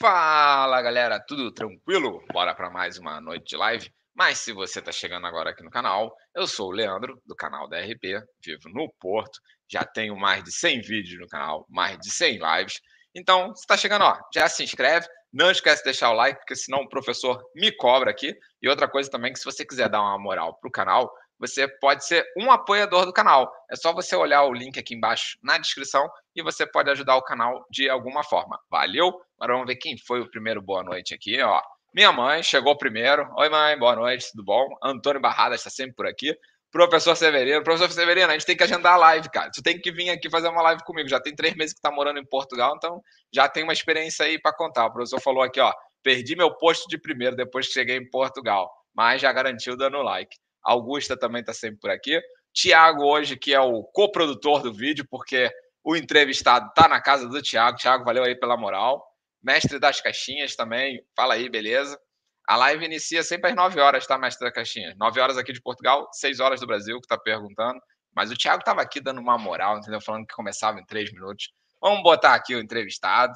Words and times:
Fala 0.00 0.80
galera, 0.80 1.18
tudo 1.18 1.52
tranquilo? 1.52 2.24
Bora 2.32 2.54
para 2.54 2.70
mais 2.70 2.98
uma 2.98 3.20
noite 3.20 3.48
de 3.48 3.56
live. 3.56 3.92
Mas 4.14 4.38
se 4.38 4.52
você 4.52 4.78
está 4.78 4.92
chegando 4.92 5.26
agora 5.26 5.50
aqui 5.50 5.64
no 5.64 5.70
canal, 5.70 6.14
eu 6.36 6.46
sou 6.46 6.68
o 6.68 6.70
Leandro, 6.70 7.20
do 7.26 7.34
canal 7.34 7.68
da 7.68 7.80
RP, 7.80 8.22
vivo 8.44 8.68
no 8.68 8.88
Porto, 9.00 9.40
já 9.68 9.84
tenho 9.84 10.16
mais 10.16 10.44
de 10.44 10.52
100 10.52 10.82
vídeos 10.82 11.20
no 11.20 11.26
canal, 11.26 11.66
mais 11.68 11.98
de 11.98 12.12
100 12.12 12.38
lives. 12.38 12.80
Então, 13.12 13.52
se 13.56 13.62
está 13.62 13.76
chegando, 13.76 14.04
ó, 14.04 14.16
já 14.32 14.48
se 14.48 14.62
inscreve, 14.62 15.08
não 15.32 15.50
esquece 15.50 15.78
de 15.78 15.86
deixar 15.86 16.10
o 16.10 16.14
like, 16.14 16.38
porque 16.38 16.54
senão 16.54 16.82
o 16.82 16.88
professor 16.88 17.42
me 17.56 17.72
cobra 17.72 18.12
aqui. 18.12 18.32
E 18.62 18.68
outra 18.68 18.88
coisa 18.88 19.10
também, 19.10 19.32
que 19.32 19.40
se 19.40 19.44
você 19.44 19.66
quiser 19.66 19.88
dar 19.88 20.00
uma 20.00 20.16
moral 20.16 20.56
pro 20.60 20.70
canal, 20.70 21.12
você 21.38 21.68
pode 21.68 22.04
ser 22.04 22.24
um 22.36 22.50
apoiador 22.50 23.06
do 23.06 23.12
canal. 23.12 23.52
É 23.70 23.76
só 23.76 23.92
você 23.92 24.16
olhar 24.16 24.42
o 24.44 24.52
link 24.52 24.78
aqui 24.78 24.94
embaixo 24.94 25.38
na 25.42 25.58
descrição 25.58 26.08
e 26.34 26.42
você 26.42 26.66
pode 26.66 26.90
ajudar 26.90 27.16
o 27.16 27.22
canal 27.22 27.64
de 27.70 27.88
alguma 27.88 28.24
forma. 28.24 28.58
Valeu? 28.70 29.08
Agora 29.38 29.54
vamos 29.54 29.66
ver 29.66 29.76
quem 29.76 29.96
foi 29.96 30.20
o 30.20 30.30
primeiro 30.30 30.60
boa 30.60 30.82
noite 30.82 31.14
aqui, 31.14 31.40
ó. 31.40 31.60
Minha 31.94 32.12
mãe 32.12 32.42
chegou 32.42 32.76
primeiro. 32.76 33.28
Oi, 33.36 33.48
mãe, 33.48 33.78
boa 33.78 33.96
noite, 33.96 34.30
tudo 34.30 34.44
bom? 34.44 34.68
Antônio 34.82 35.20
Barrada 35.20 35.54
está 35.54 35.70
sempre 35.70 35.94
por 35.94 36.06
aqui. 36.06 36.36
Professor 36.70 37.16
Severino. 37.16 37.62
Professor 37.62 37.90
Severino, 37.90 38.28
a 38.28 38.32
gente 38.32 38.44
tem 38.44 38.56
que 38.56 38.62
agendar 38.62 38.94
a 38.94 38.98
live, 38.98 39.30
cara. 39.30 39.50
Tu 39.50 39.62
tem 39.62 39.80
que 39.80 39.90
vir 39.90 40.10
aqui 40.10 40.28
fazer 40.28 40.48
uma 40.48 40.62
live 40.62 40.84
comigo. 40.84 41.08
Já 41.08 41.18
tem 41.18 41.34
três 41.34 41.54
meses 41.54 41.74
que 41.74 41.80
tá 41.80 41.90
morando 41.90 42.18
em 42.18 42.26
Portugal, 42.26 42.74
então 42.76 43.02
já 43.32 43.48
tem 43.48 43.64
uma 43.64 43.72
experiência 43.72 44.26
aí 44.26 44.40
para 44.40 44.52
contar. 44.52 44.86
O 44.86 44.92
professor 44.92 45.20
falou 45.20 45.42
aqui, 45.42 45.60
ó. 45.60 45.72
Perdi 46.02 46.36
meu 46.36 46.54
posto 46.54 46.88
de 46.88 46.98
primeiro 46.98 47.34
depois 47.34 47.66
que 47.66 47.72
cheguei 47.72 47.96
em 47.96 48.08
Portugal, 48.08 48.70
mas 48.94 49.20
já 49.20 49.32
garantiu 49.32 49.76
dando 49.76 50.02
like. 50.02 50.36
Augusta 50.62 51.16
também 51.16 51.40
está 51.40 51.52
sempre 51.52 51.78
por 51.80 51.90
aqui. 51.90 52.20
Tiago 52.52 53.04
hoje, 53.04 53.36
que 53.36 53.54
é 53.54 53.60
o 53.60 53.82
coprodutor 53.84 54.62
do 54.62 54.72
vídeo, 54.72 55.06
porque 55.08 55.50
o 55.84 55.96
entrevistado 55.96 56.68
está 56.68 56.88
na 56.88 57.00
casa 57.00 57.28
do 57.28 57.40
Tiago. 57.40 57.78
Tiago, 57.78 58.04
valeu 58.04 58.24
aí 58.24 58.34
pela 58.34 58.56
moral. 58.56 59.06
Mestre 59.42 59.78
das 59.78 60.00
caixinhas 60.00 60.56
também. 60.56 61.02
Fala 61.16 61.34
aí, 61.34 61.48
beleza? 61.48 61.98
A 62.46 62.56
live 62.56 62.84
inicia 62.84 63.22
sempre 63.22 63.50
às 63.50 63.56
9 63.56 63.78
horas, 63.80 64.06
tá, 64.06 64.16
mestre 64.18 64.46
das 64.46 64.54
caixinhas? 64.54 64.96
9 64.96 65.20
horas 65.20 65.36
aqui 65.36 65.52
de 65.52 65.60
Portugal, 65.60 66.08
6 66.12 66.40
horas 66.40 66.60
do 66.60 66.66
Brasil, 66.66 66.98
que 66.98 67.04
está 67.04 67.18
perguntando. 67.18 67.80
Mas 68.14 68.30
o 68.30 68.36
Thiago 68.36 68.60
estava 68.60 68.80
aqui 68.80 69.00
dando 69.00 69.20
uma 69.20 69.38
moral, 69.38 69.78
entendeu? 69.78 70.00
Falando 70.00 70.26
que 70.26 70.34
começava 70.34 70.80
em 70.80 70.84
3 70.86 71.12
minutos. 71.12 71.52
Vamos 71.80 72.02
botar 72.02 72.34
aqui 72.34 72.54
o 72.54 72.60
entrevistado. 72.60 73.34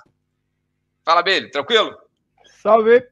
Fala, 1.05 1.23
Billy, 1.23 1.51
tranquilo? 1.51 1.97
Salve! 2.63 3.07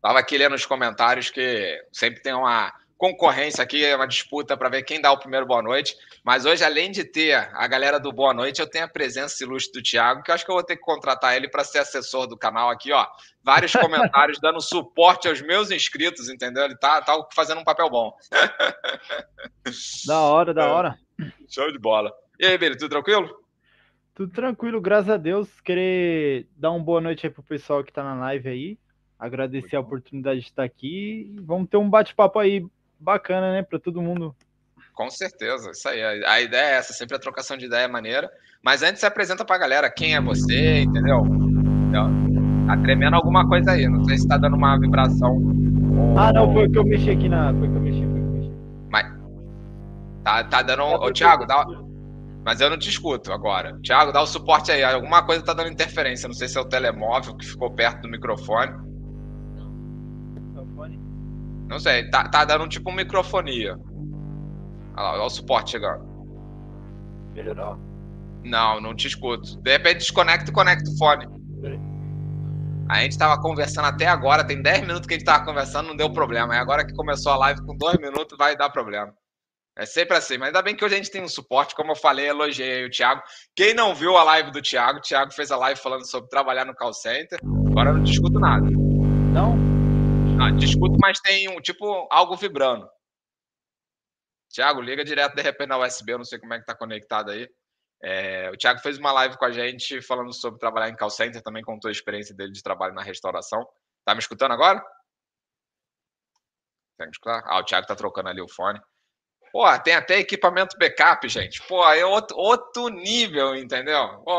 Tava 0.00 0.18
aqui 0.18 0.38
lendo 0.38 0.54
os 0.54 0.66
comentários 0.66 1.30
que 1.30 1.82
sempre 1.92 2.22
tem 2.22 2.32
uma 2.32 2.72
concorrência 2.96 3.62
aqui, 3.62 3.84
é 3.84 3.94
uma 3.94 4.06
disputa 4.06 4.56
para 4.56 4.68
ver 4.68 4.82
quem 4.82 5.00
dá 5.00 5.12
o 5.12 5.18
primeiro 5.18 5.46
boa 5.46 5.62
noite. 5.62 5.96
Mas 6.24 6.44
hoje, 6.44 6.64
além 6.64 6.90
de 6.90 7.04
ter 7.04 7.34
a 7.34 7.66
galera 7.66 8.00
do 8.00 8.12
Boa 8.12 8.32
Noite, 8.32 8.60
eu 8.60 8.68
tenho 8.68 8.84
a 8.84 8.88
presença 8.88 9.44
ilustre 9.44 9.80
do 9.80 9.84
Thiago, 9.84 10.22
que 10.22 10.30
eu 10.30 10.34
acho 10.34 10.44
que 10.44 10.50
eu 10.50 10.54
vou 10.54 10.64
ter 10.64 10.76
que 10.76 10.82
contratar 10.82 11.36
ele 11.36 11.48
para 11.48 11.62
ser 11.62 11.78
assessor 11.78 12.26
do 12.26 12.36
canal 12.36 12.70
aqui, 12.70 12.92
ó. 12.92 13.06
Vários 13.42 13.72
comentários 13.76 14.40
dando 14.40 14.60
suporte 14.60 15.28
aos 15.28 15.40
meus 15.42 15.70
inscritos, 15.70 16.28
entendeu? 16.28 16.64
Ele 16.64 16.76
tá, 16.76 17.00
tá 17.02 17.14
fazendo 17.34 17.60
um 17.60 17.64
papel 17.64 17.90
bom. 17.90 18.16
Da 20.06 20.20
hora, 20.20 20.54
da 20.54 20.66
hora. 20.72 20.98
Show 21.48 21.70
de 21.70 21.78
bola. 21.78 22.12
E 22.40 22.46
aí, 22.46 22.58
Billy, 22.58 22.76
tudo 22.76 22.90
tranquilo? 22.90 23.46
Tudo 24.14 24.32
tranquilo, 24.32 24.80
graças 24.80 25.10
a 25.10 25.16
Deus. 25.16 25.60
Querer 25.60 26.48
dar 26.56 26.70
uma 26.70 26.82
boa 26.82 27.00
noite 27.00 27.26
aí 27.26 27.32
pro 27.32 27.42
pessoal 27.42 27.84
que 27.84 27.92
tá 27.92 28.02
na 28.02 28.14
live 28.14 28.48
aí. 28.48 28.78
Agradecer 29.18 29.76
a 29.76 29.80
oportunidade 29.80 30.40
de 30.40 30.46
estar 30.46 30.64
aqui. 30.64 31.34
Vamos 31.40 31.68
ter 31.68 31.76
um 31.76 31.88
bate-papo 31.88 32.38
aí 32.38 32.66
bacana, 32.98 33.52
né, 33.52 33.62
para 33.62 33.78
todo 33.78 34.02
mundo. 34.02 34.34
Com 34.94 35.10
certeza, 35.10 35.70
isso 35.70 35.88
aí. 35.88 36.02
A 36.24 36.40
ideia 36.40 36.74
é 36.74 36.74
essa, 36.76 36.92
sempre 36.92 37.16
a 37.16 37.18
trocação 37.18 37.56
de 37.56 37.66
ideia 37.66 37.84
é 37.84 37.88
maneira. 37.88 38.30
Mas 38.62 38.82
antes 38.82 39.00
se 39.00 39.06
apresenta 39.06 39.44
pra 39.44 39.58
galera 39.58 39.90
quem 39.90 40.14
é 40.14 40.20
você, 40.20 40.80
entendeu? 40.80 41.22
Então, 41.88 42.10
tá 42.66 42.76
tremendo 42.78 43.14
alguma 43.14 43.46
coisa 43.46 43.72
aí, 43.72 43.86
não 43.86 44.04
sei 44.04 44.18
se 44.18 44.26
tá 44.26 44.38
dando 44.38 44.56
uma 44.56 44.78
vibração. 44.78 45.38
Ah, 46.16 46.32
não, 46.32 46.52
foi 46.52 46.66
o 46.66 46.70
que 46.72 46.78
eu 46.78 46.84
mexi 46.84 47.10
aqui 47.10 47.28
na. 47.28 47.52
Foi 47.52 47.68
que 47.68 47.76
eu 47.76 47.80
mexi, 47.80 48.00
foi 48.00 48.12
que 48.12 48.18
eu 48.18 48.32
mexi. 48.32 48.52
Mas. 48.90 49.12
Tá, 50.24 50.44
tá 50.44 50.62
dando. 50.62 50.82
Ô, 50.82 51.12
Thiago, 51.12 51.46
dá. 51.46 51.64
Mas 52.44 52.60
eu 52.60 52.70
não 52.70 52.78
te 52.78 52.88
escuto 52.88 53.32
agora. 53.32 53.78
Thiago, 53.82 54.12
dá 54.12 54.22
o 54.22 54.26
suporte 54.26 54.72
aí. 54.72 54.82
Alguma 54.82 55.24
coisa 55.24 55.44
tá 55.44 55.52
dando 55.52 55.70
interferência. 55.70 56.28
Não 56.28 56.34
sei 56.34 56.48
se 56.48 56.56
é 56.56 56.60
o 56.60 56.64
telemóvel 56.64 57.36
que 57.36 57.44
ficou 57.44 57.70
perto 57.70 58.02
do 58.02 58.08
microfone. 58.08 58.72
Não 61.68 61.78
sei, 61.78 62.08
tá, 62.10 62.28
tá 62.28 62.44
dando 62.44 62.68
tipo 62.68 62.90
uma 62.90 62.96
microfonia. 62.96 63.76
Olha 64.96 65.02
lá, 65.02 65.12
olha 65.14 65.22
o 65.22 65.30
suporte 65.30 65.72
chegando. 65.72 66.04
Melhorou? 67.34 67.78
Não, 68.44 68.80
não 68.80 68.94
te 68.94 69.08
escuto. 69.08 69.60
De 69.60 69.72
repente 69.72 69.98
desconecta 69.98 70.50
e 70.50 70.54
conecta 70.54 70.88
o 70.88 70.96
fone. 70.96 71.26
A 72.88 73.00
gente 73.00 73.18
tava 73.18 73.40
conversando 73.40 73.86
até 73.86 74.06
agora, 74.06 74.44
tem 74.44 74.62
10 74.62 74.82
minutos 74.82 75.06
que 75.06 75.14
a 75.14 75.18
gente 75.18 75.26
tava 75.26 75.44
conversando, 75.44 75.88
não 75.88 75.96
deu 75.96 76.12
problema. 76.12 76.54
Aí 76.54 76.60
agora 76.60 76.86
que 76.86 76.94
começou 76.94 77.32
a 77.32 77.36
live 77.36 77.60
com 77.66 77.76
2 77.76 77.98
minutos, 77.98 78.38
vai 78.38 78.56
dar 78.56 78.70
problema. 78.70 79.12
É 79.76 79.84
sempre 79.84 80.16
assim, 80.16 80.38
mas 80.38 80.46
ainda 80.46 80.62
bem 80.62 80.74
que 80.74 80.84
hoje 80.84 80.94
a 80.94 80.96
gente 80.96 81.10
tem 81.10 81.22
um 81.22 81.28
suporte, 81.28 81.74
como 81.74 81.92
eu 81.92 81.96
falei, 81.96 82.28
elogiei 82.28 82.86
o 82.86 82.90
Thiago. 82.90 83.20
Quem 83.54 83.74
não 83.74 83.94
viu 83.94 84.16
a 84.16 84.22
live 84.22 84.50
do 84.50 84.62
Thiago, 84.62 85.00
o 85.00 85.02
Thiago 85.02 85.34
fez 85.34 85.50
a 85.50 85.56
live 85.56 85.78
falando 85.78 86.06
sobre 86.06 86.30
trabalhar 86.30 86.64
no 86.64 86.74
call 86.74 86.94
center. 86.94 87.38
Agora 87.42 87.90
eu 87.90 87.94
não 87.94 88.02
discuto 88.04 88.38
nada. 88.38 88.64
Não? 89.34 89.65
Discuto, 90.58 90.96
mas 90.98 91.20
tem 91.20 91.48
um 91.48 91.60
tipo 91.60 92.08
algo 92.10 92.36
vibrando. 92.36 92.88
Tiago, 94.50 94.80
liga 94.80 95.04
direto 95.04 95.34
de 95.34 95.42
repente 95.42 95.68
na 95.68 95.78
USB, 95.78 96.12
eu 96.12 96.18
não 96.18 96.24
sei 96.24 96.38
como 96.38 96.54
é 96.54 96.58
que 96.58 96.64
tá 96.64 96.74
conectado 96.74 97.30
aí. 97.30 97.48
É, 98.02 98.50
o 98.50 98.56
Thiago 98.56 98.80
fez 98.80 98.98
uma 98.98 99.12
live 99.12 99.36
com 99.36 99.44
a 99.44 99.50
gente 99.50 100.00
falando 100.02 100.32
sobre 100.32 100.58
trabalhar 100.58 100.88
em 100.88 100.96
call 100.96 101.10
center, 101.10 101.42
também 101.42 101.62
contou 101.62 101.88
a 101.88 101.92
experiência 101.92 102.34
dele 102.34 102.52
de 102.52 102.62
trabalho 102.62 102.94
na 102.94 103.02
restauração. 103.02 103.66
Tá 104.04 104.14
me 104.14 104.20
escutando 104.20 104.52
agora? 104.52 104.80
Tem 106.98 107.08
que 107.08 107.16
escutar? 107.16 107.42
Ah, 107.46 107.60
o 107.60 107.64
Thiago 107.64 107.86
tá 107.86 107.94
trocando 107.94 108.28
ali 108.28 108.40
o 108.40 108.48
fone. 108.48 108.80
Pô, 109.52 109.64
tem 109.80 109.94
até 109.94 110.18
equipamento 110.18 110.76
backup, 110.78 111.28
gente. 111.28 111.66
Pô, 111.66 111.84
é 111.90 112.04
outro, 112.04 112.36
outro 112.36 112.88
nível, 112.88 113.54
entendeu? 113.54 114.22
Pô. 114.22 114.32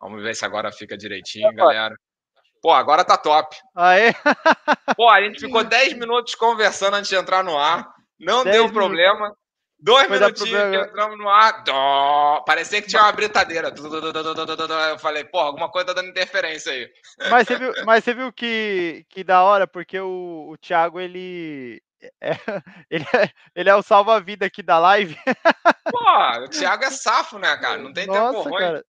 Vamos 0.00 0.22
ver 0.22 0.34
se 0.34 0.44
agora 0.44 0.72
fica 0.72 0.96
direitinho, 0.96 1.52
galera. 1.54 1.96
Pô, 2.62 2.72
agora 2.72 3.04
tá 3.04 3.18
top. 3.18 3.56
Aê? 3.74 4.12
Pô, 4.96 5.10
a 5.10 5.20
gente 5.20 5.40
ficou 5.40 5.64
10 5.64 5.94
minutos 5.94 6.36
conversando 6.36 6.94
antes 6.94 7.10
de 7.10 7.16
entrar 7.16 7.42
no 7.42 7.58
ar. 7.58 7.92
Não 8.20 8.44
deu 8.44 8.52
minutos. 8.52 8.72
problema. 8.72 9.36
Dois 9.80 10.06
Foi 10.06 10.16
minutinhos 10.16 10.70
que 10.70 10.76
entramos 10.76 11.18
no 11.18 11.28
ar. 11.28 11.64
Dó, 11.64 12.40
parecia 12.46 12.80
que 12.80 12.86
tinha 12.86 13.02
uma 13.02 13.10
britadeira. 13.10 13.74
Eu 14.90 14.98
falei, 15.00 15.24
pô, 15.24 15.40
alguma 15.40 15.68
coisa 15.68 15.88
tá 15.88 15.94
dando 15.94 16.10
interferência 16.10 16.70
aí. 16.72 16.88
Mas 17.28 17.48
você 17.48 17.56
viu, 17.56 17.72
mas 17.84 18.04
você 18.04 18.14
viu 18.14 18.32
que, 18.32 19.04
que 19.08 19.24
da 19.24 19.42
hora, 19.42 19.66
porque 19.66 19.98
o, 19.98 20.50
o 20.52 20.56
Thiago, 20.56 21.00
ele. 21.00 21.82
É, 22.20 22.30
ele, 22.88 23.04
é, 23.12 23.28
ele 23.56 23.70
é 23.70 23.74
o 23.74 23.82
salva-vida 23.82 24.46
aqui 24.46 24.62
da 24.62 24.78
live. 24.78 25.18
Pô, 25.90 26.44
o 26.44 26.48
Thiago 26.48 26.84
é 26.84 26.90
safo, 26.90 27.40
né, 27.40 27.56
cara? 27.56 27.78
Não 27.78 27.92
tem 27.92 28.06
Nossa, 28.06 28.36
tempo 28.36 28.50
ruim. 28.50 28.60
Cara, 28.60 28.84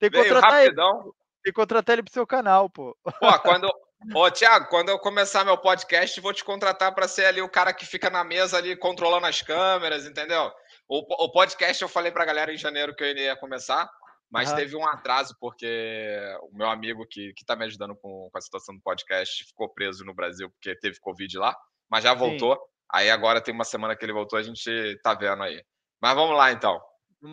tem 0.00 0.10
que 0.10 0.18
Veio 0.18 0.32
contratar 0.32 0.62
rapidão. 0.62 1.00
Ele. 1.02 1.12
Que 1.48 1.52
contratar 1.52 1.94
ele 1.94 2.02
pro 2.02 2.12
seu 2.12 2.26
canal, 2.26 2.68
pô. 2.68 2.94
Pô, 3.02 3.38
quando. 3.40 3.72
Ô, 4.14 4.30
Thiago, 4.30 4.68
quando 4.68 4.90
eu 4.90 4.98
começar 4.98 5.46
meu 5.46 5.56
podcast, 5.56 6.20
vou 6.20 6.34
te 6.34 6.44
contratar 6.44 6.94
para 6.94 7.08
ser 7.08 7.24
ali 7.24 7.40
o 7.40 7.48
cara 7.48 7.72
que 7.72 7.86
fica 7.86 8.10
na 8.10 8.22
mesa 8.22 8.58
ali 8.58 8.76
controlando 8.76 9.26
as 9.26 9.40
câmeras, 9.40 10.04
entendeu? 10.04 10.52
O, 10.86 11.24
o 11.24 11.32
podcast 11.32 11.82
eu 11.82 11.88
falei 11.88 12.12
pra 12.12 12.26
galera 12.26 12.52
em 12.52 12.58
janeiro 12.58 12.94
que 12.94 13.02
eu 13.02 13.16
ia 13.16 13.34
começar, 13.34 13.90
mas 14.30 14.50
uhum. 14.50 14.56
teve 14.56 14.76
um 14.76 14.86
atraso 14.86 15.34
porque 15.40 15.66
o 16.52 16.54
meu 16.54 16.68
amigo 16.68 17.06
que, 17.10 17.32
que 17.32 17.46
tá 17.46 17.56
me 17.56 17.64
ajudando 17.64 17.96
com, 17.96 18.28
com 18.30 18.38
a 18.38 18.40
situação 18.42 18.74
do 18.74 18.82
podcast 18.82 19.44
ficou 19.44 19.72
preso 19.72 20.04
no 20.04 20.14
Brasil 20.14 20.50
porque 20.50 20.78
teve 20.78 21.00
Covid 21.00 21.38
lá, 21.38 21.56
mas 21.90 22.04
já 22.04 22.12
voltou. 22.12 22.56
Sim. 22.56 22.60
Aí 22.92 23.10
agora 23.10 23.40
tem 23.40 23.54
uma 23.54 23.64
semana 23.64 23.96
que 23.96 24.04
ele 24.04 24.12
voltou, 24.12 24.38
a 24.38 24.42
gente 24.42 25.00
tá 25.02 25.14
vendo 25.14 25.42
aí. 25.42 25.64
Mas 26.00 26.14
vamos 26.14 26.36
lá 26.36 26.52
então. 26.52 26.78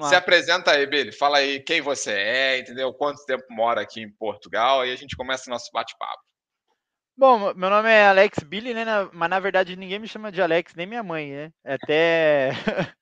Se 0.10 0.16
apresenta 0.16 0.72
aí, 0.72 0.86
Billy. 0.88 1.12
Fala 1.12 1.38
aí 1.38 1.60
quem 1.60 1.82
você 1.82 2.12
é, 2.12 2.60
entendeu? 2.60 2.94
Quanto 2.94 3.24
tempo 3.26 3.46
mora 3.50 3.82
aqui 3.82 4.02
em 4.02 4.12
Portugal. 4.12 4.82
Aí 4.82 4.92
a 4.92 4.96
gente 4.96 5.16
começa 5.16 5.48
o 5.48 5.54
nosso 5.54 5.70
bate-papo. 5.72 6.24
Bom, 7.18 7.54
meu 7.54 7.70
nome 7.70 7.90
é 7.90 8.08
Alex 8.08 8.40
Billy, 8.40 8.74
né? 8.74 8.84
Mas 9.14 9.30
na 9.30 9.40
verdade 9.40 9.76
ninguém 9.76 10.00
me 10.00 10.08
chama 10.08 10.32
de 10.32 10.42
Alex, 10.42 10.74
nem 10.76 10.86
minha 10.86 11.04
mãe, 11.04 11.32
né? 11.32 11.52
É 11.64 11.74
até. 11.76 12.50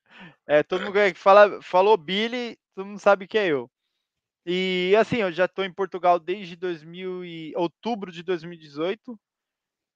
é, 0.46 0.62
todo 0.62 0.82
mundo 0.84 0.94
que 0.94 1.16
fala, 1.16 1.62
falou 1.62 1.98
Billy, 1.98 2.58
todo 2.76 2.86
mundo 2.86 3.00
sabe 3.00 3.28
que 3.28 3.38
é 3.38 3.48
eu. 3.48 3.72
E 4.46 4.94
assim, 5.00 5.18
eu 5.18 5.32
já 5.32 5.46
estou 5.46 5.64
em 5.64 5.74
Portugal 5.74 6.20
desde 6.20 6.56
2000 6.56 7.24
e... 7.26 7.54
outubro 7.56 8.12
de 8.12 8.22
2018. 8.24 9.18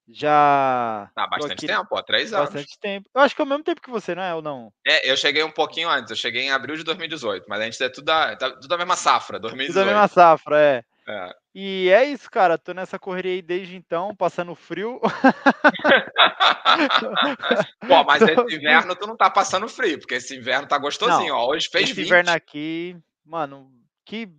Já. 0.07 1.09
Há 1.15 1.27
bastante 1.27 1.54
aqui... 1.54 1.68
tempo, 1.68 1.98
há 1.98 2.04
três 2.04 2.33
anos. 2.33 2.45
Bastante 2.45 2.80
tempo. 2.80 3.09
Eu 3.13 3.21
acho 3.21 3.36
que 3.36 3.42
é 3.42 3.45
o 3.45 3.48
mesmo 3.48 3.63
tempo 3.63 3.81
que 3.81 3.89
você, 3.89 4.15
não 4.15 4.24
é? 4.24 4.33
Ou 4.33 4.42
não? 4.42 4.71
É, 4.86 5.09
eu 5.09 5.15
cheguei 5.18 5.44
um 5.44 5.51
pouquinho 5.51 5.89
antes, 5.89 6.09
eu 6.09 6.15
cheguei 6.15 6.44
em 6.44 6.51
abril 6.51 6.77
de 6.77 6.83
2018, 6.83 7.45
mas 7.48 7.59
a 7.59 7.65
gente 7.65 7.83
é 7.83 7.89
tudo 7.89 8.06
da, 8.06 8.36
tá 8.36 8.50
tudo 8.51 8.68
da 8.68 8.77
mesma 8.77 8.95
safra, 8.95 9.39
2018. 9.39 9.74
Tudo 9.74 9.86
da 9.86 9.92
mesma 9.92 10.07
safra, 10.07 10.59
é. 10.59 10.83
é. 11.07 11.36
E 11.54 11.89
é 11.89 12.06
isso, 12.06 12.31
cara. 12.31 12.57
Tô 12.57 12.74
nessa 12.74 12.98
correria 12.98 13.33
aí 13.33 13.42
desde 13.42 13.75
então, 13.75 14.15
passando 14.15 14.56
frio. 14.56 15.01
Pô, 17.88 18.04
mas 18.06 18.21
esse 18.24 18.56
inverno 18.56 18.95
tu 18.95 19.07
não 19.07 19.18
tá 19.18 19.30
passando 19.30 19.68
frio, 19.68 20.00
porque 20.00 20.15
esse 20.15 20.38
inverno 20.38 20.68
tá 20.68 20.77
gostosinho, 20.77 21.33
não, 21.33 21.39
ó. 21.39 21.50
Hoje 21.50 21.68
fez 21.69 21.86
esse 21.86 21.94
20. 21.94 22.06
inverno 22.06 22.31
aqui, 22.31 22.95
mano, 23.25 23.69
que 24.06 24.31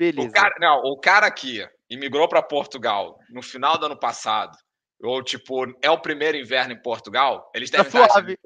Beleza. 0.00 0.28
O 0.28 0.32
cara, 0.32 0.54
não, 0.58 0.80
o 0.82 0.98
cara 0.98 1.26
aqui 1.26 1.62
imigrou 1.90 2.26
para 2.26 2.42
Portugal 2.42 3.18
no 3.28 3.42
final 3.42 3.76
do 3.76 3.84
ano 3.84 3.98
passado, 3.98 4.56
ou 5.02 5.22
tipo, 5.22 5.66
é 5.82 5.90
o 5.90 6.00
primeiro 6.00 6.36
inverno 6.36 6.72
em 6.72 6.82
Portugal, 6.82 7.50
eles 7.54 7.70
Tá 7.70 7.78
devem 7.82 8.00
estar 8.00 8.12
suave. 8.12 8.38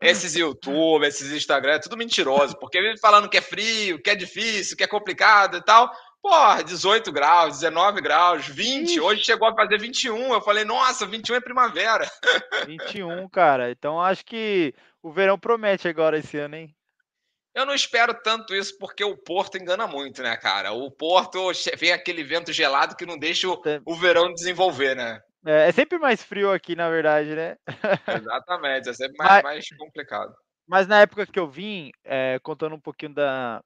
Esses 0.00 0.36
YouTube, 0.36 1.04
esses 1.04 1.32
Instagram, 1.32 1.72
é 1.72 1.78
tudo 1.80 1.96
mentiroso, 1.96 2.56
porque 2.58 2.78
eles 2.78 3.00
falando 3.00 3.28
que 3.28 3.36
é 3.36 3.40
frio, 3.40 4.00
que 4.00 4.10
é 4.10 4.14
difícil, 4.14 4.76
que 4.76 4.84
é 4.84 4.86
complicado 4.86 5.56
e 5.56 5.64
tal. 5.64 5.90
Porra, 6.22 6.62
18 6.62 7.10
graus, 7.10 7.60
19 7.60 8.00
graus, 8.00 8.46
20. 8.46 8.90
Ixi. 8.90 9.00
Hoje 9.00 9.24
chegou 9.24 9.48
a 9.48 9.54
fazer 9.54 9.78
21. 9.78 10.34
Eu 10.34 10.40
falei, 10.40 10.64
nossa, 10.64 11.06
21 11.06 11.36
é 11.36 11.40
primavera. 11.40 12.08
21, 12.66 13.28
cara. 13.28 13.70
Então 13.70 14.00
acho 14.00 14.24
que 14.24 14.72
o 15.02 15.10
verão 15.10 15.38
promete 15.38 15.88
agora 15.88 16.18
esse 16.18 16.38
ano, 16.38 16.56
hein? 16.56 16.74
Eu 17.54 17.66
não 17.66 17.74
espero 17.74 18.14
tanto 18.14 18.54
isso 18.54 18.76
porque 18.78 19.02
o 19.02 19.16
Porto 19.16 19.58
engana 19.58 19.86
muito, 19.86 20.22
né, 20.22 20.36
cara? 20.36 20.72
O 20.72 20.90
Porto 20.92 21.50
vem 21.76 21.92
aquele 21.92 22.22
vento 22.22 22.52
gelado 22.52 22.94
que 22.94 23.06
não 23.06 23.18
deixa 23.18 23.48
o, 23.48 23.60
o 23.84 23.96
verão 23.96 24.32
desenvolver, 24.32 24.94
né? 24.94 25.20
É, 25.46 25.68
é 25.68 25.72
sempre 25.72 25.98
mais 25.98 26.22
frio 26.22 26.52
aqui, 26.52 26.74
na 26.74 26.88
verdade, 26.90 27.34
né? 27.34 27.56
Exatamente, 28.08 28.88
é 28.88 28.92
sempre 28.92 29.16
Mas- 29.18 29.28
mais, 29.28 29.42
mais 29.42 29.68
complicado. 29.76 30.34
Mas 30.66 30.86
na 30.86 31.00
época 31.00 31.26
que 31.26 31.38
eu 31.38 31.48
vim, 31.48 31.90
é, 32.04 32.38
contando 32.42 32.74
um 32.74 32.80
pouquinho 32.80 33.14
da. 33.14 33.62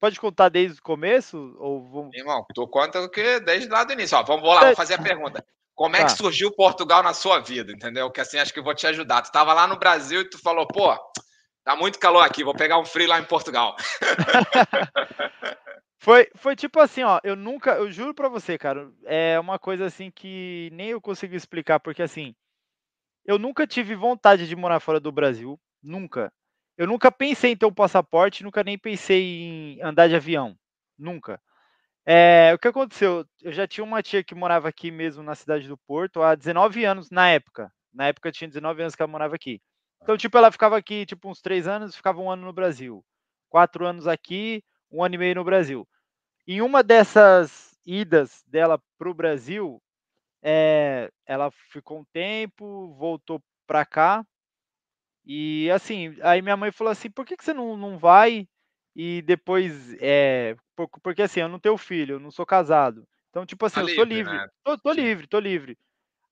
Pode 0.00 0.18
contar 0.18 0.48
desde 0.48 0.80
o 0.80 0.82
começo? 0.82 1.56
Ou 1.58 1.88
vamos... 1.88 2.14
Irmão, 2.14 2.44
tu 2.54 2.66
conta 2.68 3.08
que 3.08 3.40
desde 3.40 3.68
lá 3.68 3.84
do 3.84 3.92
início. 3.92 4.18
Ó, 4.18 4.22
vamos, 4.22 4.42
vamos 4.42 4.56
lá, 4.56 4.66
vou 4.66 4.76
fazer 4.76 4.94
a 4.94 5.02
pergunta. 5.02 5.44
Como 5.74 5.96
é 5.96 6.00
que 6.04 6.10
Tá. 6.10 6.16
surgiu 6.16 6.50
Portugal 6.54 7.02
na 7.02 7.14
sua 7.14 7.38
vida, 7.40 7.72
entendeu? 7.72 8.10
Que 8.10 8.20
assim 8.20 8.38
acho 8.38 8.52
que 8.52 8.58
eu 8.58 8.64
vou 8.64 8.74
te 8.74 8.86
ajudar. 8.86 9.22
Tu 9.22 9.32
tava 9.32 9.52
lá 9.54 9.66
no 9.66 9.78
Brasil 9.78 10.20
e 10.20 10.28
tu 10.28 10.38
falou, 10.40 10.66
pô, 10.66 10.94
tá 11.64 11.74
muito 11.76 11.98
calor 11.98 12.20
aqui, 12.22 12.44
vou 12.44 12.54
pegar 12.54 12.78
um 12.78 12.84
frio 12.84 13.08
lá 13.08 13.18
em 13.18 13.24
Portugal. 13.24 13.74
Foi, 16.04 16.28
foi 16.36 16.54
tipo 16.54 16.78
assim, 16.80 17.02
ó, 17.02 17.18
eu 17.24 17.34
nunca, 17.34 17.76
eu 17.76 17.90
juro 17.90 18.12
pra 18.12 18.28
você, 18.28 18.58
cara, 18.58 18.92
é 19.06 19.40
uma 19.40 19.58
coisa 19.58 19.86
assim 19.86 20.10
que 20.10 20.68
nem 20.74 20.90
eu 20.90 21.00
consigo 21.00 21.34
explicar, 21.34 21.80
porque 21.80 22.02
assim, 22.02 22.34
eu 23.24 23.38
nunca 23.38 23.66
tive 23.66 23.94
vontade 23.94 24.46
de 24.46 24.54
morar 24.54 24.80
fora 24.80 25.00
do 25.00 25.10
Brasil, 25.10 25.58
nunca. 25.82 26.30
Eu 26.76 26.86
nunca 26.86 27.10
pensei 27.10 27.52
em 27.52 27.56
ter 27.56 27.64
um 27.64 27.72
passaporte, 27.72 28.44
nunca 28.44 28.62
nem 28.62 28.78
pensei 28.78 29.22
em 29.22 29.82
andar 29.82 30.06
de 30.06 30.14
avião, 30.14 30.54
nunca. 30.98 31.40
É, 32.06 32.52
o 32.54 32.58
que 32.58 32.68
aconteceu? 32.68 33.24
Eu 33.42 33.52
já 33.52 33.66
tinha 33.66 33.82
uma 33.82 34.02
tia 34.02 34.22
que 34.22 34.34
morava 34.34 34.68
aqui 34.68 34.90
mesmo 34.90 35.22
na 35.22 35.34
cidade 35.34 35.66
do 35.66 35.78
Porto 35.78 36.22
há 36.22 36.34
19 36.34 36.84
anos 36.84 37.10
na 37.10 37.30
época. 37.30 37.72
Na 37.94 38.08
época 38.08 38.28
eu 38.28 38.32
tinha 38.32 38.48
19 38.48 38.82
anos 38.82 38.94
que 38.94 39.00
ela 39.00 39.10
morava 39.10 39.36
aqui. 39.36 39.58
Então, 40.02 40.18
tipo, 40.18 40.36
ela 40.36 40.52
ficava 40.52 40.76
aqui, 40.76 41.06
tipo, 41.06 41.30
uns 41.30 41.40
três 41.40 41.66
anos, 41.66 41.96
ficava 41.96 42.20
um 42.20 42.30
ano 42.30 42.44
no 42.44 42.52
Brasil. 42.52 43.02
Quatro 43.48 43.86
anos 43.86 44.06
aqui, 44.06 44.62
um 44.92 45.02
ano 45.02 45.14
e 45.14 45.18
meio 45.18 45.36
no 45.36 45.44
Brasil. 45.44 45.88
Em 46.46 46.60
uma 46.62 46.82
dessas 46.82 47.78
idas 47.86 48.42
dela 48.46 48.80
para 48.98 49.10
o 49.10 49.14
Brasil, 49.14 49.80
eh, 50.42 51.10
ela 51.26 51.50
ficou 51.50 52.00
um 52.00 52.04
tempo, 52.12 52.94
voltou 52.96 53.42
para 53.66 53.84
cá. 53.86 54.26
E 55.24 55.70
assim, 55.70 56.16
aí 56.22 56.42
minha 56.42 56.56
mãe 56.56 56.70
falou 56.72 56.90
assim: 56.90 57.10
por 57.10 57.24
que, 57.26 57.36
que 57.36 57.44
você 57.44 57.54
não, 57.54 57.76
não 57.76 57.98
vai? 57.98 58.46
E 58.96 59.22
depois, 59.22 59.94
é, 60.00 60.56
por- 60.76 60.88
porque 61.02 61.22
assim, 61.22 61.40
eu 61.40 61.48
não 61.48 61.58
tenho 61.58 61.76
filho, 61.78 62.16
eu 62.16 62.20
não 62.20 62.30
sou 62.30 62.46
casado. 62.46 63.06
Então, 63.30 63.46
tipo 63.46 63.64
assim, 63.66 63.80
Tá 63.80 63.82
eu 63.82 63.88
sou 63.88 64.04
livre, 64.04 64.24
livre, 64.24 64.42
né? 64.42 64.48
tô, 64.64 64.78
tô 64.78 64.92
livre, 64.92 65.26
tô 65.26 65.38
livre. 65.40 65.76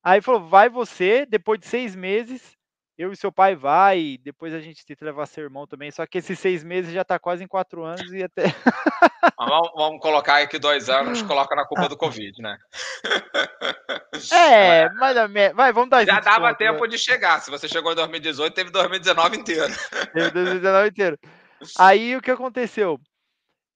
Aí 0.05 0.21
falou: 0.23 0.49
vai 0.49 0.69
você, 0.71 1.27
depois 1.27 1.61
de 1.61 1.67
seis 1.69 1.95
meses, 1.97 2.57
eu 2.97 3.13
e 3.13 3.17
seu 3.17 3.33
pai 3.33 3.55
vai, 3.57 4.19
depois 4.23 4.53
a 4.55 4.61
gente 4.61 4.85
tenta 4.85 5.05
levar 5.05 5.27
seu 5.27 5.43
irmão 5.45 5.67
também. 5.67 5.91
Só 5.91 6.07
que 6.07 6.19
esses 6.19 6.39
seis 6.39 6.63
meses 6.63 6.93
já 6.93 7.05
tá 7.05 7.19
quase 7.19 7.43
em 7.43 7.49
quatro 7.49 7.83
anos 7.85 8.13
e 8.13 8.23
até. 8.23 8.45
Mas 9.39 9.49
Vamos, 9.49 9.71
vamos 9.75 10.01
colocar 10.01 10.35
aí 10.35 10.47
que 10.47 10.59
dois 10.59 10.89
anos 10.89 11.23
coloca 11.23 11.55
na 11.57 11.65
culpa 11.65 11.89
do 11.89 11.97
Covid, 11.97 12.41
né? 12.41 12.59
É, 14.33 14.89
mas 14.95 15.17
a 15.17 15.27
me- 15.29 15.53
vai, 15.53 15.73
vamos 15.73 15.91
dar 15.91 16.05
Já 16.05 16.21
dava 16.21 16.49
desconto, 16.49 16.59
tempo 16.59 16.87
de 16.87 16.99
chegar. 16.99 17.41
Se 17.41 17.51
você 17.51 17.69
chegou 17.69 17.93
em 17.93 17.97
2018, 17.97 18.55
teve 18.55 18.71
2019 18.71 19.37
inteiro. 19.39 19.73
Teve 20.13 20.31
2019 20.31 20.89
inteiro. 20.89 21.19
Aí 21.79 22.17
o 22.17 22.23
que 22.23 22.31
aconteceu? 22.31 23.01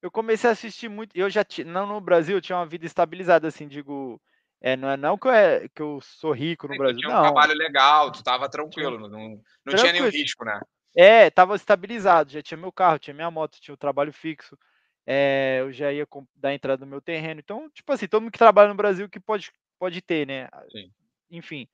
Eu 0.03 0.11
comecei 0.11 0.49
a 0.49 0.53
assistir 0.53 0.89
muito. 0.89 1.11
Eu 1.17 1.29
já 1.31 1.43
tinha. 1.43 1.67
Não 1.67 1.87
no 1.87 2.01
Brasil, 2.01 2.37
eu 2.37 2.41
tinha 2.41 2.59
uma 2.59 2.67
vida 2.67 2.87
estabilizada, 2.87 3.49
assim, 3.49 3.67
digo. 3.67 4.21
É, 4.67 4.77
não 4.77 4.91
é 4.91 4.97
não 4.97 5.17
que 5.17 5.29
eu, 5.29 5.33
é, 5.33 5.69
que 5.69 5.81
eu 5.81 6.01
sou 6.01 6.33
rico 6.33 6.67
no 6.67 6.75
Tu 6.75 6.79
Brasil. 6.79 6.99
tinha 6.99 7.09
um 7.09 7.15
Não. 7.15 7.23
trabalho 7.23 7.55
legal, 7.55 8.11
tu 8.11 8.21
tava 8.21 8.49
tranquilo, 8.49 8.99
não, 8.99 9.09
não, 9.09 9.41
não 9.65 9.75
tinha 9.77 9.93
nenhum 9.93 10.07
Tranquilo. 10.07 10.11
risco, 10.25 10.45
né? 10.45 10.61
É, 10.97 11.31
tava 11.31 11.55
estabilizado, 11.55 12.33
já 12.33 12.43
tinha 12.43 12.59
meu 12.59 12.73
carro, 12.73 12.99
tinha 12.99 13.15
minha 13.15 13.31
moto, 13.31 13.61
tinha 13.61 13.73
o 13.75 13.79
trabalho 13.79 14.13
fixo. 14.13 14.59
é, 15.07 15.59
eu 15.61 15.71
já 15.71 15.93
ia 15.93 16.05
dar 16.35 16.53
entrada 16.53 16.85
no 16.85 16.91
meu 16.91 17.01
terreno. 17.01 17.39
Então, 17.39 17.71
tipo 17.71 17.93
assim, 17.93 18.09
todo 18.09 18.23
mundo 18.23 18.33
que 18.33 18.39
trabalha 18.39 18.69
no 18.69 18.75
Brasil 18.75 19.09
que 19.09 19.21
pode, 19.21 19.53
pode 19.79 20.03
ter, 20.03 20.27
né? 20.27 20.49
Sim. 20.73 20.91
Enfim. 21.31 21.69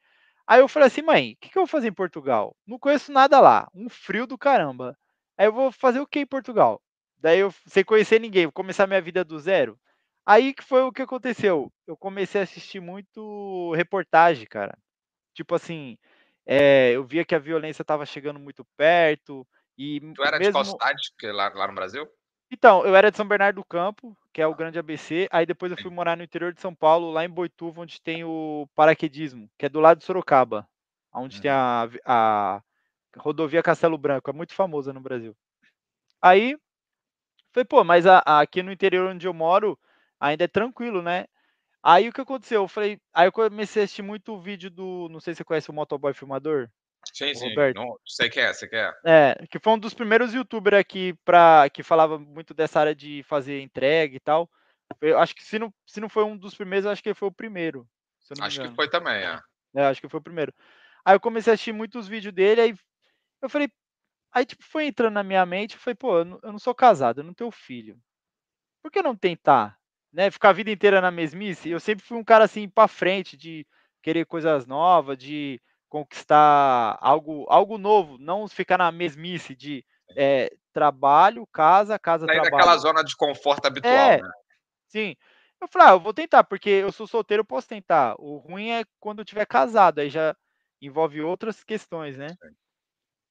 Aí 0.47 0.61
eu 0.61 0.69
falei 0.69 0.89
assim, 0.89 1.01
mãe, 1.01 1.33
o 1.33 1.37
que, 1.41 1.49
que 1.49 1.57
eu 1.57 1.63
vou 1.63 1.67
fazer 1.67 1.89
em 1.89 1.95
Portugal? 1.95 2.55
Não 2.67 2.79
conheço 2.79 3.11
nada 3.11 3.41
lá, 3.41 3.69
um 3.75 3.89
frio 3.89 4.27
do 4.27 4.37
caramba. 4.37 4.95
Aí 5.39 5.47
eu 5.47 5.53
vou 5.53 5.73
fazer 5.73 6.01
o 6.01 6.07
que 6.07 6.21
em 6.21 6.27
Portugal? 6.27 6.83
Daí 7.17 7.39
eu, 7.39 7.51
sem 7.67 7.83
conhecer 7.85 8.21
ninguém, 8.21 8.45
vou 8.45 8.53
começar 8.53 8.87
minha 8.87 9.01
vida 9.01 9.25
do 9.25 9.39
zero. 9.39 9.79
Aí 10.27 10.55
que 10.55 10.63
foi 10.63 10.83
o 10.83 10.93
que 10.93 11.03
aconteceu. 11.03 11.73
Eu 11.87 11.97
comecei 11.97 12.41
a 12.41 12.45
assistir 12.45 12.81
muito 12.81 13.73
reportagem, 13.75 14.47
cara. 14.47 14.79
Tipo 15.35 15.55
assim, 15.57 15.99
eh, 16.47 16.93
eu 16.93 17.05
via 17.07 17.25
que 17.25 17.35
a 17.35 17.39
violência 17.41 17.83
estava 17.83 18.07
chegando 18.07 18.41
muito 18.41 18.65
perto 18.77 19.47
e 19.79 20.01
Tu 20.15 20.25
era 20.25 20.41
de 20.41 20.51
qual 20.51 20.65
mesmo 20.65 20.71
cidade 20.71 21.13
que 21.19 21.27
lá, 21.31 21.51
lá 21.55 21.67
no 21.69 21.75
Brasil? 21.75 22.07
então, 22.51 22.85
eu 22.85 22.95
era 22.95 23.11
de 23.11 23.17
São 23.17 23.27
Bernardo 23.27 23.57
do 23.57 23.65
Campo, 23.65 24.17
que 24.33 24.43
é 24.43 24.47
o 24.47 24.55
grande 24.55 24.79
ABC, 24.79 25.27
aí 25.33 25.47
depois 25.47 25.73
eu 25.73 25.79
fui 25.79 25.91
morar 25.91 26.17
no 26.17 26.23
interior 26.23 26.53
de 26.53 26.61
São 26.61 26.75
Paulo, 26.75 27.11
lá 27.11 27.25
em 27.25 27.29
Boituva, 27.31 27.81
onde 27.83 28.01
tem 28.01 28.25
o 28.25 28.69
paraquedismo, 28.75 29.49
que 29.59 29.67
é 29.67 29.69
do 29.69 29.81
lado 29.81 29.99
de 29.99 30.05
Sorocaba, 30.05 30.69
onde 31.15 31.41
tem 31.41 31.51
Uhum. 31.51 31.51
a 31.51 31.89
a 32.05 32.63
rodovia 33.19 33.63
Castelo 33.63 33.99
Branco, 33.99 34.31
é 34.31 34.33
muito 34.35 34.55
famosa 34.55 34.93
no 34.93 35.01
Brasil. 35.01 35.37
Aí, 36.23 36.57
falei: 37.53 37.67
"Pô, 37.67 37.85
mas 37.85 38.07
a 38.07 38.23
a 38.27 38.41
aqui 38.41 38.63
no 38.63 38.73
interior 38.73 39.11
onde 39.11 39.27
eu 39.29 39.35
moro, 39.35 39.79
ainda 40.31 40.45
é 40.45 40.49
tranquilo, 40.49 41.03
né". 41.03 41.27
Aí 41.83 42.09
o 42.09 42.13
que 42.15 42.21
aconteceu, 42.23 42.63
eu 42.63 42.69
falei 42.69 43.01
aí 43.15 43.27
eu 43.29 43.33
comecei 43.33 43.83
a 43.83 43.85
assistir 43.87 44.03
muito 44.03 44.39
vídeo 44.41 44.71
do 44.71 45.09
não 45.11 45.21
sei 45.21 45.35
se 45.35 45.39
você 45.39 45.45
conhece 45.45 45.71
o 45.71 45.75
motoboy 45.75 46.15
filmador? 46.15 46.71
Sim, 47.13 47.35
O 47.35 47.39
sim. 47.39 47.49
Roberto. 47.49 47.77
Não, 47.77 47.97
sei 48.07 48.29
que 48.31 48.41
é, 48.41 48.53
sei 48.53 48.69
que 48.69 48.77
é. 48.77 48.93
É, 49.05 49.35
que 49.51 49.59
foi 49.59 49.73
um 49.73 49.79
dos 49.79 49.95
primeiros 49.95 50.33
youtuber 50.33 50.75
aqui 50.75 51.13
pra 51.25 51.69
que 51.71 51.83
falava 51.83 52.19
muito 52.19 52.55
dessa 52.55 52.79
área 52.81 52.95
de 52.95 53.23
fazer 53.25 53.61
entrega 53.61 54.15
e 54.17 54.21
tal. 54.21 54.49
Eu 55.01 55.19
acho 55.19 55.35
que 55.35 55.45
se 55.45 55.59
não 55.59 55.73
se 55.87 56.01
não 56.01 56.09
foi 56.09 56.25
um 56.25 56.37
dos 56.37 56.55
primeiros, 56.55 56.85
eu 56.87 56.93
acho 56.93 57.03
que 57.03 57.09
ele 57.09 57.15
foi 57.15 57.29
o 57.29 57.33
primeiro, 57.33 57.89
Acho 58.41 58.61
que 58.61 58.69
foi 58.69 58.89
também, 58.91 59.25
é. 59.25 59.39
É, 59.75 59.85
acho 59.87 60.01
que 60.01 60.09
foi 60.09 60.21
o 60.21 60.23
primeiro. 60.23 60.53
Aí 61.05 61.15
eu 61.17 61.21
comecei 61.21 61.53
a 61.53 61.55
assistir 61.55 61.73
muitos 61.73 62.09
vídeos 62.09 62.35
dele, 62.35 62.61
aí 62.61 62.75
eu 63.43 63.51
falei 63.51 63.71
aí 64.33 64.47
tipo 64.47 64.65
foi 64.65 64.87
entrando 64.87 65.15
na 65.15 65.25
minha 65.25 65.47
mente, 65.47 65.75
eu 65.77 65.81
falei: 65.83 65.97
"Pô, 65.97 66.19
eu 66.21 66.27
não 66.27 66.41
eu 66.45 66.53
não 66.53 66.61
sou 66.61 66.75
casado, 66.75 67.21
eu 67.23 67.25
não 67.25 67.35
tenho 67.35 67.51
filho. 67.53 68.01
Por 68.83 68.91
que 68.93 69.03
não 69.03 69.17
tentar?", 69.17 69.79
né, 70.13 70.31
ficar 70.31 70.51
a 70.51 70.53
vida 70.53 70.71
inteira 70.71 71.01
na 71.01 71.11
mesmice. 71.11 71.71
Eu 71.71 71.81
sempre 71.81 72.05
fui 72.05 72.17
um 72.19 72.25
cara, 72.25 72.45
assim, 72.45 72.69
pra 72.69 72.89
frente, 72.89 73.37
de 73.37 73.67
querer 74.03 74.27
coisas 74.27 74.67
novas, 74.67 75.17
de 75.19 75.61
conquistar 75.89 76.99
algo 77.01 77.47
algo 77.51 77.79
novo, 77.79 78.19
não 78.19 78.49
ficar 78.49 78.79
na 78.79 78.91
mesmice 78.93 79.55
de, 79.55 79.85
eh, 80.17 80.51
trabalho, 80.73 81.47
casa, 81.53 81.99
casa, 81.99 82.29
Sair 82.29 82.41
daquela 82.41 82.77
trabalho. 82.77 82.79
zona 82.79 83.03
de 83.03 83.17
conforto 83.17 83.67
habitual, 83.67 84.15
É, 84.15 84.23
né? 84.23 84.31
sim. 84.89 85.17
Eu 85.61 85.69
falei: 85.69 85.89
"Ah, 85.89 85.93
eu 85.93 86.01
vou 86.01 86.15
tentar, 86.15 86.45
porque 86.45 86.71
eu 86.71 86.93
sou 86.93 87.07
solteiro, 87.07 87.43
eu 87.43 87.47
posso 87.47 87.69
tentar. 87.69 88.17
O 88.21 88.39
ruim 88.39 88.71
é 88.73 88.85
quando 89.01 89.21
eu 89.21 89.25
tiver 89.27 89.47
casado, 89.47 90.01
aí 90.01 90.11
já 90.11 90.37
envolve 90.83 91.23
outras 91.23 91.65
questões, 91.65 92.19
né". 92.19 92.39
Sim. 92.41 92.57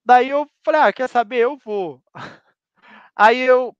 Daí 0.05 0.29
eu 0.29 0.47
falei: 0.65 0.81
"Ah, 0.81 0.93
quer 0.93 1.07
saber? 1.09 1.39
Eu 1.39 1.57
vou". 1.57 2.03
Aí 3.15 3.39
eu 3.41 3.75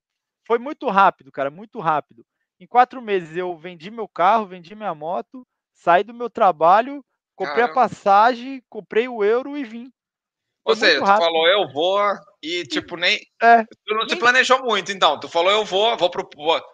foi 0.48 0.60
muito 0.60 0.90
rápido, 0.90 1.32
cara, 1.32 1.52
muito 1.52 1.80
rápido. 1.80 2.26
Em 2.62 2.68
4 2.68 3.02
meses 3.02 3.36
eu 3.36 3.58
vendi 3.58 3.90
meu 3.90 4.08
carro, 4.08 4.46
vendi 4.46 4.76
minha 4.76 4.94
moto, 4.94 5.44
saí 5.74 6.04
do 6.04 6.14
meu 6.14 6.30
trabalho, 6.30 7.04
comprei 7.36 7.64
a 7.66 7.68
Caramba. 7.68 7.68
passagem, 7.68 8.62
comprei 8.70 9.08
o 9.08 9.24
euro 9.24 9.58
e 9.58 9.64
vim. 9.64 9.92
Ou 10.66 10.74
Foi 10.74 10.78
muito 10.78 11.02
seja, 11.02 11.04
tu 11.04 11.14
rápido. 11.14 11.16
falou 11.16 11.48
eu 11.48 11.68
vou 11.72 12.00
e 12.42 12.66
tipo 12.66 12.96
nem 12.96 13.20
É, 13.42 13.66
tu 13.86 13.96
não 13.96 14.06
nem 14.06 14.18
planejou 14.18 14.62
muito 14.64 14.92
então, 14.92 15.20
tu 15.20 15.30
falou 15.30 15.52
eu 15.52 15.66
vou, 15.66 15.98
vou 15.98 16.10
pro 16.12 16.28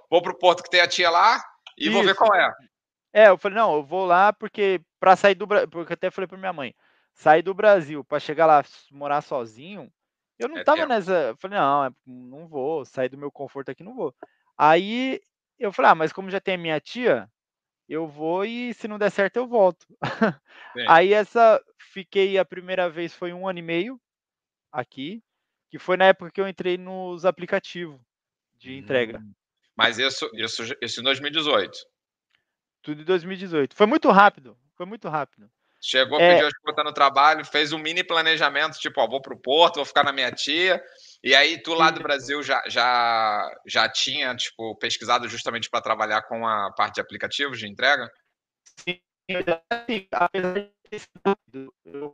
vou 0.09 0.21
pro 0.21 0.37
porto 0.37 0.63
que 0.63 0.69
tem 0.69 0.81
a 0.81 0.87
tia 0.87 1.09
lá 1.09 1.41
e 1.77 1.89
vou 1.89 2.03
ver 2.03 2.15
Isso. 2.15 2.15
qual 2.15 2.33
é. 2.35 2.51
É, 3.13 3.29
eu 3.29 3.37
falei: 3.37 3.57
"Não, 3.57 3.75
eu 3.75 3.83
vou 3.83 4.05
lá 4.05 4.33
porque 4.33 4.81
pra 4.99 5.15
sair 5.15 5.35
do 5.35 5.47
Bra" 5.47 5.67
porque 5.67 5.93
eu 5.93 5.95
até 5.95 6.11
falei 6.11 6.27
pra 6.27 6.37
minha 6.37 6.53
mãe: 6.53 6.75
"Sair 7.13 7.43
do 7.43 7.53
Brasil 7.53 8.03
pra 8.05 8.19
chegar 8.19 8.45
lá, 8.47 8.63
morar 8.91 9.21
sozinho, 9.21 9.91
eu 10.39 10.49
não 10.49 10.57
É 10.57 10.59
estava 10.59 10.85
tempo. 10.85 10.87
nessa" 10.87 11.13
eu 11.29 11.37
falei: 11.37 11.59
"Não, 11.59 11.85
é 11.85 11.91
não 12.05 12.47
vou, 12.47 12.85
sair 12.85 13.09
do 13.09 13.17
meu 13.17 13.31
conforto 13.31 13.71
aqui, 13.71 13.83
não 13.83 13.95
vou". 13.95 14.15
Aí 14.57 15.21
eu 15.59 15.71
falei: 15.73 15.91
"Ah, 15.91 15.95
mas 15.95 16.13
como 16.13 16.29
já 16.29 16.39
tem 16.39 16.55
a 16.55 16.57
minha 16.57 16.79
tia, 16.79 17.29
eu 17.89 18.07
vou 18.07 18.45
e 18.45 18.73
se 18.73 18.87
não 18.87 18.99
der 18.99 19.11
certo 19.11 19.37
eu 19.37 19.47
volto". 19.47 19.85
Sim. 19.87 20.01
Aí 20.89 21.13
essa 21.13 21.61
fiquei 21.93 22.37
a 22.37 22.45
primeira 22.45 22.89
vez 22.89 23.13
foi 23.13 23.33
1 23.33 23.47
ano 23.47 23.59
e 23.59 23.61
meio 23.63 24.01
aqui, 24.71 25.23
que 25.69 25.79
foi 25.79 25.97
na 25.97 26.05
época 26.05 26.31
que 26.31 26.41
eu 26.41 26.47
entrei 26.47 26.77
nos 26.77 27.25
aplicativo 27.25 27.99
de 28.57 28.77
entrega. 28.77 29.19
Hum. 29.19 29.33
Mas 29.75 29.99
isso, 29.99 30.29
isso, 30.33 30.63
isso 30.81 31.01
em 31.01 31.03
2018. 31.03 31.77
Tudo 32.81 33.01
em 33.01 33.05
2018. 33.05 33.75
Foi 33.75 33.85
muito 33.85 34.09
rápido. 34.09 34.57
Foi 34.75 34.85
muito 34.85 35.07
rápido. 35.09 35.49
Chegou, 35.81 36.19
é... 36.19 36.33
pediu 36.33 36.47
ajuda 36.47 36.83
no 36.83 36.93
trabalho, 36.93 37.45
fez 37.45 37.71
um 37.71 37.77
mini 37.77 38.03
planejamento, 38.03 38.79
tipo, 38.79 38.99
ó, 38.99 39.07
vou 39.07 39.21
pro 39.21 39.39
Porto, 39.39 39.75
vou 39.75 39.85
ficar 39.85 40.03
na 40.03 40.11
minha 40.11 40.31
tia. 40.31 40.83
E 41.23 41.35
aí, 41.35 41.61
tu 41.61 41.73
lá 41.73 41.89
do 41.89 42.01
Brasil 42.01 42.43
já, 42.43 42.61
já, 42.67 43.49
já 43.65 43.89
tinha, 43.89 44.35
tipo, 44.35 44.75
pesquisado 44.75 45.27
justamente 45.27 45.69
para 45.69 45.81
trabalhar 45.81 46.21
com 46.23 46.47
a 46.47 46.71
parte 46.73 46.95
de 46.95 47.01
aplicativos 47.01 47.59
de 47.59 47.67
entrega? 47.67 48.11
Sim, 48.79 48.99
apesar 50.11 50.69
de 51.51 51.69
eu 51.85 52.13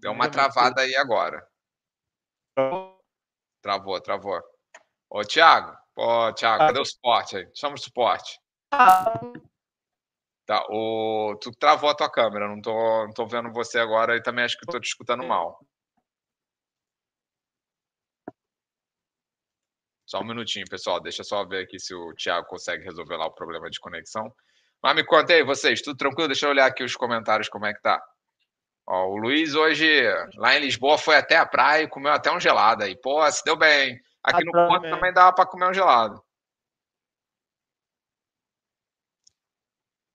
Deu 0.00 0.12
uma 0.12 0.30
travada 0.30 0.82
aí 0.82 0.96
agora. 0.96 1.46
Travou, 3.62 4.00
travou. 4.00 4.40
Ô, 5.08 5.22
Thiago, 5.22 5.76
ô, 5.96 6.32
Thiago, 6.32 6.66
cadê 6.66 6.80
o 6.80 6.84
suporte 6.84 7.36
aí? 7.36 7.48
Chama 7.54 7.74
o 7.74 7.78
suporte. 7.78 8.40
Tá, 10.44 10.66
o... 10.70 11.36
Tu 11.40 11.52
travou 11.52 11.90
a 11.90 11.94
tua 11.94 12.10
câmera, 12.10 12.48
não 12.48 12.60
tô, 12.60 12.72
não 13.06 13.12
tô 13.12 13.26
vendo 13.26 13.52
você 13.52 13.78
agora 13.78 14.16
e 14.16 14.22
também 14.22 14.44
acho 14.44 14.58
que 14.58 14.66
tô 14.66 14.80
te 14.80 14.86
escutando 14.86 15.24
mal. 15.24 15.60
Só 20.12 20.20
um 20.20 20.26
minutinho, 20.26 20.66
pessoal. 20.68 21.00
Deixa 21.00 21.22
eu 21.22 21.24
só 21.24 21.42
ver 21.42 21.64
aqui 21.64 21.78
se 21.78 21.94
o 21.94 22.12
Thiago 22.12 22.46
consegue 22.46 22.84
resolver 22.84 23.16
lá 23.16 23.24
o 23.24 23.34
problema 23.34 23.70
de 23.70 23.80
conexão. 23.80 24.30
Mas 24.82 24.94
me 24.94 25.06
conta 25.06 25.32
aí, 25.32 25.42
vocês, 25.42 25.80
tudo 25.80 25.96
tranquilo? 25.96 26.28
Deixa 26.28 26.44
eu 26.44 26.50
olhar 26.50 26.66
aqui 26.66 26.84
os 26.84 26.94
comentários, 26.94 27.48
como 27.48 27.64
é 27.64 27.72
que 27.72 27.80
tá. 27.80 27.98
Ó, 28.86 29.06
o 29.06 29.16
Luiz 29.16 29.54
hoje, 29.54 29.88
lá 30.36 30.54
em 30.54 30.60
Lisboa, 30.60 30.98
foi 30.98 31.16
até 31.16 31.38
a 31.38 31.46
praia 31.46 31.84
e 31.84 31.88
comeu 31.88 32.12
até 32.12 32.30
um 32.30 32.38
gelado 32.38 32.84
aí. 32.84 32.94
Pô, 33.00 33.26
se 33.30 33.42
deu 33.42 33.56
bem. 33.56 33.98
Aqui 34.22 34.44
no 34.44 34.52
Porto 34.52 34.82
também 34.82 35.14
dava 35.14 35.34
para 35.34 35.46
comer 35.46 35.70
um 35.70 35.72
gelado. 35.72 36.22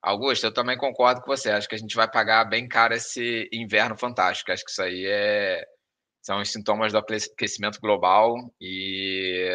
Augusto, 0.04 0.46
eu 0.46 0.54
também 0.54 0.77
concordo 0.77 1.22
com 1.22 1.36
você. 1.36 1.50
Acho 1.50 1.68
que 1.68 1.74
a 1.74 1.80
gente 1.80 1.96
vai 1.96 2.08
pagar 2.08 2.46
bem 2.46 2.68
caro 2.68 2.94
esse 2.94 3.50
inverno 3.51 3.98
fantástico. 3.98 4.51
Acho 4.51 4.63
que 4.63 4.70
isso 4.70 4.84
aí 4.84 5.08
é... 5.08 5.66
são 6.21 6.41
os 6.41 6.51
sintomas 6.51 6.91
do 6.91 6.97
aquecimento 6.97 7.79
global 7.79 8.36
e 8.59 9.50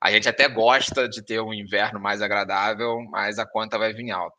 a 0.00 0.10
gente 0.10 0.28
até 0.28 0.48
gosta 0.48 1.08
de 1.08 1.24
ter 1.24 1.40
um 1.40 1.54
inverno 1.54 2.00
mais 2.00 2.20
agradável, 2.20 3.00
mas 3.10 3.38
a 3.38 3.46
conta 3.46 3.78
vai 3.78 3.92
vir 3.92 4.10
alta. 4.10 4.36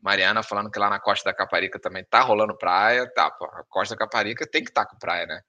Mariana 0.00 0.42
falando 0.42 0.70
que 0.70 0.78
lá 0.78 0.88
na 0.88 1.00
Costa 1.00 1.30
da 1.30 1.36
Caparica 1.36 1.80
também 1.80 2.04
tá 2.04 2.20
rolando 2.20 2.56
praia. 2.56 3.10
Tá, 3.12 3.30
pô, 3.30 3.44
a 3.46 3.64
Costa 3.68 3.94
da 3.94 3.98
Caparica 3.98 4.46
tem 4.46 4.62
que 4.62 4.70
estar 4.70 4.84
tá 4.84 4.90
com 4.90 4.98
praia, 4.98 5.26
né? 5.26 5.40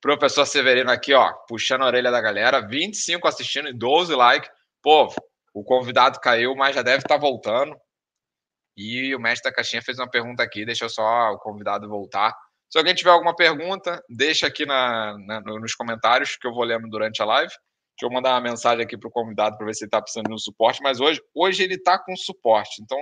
Professor 0.00 0.46
Severino 0.46 0.90
aqui, 0.90 1.12
ó, 1.14 1.32
puxando 1.48 1.82
a 1.82 1.86
orelha 1.86 2.10
da 2.10 2.20
galera, 2.20 2.60
25 2.60 3.26
assistindo 3.26 3.68
e 3.68 3.72
12 3.72 4.14
likes. 4.14 4.50
Povo, 4.82 5.16
o 5.52 5.64
convidado 5.64 6.20
caiu, 6.20 6.54
mas 6.54 6.76
já 6.76 6.82
deve 6.82 6.98
estar 6.98 7.16
tá 7.16 7.20
voltando. 7.20 7.76
E 8.76 9.14
o 9.14 9.18
mestre 9.18 9.50
da 9.50 9.56
caixinha 9.56 9.82
fez 9.82 9.98
uma 9.98 10.08
pergunta 10.08 10.42
aqui, 10.42 10.64
deixa 10.64 10.84
eu 10.84 10.90
só 10.90 11.32
o 11.32 11.38
convidado 11.38 11.88
voltar. 11.88 12.32
Se 12.68 12.78
alguém 12.78 12.94
tiver 12.94 13.10
alguma 13.10 13.34
pergunta, 13.34 14.02
deixa 14.08 14.46
aqui 14.46 14.66
na, 14.66 15.16
na, 15.18 15.40
nos 15.40 15.74
comentários 15.74 16.36
que 16.36 16.46
eu 16.46 16.52
vou 16.52 16.64
lendo 16.64 16.88
durante 16.88 17.22
a 17.22 17.24
live. 17.24 17.52
Deixa 17.98 18.04
eu 18.04 18.10
mandar 18.10 18.34
uma 18.34 18.40
mensagem 18.40 18.84
aqui 18.84 18.98
para 18.98 19.08
o 19.08 19.12
convidado 19.12 19.56
para 19.56 19.66
ver 19.66 19.74
se 19.74 19.84
ele 19.84 19.88
está 19.88 20.02
precisando 20.02 20.28
de 20.28 20.34
um 20.34 20.38
suporte. 20.38 20.82
Mas 20.82 21.00
hoje, 21.00 21.20
hoje 21.34 21.62
ele 21.62 21.74
está 21.74 21.98
com 21.98 22.14
suporte. 22.16 22.82
Então, 22.82 22.98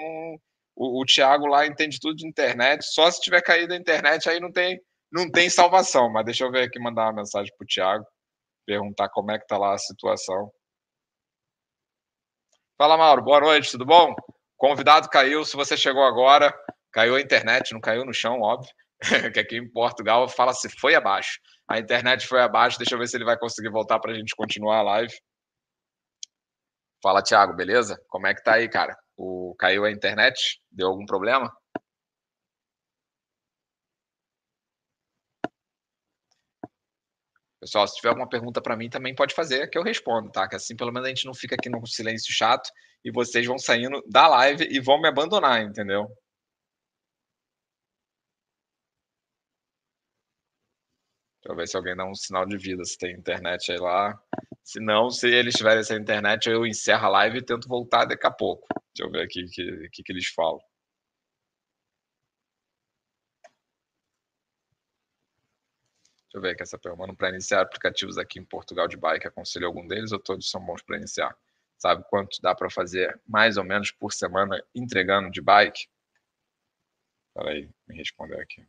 o, 0.77 1.03
o 1.03 1.05
Thiago 1.05 1.47
lá 1.47 1.67
entende 1.67 1.99
tudo 1.99 2.17
de 2.17 2.29
internet. 2.29 2.85
Só 2.85 3.11
se 3.11 3.21
tiver 3.21 3.41
caído 3.43 3.73
a 3.73 3.77
internet, 3.77 4.29
aí 4.29 4.39
não 4.39 4.53
tem, 4.53 4.79
não 5.11 5.31
tem 5.31 5.49
salvação. 5.49 6.11
Mas 6.13 6.27
deixa 6.27 6.45
eu 6.45 6.51
ver 6.51 6.65
aqui, 6.65 6.79
mandar 6.79 7.07
uma 7.07 7.15
mensagem 7.15 7.53
para 7.57 7.65
o 7.65 7.67
Thiago, 7.67 8.07
perguntar 8.67 9.09
como 9.09 9.33
é 9.33 9.39
que 9.39 9.45
está 9.45 9.57
lá 9.57 9.75
a 9.75 9.79
situação. 9.79 10.53
Fala, 12.77 12.97
Mauro. 12.97 13.23
Boa 13.23 13.41
noite, 13.41 13.71
tudo 13.71 13.87
bom? 13.87 14.15
Convidado 14.57 15.09
caiu. 15.09 15.45
Se 15.45 15.57
você 15.57 15.77
chegou 15.77 16.05
agora, 16.05 16.55
caiu 16.93 17.17
a 17.17 17.21
internet, 17.21 17.73
não 17.73 17.81
caiu 17.81 18.05
no 18.05 18.15
chão, 18.15 18.41
óbvio. 18.41 18.71
que 19.33 19.41
aqui 19.41 19.57
em 19.57 19.71
Portugal 19.71 20.29
fala-se 20.29 20.69
foi 20.79 20.95
abaixo. 20.95 21.39
A 21.69 21.79
internet 21.79 22.27
foi 22.27 22.41
abaixo. 22.41 22.79
Deixa 22.79 22.95
eu 22.95 22.99
ver 22.99 23.09
se 23.09 23.17
ele 23.17 23.25
vai 23.25 23.39
conseguir 23.39 23.71
voltar 23.71 23.99
para 23.99 24.13
a 24.13 24.15
gente 24.15 24.35
continuar 24.37 24.79
a 24.79 24.83
live. 24.83 25.15
Fala, 27.03 27.23
Thiago, 27.23 27.55
beleza? 27.55 28.01
Como 28.09 28.27
é 28.27 28.35
que 28.35 28.43
tá 28.43 28.55
aí, 28.55 28.69
cara? 28.69 28.97
O... 29.17 29.55
Caiu 29.59 29.85
a 29.85 29.91
internet? 29.91 30.61
Deu 30.71 30.89
algum 30.89 31.05
problema? 31.07 31.53
Pessoal, 37.61 37.89
se 37.89 37.97
tiver 37.97 38.11
alguma 38.11 38.29
pergunta 38.29 38.61
para 38.61 38.77
mim, 38.77 38.91
também 38.91 39.15
pode 39.15 39.35
fazer, 39.35 39.69
que 39.69 39.79
eu 39.79 39.83
respondo, 39.83 40.31
tá? 40.31 40.47
Que 40.47 40.57
assim 40.57 40.77
pelo 40.77 40.93
menos 40.93 41.07
a 41.07 41.09
gente 41.09 41.25
não 41.25 41.33
fica 41.33 41.55
aqui 41.55 41.71
no 41.71 41.87
silêncio 41.87 42.31
chato 42.31 42.71
e 43.03 43.11
vocês 43.11 43.47
vão 43.47 43.59
saindo 43.59 44.03
da 44.07 44.29
live 44.29 44.69
e 44.71 44.81
vão 44.81 45.01
me 45.01 45.09
abandonar, 45.09 45.63
entendeu? 45.63 46.07
Eu 51.45 51.55
ver 51.55 51.69
se 51.69 51.77
alguém 51.77 51.95
dá 51.95 52.07
um 52.07 52.15
sinal 52.15 52.47
de 52.47 52.57
vida, 52.57 52.85
se 52.85 52.97
tem 52.99 53.15
internet 53.15 53.71
aí 53.71 53.79
lá. 53.79 54.19
Se 54.63 54.81
não, 54.81 55.11
se 55.11 55.29
eles 55.29 55.55
tiverem 55.55 55.81
essa 55.81 55.95
internet, 55.95 56.49
eu 56.49 56.67
encerro 56.67 57.05
a 57.07 57.09
live 57.11 57.39
e 57.39 57.43
tento 57.43 57.69
voltar 57.69 58.07
daqui 58.07 58.27
a 58.27 58.31
pouco. 58.31 58.67
Deixa 58.95 59.07
eu 59.07 59.11
ver 59.11 59.23
aqui 59.25 59.45
o 59.45 59.51
que, 59.51 59.89
que, 59.91 60.03
que 60.03 60.13
eles 60.13 60.27
falam. 60.29 60.61
Deixa 66.35 66.39
eu 66.39 66.41
ver 66.41 66.51
aqui 66.51 66.63
essa 66.63 66.79
pergunta. 66.79 67.15
Para 67.15 67.29
iniciar 67.29 67.61
aplicativos 67.61 68.17
aqui 68.17 68.41
em 68.41 68.45
Portugal 68.45 68.89
de 68.89 68.97
bike, 68.97 69.27
aconselho 69.27 69.67
algum 69.67 69.87
deles 69.87 70.13
ou 70.13 70.19
todos 70.19 70.51
são 70.51 70.65
bons 70.65 70.83
para 70.83 70.97
iniciar? 70.97 71.37
Sabe 71.77 72.05
quanto 72.09 72.41
dá 72.41 72.55
para 72.55 72.71
fazer 72.71 73.21
mais 73.27 73.57
ou 73.59 73.65
menos 73.65 73.91
por 73.91 74.13
semana 74.13 74.65
entregando 74.75 75.31
de 75.31 75.43
bike? 75.43 75.87
Espera 77.29 77.51
aí, 77.51 77.69
me 77.87 77.97
responder 77.97 78.41
aqui. 78.41 78.67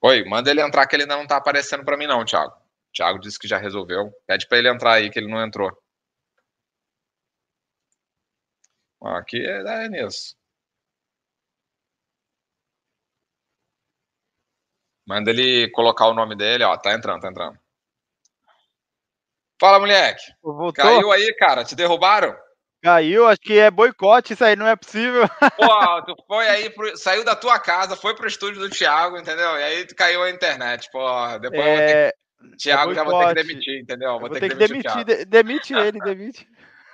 Oi, 0.00 0.24
manda 0.24 0.50
ele 0.50 0.60
entrar 0.60 0.86
que 0.86 0.94
ele 0.94 1.02
ainda 1.02 1.16
não 1.16 1.26
tá 1.26 1.36
aparecendo 1.36 1.84
para 1.84 1.96
mim 1.96 2.06
não, 2.06 2.24
Thiago. 2.24 2.54
Thiago 2.94 3.18
disse 3.18 3.38
que 3.38 3.48
já 3.48 3.58
resolveu. 3.58 4.12
Pede 4.26 4.46
para 4.46 4.58
ele 4.58 4.68
entrar 4.68 4.92
aí 4.94 5.10
que 5.10 5.18
ele 5.18 5.30
não 5.30 5.44
entrou. 5.44 5.70
Aqui 9.02 9.44
é, 9.44 9.84
é 9.84 9.88
nisso. 9.88 10.36
Manda 15.06 15.30
ele 15.30 15.70
colocar 15.70 16.06
o 16.06 16.14
nome 16.14 16.36
dele, 16.36 16.64
ó. 16.64 16.76
Tá 16.76 16.92
entrando, 16.92 17.22
tá 17.22 17.28
entrando. 17.28 17.58
Fala, 19.60 19.80
moleque. 19.80 20.22
Voltou? 20.42 20.84
Caiu 20.84 21.10
aí, 21.10 21.34
cara? 21.34 21.64
Te 21.64 21.74
derrubaram? 21.74 22.36
Caiu, 22.82 23.26
acho 23.26 23.40
que 23.40 23.58
é 23.58 23.70
boicote, 23.70 24.34
isso 24.34 24.44
aí 24.44 24.54
não 24.54 24.66
é 24.66 24.76
possível. 24.76 25.28
Pô, 25.56 26.02
tu 26.02 26.14
foi 26.26 26.48
aí, 26.48 26.70
pro, 26.70 26.96
saiu 26.96 27.24
da 27.24 27.34
tua 27.34 27.58
casa, 27.58 27.96
foi 27.96 28.14
pro 28.14 28.28
estúdio 28.28 28.60
do 28.60 28.70
Thiago, 28.70 29.18
entendeu? 29.18 29.58
E 29.58 29.62
aí 29.62 29.86
caiu 29.86 30.22
a 30.22 30.30
internet, 30.30 30.88
pô. 30.92 31.00
Depois 31.40 31.60
é... 31.60 31.72
eu 31.72 31.76
vou 31.76 31.86
ter 31.86 32.12
que... 32.12 32.56
Thiago 32.56 32.92
é 32.92 32.94
já 32.94 33.02
vou 33.02 33.18
ter 33.18 33.28
que 33.28 33.34
demitir, 33.42 33.80
entendeu? 33.80 34.10
Vou, 34.10 34.20
vou 34.20 34.30
ter, 34.30 34.40
ter, 34.40 34.48
que 34.50 34.54
demitir. 34.54 35.04
demitir 35.04 35.26
demite 35.26 35.74
ele, 35.74 35.98
demite. 35.98 36.48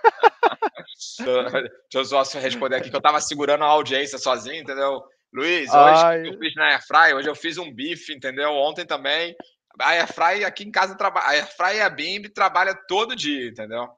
Deixa 1.19 1.79
eu 1.95 2.05
só 2.05 2.23
responder 2.38 2.76
aqui 2.76 2.91
que 2.91 2.97
eu 2.97 3.03
tava 3.03 3.21
segurando 3.21 3.64
a 3.64 3.69
audiência 3.69 4.19
sozinho, 4.19 4.62
entendeu? 4.62 5.03
Luiz, 5.33 5.69
hoje 5.69 6.05
Ai. 6.05 6.29
eu 6.29 6.38
fiz 6.38 6.55
na 6.55 6.67
Airfry, 6.67 7.14
hoje 7.14 7.29
eu 7.29 7.35
fiz 7.35 7.59
um 7.59 7.73
bife, 7.73 8.14
entendeu? 8.14 8.53
Ontem 8.53 8.87
também. 8.87 9.35
A 9.81 9.91
Airfry 9.91 10.45
aqui 10.45 10.64
em 10.64 10.71
casa 10.71 10.97
trabalha. 10.97 11.26
A 11.26 11.31
Airfry 11.31 11.76
e 11.76 11.81
a 11.81 11.91
Bimbi 11.91 12.29
trabalha 12.29 12.75
todo 12.87 13.17
dia, 13.17 13.49
entendeu? 13.49 13.88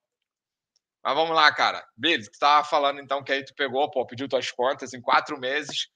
Mas 1.06 1.14
vamos 1.14 1.36
lá, 1.36 1.52
cara. 1.52 1.86
Billy, 1.96 2.24
tu 2.24 2.32
estava 2.32 2.64
falando 2.64 3.00
então 3.00 3.22
que 3.22 3.30
aí 3.30 3.44
tu 3.44 3.54
pegou, 3.54 3.88
pô, 3.88 4.04
pediu 4.04 4.28
tuas 4.28 4.50
contas 4.50 4.92
em 4.92 5.00
quatro 5.00 5.38
meses, 5.38 5.86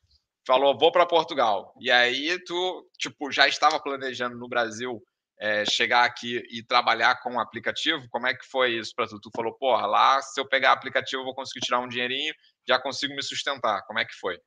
falou, 0.47 0.79
vou 0.79 0.93
para 0.93 1.05
Portugal. 1.05 1.75
E 1.81 1.91
aí 1.91 2.39
tu, 2.45 2.89
tipo, 2.97 3.33
já 3.33 3.49
estava 3.49 3.81
planejando 3.81 4.39
no 4.39 4.49
Brasil 4.49 5.03
é, 5.41 5.65
chegar 5.65 6.05
aqui 6.05 6.41
e 6.49 6.63
trabalhar 6.63 7.21
com 7.21 7.35
o 7.35 7.41
aplicativo? 7.41 8.07
Como 8.09 8.29
é 8.29 8.35
que 8.35 8.47
foi 8.47 8.79
isso 8.79 8.93
para 8.95 9.09
tu? 9.09 9.19
Tu 9.19 9.31
falou, 9.35 9.53
porra, 9.55 9.85
lá 9.85 10.23
se 10.23 10.41
eu 10.41 10.47
pegar 10.47 10.71
aplicativo 10.71 11.23
eu 11.23 11.25
vou 11.25 11.35
conseguir 11.35 11.67
tirar 11.67 11.81
um 11.81 11.89
dinheirinho, 11.89 12.33
já 12.69 12.79
consigo 12.79 13.13
me 13.13 13.23
sustentar. 13.25 13.83
Como 13.89 13.99
é 13.99 14.05
que 14.05 14.15
foi? 14.15 14.39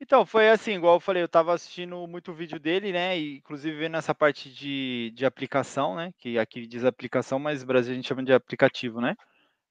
Então, 0.00 0.24
foi 0.24 0.48
assim, 0.48 0.76
igual 0.76 0.94
eu 0.94 1.00
falei, 1.00 1.22
eu 1.22 1.26
estava 1.26 1.52
assistindo 1.52 2.06
muito 2.06 2.32
vídeo 2.32 2.58
dele, 2.58 2.90
né? 2.90 3.18
E 3.18 3.36
inclusive 3.36 3.76
vendo 3.76 3.98
essa 3.98 4.14
parte 4.14 4.50
de, 4.50 5.12
de 5.14 5.26
aplicação, 5.26 5.94
né? 5.94 6.10
Que 6.16 6.38
aqui 6.38 6.66
diz 6.66 6.86
aplicação, 6.86 7.38
mas 7.38 7.60
no 7.60 7.66
Brasil 7.66 7.92
a 7.92 7.96
gente 7.96 8.08
chama 8.08 8.24
de 8.24 8.32
aplicativo, 8.32 8.98
né? 8.98 9.14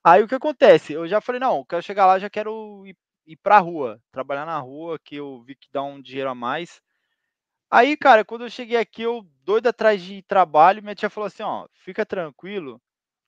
Aí 0.04 0.22
o 0.22 0.28
que 0.28 0.36
acontece? 0.36 0.94
Eu 0.94 1.08
já 1.08 1.22
falei, 1.22 1.40
não, 1.40 1.60
eu 1.60 1.66
quero 1.66 1.82
chegar 1.82 2.06
lá, 2.06 2.20
já 2.20 2.30
quero 2.30 2.84
ir, 2.86 2.96
ir 3.26 3.38
pra 3.38 3.60
rua, 3.60 4.02
trabalhar 4.12 4.46
na 4.46 4.60
rua, 4.60 5.00
que 5.00 5.16
eu 5.16 5.42
vi 5.44 5.56
que 5.56 5.70
dá 5.72 5.82
um 5.82 6.02
dinheiro 6.02 6.30
a 6.30 6.36
mais. 6.36 6.82
Aí, 7.72 7.96
cara, 7.96 8.26
quando 8.26 8.44
eu 8.44 8.50
cheguei 8.50 8.78
aqui, 8.78 9.04
eu 9.04 9.26
doido 9.44 9.68
atrás 9.68 10.02
de 10.02 10.22
trabalho, 10.24 10.84
minha 10.84 10.94
tia 10.94 11.10
falou 11.10 11.28
assim, 11.28 11.44
ó, 11.44 11.68
fica 11.74 12.06
tranquilo, 12.06 12.82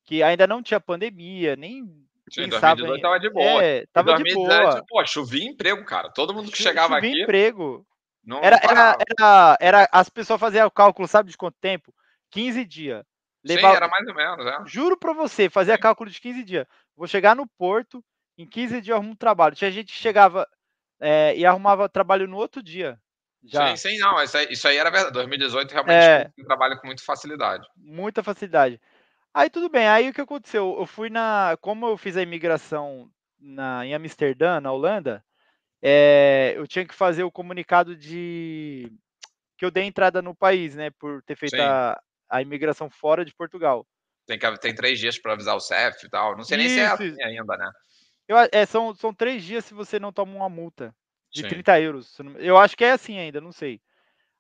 que 0.03 0.21
ainda 0.21 0.45
não 0.45 0.61
tinha 0.61 0.79
pandemia, 0.79 1.55
nem 1.55 1.83
Sim, 2.29 2.49
2018 2.49 3.01
tava 3.01 3.19
de 3.19 3.29
boa. 3.29 3.63
É, 3.63 3.85
tava 3.93 4.13
2017, 4.15 4.17
de 4.17 4.71
boa. 4.71 4.85
Pô, 4.87 5.05
chovia 5.05 5.45
emprego, 5.45 5.85
cara. 5.85 6.09
Todo 6.09 6.33
mundo 6.33 6.51
que 6.51 6.57
chegava 6.57 6.97
aqui. 6.97 7.21
emprego. 7.21 7.85
Não, 8.23 8.43
Era, 8.43 8.59
não 8.63 8.69
era, 8.69 8.97
era, 9.19 9.57
era, 9.61 9.89
as 9.91 10.09
pessoas 10.09 10.39
faziam 10.39 10.67
o 10.67 10.71
cálculo, 10.71 11.07
sabe 11.07 11.29
de 11.29 11.37
quanto 11.37 11.57
tempo? 11.61 11.93
15 12.31 12.65
dias. 12.65 13.05
Sim, 13.45 13.53
Levava, 13.53 13.75
era 13.75 13.87
mais 13.87 14.07
ou 14.07 14.15
menos, 14.15 14.45
é. 14.45 14.57
Juro 14.65 14.97
pra 14.97 15.13
você, 15.13 15.49
fazia 15.49 15.75
Sim. 15.75 15.81
cálculo 15.81 16.09
de 16.09 16.19
15 16.19 16.43
dias. 16.43 16.65
Vou 16.95 17.07
chegar 17.07 17.35
no 17.35 17.47
Porto, 17.47 18.03
em 18.37 18.47
15 18.47 18.81
dias 18.81 18.87
eu 18.87 18.95
arrumo 18.95 19.11
um 19.11 19.15
trabalho. 19.15 19.55
Tinha 19.55 19.71
gente 19.71 19.93
que 19.93 19.99
chegava 19.99 20.47
é, 20.99 21.35
e 21.37 21.45
arrumava 21.45 21.87
trabalho 21.87 22.27
no 22.27 22.37
outro 22.37 22.63
dia. 22.63 22.99
Já, 23.43 23.75
Sim, 23.75 23.89
sim, 23.89 23.97
não, 23.99 24.21
isso 24.23 24.37
aí, 24.37 24.47
isso 24.49 24.67
aí 24.67 24.77
era 24.77 24.89
verdade. 24.89 25.13
2018 25.13 25.71
realmente 25.71 26.03
É. 26.03 26.31
trabalho 26.45 26.79
com 26.79 26.87
muita 26.87 27.03
facilidade. 27.03 27.67
muita 27.77 28.23
facilidade. 28.23 28.81
Aí 29.31 29.49
tudo 29.49 29.69
bem, 29.69 29.87
aí 29.87 30.09
o 30.09 30.13
que 30.13 30.21
aconteceu? 30.21 30.75
Eu 30.79 30.85
fui 30.87 31.09
na. 31.09 31.57
Como 31.61 31.85
eu 31.85 31.97
fiz 31.97 32.17
a 32.17 32.21
imigração 32.21 33.11
na, 33.39 33.85
em 33.85 33.93
Amsterdã, 33.93 34.59
na 34.59 34.71
Holanda, 34.71 35.23
é, 35.81 36.53
eu 36.55 36.65
tinha 36.65 36.87
que 36.87 36.95
fazer 36.95 37.23
o 37.23 37.31
comunicado 37.31 37.95
de 37.95 38.91
que 39.57 39.65
eu 39.65 39.69
dei 39.69 39.83
entrada 39.83 40.21
no 40.21 40.33
país, 40.33 40.73
né? 40.75 40.89
Por 40.91 41.21
ter 41.23 41.35
feito 41.35 41.55
Sim. 41.55 41.61
a, 41.61 42.01
a 42.29 42.41
imigração 42.41 42.89
fora 42.89 43.23
de 43.23 43.33
Portugal. 43.33 43.87
Tem, 44.25 44.39
que, 44.39 44.57
tem 44.57 44.73
três 44.73 44.99
dias 44.99 45.19
para 45.19 45.33
avisar 45.33 45.55
o 45.55 45.59
CEF 45.59 46.05
e 46.05 46.09
tal. 46.09 46.35
Não 46.35 46.43
sei 46.43 46.57
nem 46.57 46.69
se 46.69 46.79
é 46.79 46.85
Isso, 46.85 46.93
assim 46.93 47.07
isso. 47.07 47.21
ainda, 47.21 47.57
né? 47.57 47.71
Eu 48.27 48.37
é, 48.51 48.65
são, 48.65 48.95
são 48.95 49.13
três 49.13 49.43
dias 49.43 49.65
se 49.65 49.73
você 49.73 49.99
não 49.99 50.11
toma 50.11 50.33
uma 50.33 50.49
multa 50.49 50.95
de 51.31 51.41
Sim. 51.41 51.49
30 51.49 51.79
euros. 51.81 52.17
eu 52.37 52.57
acho 52.57 52.75
que 52.75 52.83
é 52.83 52.91
assim 52.91 53.19
ainda, 53.19 53.39
não 53.39 53.51
sei. 53.51 53.81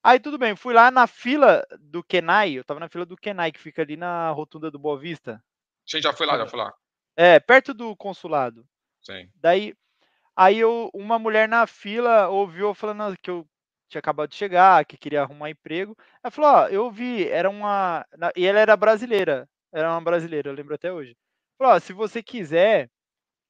Aí 0.03 0.19
tudo 0.19 0.37
bem, 0.37 0.55
fui 0.55 0.73
lá 0.73 0.89
na 0.89 1.07
fila 1.07 1.65
do 1.79 2.03
Kenai, 2.03 2.53
eu 2.53 2.63
tava 2.63 2.79
na 2.79 2.87
fila 2.87 3.05
do 3.05 3.17
Kenai, 3.17 3.51
que 3.51 3.59
fica 3.59 3.81
ali 3.81 3.97
na 3.97 4.29
rotunda 4.31 4.71
do 4.71 4.79
Boa 4.79 4.99
Vista. 4.99 5.43
Sim, 5.85 6.01
já 6.01 6.13
fui 6.13 6.25
lá, 6.25 6.37
já 6.37 6.47
fui 6.47 6.59
lá. 6.59 6.73
É, 7.15 7.39
perto 7.39 7.73
do 7.73 7.95
consulado. 7.95 8.65
Sim. 9.01 9.29
Daí, 9.35 9.75
aí 10.35 10.59
eu, 10.59 10.89
uma 10.93 11.19
mulher 11.19 11.47
na 11.47 11.65
fila 11.67 12.27
ouviu 12.27 12.73
falando 12.73 13.15
que 13.17 13.29
eu 13.29 13.47
tinha 13.87 13.99
acabado 13.99 14.29
de 14.29 14.35
chegar, 14.35 14.83
que 14.85 14.97
queria 14.97 15.21
arrumar 15.21 15.49
emprego. 15.49 15.95
Ela 16.23 16.31
falou, 16.31 16.51
ó, 16.51 16.67
eu 16.67 16.83
ouvi, 16.85 17.27
era 17.29 17.49
uma. 17.49 18.05
E 18.35 18.45
ela 18.45 18.59
era 18.59 18.75
brasileira. 18.77 19.47
Era 19.73 19.91
uma 19.91 20.01
brasileira, 20.01 20.49
eu 20.49 20.53
lembro 20.53 20.73
até 20.75 20.91
hoje. 20.91 21.15
Falou, 21.57 21.73
ó, 21.75 21.79
se 21.79 21.93
você 21.93 22.23
quiser, 22.23 22.89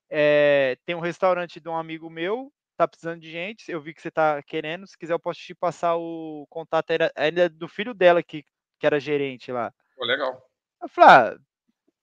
é, 0.10 0.78
tem 0.86 0.96
um 0.96 1.00
restaurante 1.00 1.60
de 1.60 1.70
um 1.70 1.76
amigo 1.78 2.10
meu, 2.10 2.52
tá 2.78 2.88
precisando 2.88 3.20
de 3.20 3.30
gente. 3.32 3.72
Eu 3.72 3.82
vi 3.82 3.94
que 3.94 4.02
você 4.02 4.12
tá 4.12 4.42
querendo. 4.44 4.88
Se 4.88 4.98
quiser, 4.98 5.14
eu 5.14 5.20
posso 5.20 5.40
te 5.40 5.54
passar 5.56 5.96
o 5.96 6.46
contato 6.50 6.90
era- 6.92 7.12
ainda 7.16 7.44
é 7.44 7.50
do 7.50 7.68
filho 7.68 7.94
dela 7.94 8.22
que, 8.24 8.44
que 8.80 8.86
era 8.86 9.00
gerente 9.00 9.52
lá. 9.52 9.72
Pô, 9.96 10.06
legal. 10.06 10.42
Eu 10.82 10.90
falei, 10.90 11.10
ah, 11.10 11.38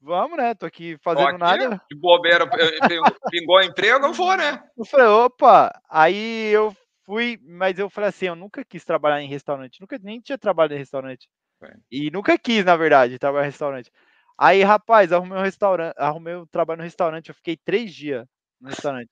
vamos, 0.00 0.36
né? 0.36 0.54
Tô 0.54 0.66
aqui 0.66 0.96
fazendo 1.02 1.28
aqui, 1.28 1.38
nada. 1.38 1.82
De 1.90 1.96
bobeira, 1.98 2.48
pingou- 2.88 3.16
pingou 3.30 3.62
emprego, 3.62 4.06
eu 4.06 4.12
vou, 4.12 4.36
né? 4.36 4.62
Eu 4.76 4.84
falei, 4.84 5.06
opa, 5.06 5.72
aí 5.88 6.50
eu 6.52 6.74
fui, 7.04 7.38
mas 7.42 7.78
eu 7.78 7.90
falei 7.90 8.10
assim, 8.10 8.26
eu 8.26 8.36
nunca 8.36 8.64
quis 8.64 8.84
trabalhar 8.84 9.20
em 9.20 9.28
restaurante, 9.28 9.80
nunca 9.80 9.98
nem 9.98 10.20
tinha 10.20 10.38
trabalhado 10.38 10.74
em 10.74 10.78
restaurante. 10.78 11.28
Sim. 11.60 11.82
E 11.90 12.10
nunca 12.10 12.38
quis, 12.38 12.64
na 12.64 12.76
verdade, 12.76 13.18
trabalhar 13.18 13.44
em 13.44 13.50
restaurante. 13.50 13.90
Aí, 14.38 14.62
rapaz, 14.62 15.12
arrumei 15.12 15.38
um 15.38 15.42
restaurante, 15.42 15.94
arrumei 15.96 16.34
um 16.34 16.46
trabalho 16.46 16.78
no 16.78 16.84
restaurante, 16.84 17.28
eu 17.28 17.34
fiquei 17.34 17.56
três 17.56 17.94
dias 17.94 18.26
no 18.60 18.68
restaurante. 18.68 19.10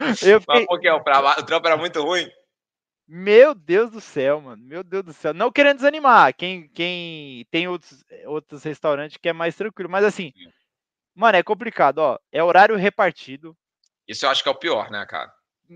Eu 0.22 0.40
fiquei, 0.40 0.66
porque 0.66 0.90
o, 0.90 1.00
trampo 1.44 1.68
era 1.68 1.76
muito 1.76 2.02
ruim. 2.02 2.28
meu 3.06 3.54
Deus 3.54 3.88
do 3.92 4.00
céu, 4.00 4.40
mano, 4.40 4.60
meu 4.60 4.82
Deus 4.82 5.04
do 5.04 5.12
céu. 5.12 5.32
Não 5.32 5.52
querendo 5.52 5.76
desanimar, 5.76 6.34
quem, 6.34 6.68
quem 6.70 7.46
tem 7.52 7.68
outros, 7.68 8.04
outros 8.26 8.64
restaurantes 8.64 9.16
que 9.16 9.28
é 9.28 9.32
mais 9.32 9.54
tranquilo, 9.54 9.88
mas 9.88 10.04
assim, 10.04 10.32
Sim. 10.36 10.50
mano, 11.14 11.38
é 11.38 11.42
complicado, 11.44 11.98
ó, 11.98 12.18
é 12.32 12.42
horário 12.42 12.74
repartido. 12.74 13.56
Isso 14.08 14.26
eu 14.26 14.30
acho 14.30 14.42
que 14.42 14.48
é 14.48 14.52
o 14.52 14.58
pior, 14.58 14.90
né, 14.90 15.06
cara? 15.06 15.32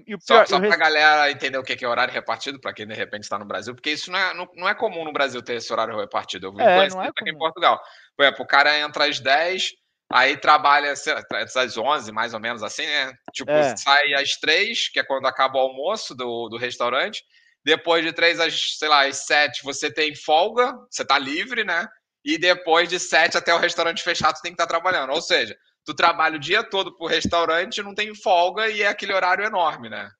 E 0.07 0.15
o 0.15 0.19
Só, 0.21 0.35
pior, 0.45 0.47
só 0.49 0.57
o 0.57 0.61
pra 0.61 0.69
res- 0.71 0.79
galera 0.79 1.31
entender 1.31 1.59
o 1.59 1.63
que 1.63 1.85
é 1.85 1.89
horário 1.89 2.13
repartido, 2.13 2.61
pra 2.61 2.73
quem 2.73 2.87
de 2.87 2.95
repente 2.95 3.23
está 3.25 3.39
no 3.39 3.45
Brasil, 3.45 3.75
porque 3.75 3.91
isso 3.91 4.11
não 4.11 4.19
é, 4.19 4.35
não, 4.35 4.49
não 4.55 4.69
é 4.69 4.75
comum 4.75 5.05
no 5.05 5.13
Brasil 5.13 5.41
ter 5.43 5.55
esse 5.57 5.73
horário 5.73 5.97
repartido. 5.99 6.47
Eu 6.49 6.53
vim 6.55 6.63
É, 6.63 6.77
conhecer 6.77 6.99
é 6.99 7.09
aqui 7.09 7.31
em. 7.31 7.39
Portugal. 7.39 7.81
Por 8.17 8.25
exemplo, 8.25 8.45
o 8.45 8.49
cara 8.49 8.79
entra 8.79 9.07
às 9.09 9.21
10, 9.21 9.71
aí 10.11 10.37
trabalha 10.37 10.95
sei 10.97 11.15
lá, 11.15 11.23
às 11.57 11.77
11, 11.77 12.13
mais 12.13 12.35
ou 12.35 12.41
menos 12.41 12.63
assim, 12.63 12.87
né? 12.87 13.13
Tipo, 13.33 13.51
É. 13.51 13.77
sai 13.77 14.15
às 14.15 14.37
3, 14.37 14.89
que 14.89 14.99
é 15.01 15.05
quando 15.05 15.27
acaba 15.27 15.59
o 15.59 15.61
almoço 15.63 16.15
do, 16.15 16.49
do 16.49 16.57
restaurante. 16.57 17.23
Depois 17.65 18.05
de 18.05 18.13
3 18.13 18.39
às, 18.39 18.79
sei 18.79 18.89
lá, 18.89 19.07
às 19.07 19.27
7, 19.27 19.63
você 19.65 19.91
tem 19.93 20.15
folga, 20.15 20.73
você 20.91 21.05
tá 21.05 21.19
livre, 21.19 21.65
né? 21.65 21.87
E 22.25 22.39
depois 22.39 22.89
de 22.89 22.99
7 22.99 23.37
até 23.37 23.55
o 23.55 23.59
restaurante 23.59 24.03
fechado, 24.03 24.37
você 24.37 24.43
tem 24.43 24.53
que 24.53 24.55
estar 24.61 24.67
trabalhando. 24.67 25.13
Ou 25.13 25.21
seja, 25.23 25.57
tu 25.87 25.95
trabalha 25.95 26.37
o 26.37 26.41
dia 26.41 26.63
todo 26.65 26.97
pro 26.97 27.07
restaurante, 27.09 27.83
não 27.83 27.95
tem 27.95 28.15
folga 28.15 28.69
e 28.71 28.83
é 28.83 28.89
aquele 28.89 29.15
horário 29.15 29.45
enorme, 29.47 29.89
né? 29.91 30.11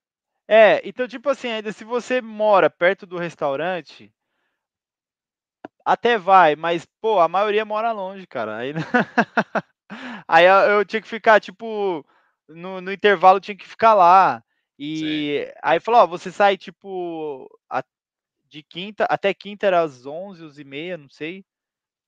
É, 0.49 0.81
então, 0.89 1.07
tipo 1.07 1.29
assim, 1.29 1.49
ainda 1.49 1.73
se 1.73 1.85
você 1.85 2.21
mora 2.21 2.69
perto 2.71 3.07
do 3.07 3.17
restaurante, 3.19 4.13
até 5.85 6.19
vai, 6.19 6.57
mas, 6.57 6.85
pô, 7.01 7.21
a 7.21 7.29
maioria 7.29 7.65
mora 7.65 7.93
longe, 7.93 8.27
cara. 8.27 8.57
Aí, 8.59 8.73
aí 10.29 10.45
eu 10.47 10.79
eu 10.79 10.85
tinha 10.85 11.01
que 11.03 11.09
ficar, 11.09 11.41
tipo, 11.41 12.05
no, 12.49 12.81
no 12.81 12.93
intervalo 12.93 13.41
tinha 13.41 13.57
que 13.57 13.67
ficar 13.67 13.95
lá. 13.95 14.43
E 14.79 15.53
aí 15.63 15.81
falou, 15.81 16.03
ó, 16.03 16.07
você 16.07 16.31
sai, 16.31 16.57
tipo, 16.57 17.49
a- 17.71 17.85
de 18.49 18.63
quinta, 18.65 19.07
até 19.11 19.35
quinta 19.35 19.67
era 19.67 19.83
às 19.83 20.07
11, 20.07 20.45
11 20.45 20.63
e 20.63 20.65
meia, 20.65 20.99
não 20.99 21.11
sei. 21.11 21.45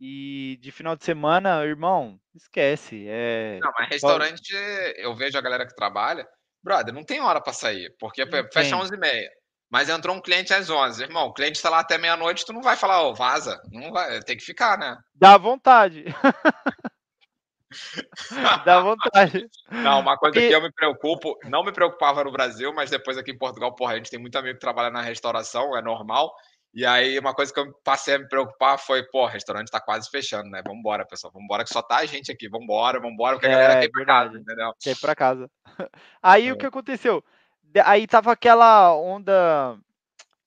E 0.01 0.59
de 0.61 0.71
final 0.71 0.95
de 0.97 1.05
semana, 1.05 1.65
irmão, 1.65 2.19
esquece. 2.35 3.05
É, 3.09 3.59
Não, 3.61 3.73
mas 3.77 3.89
restaurante, 3.89 4.55
eu 4.97 5.15
vejo 5.17 5.37
a 5.37 5.41
galera 5.41 5.67
que 5.67 5.75
trabalha, 5.75 6.27
brother, 6.63 6.95
não 6.95 7.03
tem 7.03 7.21
hora 7.21 7.41
pra 7.41 7.53
sair, 7.53 7.93
porque 7.99 8.25
Não 8.25 8.31
fecha 8.53 8.71
tem. 8.71 8.79
11h30. 8.79 9.29
Mas 9.71 9.91
entrou 9.91 10.17
um 10.17 10.21
cliente 10.23 10.55
às 10.55 10.71
11 10.71 11.03
irmão, 11.03 11.27
o 11.27 11.33
cliente 11.35 11.61
tá 11.61 11.69
lá 11.69 11.81
até 11.81 11.99
meia-noite, 11.99 12.47
tu 12.47 12.55
não 12.55 12.63
vai 12.63 12.75
falar, 12.77 13.03
ô, 13.03 13.15
vaza. 13.15 13.61
Não 13.71 13.93
vai, 13.93 14.21
tem 14.21 14.37
que 14.37 14.45
ficar, 14.45 14.79
né? 14.79 14.97
dá 15.15 15.37
vontade. 15.37 16.05
dá 18.65 18.81
vontade. 18.81 19.47
Não, 19.71 20.01
uma 20.01 20.17
coisa 20.17 20.33
Porque- 20.35 20.49
que 20.49 20.55
eu 20.55 20.63
me 20.63 20.73
preocupo, 20.73 21.37
não 21.45 21.63
me 21.65 21.73
preocupava 21.73 22.25
no 22.25 22.33
Brasil, 22.33 22.73
mas 22.73 22.89
depois 22.89 23.19
aqui 23.19 23.33
em 23.33 23.37
Portugal, 23.39 23.75
porra, 23.75 23.93
a 23.93 23.97
gente 23.97 24.11
tem 24.11 24.19
muito 24.19 24.39
amigo 24.39 24.55
que 24.55 24.61
trabalha 24.61 24.89
na 24.91 25.03
restauração, 25.03 25.77
é 25.77 25.83
normal. 25.83 26.33
E 26.75 26.85
aí, 26.85 27.19
uma 27.19 27.35
coisa 27.35 27.53
que 27.53 27.59
eu 27.59 27.73
passei 27.83 28.15
a 28.15 28.19
me 28.19 28.29
preocupar 28.29 28.79
foi, 28.79 29.03
pô, 29.05 29.23
o 29.25 29.27
restaurante 29.27 29.71
tá 29.71 29.81
quase 29.81 30.09
fechando, 30.11 30.51
né? 30.51 30.63
Vambora, 30.67 31.07
pessoal, 31.07 31.33
vambora, 31.33 31.65
que 31.65 31.71
só 31.71 31.81
tá 31.83 31.97
a 31.97 32.07
gente 32.07 32.31
aqui, 32.31 32.49
vambora, 32.49 33.01
vambora, 33.01 33.37
porque 33.37 33.47
a 33.47 33.51
galera 33.51 33.73
É, 33.75 33.81
quer 33.81 33.85
ir 33.87 33.91
pra 33.91 34.05
casa, 34.05 34.25
verdade. 34.31 34.43
entendeu? 34.45 34.73
quer 34.81 34.91
ir 34.91 35.01
pra 35.01 35.15
casa. 35.17 35.51
Aí 36.23 36.49
É. 36.49 36.53
o 36.53 36.57
que 36.59 36.67
aconteceu? 36.67 37.25
De- 37.63 37.81
Aí 37.81 38.07
tava 38.07 38.33
aquela 38.33 38.95
onda, 38.95 39.79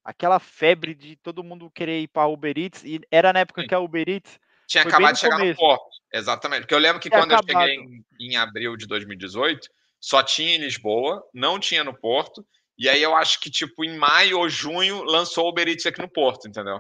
aquela 0.06 0.40
febre 0.40 0.94
de 0.94 1.16
todo 1.18 1.44
mundo 1.44 1.72
querer 1.72 2.02
ir 2.02 2.08
pra 2.08 2.28
Uber 2.28 2.54
Eats, 2.58 2.84
e 2.84 3.02
era 3.12 3.34
na 3.34 3.40
época 3.40 3.62
Sim. 3.64 3.68
que 3.68 3.76
a 3.76 3.80
Uber 3.80 4.08
Eats 4.08 4.40
Tinha 4.68 4.84
acabado 4.84 5.14
de 5.16 5.20
chegar 5.20 5.38
começo. 5.38 5.60
no 5.62 5.68
Porto. 5.68 5.84
Exatamente. 6.14 6.62
Porque 6.62 6.76
eu 6.76 6.80
lembro 6.80 7.02
que 7.02 7.10
Tinha 7.10 7.20
quando 7.22 7.32
eu 7.32 7.38
acabado. 7.40 7.68
cheguei 7.68 7.76
em, 7.84 8.06
em 8.32 8.36
abril 8.38 8.78
de 8.78 8.86
2018, 8.88 9.68
só 10.00 10.22
tinha 10.24 10.56
em 10.56 10.60
Lisboa, 10.60 11.24
não 11.34 11.60
tinha 11.60 11.84
no 11.84 11.94
Porto. 11.98 12.46
E 12.82 12.90
aí 12.90 13.04
eu 13.04 13.16
acho 13.16 13.40
que, 13.40 13.52
tipo, 13.52 13.86
em 13.86 13.96
maio 13.96 14.40
ou 14.40 14.50
junho, 14.50 15.04
lançou 15.04 15.46
o 15.46 15.50
Uber 15.50 15.68
Eats 15.68 15.86
aqui 15.86 16.02
no 16.02 16.10
Porto, 16.10 16.48
entendeu? 16.48 16.80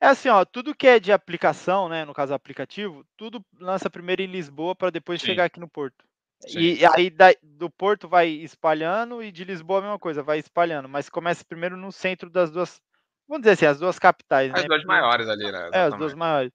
É 0.00 0.08
assim, 0.08 0.28
ó, 0.28 0.44
tudo 0.44 0.74
que 0.74 0.84
é 0.88 0.98
de 0.98 1.12
aplicação, 1.12 1.88
né, 1.88 2.04
no 2.04 2.12
caso 2.12 2.34
aplicativo, 2.34 3.06
tudo 3.16 3.40
lança 3.56 3.88
primeiro 3.88 4.20
em 4.20 4.26
Lisboa 4.26 4.74
para 4.74 4.90
depois 4.90 5.20
Sim. 5.20 5.28
chegar 5.28 5.44
aqui 5.44 5.60
no 5.60 5.68
Porto. 5.68 6.04
Sim. 6.40 6.58
E 6.58 6.84
aí 6.84 7.08
da- 7.08 7.36
do 7.40 7.70
Porto 7.70 8.08
vai 8.08 8.28
espalhando 8.30 9.22
e 9.22 9.30
de 9.30 9.44
Lisboa 9.44 9.78
a 9.78 9.82
mesma 9.82 9.98
coisa, 9.98 10.24
vai 10.24 10.40
espalhando, 10.40 10.88
mas 10.88 11.08
começa 11.08 11.44
primeiro 11.44 11.76
no 11.76 11.92
centro 11.92 12.28
das 12.28 12.50
duas, 12.50 12.82
vamos 13.28 13.42
dizer 13.42 13.52
assim, 13.52 13.66
as 13.66 13.78
duas 13.78 14.00
capitais, 14.00 14.52
As 14.52 14.62
né? 14.62 14.66
duas 14.66 14.84
maiores 14.84 15.28
ali, 15.28 15.52
né? 15.52 15.58
É, 15.58 15.60
as 15.60 15.68
Exatamente. 15.68 15.98
duas 16.00 16.14
maiores. 16.14 16.52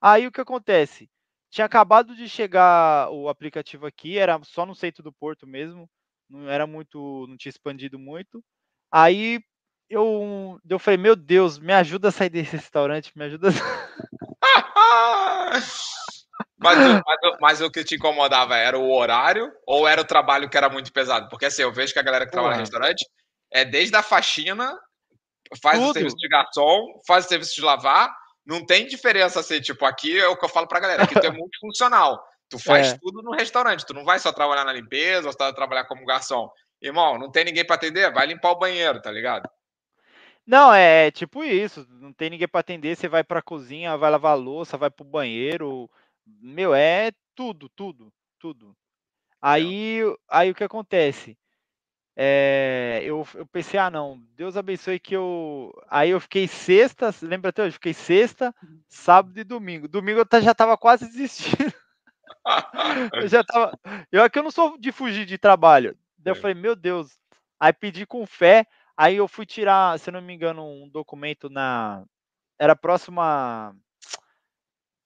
Aí 0.00 0.26
o 0.26 0.32
que 0.32 0.40
acontece? 0.40 1.08
Tinha 1.48 1.64
acabado 1.66 2.16
de 2.16 2.28
chegar 2.28 3.08
o 3.12 3.28
aplicativo 3.28 3.86
aqui, 3.86 4.18
era 4.18 4.40
só 4.42 4.66
no 4.66 4.74
centro 4.74 5.00
do 5.00 5.12
Porto 5.12 5.46
mesmo, 5.46 5.88
não 6.34 6.50
era 6.50 6.66
muito, 6.66 7.26
não 7.28 7.36
tinha 7.36 7.50
expandido 7.50 7.98
muito. 7.98 8.42
Aí 8.92 9.40
eu, 9.88 10.58
eu 10.68 10.78
falei, 10.78 10.98
meu 10.98 11.14
Deus, 11.14 11.58
me 11.58 11.72
ajuda 11.72 12.08
a 12.08 12.12
sair 12.12 12.30
desse 12.30 12.56
restaurante, 12.56 13.12
me 13.16 13.24
ajuda. 13.24 13.48
a- 13.48 13.52
mas, 16.58 16.86
o, 16.86 17.02
mas, 17.06 17.18
o, 17.22 17.36
mas 17.40 17.60
o 17.60 17.70
que 17.70 17.84
te 17.84 17.96
incomodava 17.96 18.56
era 18.56 18.78
o 18.78 18.92
horário 18.92 19.52
ou 19.66 19.86
era 19.86 20.00
o 20.00 20.04
trabalho 20.06 20.48
que 20.48 20.56
era 20.56 20.68
muito 20.68 20.92
pesado? 20.92 21.28
Porque 21.28 21.46
assim, 21.46 21.62
eu 21.62 21.72
vejo 21.72 21.92
que 21.92 21.98
a 21.98 22.02
galera 22.02 22.24
que 22.24 22.32
trabalha 22.32 22.52
em 22.52 22.56
Porra. 22.56 22.62
restaurante 22.62 23.06
é 23.52 23.64
desde 23.64 23.94
a 23.96 24.02
faxina, 24.02 24.78
faz 25.62 25.80
o 25.80 25.86
Tudo. 25.86 25.92
serviço 25.94 26.16
de 26.16 26.28
garçom, 26.28 27.00
faz 27.06 27.26
o 27.26 27.28
serviço 27.28 27.54
de 27.54 27.62
lavar. 27.62 28.14
Não 28.44 28.64
tem 28.64 28.86
diferença 28.86 29.40
assim, 29.40 29.60
tipo, 29.60 29.84
aqui 29.86 30.18
é 30.18 30.26
o 30.26 30.36
que 30.36 30.44
eu 30.44 30.48
falo 30.48 30.66
pra 30.66 30.80
galera, 30.80 31.04
aqui 31.04 31.14
tu 31.14 31.14
é 31.26 31.30
multifuncional. 31.30 32.22
Tu 32.54 32.58
faz 32.60 32.94
É. 32.94 33.00
tudo 33.00 33.20
no 33.22 33.32
restaurante, 33.32 33.84
tu 33.84 33.92
não 33.92 34.04
vai 34.04 34.18
só 34.20 34.32
trabalhar 34.32 34.64
na 34.64 34.72
limpeza, 34.72 35.26
ou 35.26 35.32
só 35.32 35.52
trabalhar 35.52 35.86
como 35.86 36.06
garçom. 36.06 36.48
Irmão, 36.80 37.18
não 37.18 37.30
tem 37.30 37.44
ninguém 37.44 37.66
pra 37.66 37.74
atender, 37.76 38.12
vai 38.12 38.26
limpar 38.26 38.52
o 38.52 38.58
banheiro, 38.58 39.02
tá 39.02 39.10
ligado? 39.10 39.48
Não, 40.46 40.72
é 40.74 41.10
tipo 41.10 41.42
isso, 41.42 41.86
não 41.90 42.12
tem 42.12 42.30
ninguém 42.30 42.46
para 42.48 42.60
atender, 42.60 42.96
você 42.96 43.08
vai 43.08 43.24
para 43.24 43.38
a 43.40 43.42
cozinha, 43.42 43.96
vai 43.96 44.10
lavar 44.10 44.32
a 44.32 44.34
louça, 44.34 44.76
vai 44.76 44.90
pro 44.90 45.04
banheiro, 45.04 45.90
meu, 46.26 46.74
é 46.74 47.12
tudo, 47.34 47.68
tudo, 47.70 48.12
tudo. 48.38 48.76
Aí, 49.42 50.00
aí 50.30 50.50
o 50.50 50.54
que 50.56 50.64
acontece? 50.64 51.38
eh, 52.16 53.00
eu 53.04 53.26
eu 53.34 53.46
pensei: 53.46 53.80
"Ah 53.80 53.90
não, 53.90 54.20
Deus 54.36 54.56
abençoe 54.56 55.00
que 55.00 55.16
eu" 55.16 55.72
aí 55.88 56.10
eu 56.10 56.20
fiquei 56.20 56.48
sexta, 56.48 57.10
lembra 57.22 57.50
até 57.50 57.64
hoje, 57.64 57.74
fiquei 57.74 57.94
sexta, 57.94 58.54
sábado 58.88 59.38
e 59.40 59.44
domingo. 59.44 59.88
Domingo 59.88 60.20
eu 60.20 60.42
já 60.42 60.52
estava 60.52 60.76
quase 60.78 61.06
desistindo. 61.10 61.74
Eu 63.18 63.28
já 63.28 63.40
estava 63.40 63.76
eu 64.12 64.22
é 64.24 64.28
que 64.30 64.38
eu 64.38 64.42
não 64.42 64.50
sou 64.50 64.78
de 64.78 64.92
fugir 64.92 65.26
de 65.26 65.38
trabalho. 65.38 65.96
Daí 66.18 66.32
eu 66.32 66.36
Sim. 66.36 66.36
falei: 66.36 66.54
"Meu 66.54 66.76
Deus", 66.76 67.18
aí 67.60 67.72
pedi 67.72 68.06
com 68.06 68.26
fé, 68.26 68.66
aí 68.96 69.16
eu 69.16 69.28
fui 69.28 69.46
tirar, 69.46 69.98
se 69.98 70.10
não 70.10 70.20
me 70.22 70.34
engano, 70.34 70.64
um 70.66 70.88
documento 70.88 71.48
na 71.50 72.04
era 72.60 72.76
próximo 72.76 73.20
a 73.20 73.74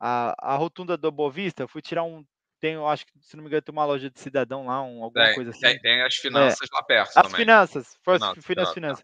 a 0.00 0.56
rotunda 0.56 0.96
da 0.96 1.10
Boa 1.10 1.30
Vista, 1.30 1.62
eu 1.62 1.68
fui 1.68 1.82
tirar 1.82 2.04
um 2.04 2.24
tem 2.60 2.74
eu 2.74 2.88
acho 2.88 3.06
que, 3.06 3.12
se 3.20 3.36
não 3.36 3.42
me 3.44 3.48
engano, 3.48 3.62
tem 3.62 3.72
uma 3.72 3.84
loja 3.84 4.10
de 4.10 4.18
cidadão 4.20 4.66
lá, 4.66 4.82
um 4.82 5.02
alguma 5.04 5.28
Tem, 5.30 5.30
coisa 5.30 5.50
tem 5.60 5.74
assim. 5.74 5.80
tem 5.80 6.02
as 6.02 6.16
É, 6.34 6.56
finanças 6.56 6.68
lá 6.72 6.82
perto 6.82 7.18
as 7.20 7.30
também. 7.30 7.46
finanças, 7.46 7.96
foi 8.04 8.16
as 8.16 8.26
Finanças, 8.26 8.44
finanças, 8.44 8.76
é. 8.84 8.98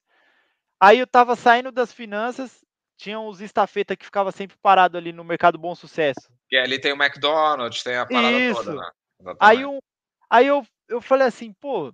Aí 0.81 0.99
eu 0.99 1.05
estava 1.05 1.37
saindo 1.37 1.73
das 1.73 1.93
finanças, 1.93 2.64
tinha 3.05 3.21
uns 3.21 3.41
estafeta 3.43 3.95
que 3.97 4.05
ficava 4.07 4.33
sempre 4.33 4.57
parado 4.63 4.97
ali 4.97 5.13
no 5.13 5.23
Mercado 5.25 5.59
Bom 5.59 5.75
Sucesso. 5.75 6.33
Que 6.49 6.57
ali 6.57 6.79
tem 6.81 6.93
o 6.93 6.97
McDonald's, 7.03 7.83
tem 7.83 7.97
a 7.97 8.07
parada 8.07 8.41
toda, 8.47 8.71
Isso. 8.71 8.75
né. 8.75 8.91
Aí 9.41 9.65
um 9.67 9.79
aí 10.31 10.47
eu 10.47 10.65
eu 10.89 11.01
falei 11.03 11.27
assim: 11.29 11.53
"Pô, 11.55 11.89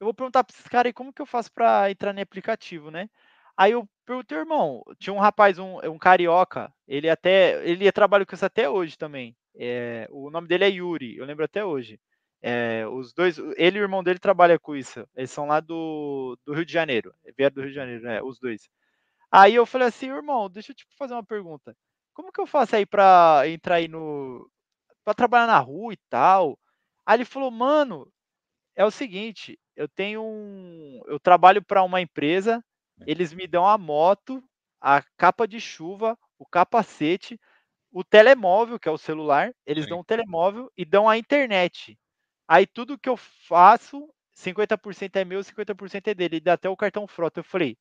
eu 0.00 0.06
vou 0.06 0.14
perguntar 0.14 0.44
para 0.44 0.54
esses 0.54 0.68
cara 0.68 0.88
aí 0.88 0.92
como 0.92 1.12
que 1.12 1.22
eu 1.22 1.26
faço 1.26 1.52
pra 1.52 1.90
entrar 1.90 2.16
em 2.16 2.22
aplicativo, 2.22 2.90
né". 2.90 3.08
Aí 3.56 3.72
eu 3.72 3.88
perguntei: 4.06 4.38
"Irmão", 4.38 4.82
tinha 4.98 5.14
um 5.14 5.20
rapaz, 5.20 5.58
um 5.58 5.78
um 5.90 5.98
carioca, 5.98 6.72
ele 6.88 7.10
até 7.10 7.66
ele 7.68 7.90
trabalha 7.92 8.26
com 8.26 8.34
isso 8.34 8.46
até 8.46 8.68
hoje 8.70 8.96
também, 8.98 9.36
eh, 9.56 10.06
o 10.10 10.30
nome 10.30 10.48
dele 10.48 10.64
é 10.66 10.70
Yuri, 10.70 11.16
eu 11.18 11.26
lembro 11.26 11.44
até 11.46 11.64
hoje. 11.64 12.00
Eh, 12.42 12.86
os 12.88 13.12
2 13.14 13.38
ele 13.56 13.78
e 13.78 13.82
o 13.82 13.84
irmão 13.84 14.04
dele 14.04 14.18
trabalha 14.20 14.58
com 14.58 14.76
isso, 14.76 15.06
eles 15.16 15.30
são 15.30 15.46
lá 15.46 15.60
do 15.60 16.38
do 16.46 16.54
Rio 16.54 16.66
de 16.66 16.72
Janeiro, 16.72 17.14
vieram 17.38 17.54
do 17.54 17.60
Rio 17.62 17.70
de 17.70 17.76
Janeiro, 17.76 18.08
é, 18.08 18.22
os 18.22 18.38
2. 18.40 18.68
Aí 19.38 19.54
eu 19.54 19.66
falei 19.66 19.88
assim: 19.88 20.06
"Irmão, 20.08 20.48
deixa 20.48 20.72
eu 20.72 20.76
te 20.76 20.86
fazer 20.98 21.12
uma 21.14 21.22
pergunta, 21.24 21.76
como 22.14 22.32
que 22.32 22.40
eu 22.40 22.46
faço 22.46 22.74
aí 22.76 22.86
pra 22.86 23.42
entrar 23.46 23.76
aí 23.76 23.86
no 23.88 24.50
pra 25.04 25.14
trabalhar 25.14 25.46
na 25.48 25.58
rua 25.60 25.92
e 25.94 25.98
tal?". 26.10 26.58
Aí 27.06 27.18
ele 27.18 27.24
falou: 27.26 27.50
"Mano, 27.50 28.10
é 28.76 28.84
o 28.84 28.90
seguinte, 28.92 29.58
eu 29.76 29.88
tenho 29.88 30.22
um 30.24 31.02
eu 31.06 31.20
trabalho 31.20 31.62
pra 31.64 31.82
uma 31.84 32.00
empresa, 32.00 32.64
eles 33.06 33.32
me 33.34 33.46
dão 33.46 33.66
a 33.68 33.78
moto, 33.78 34.42
a 34.80 35.02
capa 35.18 35.48
de 35.48 35.60
chuva, 35.60 36.18
o 36.38 36.46
capacete, 36.46 37.40
o 37.92 38.04
telemóvel, 38.04 38.78
que 38.80 38.88
é 38.88 38.92
o 38.92 38.98
celular, 38.98 39.52
eles 39.66 39.86
Sim. 39.86 39.88
dão 39.88 40.00
o 40.00 40.04
telemóvel 40.04 40.70
e 40.76 40.84
dão 40.86 41.08
a 41.08 41.18
internet. 41.18 41.98
Aí 42.48 42.66
tudo 42.66 42.98
que 42.98 43.08
eu 43.10 43.16
faço, 43.18 44.08
50% 44.34 45.16
é 45.16 45.24
meu, 45.26 45.42
50% 45.44 46.08
é 46.08 46.14
dele, 46.14 46.36
e 46.38 46.40
dá 46.40 46.54
até 46.54 46.68
o 46.70 46.76
cartão 46.76 47.06
frota". 47.08 47.40
Eu 47.40 47.44
falei: 47.44 47.78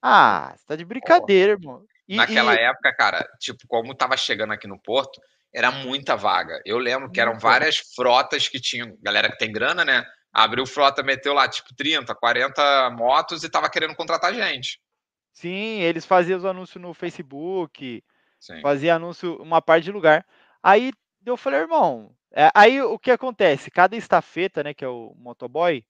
"Ah, 0.00 0.54
você 0.56 0.64
tá 0.66 0.76
de 0.76 0.84
Pô. 1.00 1.30
brincadeira, 1.30 1.52
irmão". 1.52 1.84
Naquela 2.10 2.54
E 2.54 2.56
e 2.56 2.60
época, 2.60 2.94
cara, 2.96 3.26
tipo, 3.40 3.66
como 3.68 3.92
estava 3.92 4.16
chegando 4.16 4.52
aqui 4.52 4.68
no 4.68 4.80
Porto, 4.80 5.20
era 5.54 5.70
muita 5.72 6.16
vaga. 6.16 6.60
Eu 6.66 6.78
lembro 6.78 7.10
que 7.10 7.20
eram 7.20 7.38
várias 7.38 7.78
frotas 7.96 8.48
que 8.48 8.60
tinham 8.60 8.96
galera 9.02 9.30
que 9.30 9.38
tem 9.38 9.52
grana, 9.52 9.84
né, 9.84 10.04
abriu 10.32 10.66
frota, 10.66 11.02
meteu 11.02 11.34
lá, 11.34 11.48
tipo, 11.48 11.74
30, 11.76 12.14
40 12.14 12.90
motos 12.92 13.42
e 13.44 13.46
estava 13.46 13.70
querendo 13.70 13.94
contratar 13.96 14.34
gente. 14.34 14.78
Sim, 15.36 15.80
eles 15.80 16.04
faziam 16.04 16.36
os 16.38 16.44
anúncio 16.44 16.78
no 16.78 16.92
Facebook, 16.92 18.04
Sim. 18.40 18.66
fazia 18.66 18.96
anúncio 18.96 19.36
uma 19.42 19.62
parte 19.62 19.84
de 19.84 19.92
lugar. 19.92 20.26
Aí 20.62 20.92
eu 21.26 21.36
falei: 21.36 21.60
"Irmão", 21.60 22.16
eh, 22.32 22.50
aí 22.54 22.80
o 22.82 22.98
que 22.98 23.10
acontece, 23.10 23.70
cada 23.70 23.96
estafeta, 23.96 24.62
né, 24.64 24.74
que 24.74 24.84
é 24.84 24.88
o 24.88 25.14
motoboy, 25.16 25.84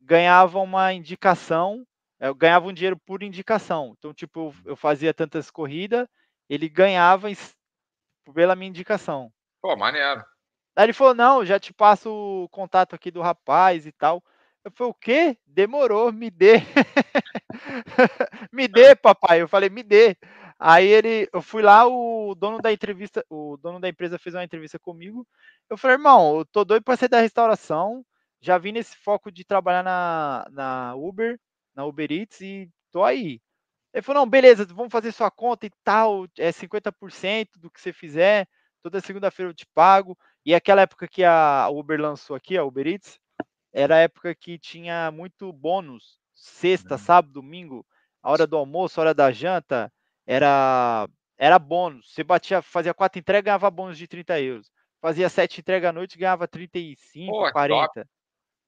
ganhava 0.00 0.60
uma 0.60 0.92
indicação, 0.94 1.86
eh, 2.20 2.32
ganhava 2.34 2.68
um 2.68 2.72
dinheiro 2.72 2.98
por 2.98 3.22
indicação. 3.22 3.94
Então, 3.98 4.14
tipo, 4.14 4.54
eu 4.64 4.76
fazia 4.76 5.14
tantas 5.14 5.50
corrida, 5.50 6.08
ele 6.48 6.68
ganhava 6.68 7.28
pela 8.34 8.56
minha 8.56 8.68
indicação. 8.70 9.32
Pô, 9.62 9.76
maneiro. 9.76 10.24
Aí 10.76 10.84
ele 10.86 10.92
falou: 10.92 11.14
"Não, 11.14 11.44
já 11.44 11.58
te 11.58 11.72
passo 11.72 12.10
o 12.44 12.48
contato 12.50 12.94
aqui 12.94 13.10
do 13.10 13.20
rapaz 13.20 13.86
e 13.86 13.92
tal". 13.92 14.22
Eu 14.64 14.70
falei: 14.72 14.90
"O 14.90 14.94
quê? 14.94 15.38
Demorou, 15.46 16.12
me 16.12 16.30
dê". 16.30 16.54
"Me 18.52 18.68
dê 18.68 18.94
papai", 18.96 19.42
eu 19.42 19.48
falei: 19.48 19.70
"Me 19.70 19.82
dê". 19.82 20.16
Aí 20.58 20.86
ele 20.88 21.28
eu 21.32 21.42
fui 21.42 21.62
lá, 21.62 21.86
o 21.88 22.34
dono 22.34 22.60
da 22.60 22.72
entrevista 22.72 23.24
o 23.30 23.56
dono 23.58 23.80
da 23.80 23.88
empresa 23.88 24.18
fez 24.18 24.34
uma 24.34 24.44
entrevista 24.44 24.78
comigo, 24.78 25.26
eu 25.70 25.76
falei: 25.78 25.96
"Irmão, 25.96 26.38
eu 26.38 26.44
tô 26.46 26.64
doido 26.64 26.84
pra 26.84 26.96
sair 26.96 27.08
da 27.08 27.20
restauração, 27.20 28.04
já 28.40 28.58
vim 28.58 28.72
nesse 28.72 28.96
foco 28.98 29.30
de 29.32 29.44
trabalhar 29.44 29.82
na 29.84 30.46
na 30.50 30.94
Uber, 30.96 31.38
na 31.80 31.86
Uber 31.86 32.10
Eats 32.12 32.40
e 32.42 32.70
tô 32.92 33.04
aí". 33.04 33.40
Ele 33.94 34.02
falou: 34.02 34.22
"Não, 34.24 34.30
beleza, 34.30 34.64
vamos 34.66 34.92
fazer 34.92 35.12
sua 35.12 35.30
conta 35.30 35.66
e 35.66 35.70
tal, 35.84 36.26
é 36.38 36.52
50% 36.52 37.58
do 37.60 37.70
que 37.70 37.80
você 37.80 37.92
fizer, 37.92 38.48
toda 38.82 39.00
segunda-feira 39.00 39.50
eu 39.50 39.54
te 39.54 39.66
pago". 39.74 40.16
E 40.46 40.54
aquela 40.54 40.82
época 40.82 41.08
que 41.08 41.24
a 41.24 41.68
Uber 41.70 42.00
lançou 42.00 42.36
aqui, 42.36 42.56
a 42.58 42.64
Uber 42.64 42.86
Eats, 42.88 43.18
era 43.72 43.96
a 43.96 43.98
época 44.00 44.34
que 44.34 44.58
tinha 44.58 45.10
muito 45.10 45.52
bônus, 45.52 46.18
sexta, 46.34 46.98
Hum. 46.98 46.98
sábado, 46.98 47.32
domingo, 47.34 47.86
a 48.22 48.30
hora 48.32 48.46
do 48.46 48.56
almoço, 48.56 49.00
a 49.00 49.02
hora 49.04 49.14
da 49.14 49.30
janta, 49.32 49.92
era 50.26 51.08
era 51.38 51.58
bônus. 51.58 52.12
Você 52.14 52.22
batia 52.24 52.60
fazia 52.62 52.92
4 52.94 53.18
entrega, 53.20 53.46
ganhava 53.46 53.70
bônus 53.70 53.96
de 53.98 54.06
30€. 54.08 54.70
Fazia 55.00 55.28
7 55.30 55.60
entrega 55.60 55.88
à 55.90 55.92
noite, 55.92 56.18
ganhava 56.18 56.46
35, 56.48 57.46
Pô, 57.46 57.50
que 57.54 57.62
top. 57.66 57.94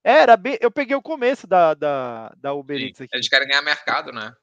40. 0.03 0.05
É, 0.05 0.23
era 0.23 0.37
bem 0.37 0.59
eu 0.61 0.71
peguei 0.71 0.97
o 0.97 1.03
começo 1.03 1.47
da 1.47 1.75
da 1.75 2.33
da 2.37 2.53
Uber 2.53 2.77
Eats 2.77 3.01
eles 3.01 3.13
aqui. 3.13 3.31
querem 3.31 3.49
ganhar 3.49 3.63
mercado, 3.63 4.13
né. 4.13 4.35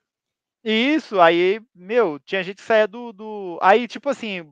Isso, 0.64 1.22
aí, 1.22 1.62
meu, 1.74 2.20
tinha 2.20 2.44
gente 2.44 2.58
que 2.58 2.64
saía 2.64 2.88
do 2.88 3.14
do 3.14 3.60
aí, 3.62 3.88
tipo 3.88 4.10
assim, 4.10 4.52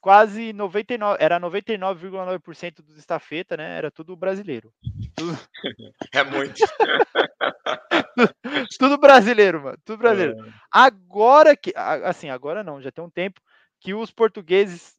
quase 0.00 0.52
99 0.52 1.16
era 1.20 1.38
99,9% 1.38 2.82
dos 2.82 2.98
estafeta, 2.98 3.56
né, 3.56 3.78
era 3.78 3.90
tudo 3.90 4.16
brasileiro. 4.16 4.72
Tudo 5.16 5.38
É 6.12 6.24
muito. 6.24 6.58
tudo 8.78 8.98
brasileiro, 8.98 9.62
mano, 9.62 9.78
tudo 9.84 9.98
brasileiro. 9.98 10.40
Hã. 10.40 10.52
Agora 10.70 11.56
que 11.56 11.72
assim, 11.76 12.28
agora 12.28 12.64
não, 12.64 12.82
já 12.82 12.90
tem 12.90 13.04
um 13.04 13.10
tempo 13.10 13.40
que 13.80 13.94
os 13.94 14.10
portugueses, 14.10 14.94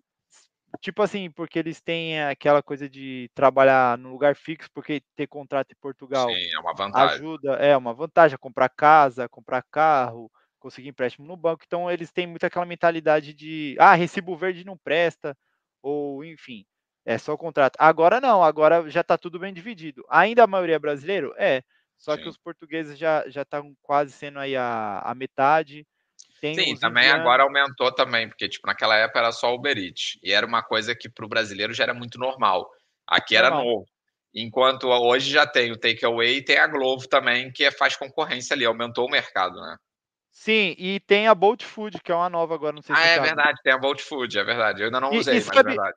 tipo 0.82 1.02
assim, 1.02 1.30
porque 1.32 1.60
eles 1.60 1.82
têm 1.82 2.22
aquela 2.24 2.62
coisa 2.64 2.90
de 2.90 3.30
trabalhar 3.36 3.98
num 3.98 4.12
lugar 4.12 4.36
fixo, 4.36 4.70
porque 4.74 5.02
ter 5.16 5.28
contrato 5.28 5.72
em 5.72 5.76
Portugal 5.80 6.40
Sim, 6.40 6.50
é 6.56 6.60
uma 6.60 6.74
vantagem. 6.74 7.26
ajuda 7.26 7.54
é 7.56 7.76
uma 7.78 7.94
vantagem 7.94 8.36
a 8.36 8.38
comprar 8.40 8.70
casa, 8.70 9.30
comprar 9.30 9.64
carro, 9.72 10.32
conseguir 10.60 10.90
empréstimo 10.90 11.28
no 11.28 11.38
banco, 11.38 11.64
então 11.66 11.92
eles 11.92 12.12
têm 12.12 12.28
muito 12.28 12.46
aquela 12.46 12.66
mentalidade 12.66 13.34
de: 13.34 13.76
"Ah, 13.80 13.94
recibo 13.96 14.36
verde 14.38 14.66
não 14.66 14.78
presta", 14.78 15.38
ou 15.82 16.24
enfim, 16.26 16.66
é 17.06 17.18
só 17.18 17.34
o 17.34 17.38
contrato. 17.38 17.76
Agora 17.80 18.22
não, 18.22 18.44
agora 18.44 18.90
já 18.90 19.04
tá 19.04 19.18
tudo 19.18 19.40
bem 19.40 19.54
dividido. 19.54 20.04
Ainda 20.10 20.44
a 20.44 20.48
maioria 20.48 20.76
é 20.76 20.80
brasileiro? 20.80 21.34
É, 21.38 21.64
só 21.98 22.18
que 22.18 22.28
Sim. 22.28 22.30
os 22.30 22.38
portugueses 22.38 22.98
já 22.98 23.24
já 23.30 23.42
estão 23.44 23.76
quase 23.82 24.12
sendo 24.14 24.40
aí 24.40 24.56
a 24.56 25.00
a 25.02 25.16
metade, 25.16 25.86
tem 26.54 26.74
Sim, 26.74 26.78
também 26.78 27.10
agora 27.10 27.44
indianos 27.44 27.44
aumentou 27.44 27.92
também, 27.94 28.28
porque, 28.30 28.48
tipo, 28.50 28.66
naquela 28.68 28.96
época 28.98 29.20
era 29.20 29.32
só 29.32 29.54
Uber 29.54 29.78
Eats, 29.78 30.18
e 30.24 30.32
era 30.32 30.46
uma 30.46 30.64
coisa 30.64 30.96
que 30.96 31.10
para 31.10 31.26
o 31.26 31.30
brasileiro 31.30 31.74
já 31.74 31.84
era 31.84 31.94
muito 31.94 32.18
normal. 32.20 32.70
Aqui 33.08 33.36
era 33.36 33.50
Normal. 33.50 33.52
novo. 33.52 33.86
Enquanto 34.34 34.88
hoje 34.90 35.32
já 35.32 35.46
tem 35.48 35.72
o 35.72 35.78
Takeaway 35.80 36.38
e 36.38 36.44
tem 36.46 36.58
a 36.58 36.68
Glovo 36.68 37.08
também, 37.08 37.52
que 37.52 37.70
faz 37.72 37.96
concorrência 37.96 38.54
ali, 38.54 38.66
aumentou 38.66 39.08
o 39.08 39.12
mercado, 39.12 39.60
né. 39.62 39.78
Sim, 40.32 40.76
e 40.78 41.00
tem 41.00 41.28
a 41.28 41.34
Bolt 41.34 41.64
Food, 41.64 42.00
que 42.04 42.12
é 42.12 42.16
uma 42.16 42.30
nova 42.30 42.54
agora, 42.54 42.74
não 42.76 42.82
sei 42.84 42.96
se 42.96 43.02
Ah, 43.02 43.10
é 43.10 43.20
sabe. 43.20 43.20
verdade, 43.20 43.60
tem 43.64 43.74
a 43.74 43.78
Bolt 43.78 44.02
Food, 44.02 44.38
é 44.40 44.44
verdade. 44.44 44.82
Eu 44.82 44.86
ainda 44.88 45.00
não 45.00 45.12
E 45.12 45.26
e 45.30 45.40
usei, 45.40 45.44
mas 45.44 45.60
é 45.60 45.64
sabe 45.64 45.70
verdade. 45.70 45.96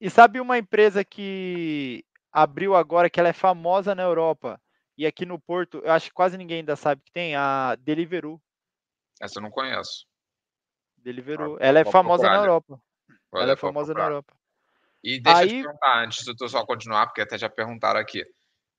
e 0.00 0.10
sabe 0.10 0.40
uma 0.40 0.58
empresa 0.58 1.04
que 1.04 2.04
abriu 2.32 2.74
agora, 2.76 3.10
que 3.10 3.20
ela 3.20 3.30
é 3.30 3.34
famosa 3.34 3.94
na 3.94 4.02
Europa, 4.04 4.60
e 4.98 5.06
aqui 5.06 5.26
no 5.26 5.40
Porto, 5.40 5.80
eu 5.84 5.92
acho 5.92 6.08
que 6.08 6.14
quase 6.14 6.38
ninguém 6.38 6.58
ainda 6.60 6.76
sabe 6.76 7.02
que 7.04 7.12
tem? 7.12 7.36
A 7.36 7.76
Deliveroo. 7.76 8.40
Essa 9.20 9.38
eu 9.38 9.42
não 9.42 9.50
conheço. 9.50 10.06
Deliveroo, 10.96 11.56
ela 11.60 11.80
é 11.80 11.84
famosa 11.84 12.22
procurar 12.22 12.36
na. 12.36 12.42
Europa. 12.42 12.80
Vou 13.30 13.42
Ela 13.42 13.52
é 13.52 13.56
famosa 13.56 13.88
na 13.88 13.94
procurar. 13.94 14.06
Europa. 14.06 14.36
E 15.04 15.20
deixa 15.20 15.42
eu 15.44 15.48
te 15.48 15.54
Aí 15.54 15.62
perguntar, 15.62 16.04
antes 16.04 16.24
de 16.24 16.34
tu 16.34 16.48
só 16.48 16.66
continuar, 16.66 17.06
porque 17.06 17.20
até 17.20 17.38
já 17.38 17.48
perguntaram 17.48 18.00
aqui. 18.00 18.24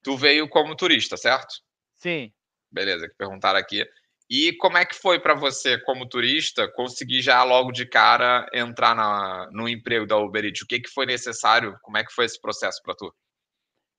Tu 0.03 0.17
veio 0.17 0.49
como 0.49 0.75
turista, 0.75 1.15
certo? 1.15 1.53
Sim. 1.95 2.33
Beleza, 2.71 3.07
que 3.07 3.15
perguntaram 3.15 3.59
aqui. 3.59 3.85
E 4.29 4.51
como 4.57 4.77
é 4.77 4.85
que 4.85 4.93
foi 4.93 5.21
pra 5.21 5.33
você, 5.33 5.81
como 5.83 6.07
turista, 6.07 6.69
conseguir 6.73 7.21
já 7.21 7.43
logo 7.43 7.71
de 7.71 7.85
cara 7.85 8.45
entrar 8.53 8.93
na 8.93 9.49
no 9.51 9.69
emprego 9.69 10.05
da 10.05 10.17
Uber 10.17 10.43
Eats? 10.43 10.63
O 10.63 10.67
que 10.67 10.81
que 10.81 10.89
foi 10.89 11.05
necessário? 11.05 11.77
Como 11.81 11.97
é 11.97 12.03
que 12.03 12.11
foi 12.11 12.25
esse 12.25 12.39
processo 12.41 12.81
pra 12.83 12.93
tu? 12.93 13.13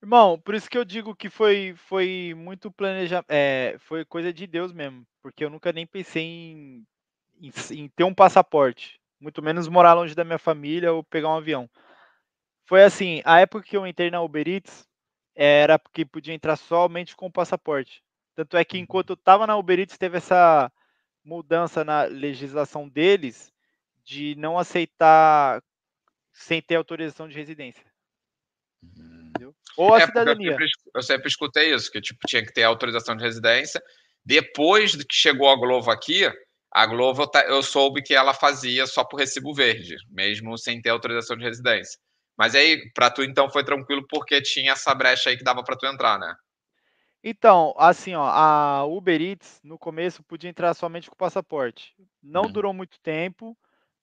Irmão, 0.02 0.38
por 0.38 0.54
isso 0.54 0.70
que 0.70 0.78
eu 0.78 0.84
digo 0.84 1.14
que 1.14 1.28
foi 1.28 1.74
foi 1.76 2.32
muito 2.36 2.70
planeja 2.70 3.24
eh, 3.28 3.76
foi 3.80 4.04
coisa 4.04 4.32
de 4.32 4.46
Deus 4.46 4.72
mesmo, 4.72 5.04
porque 5.20 5.44
eu 5.44 5.50
nunca 5.50 5.72
nem 5.72 5.86
pensei 5.86 6.22
em 6.22 6.86
em 7.40 7.50
em 7.72 7.88
ter 7.88 8.04
um 8.04 8.14
passaporte, 8.14 9.00
muito 9.20 9.42
menos 9.42 9.66
morar 9.68 9.94
longe 9.94 10.14
da 10.14 10.24
minha 10.24 10.38
família 10.38 10.92
ou 10.92 11.02
pegar 11.04 11.28
um 11.30 11.36
avião. 11.36 11.68
Foi 12.66 12.84
assim, 12.84 13.22
a 13.24 13.40
época 13.40 13.64
que 13.66 13.76
eu 13.76 13.86
entrei 13.86 14.10
na 14.10 14.22
Uber 14.22 14.46
Eats, 14.48 14.86
era 15.34 15.78
porque 15.78 16.04
podia 16.04 16.34
entrar 16.34 16.56
somente 16.56 17.16
com 17.16 17.26
o 17.26 17.32
passaporte. 17.32 18.02
Tanto 18.36 18.56
é 18.56 18.64
que 18.64 18.78
Uhum. 18.78 18.84
enquanto 18.84 19.10
eu 19.10 19.14
estava 19.14 19.46
na 19.46 19.56
Uber 19.56 19.78
Eats, 19.80 19.98
teve 19.98 20.18
essa 20.18 20.70
mudança 21.24 21.84
na 21.84 22.04
legislação 22.04 22.88
deles 22.88 23.52
de 24.04 24.34
não 24.36 24.58
aceitar 24.58 25.62
sem 26.32 26.62
ter 26.62 26.76
autorização 26.76 27.28
de 27.28 27.36
residência. 27.36 27.84
Hum. 28.82 29.17
Ou 29.78 29.94
a 29.94 30.00
É, 30.00 30.06
porque 30.06 30.18
eu 30.18 30.24
cidadania. 30.24 30.52
sempre, 30.52 30.66
eu 30.94 31.02
sempre 31.02 31.28
escutei 31.28 31.74
isso, 31.74 31.90
que 31.90 32.00
tipo, 32.00 32.18
tinha 32.26 32.44
que 32.44 32.52
ter 32.52 32.64
autorização 32.64 33.16
de 33.16 33.22
residência. 33.24 33.82
Depois 34.24 34.92
de 34.92 35.04
que 35.06 35.14
chegou 35.14 35.48
a 35.48 35.56
Glovo 35.56 35.90
aqui, 35.90 36.30
a 36.72 36.86
Glovo 36.86 37.22
eu, 37.22 37.26
ta- 37.28 37.44
eu 37.46 37.62
soube 37.62 38.02
que 38.02 38.14
ela 38.14 38.34
fazia 38.34 38.86
só 38.86 39.04
por 39.04 39.18
recibo 39.20 39.54
verde, 39.54 39.96
mesmo 40.10 40.58
sem 40.58 40.82
ter 40.82 40.90
autorização 40.90 41.36
de 41.36 41.44
residência. 41.44 41.98
Mas 42.36 42.54
aí, 42.54 42.90
pra 42.94 43.10
tu 43.10 43.22
então 43.22 43.50
foi 43.50 43.64
tranquilo 43.64 44.04
porque 44.08 44.42
tinha 44.42 44.72
essa 44.72 44.94
brecha 44.94 45.30
aí 45.30 45.36
que 45.36 45.44
dava 45.44 45.62
pra 45.64 45.76
tu 45.76 45.86
entrar, 45.86 46.18
né? 46.18 46.34
Então, 47.22 47.74
assim, 47.76 48.14
ó, 48.14 48.24
a 48.24 48.84
Uber 48.84 49.20
Eats 49.20 49.60
no 49.64 49.78
começo 49.78 50.22
podia 50.22 50.48
entrar 50.50 50.72
somente 50.74 51.08
com 51.08 51.14
o 51.14 51.18
passaporte. 51.18 51.94
Não 52.22 52.44
Uhum. 52.44 52.52
durou 52.52 52.72
muito 52.72 53.00
tempo, 53.00 53.56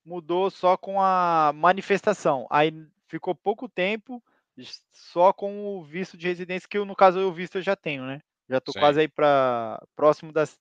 mudou 0.04 0.50
só 0.52 0.76
com 0.78 1.02
a 1.02 1.52
manifestação. 1.56 2.46
Aí 2.50 2.74
ficou 3.08 3.34
pouco 3.34 3.70
tempo 3.70 4.22
só 4.92 5.34
com 5.34 5.78
o 5.78 5.84
visto 5.84 6.18
de 6.18 6.28
residência, 6.28 6.68
que 6.70 6.78
eu, 6.78 6.86
no 6.86 6.96
caso 6.96 7.20
o 7.20 7.34
visto 7.34 7.58
eu 7.58 7.62
já 7.62 7.76
tenho, 7.76 8.06
né? 8.06 8.22
Já 8.50 8.62
tô 8.62 8.72
Sim. 8.72 8.80
quase 8.80 9.00
aí 9.02 9.08
para 9.08 9.82
próximo 9.96 10.32
das 10.32 10.60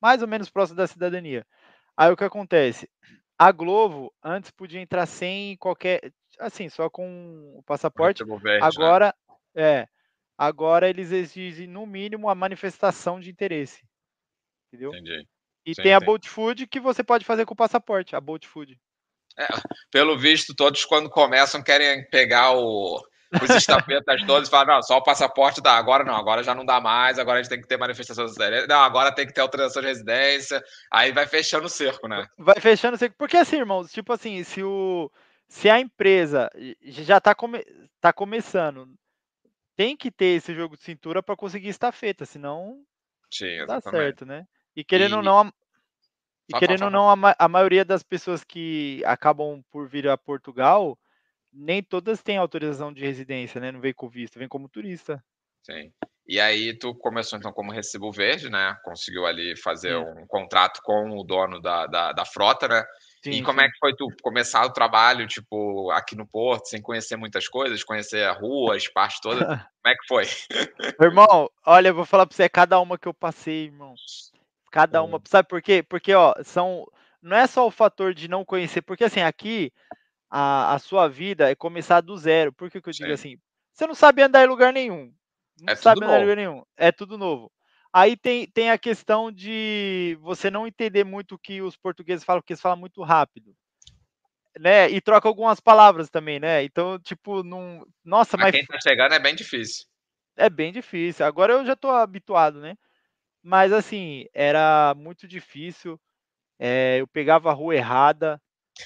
mais 0.00 0.22
ou 0.22 0.28
menos 0.28 0.50
próximo 0.50 0.76
da 0.76 0.86
cidadania. 0.86 1.46
Aí 1.96 2.10
o 2.10 2.16
que 2.16 2.24
acontece? 2.24 2.88
A 3.38 3.52
Glovo 3.52 4.12
antes 4.22 4.50
podia 4.50 4.80
entrar 4.80 5.06
sem 5.06 5.56
qualquer, 5.56 6.12
assim, 6.38 6.68
só 6.68 6.88
com 6.88 7.54
o 7.56 7.62
passaporte. 7.62 8.24
Verde, 8.24 8.40
né? 8.42 8.58
Agora, 8.60 9.14
é, 9.54 9.86
agora 10.36 10.88
eles 10.88 11.12
exigem 11.12 11.66
no 11.66 11.86
mínimo 11.86 12.28
a 12.28 12.34
manifestação 12.34 13.20
de 13.20 13.30
interesse, 13.30 13.82
entendeu? 14.68 14.94
Entendi. 14.94 15.26
E 15.66 15.74
Sim, 15.74 15.82
tem 15.82 15.94
a. 15.94 16.00
Bolt 16.00 16.26
Food 16.26 16.66
que 16.66 16.80
você 16.80 17.04
pode 17.04 17.24
fazer 17.24 17.44
com 17.44 17.52
o 17.54 17.56
passaporte, 17.56 18.16
a 18.16 18.20
Bolt 18.20 18.46
Food. 18.46 18.78
Pelo 19.90 20.18
visto, 20.18 20.54
todos 20.54 20.84
quando 20.84 21.08
começam 21.08 21.62
querem 21.62 22.08
pegar 22.10 22.52
o, 22.52 23.00
os 23.42 23.50
estapetas 23.50 24.24
todos 24.26 24.48
e 24.48 24.50
falar, 24.50 24.66
não, 24.74 24.82
só 24.82 24.98
o 24.98 25.02
passaporte 25.02 25.60
dá, 25.60 25.72
agora 25.76 26.04
não, 26.04 26.16
agora 26.16 26.42
já 26.42 26.54
não 26.54 26.64
dá 26.64 26.80
mais, 26.80 27.18
agora 27.18 27.38
a 27.38 27.42
gente 27.42 27.50
tem 27.50 27.60
que 27.60 27.68
ter 27.68 27.76
manifestação 27.76 28.26
de 28.26 28.66
não, 28.66 28.80
agora 28.82 29.14
tem 29.14 29.26
que 29.26 29.32
ter 29.32 29.40
autorização 29.40 29.82
de 29.82 29.88
residência, 29.88 30.62
aí 30.90 31.12
vai 31.12 31.26
fechando 31.26 31.66
o 31.66 31.70
cerco, 31.70 32.08
né? 32.08 32.26
Vai 32.38 32.60
fechando, 32.60 32.96
você- 32.96 33.10
porque 33.10 33.36
assim, 33.36 33.56
irmãos, 33.56 33.92
tipo 33.92 34.12
assim, 34.12 34.42
se 34.42 34.62
o 34.62 35.10
se 35.48 35.68
a 35.68 35.80
empresa 35.80 36.48
já 36.82 37.18
está 37.18 37.34
come, 37.34 37.64
tá 38.00 38.12
começando, 38.12 38.88
tem 39.76 39.96
que 39.96 40.10
ter 40.10 40.36
esse 40.36 40.54
jogo 40.54 40.76
de 40.76 40.82
cintura 40.82 41.22
para 41.22 41.36
conseguir 41.36 41.68
estafeta, 41.68 42.24
senão 42.24 42.82
Sim, 43.30 43.58
não 43.58 43.66
dá 43.66 43.80
certo, 43.80 44.24
né? 44.24 44.46
E 44.76 44.84
querendo 44.84 45.16
ou 45.16 45.22
E- 45.22 45.24
não, 45.24 45.40
a, 45.40 45.52
e 46.48 46.54
querendo 46.54 46.84
ou 46.84 46.90
não, 46.90 47.10
a, 47.10 47.16
ma- 47.16 47.36
a 47.38 47.48
maioria 47.48 47.84
das 47.84 48.02
pessoas 48.02 48.44
que 48.44 49.02
acabam 49.04 49.62
por 49.70 49.88
vir 49.88 50.08
a 50.08 50.16
Portugal, 50.16 50.96
nem 51.52 51.82
todas 51.82 52.22
têm 52.22 52.36
autorização 52.36 52.92
de 52.92 53.02
residência, 53.02 53.60
né? 53.60 53.72
Não 53.72 53.80
vem 53.80 53.92
com 53.92 54.08
visto, 54.08 54.38
vem 54.38 54.48
como 54.48 54.68
turista. 54.68 55.22
Sim. 55.62 55.92
E 56.26 56.38
aí 56.38 56.78
tu 56.78 56.94
começou 56.94 57.38
então 57.38 57.52
como 57.52 57.72
recibo 57.72 58.12
verde, 58.12 58.48
né? 58.48 58.76
Conseguiu 58.84 59.26
ali 59.26 59.56
fazer 59.56 59.96
Sim. 59.96 60.22
um 60.22 60.26
contrato 60.26 60.80
com 60.82 61.18
o 61.18 61.24
dono 61.24 61.60
da, 61.60 61.86
da, 61.86 62.12
da 62.12 62.24
frota, 62.24 62.68
né? 62.68 62.84
e 63.26 63.34
Sim, 63.34 63.42
como 63.42 63.60
sim. 63.60 63.66
é 63.66 63.68
que 63.68 63.78
foi 63.78 63.94
tu 63.96 64.06
começar 64.22 64.64
o 64.64 64.72
trabalho, 64.72 65.26
tipo, 65.26 65.90
aqui 65.90 66.16
no 66.16 66.26
Porto, 66.26 66.68
sem 66.68 66.80
conhecer 66.80 67.16
muitas 67.16 67.48
coisas, 67.48 67.82
conhecer 67.82 68.24
a 68.24 68.32
rua, 68.32 68.76
as 68.76 68.86
partes 68.88 69.20
todas? 69.20 69.40
Como 69.82 69.92
é 69.92 69.94
que 69.94 70.06
foi? 70.06 70.24
Irmão, 71.00 71.50
olha, 71.66 71.88
eu 71.88 71.94
vou 71.94 72.04
falar 72.04 72.26
pra 72.26 72.36
você, 72.36 72.48
cada 72.48 72.78
uma 72.78 72.98
que 72.98 73.08
eu 73.08 73.14
passei, 73.14 73.64
irmão. 73.64 73.94
Cada 74.70 75.02
uma. 75.02 75.18
Hum. 75.18 75.22
Sabe 75.24 75.48
por 75.48 75.60
quê? 75.60 75.82
Porque, 75.82 76.14
ó, 76.14 76.34
são. 76.44 76.86
Não 77.20 77.36
é 77.36 77.46
só 77.46 77.66
o 77.66 77.70
fator 77.70 78.14
de 78.14 78.28
não 78.28 78.44
conhecer, 78.44 78.82
porque 78.82 79.04
assim, 79.04 79.20
aqui 79.20 79.72
a, 80.30 80.74
a 80.74 80.78
sua 80.78 81.08
vida 81.08 81.50
é 81.50 81.54
começar 81.54 82.00
do 82.00 82.16
zero. 82.16 82.52
Por 82.52 82.70
que, 82.70 82.80
que 82.80 82.88
eu 82.88 82.94
digo 82.94 83.12
Sim. 83.12 83.12
assim? 83.12 83.36
Você 83.72 83.86
não 83.86 83.94
sabe 83.94 84.22
andar 84.22 84.44
em 84.44 84.48
lugar 84.48 84.72
nenhum. 84.72 85.12
Não 85.58 85.68
É 85.68 85.76
sabe 85.76 86.04
andar 86.04 86.16
em 86.16 86.20
lugar 86.20 86.36
nenhum. 86.36 86.62
É 86.76 86.92
tudo 86.92 87.18
novo. 87.18 87.50
Aí 87.92 88.16
tem, 88.16 88.46
tem 88.50 88.70
a 88.70 88.78
questão 88.78 89.32
de 89.32 90.16
você 90.20 90.50
não 90.50 90.66
entender 90.66 91.04
muito 91.04 91.34
o 91.34 91.38
que 91.38 91.60
os 91.62 91.76
portugueses 91.76 92.24
falam, 92.24 92.40
porque 92.40 92.52
eles 92.52 92.62
falam 92.62 92.78
muito 92.78 93.02
rápido. 93.02 93.54
Né? 94.58 94.90
E 94.90 95.00
troca 95.00 95.28
algumas 95.28 95.60
palavras 95.60 96.10
também, 96.10 96.40
né? 96.40 96.64
Então, 96.64 96.98
tipo, 96.98 97.42
não. 97.42 97.86
Nossa, 98.04 98.36
Pra 98.36 98.44
mas 98.44 98.56
quem 98.56 98.66
tá 98.66 98.76
chegando 98.80 99.14
é 99.14 99.20
bem 99.20 99.36
difícil. 99.36 99.84
é 100.36 100.48
bem 100.50 100.72
difícil. 100.72 101.24
Agora 101.26 101.52
eu 101.54 101.64
já 101.66 101.76
tô 101.76 101.88
habituado, 101.90 102.60
né? 102.60 102.76
Mas 103.42 103.72
assim, 103.72 104.26
era 104.34 104.94
muito 104.96 105.28
difícil. 105.28 106.00
eh, 106.60 106.98
eu 107.00 107.08
pegava 107.08 107.50
a 107.50 107.54
rua 107.54 107.74
errada. 107.76 108.40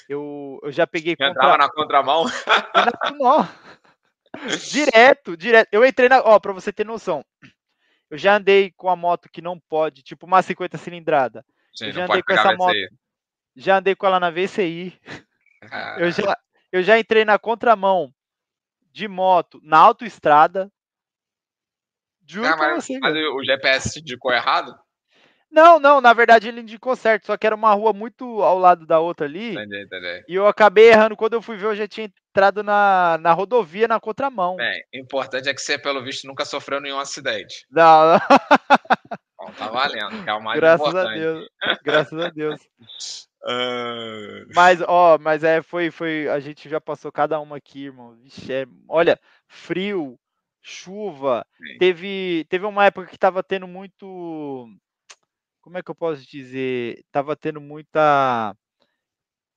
Eu, 0.09 0.61
eu 0.62 0.72
já 0.72 0.87
peguei 0.87 1.16
Eu 1.18 1.26
entrava 1.28 1.52
contra. 1.52 1.66
na 1.66 1.68
contramão. 1.72 2.24
direto, 4.70 5.37
direto. 5.37 5.68
Eu 5.72 5.85
entrei 5.85 6.09
na. 6.09 6.20
Ó, 6.22 6.38
pra 6.38 6.52
você 6.52 6.72
ter 6.72 6.85
noção. 6.85 7.24
Eu 8.11 8.18
já 8.18 8.37
andei 8.37 8.70
com 8.76 8.88
a 8.88 8.96
moto 8.96 9.28
que 9.30 9.40
não 9.42 9.59
pode, 9.59 10.02
tipo 10.02 10.26
uma 10.26 10.42
50 10.42 10.76
cilindrada. 10.78 11.44
Sim, 11.74 11.87
Eu 11.87 11.92
já 11.92 12.04
andei 12.04 12.22
com 12.22 12.33
essa 12.33 12.54
moto. 12.57 12.72
VCI. 12.72 12.88
Já 13.57 13.78
andei 13.78 13.94
com 13.94 14.07
ela 14.07 14.20
na 14.20 14.30
VCI. 14.30 15.00
Eu 15.62 15.68
Caralho. 15.68 16.12
já, 16.12 16.38
eu 16.72 16.83
já 16.83 16.98
entrei 16.98 17.24
na 17.24 17.38
contramão 17.38 18.12
de 18.92 19.09
moto 19.09 19.61
na 19.62 19.78
autoestrada. 19.78 20.70
Juro 22.26 22.46
Ah, 22.48 22.57
mas, 22.57 22.85
você. 22.85 22.98
mas 22.98 23.14
o 23.16 23.44
GPS 23.44 23.98
indicou 24.00 24.33
errado? 24.33 24.78
Não, 25.54 25.78
não, 25.78 26.00
na 26.00 26.12
verdade 26.12 26.48
ele 26.48 26.60
indicou 26.60 26.96
certo, 26.96 27.26
só 27.26 27.36
que 27.36 27.46
era 27.46 27.54
uma 27.54 27.72
rua 27.72 27.92
muito 27.92 28.42
ao 28.42 28.58
lado 28.58 28.84
da 28.84 28.98
outra 28.98 29.24
ali, 29.26 29.52
Entendi, 29.52 29.82
entendi. 29.84 30.24
e 30.26 30.34
eu 30.34 30.48
acabei 30.48 30.88
errando. 30.88 31.16
Quando 31.16 31.34
eu 31.34 31.40
fui 31.42 31.56
ver, 31.56 31.66
eu 31.66 31.76
já 31.76 31.86
tinha 31.86 32.10
entrado 32.30 32.64
na, 32.64 33.16
na 33.20 33.32
rodovia 33.32 33.86
na 33.86 34.00
contramão. 34.00 34.56
O 34.56 34.98
importante 34.98 35.48
é 35.48 35.54
que 35.54 35.60
você, 35.60 35.78
pelo 35.78 36.02
visto, 36.02 36.26
nunca 36.26 36.44
sofreu 36.44 36.80
nenhum 36.80 36.98
acidente. 36.98 37.64
Não, 37.70 38.18
não. 38.18 38.18
Então 39.34 39.52
tá 39.52 39.68
valendo, 39.68 40.24
que 40.24 40.28
é 40.28 40.34
o 40.34 40.42
mais 40.42 40.58
graças 40.58 40.86
a 40.86 40.90
importante. 40.90 41.20
Deus, 41.20 41.48
graças 41.84 42.18
a 42.18 42.30
Deus. 42.30 42.60
Ah, 43.46 44.46
Mas, 44.54 44.80
ó, 44.88 45.18
mas 45.18 45.44
é, 45.44 45.60
foi, 45.60 45.90
foi, 45.90 46.26
a 46.28 46.40
gente 46.40 46.66
já 46.66 46.80
passou 46.80 47.12
cada 47.12 47.38
uma 47.38 47.58
aqui, 47.58 47.84
irmão. 47.84 48.14
Vixe, 48.14 48.50
é, 48.50 48.64
olha, 48.88 49.20
frio, 49.46 50.18
chuva, 50.62 51.46
Sim. 51.58 51.76
teve, 51.78 52.46
teve 52.48 52.64
uma 52.64 52.86
época 52.86 53.06
que 53.06 53.18
tava 53.18 53.42
tendo 53.42 53.68
muito, 53.68 54.66
como 55.64 55.79
é 55.79 55.83
que 55.83 55.90
eu 55.90 55.94
posso 55.94 56.29
dizer? 56.29 57.03
Tava 57.11 57.35
tendo 57.35 57.59
muita, 57.59 58.55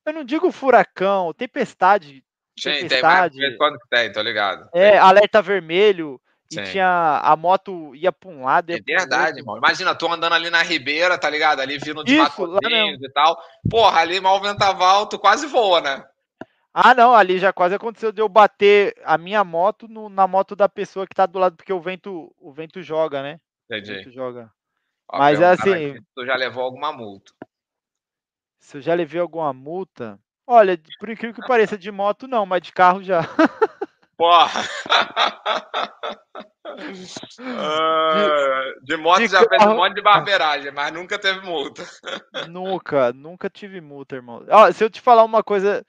eu 0.05 0.13
não 0.13 0.23
digo 0.23 0.49
furacão, 0.53 1.33
tempestade, 1.33 2.23
Sim, 2.57 2.71
tem 2.71 2.87
tempestade. 2.87 3.37
vez 3.37 3.57
quando 3.57 3.77
que 3.77 3.89
tem, 3.89 4.09
tô 4.09 4.21
ligado. 4.21 4.69
É, 4.73 4.97
alerta 4.97 5.41
vermelho, 5.41 6.19
e 6.49 6.55
tinha 6.63 7.19
a 7.21 7.35
moto 7.35 7.93
ia 7.93 8.09
para 8.09 8.29
um 8.29 8.45
lado, 8.45 8.71
É 8.71 8.79
verdade, 8.79 9.39
irmão. 9.39 9.57
Imagina, 9.57 9.93
tu 9.93 10.09
andando 10.09 10.31
ali 10.31 10.49
na 10.49 10.61
ribeira, 10.61 11.17
tá 11.17 11.29
ligado? 11.29 11.59
Ali 11.59 11.77
vindo 11.77 12.05
de 12.05 12.15
matozinhos 12.17 13.01
e 13.03 13.09
tal. 13.11 13.37
Porra, 13.69 13.99
ali 13.99 14.21
mal 14.21 14.41
ventaval, 14.41 15.07
tu 15.07 15.19
quase 15.19 15.45
voa, 15.45 15.81
né? 15.81 16.05
Ah, 16.73 16.93
não, 16.93 17.13
ali 17.13 17.37
já 17.37 17.51
quase 17.51 17.75
aconteceu 17.75 18.13
de 18.13 18.21
eu 18.21 18.29
bater 18.29 18.95
a 19.03 19.17
minha 19.17 19.43
moto 19.43 19.89
no- 19.89 20.07
na 20.07 20.25
moto 20.25 20.55
da 20.55 20.69
pessoa 20.69 21.05
que 21.05 21.13
tá 21.15 21.25
do 21.25 21.37
lado, 21.37 21.57
porque 21.57 21.73
o 21.73 21.81
vento, 21.81 22.33
o 22.39 22.53
vento 22.53 22.81
joga, 22.81 23.21
né? 23.21 23.41
O 23.69 23.73
Entendi. 23.73 23.95
vento 23.95 24.09
joga. 24.11 24.49
Ó, 25.09 25.17
Mas 25.19 25.39
é 25.39 25.45
assim- 25.45 25.93
se 25.93 26.01
Tu 26.15 26.25
já 26.25 26.35
levou 26.35 26.63
alguma 26.63 26.91
multa. 26.91 27.31
Se 28.59 28.77
eu 28.77 28.81
já 28.81 28.93
levei 28.93 29.21
alguma 29.21 29.53
multa, 29.53 30.19
olha, 30.45 30.77
por 30.99 31.09
incrível 31.09 31.33
que 31.41 31.47
pareça, 31.47 31.77
de 31.77 31.89
moto 31.91 32.27
não, 32.27 32.45
mas 32.45 32.61
de 32.61 32.73
carro 32.73 33.01
já. 33.03 33.21
Porra! 34.17 34.61
Ah, 37.39 38.73
de 38.83 38.97
moto 38.97 39.19
de 39.19 39.27
já 39.27 39.39
fez 39.39 39.61
um 39.61 39.65
carro- 39.65 39.75
monte 39.75 39.95
de 39.95 40.01
barbeiragem, 40.01 40.71
mas 40.71 40.91
nunca 40.91 41.17
teve 41.17 41.41
multa. 41.41 41.83
nunca, 42.51 43.11
nunca 43.13 43.49
tive 43.49 43.81
multa, 43.81 44.15
irmão. 44.15 44.45
Ó, 44.49 44.71
se 44.71 44.83
eu 44.83 44.89
te 44.89 45.01
falar 45.01 45.23
uma 45.23 45.43
coisa. 45.43 45.85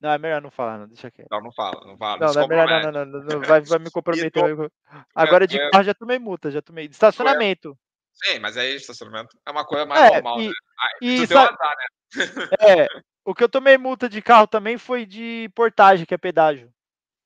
Não, 0.00 0.10
é 0.10 0.18
melhor 0.18 0.40
não 0.42 0.50
falar, 0.50 0.78
não, 0.78 0.86
deixa 0.88 1.10
quieto. 1.10 1.28
Não, 1.30 1.40
não 1.40 1.52
fala, 1.52 1.80
não 1.86 1.96
fala. 1.96 2.18
Não, 2.18 2.32
não 2.34 2.42
é 2.42 2.48
melhor, 2.48 2.68
não, 2.68 2.92
não, 2.92 3.04
não, 3.06 3.20
não, 3.20 3.40
vai, 3.40 3.60
vai 3.62 3.78
me 3.78 3.90
comprometer. 3.92 4.70
Agora 5.14 5.46
de 5.46 5.56
é- 5.58 5.70
carro 5.70 5.84
já 5.84 5.94
tomei 5.94 6.18
multa, 6.18 6.50
já 6.50 6.62
tomei. 6.62 6.88
De 6.88 6.94
estacionamento. 6.94 7.76
Sim, 8.14 8.38
mas 8.38 8.56
aí 8.56 8.74
estacionamento 8.74 9.36
é 9.46 9.50
uma 9.50 9.64
coisa 9.64 9.84
mais 9.84 10.10
É, 10.10 10.14
normal, 10.14 10.40
e, 10.40 10.48
né? 10.48 10.54
E 11.00 11.22
azar, 11.22 11.52
né? 11.52 12.48
é, 12.60 12.86
o 13.24 13.34
que 13.34 13.42
eu 13.42 13.48
tomei 13.48 13.76
multa 13.76 14.08
de 14.08 14.22
carro 14.22 14.46
também 14.46 14.78
foi 14.78 15.04
de 15.04 15.50
portagem, 15.54 16.06
que 16.06 16.14
é 16.14 16.18
pedágio. 16.18 16.72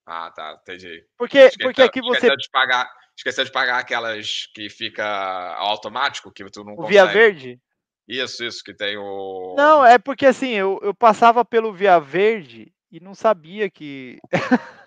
Ah, 0.07 0.31
tá, 0.35 0.59
entendi. 0.63 1.05
Porque, 1.19 1.51
porque 1.61 1.83
aqui 1.83 2.01
você. 2.01 2.17
esqueceu 2.17 2.37
de 2.37 2.49
pagar, 2.51 2.91
esqueceu 3.15 3.45
de 3.45 3.53
pagar 3.53 3.79
aquelas 3.79 4.47
que 4.55 4.71
fica 4.71 5.05
automático, 5.57 6.33
que 6.33 6.49
tu 6.51 6.65
não 6.65 6.73
O 6.73 6.77
consegue. 6.77 6.93
Via 6.93 7.07
Verde? 7.07 7.61
Isso, 8.09 8.43
isso, 8.43 8.65
que 8.65 8.73
tem 8.73 8.97
o. 8.97 9.55
Não, 9.55 9.85
é 9.85 9.99
porque 9.99 10.25
assim, 10.25 10.53
eu, 10.53 10.81
eu 10.83 10.95
passava 10.95 11.45
pelo 11.45 11.75
Via 11.75 11.99
Verde 11.99 12.73
e 12.91 13.01
não 13.01 13.15
sabia 13.15 13.69
que. 13.69 14.19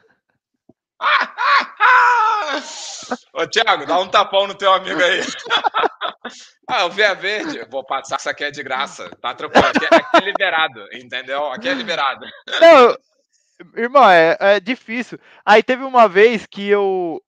Ô, 3.34 3.48
Thiago, 3.48 3.86
dá 3.86 4.00
um 4.00 4.08
tapão 4.08 4.48
no 4.48 4.56
teu 4.56 4.72
amigo 4.74 5.02
aí. 5.02 5.22
ah, 6.68 6.86
o 6.86 6.90
Via 6.90 7.14
Verde, 7.14 7.66
vou 7.70 7.84
passar, 7.84 8.18
isso 8.18 8.30
aqui 8.30 8.44
é 8.44 8.52
de 8.52 8.64
graça. 8.64 9.10
Tá 9.22 9.34
tranquilo, 9.34 9.68
aqui, 9.68 9.86
é, 9.86 9.98
aqui 9.98 10.18
é 10.18 10.20
liberado, 10.20 10.88
entendeu? 10.94 11.48
Aqui 11.48 11.70
é 11.70 11.74
liberado. 11.74 12.26
Não, 12.60 12.98
irmão, 13.76 14.10
é, 14.10 14.38
é 14.40 14.60
difícil. 14.60 15.20
Aí 15.46 15.64
teve 15.64 15.84
uma 15.84 16.08
vez 16.08 16.46
que 16.46 16.68
eu, 16.68 17.22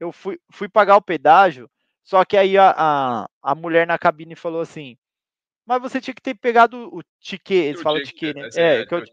eu 0.00 0.12
fui, 0.12 0.38
fui 0.50 0.68
pagar 0.68 0.96
o 0.96 1.02
pedágio, 1.02 1.70
só 2.04 2.24
que 2.24 2.36
aí 2.36 2.56
a, 2.56 2.74
a, 2.76 3.28
a 3.42 3.54
mulher 3.54 3.86
na 3.86 3.98
cabine 3.98 4.36
falou 4.36 4.60
assim: 4.60 4.96
Mas 5.66 5.82
você 5.82 6.00
tinha 6.00 6.14
que 6.14 6.22
ter 6.22 6.34
pegado 6.34 6.88
o 6.94 7.02
ticket, 7.20 7.50
eles 7.50 7.82
falam 7.82 8.02
ticket, 8.02 8.34
né? 8.34 8.48
É, 8.54 8.82
é 8.82 8.86
eu, 8.88 9.04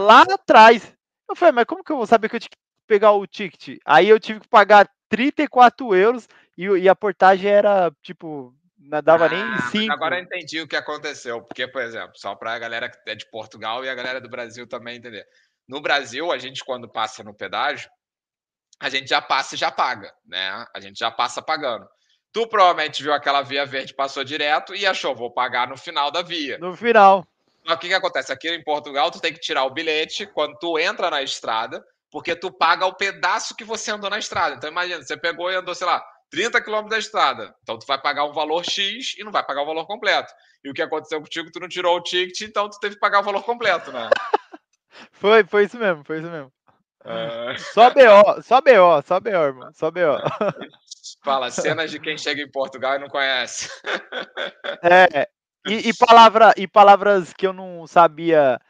lá 0.00 0.22
atrás. 0.22 0.94
Eu 1.28 1.36
falei, 1.36 1.52
mas 1.52 1.64
como 1.64 1.82
que 1.82 1.90
eu 1.90 1.96
vou 1.96 2.06
saber 2.06 2.28
que 2.28 2.36
eu 2.36 2.40
tinha 2.40 2.50
que 2.50 2.56
pegar 2.86 3.12
o 3.12 3.26
ticket? 3.26 3.78
Aí 3.86 4.06
eu 4.06 4.20
tive 4.20 4.40
que 4.40 4.48
pagar 4.48 4.86
34 5.12 5.94
euros 5.94 6.26
e, 6.56 6.64
e 6.64 6.88
a 6.88 6.96
portagem 6.96 7.50
era, 7.50 7.92
tipo, 8.02 8.54
não 8.78 9.02
dava 9.02 9.26
ah, 9.26 9.28
nem 9.28 9.58
5. 9.70 9.92
Agora 9.92 10.18
eu 10.18 10.22
entendi 10.22 10.58
o 10.62 10.66
que 10.66 10.74
aconteceu. 10.74 11.42
Porque, 11.42 11.68
por 11.68 11.82
exemplo, 11.82 12.12
só 12.14 12.34
para 12.34 12.54
a 12.54 12.58
galera 12.58 12.88
que 12.88 13.10
é 13.10 13.14
de 13.14 13.30
Portugal 13.30 13.84
e 13.84 13.90
a 13.90 13.94
galera 13.94 14.22
do 14.22 14.30
Brasil 14.30 14.66
também 14.66 14.96
entender. 14.96 15.26
No 15.68 15.82
Brasil, 15.82 16.32
a 16.32 16.38
gente, 16.38 16.64
quando 16.64 16.88
passa 16.88 17.22
no 17.22 17.34
pedágio, 17.34 17.90
a 18.80 18.88
gente 18.88 19.08
já 19.08 19.20
passa 19.20 19.54
e 19.54 19.58
já 19.58 19.70
paga, 19.70 20.10
né? 20.26 20.64
A 20.74 20.80
gente 20.80 20.98
já 20.98 21.10
passa 21.10 21.42
pagando. 21.42 21.86
Tu 22.32 22.46
provavelmente 22.46 23.02
viu 23.02 23.12
aquela 23.12 23.42
via 23.42 23.66
verde, 23.66 23.92
passou 23.92 24.24
direto 24.24 24.74
e 24.74 24.86
achou, 24.86 25.14
vou 25.14 25.30
pagar 25.30 25.68
no 25.68 25.76
final 25.76 26.10
da 26.10 26.22
via. 26.22 26.56
No 26.56 26.74
final. 26.74 27.26
Mas 27.66 27.76
o 27.76 27.78
que, 27.78 27.88
que 27.88 27.94
acontece? 27.94 28.32
Aqui 28.32 28.48
em 28.48 28.64
Portugal, 28.64 29.10
tu 29.10 29.20
tem 29.20 29.32
que 29.32 29.40
tirar 29.40 29.64
o 29.64 29.70
bilhete 29.70 30.26
quando 30.26 30.58
tu 30.58 30.78
entra 30.78 31.10
na 31.10 31.22
estrada, 31.22 31.84
porque 32.12 32.36
tu 32.36 32.52
paga 32.52 32.84
o 32.84 32.94
pedaço 32.94 33.56
que 33.56 33.64
você 33.64 33.90
andou 33.90 34.10
na 34.10 34.18
estrada. 34.18 34.54
Então, 34.54 34.70
imagina, 34.70 35.02
você 35.02 35.16
pegou 35.16 35.50
e 35.50 35.56
andou, 35.56 35.74
sei 35.74 35.86
lá, 35.86 36.04
30 36.30 36.60
quilômetros 36.60 36.90
da 36.90 36.98
estrada. 36.98 37.54
Então, 37.62 37.78
tu 37.78 37.86
vai 37.86 37.98
pagar 37.98 38.26
um 38.26 38.34
valor 38.34 38.62
X 38.62 39.14
e 39.18 39.24
não 39.24 39.32
vai 39.32 39.42
pagar 39.42 39.62
o 39.62 39.66
valor 39.66 39.86
completo. 39.86 40.30
E 40.62 40.70
o 40.70 40.74
que 40.74 40.82
aconteceu 40.82 41.18
contigo, 41.20 41.50
tu 41.50 41.58
não 41.58 41.68
tirou 41.68 41.96
o 41.96 42.02
ticket, 42.02 42.42
então 42.42 42.68
tu 42.68 42.78
teve 42.78 42.96
que 42.96 43.00
pagar 43.00 43.20
o 43.20 43.22
valor 43.22 43.42
completo, 43.42 43.90
né? 43.90 44.10
foi, 45.10 45.42
foi 45.44 45.64
isso 45.64 45.78
mesmo, 45.78 46.04
foi 46.04 46.18
isso 46.18 46.30
mesmo. 46.30 46.52
Uh... 47.00 47.58
Só 47.72 47.90
BO, 47.90 48.42
só 48.42 48.60
BO, 48.60 49.02
só 49.04 49.18
BO, 49.18 49.30
irmão, 49.30 49.72
só 49.72 49.90
BO. 49.90 50.18
Fala, 51.24 51.50
cenas 51.50 51.90
de 51.90 51.98
quem 51.98 52.18
chega 52.18 52.42
em 52.42 52.50
Portugal 52.50 52.96
e 52.96 52.98
não 52.98 53.08
conhece. 53.08 53.68
É, 54.82 55.28
e, 55.66 55.88
e, 55.88 55.94
palavra, 55.94 56.52
e 56.56 56.66
palavras 56.66 57.32
que 57.32 57.46
eu 57.46 57.52
não 57.52 57.86
sabia 57.86 58.60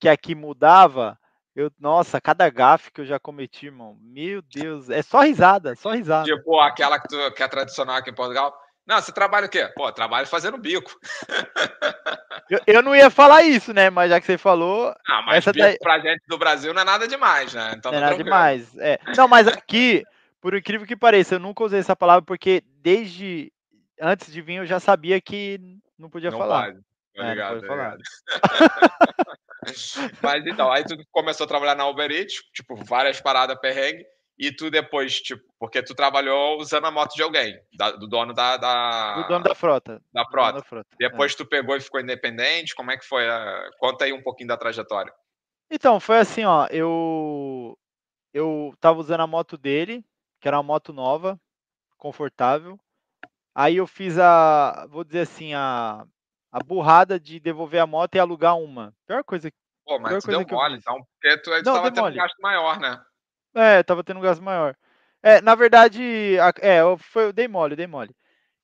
que 0.00 0.08
aqui 0.08 0.34
mudava, 0.34 1.18
eu, 1.58 1.72
nossa, 1.80 2.20
cada 2.20 2.48
gafe 2.48 2.92
que 2.92 3.00
eu 3.00 3.04
já 3.04 3.18
cometi, 3.18 3.66
irmão, 3.66 3.98
meu 4.00 4.40
Deus, 4.42 4.88
é 4.88 5.02
só 5.02 5.22
risada, 5.22 5.74
só 5.74 5.90
risada. 5.90 6.24
Tipo, 6.24 6.60
aquela 6.60 7.00
que, 7.00 7.08
tu, 7.08 7.32
que 7.32 7.42
é 7.42 7.48
tradicional 7.48 7.96
aqui 7.96 8.10
em 8.10 8.14
Portugal. 8.14 8.56
Não, 8.86 9.02
você 9.02 9.10
trabalha 9.10 9.46
o 9.46 9.48
quê? 9.48 9.68
Pô, 9.74 9.90
trabalho 9.90 10.28
fazendo 10.28 10.56
bico. 10.56 10.90
Eu, 12.50 12.60
eu, 12.66 12.82
não 12.82 12.96
ia 12.96 13.10
falar 13.10 13.42
isso, 13.42 13.74
né? 13.74 13.90
Mas 13.90 14.08
já 14.08 14.18
que 14.18 14.24
você 14.24 14.38
falou. 14.38 14.94
Não, 15.06 15.22
mas 15.26 15.36
essa 15.36 15.52
bico 15.52 15.66
daí... 15.66 15.76
pra 15.78 15.98
gente 15.98 16.22
do 16.26 16.38
Brasil 16.38 16.72
não 16.72 16.80
é 16.80 16.84
nada 16.84 17.06
demais, 17.06 17.52
né? 17.52 17.74
Então, 17.76 17.92
não 17.92 17.98
é 17.98 18.00
tá 18.00 18.10
nada 18.10 18.24
demais. 18.24 18.74
É. 18.78 18.98
Não, 19.14 19.28
mas 19.28 19.46
aqui, 19.46 20.02
por 20.40 20.56
incrível 20.56 20.86
que 20.86 20.96
pareça, 20.96 21.34
eu 21.34 21.38
nunca 21.38 21.62
usei 21.62 21.80
essa 21.80 21.94
palavra 21.94 22.22
porque 22.22 22.62
desde 22.80 23.52
antes 24.00 24.32
de 24.32 24.40
vir 24.40 24.54
eu 24.54 24.64
já 24.64 24.80
sabia 24.80 25.20
que 25.20 25.60
não 25.98 26.08
podia 26.08 26.30
não 26.30 26.38
falar. 26.38 26.72
Pode. 26.72 26.80
É, 27.16 27.30
ligado, 27.30 27.60
não 27.60 27.68
pode 27.68 27.68
falar. 27.68 27.96
Mas 30.22 30.46
então, 30.46 30.70
aí 30.70 30.84
tu 30.84 30.96
começou 31.10 31.44
a 31.44 31.48
trabalhar 31.48 31.74
na 31.74 31.86
Uber 31.86 32.10
Eats, 32.10 32.34
tipo, 32.52 32.76
várias 32.84 33.20
paradas 33.20 33.58
perrengue. 33.60 34.04
E 34.38 34.52
tu 34.52 34.70
depois, 34.70 35.20
tipo, 35.20 35.42
porque 35.58 35.82
tu 35.82 35.96
trabalhou 35.96 36.60
usando 36.60 36.86
a 36.86 36.92
moto 36.92 37.12
de 37.14 37.22
alguém, 37.22 37.58
da, 37.76 37.90
do 37.90 38.06
dono 38.06 38.32
da, 38.32 38.56
da, 38.56 39.22
Do 39.22 39.28
dono 39.28 39.44
da 39.44 39.54
frota. 39.54 40.00
Da 40.12 40.24
frota. 40.24 40.52
Da 40.52 40.64
frota. 40.64 40.88
Depois 40.96 41.32
é. 41.32 41.36
tu 41.36 41.44
pegou 41.44 41.76
e 41.76 41.80
ficou 41.80 42.00
independente, 42.00 42.72
como 42.72 42.92
é 42.92 42.96
que 42.96 43.04
foi? 43.04 43.28
A... 43.28 43.68
Conta 43.80 44.04
aí 44.04 44.12
um 44.12 44.22
pouquinho 44.22 44.48
da 44.48 44.56
trajetória. 44.56 45.12
Então, 45.68 45.98
foi 45.98 46.18
assim, 46.18 46.44
ó, 46.44 46.66
eu 46.70 47.76
eu 48.32 48.72
tava 48.80 49.00
usando 49.00 49.22
a 49.22 49.26
moto 49.26 49.58
dele, 49.58 50.04
que 50.40 50.46
era 50.46 50.56
uma 50.56 50.62
moto 50.62 50.92
nova, 50.92 51.40
confortável. 51.96 52.78
Aí 53.54 53.76
eu 53.76 53.86
fiz 53.88 54.18
a, 54.18 54.86
vou 54.88 55.02
dizer 55.02 55.22
assim, 55.22 55.52
a, 55.52 56.06
a 56.50 56.58
burrada 56.60 57.18
de 57.18 57.38
devolver 57.38 57.80
a 57.80 57.86
moto 57.86 58.14
e 58.14 58.18
alugar 58.18 58.56
uma. 58.56 58.94
Pior 59.06 59.22
coisa. 59.24 59.50
Pô, 59.84 59.98
mas 59.98 60.22
tu 60.22 60.30
deu 60.30 60.44
mole, 60.46 60.76
então, 60.76 60.98
porque 61.12 61.36
tu, 61.38 61.50
tu 61.50 61.64
Não, 61.64 61.74
tava 61.74 61.90
tendo 61.90 62.08
um 62.08 62.14
gasto 62.14 62.40
maior, 62.40 62.78
né? 62.78 63.00
É, 63.54 63.82
tava 63.82 64.04
tendo 64.04 64.18
um 64.18 64.22
gasto 64.22 64.42
maior. 64.42 64.76
É, 65.22 65.40
na 65.40 65.54
verdade, 65.54 66.36
é, 66.60 66.80
eu, 66.80 66.96
foi, 66.98 67.24
eu 67.24 67.32
dei 67.32 67.48
mole, 67.48 67.72
eu 67.72 67.76
dei 67.76 67.86
mole. 67.86 68.14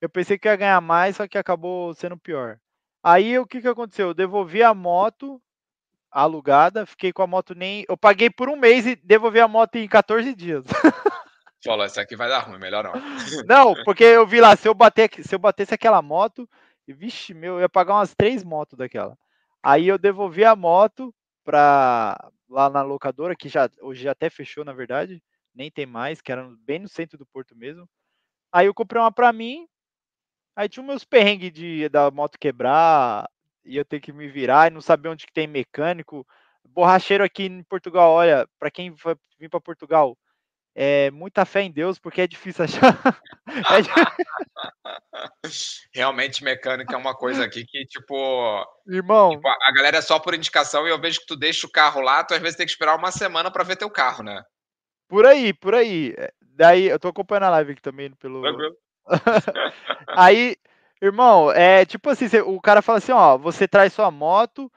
Eu 0.01 0.09
pensei 0.09 0.39
que 0.39 0.47
ia 0.47 0.57
ganhar 0.57 0.81
mais, 0.81 1.17
só 1.17 1.27
que 1.27 1.39
acabou 1.39 1.95
sendo 1.95 2.17
pior. 2.17 2.59
Aí 3.03 3.39
o 3.39 3.47
que 3.47 3.61
que 3.61 3.69
aconteceu? 3.69 4.09
Eu 4.09 4.15
devolvi 4.15 4.63
a 4.63 4.75
moto 4.75 5.41
alugada, 6.11 6.87
fiquei 6.87 7.13
com 7.13 7.23
a 7.23 7.27
moto 7.27 7.55
nem. 7.55 7.85
Eu 7.89 7.97
paguei 7.97 8.31
por 8.31 8.49
um 8.49 8.57
mês 8.57 8.87
e 8.87 8.97
devolvi 8.97 9.41
a 9.41 9.49
moto 9.49 9.77
em 9.77 9.89
14 9.89 10.35
dias. 10.35 10.65
Falou, 11.65 11.85
essa 11.85 12.03
aqui 12.03 12.15
vai 12.15 12.29
dar 12.29 12.41
ruim, 12.41 12.59
melhor 12.59 12.85
não. 12.85 12.93
Não, 13.49 13.75
porque 13.85 14.05
eu 14.05 14.27
vi 14.27 14.39
lá, 14.41 14.55
se 14.55 14.69
eu, 14.69 14.75
bater, 14.75 15.11
se 15.23 15.35
eu 15.35 15.39
batesse 15.39 15.73
aquela 15.73 16.03
moto, 16.03 16.49
vixe, 16.93 17.35
meu, 17.35 17.55
eu 17.55 17.61
ia 17.61 17.69
pagar 17.69 17.95
umas 17.95 18.15
três 18.15 18.45
motos 18.45 18.77
daquela. 18.79 19.17
Aí 19.63 19.89
eu 19.89 19.99
devolvi 19.99 20.45
a 20.45 20.55
moto 20.55 21.15
pra, 21.45 22.31
lá 22.49 22.69
na 22.71 22.83
locadora, 22.83 23.37
que 23.37 23.49
já 23.49 23.71
hoje 23.81 24.09
até 24.09 24.31
fechou, 24.31 24.65
na 24.65 24.73
verdade, 24.73 25.23
nem 25.55 25.71
tem 25.71 25.87
mais, 25.87 26.21
que 26.21 26.33
era 26.33 26.49
bem 26.61 26.79
no 26.81 26.89
centro 26.89 27.19
do 27.19 27.27
Porto 27.27 27.57
mesmo. 27.57 27.89
Aí 28.53 28.67
eu 28.67 28.75
comprei 28.75 29.01
uma 29.01 29.13
para 29.13 29.33
mim, 29.33 29.67
aí 30.57 30.69
tinha 30.69 30.85
meus 30.85 31.05
perrengues 31.05 31.53
de 31.53 31.89
da 31.89 32.11
moto 32.11 32.39
quebrar, 32.39 33.29
ia 33.65 33.85
ter 33.85 34.01
que 34.01 34.13
me 34.13 34.29
virar 34.29 34.71
e 34.71 34.75
não 34.75 34.81
saber 34.81 35.09
onde 35.09 35.27
que 35.27 35.33
tem 35.33 35.47
mecânico. 35.47 36.27
Borracheiro 36.65 37.25
aqui 37.25 37.45
em 37.45 37.63
Portugal, 37.65 38.13
olha, 38.13 38.49
para 38.59 38.71
quem 38.71 38.95
vir 39.39 39.49
para 39.51 39.61
Portugal, 39.61 40.17
é 40.75 41.11
muita 41.11 41.45
fé 41.45 41.63
em 41.63 41.71
Deus, 41.71 41.99
porque 41.99 42.23
é 42.23 42.27
difícil 42.27 42.65
achar. 42.65 42.99
é 43.47 43.55
Realmente, 45.95 46.43
mecânica 46.43 46.95
é 46.95 46.99
uma 46.99 47.15
coisa 47.15 47.45
aqui 47.45 47.65
que, 47.65 47.85
tipo. 47.87 48.65
Irmão. 48.87 49.31
Tipo, 49.31 49.49
a 49.49 49.73
galera 49.73 49.99
é 49.99 50.01
só 50.01 50.19
por 50.19 50.35
indicação 50.35 50.87
e 50.87 50.91
eu 50.91 51.01
vejo 51.01 51.21
que 51.21 51.27
tu 51.27 51.37
deixa 51.37 51.67
o 51.67 51.71
carro 51.71 52.01
lá, 52.01 52.25
tu 52.25 52.35
às 52.35 52.41
vezes 52.41 52.57
tem 52.57 52.67
que 52.67 52.73
esperar 52.73 52.97
uma 52.97 53.13
semana 53.13 53.51
para 53.51 53.65
ver 53.65 53.77
teu 53.77 53.91
carro, 53.91 54.25
né? 54.25 54.43
Por 55.09 55.27
aí, 55.27 55.53
por 55.53 55.75
aí. 55.75 56.15
É, 56.19 56.33
daí, 56.41 56.89
eu 56.89 56.99
tô 56.99 57.09
acompanhando 57.09 57.45
a 57.45 57.51
live 57.51 57.73
aqui 57.73 57.83
também 57.83 58.11
pelo. 58.13 58.43
aí, 60.09 60.57
irmão, 61.01 61.53
é 61.53 61.85
tipo 61.85 62.11
assim: 62.11 62.27
o 62.45 62.61
cara 62.61 62.83
fala 62.83 62.99
assim: 62.99 63.13
ó, 63.13 63.39
você 63.39 63.69
traz 63.69 63.93
sua 63.93 64.11
moto, 64.11 64.71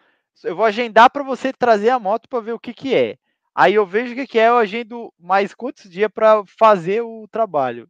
eu 0.43 0.55
vou 0.55 0.65
agendar 0.65 1.09
para 1.09 1.23
você 1.23 1.51
trazer 1.51 1.89
a 1.89 1.99
moto 1.99 2.29
para 2.29 2.41
ver 2.41 2.53
o 2.53 2.59
que 2.59 2.73
que 2.73 2.93
é. 2.93 3.17
Aí 3.57 3.73
eu 3.73 3.87
vejo 3.87 4.13
o 4.13 4.27
que, 4.27 4.37
é, 4.37 4.49
eu 4.49 4.57
agendo 4.57 5.11
mais 5.17 5.51
quantos 5.51 5.89
dias 5.89 6.11
para 6.13 6.43
fazer 6.59 7.01
o 7.01 7.27
trabalho. 7.27 7.89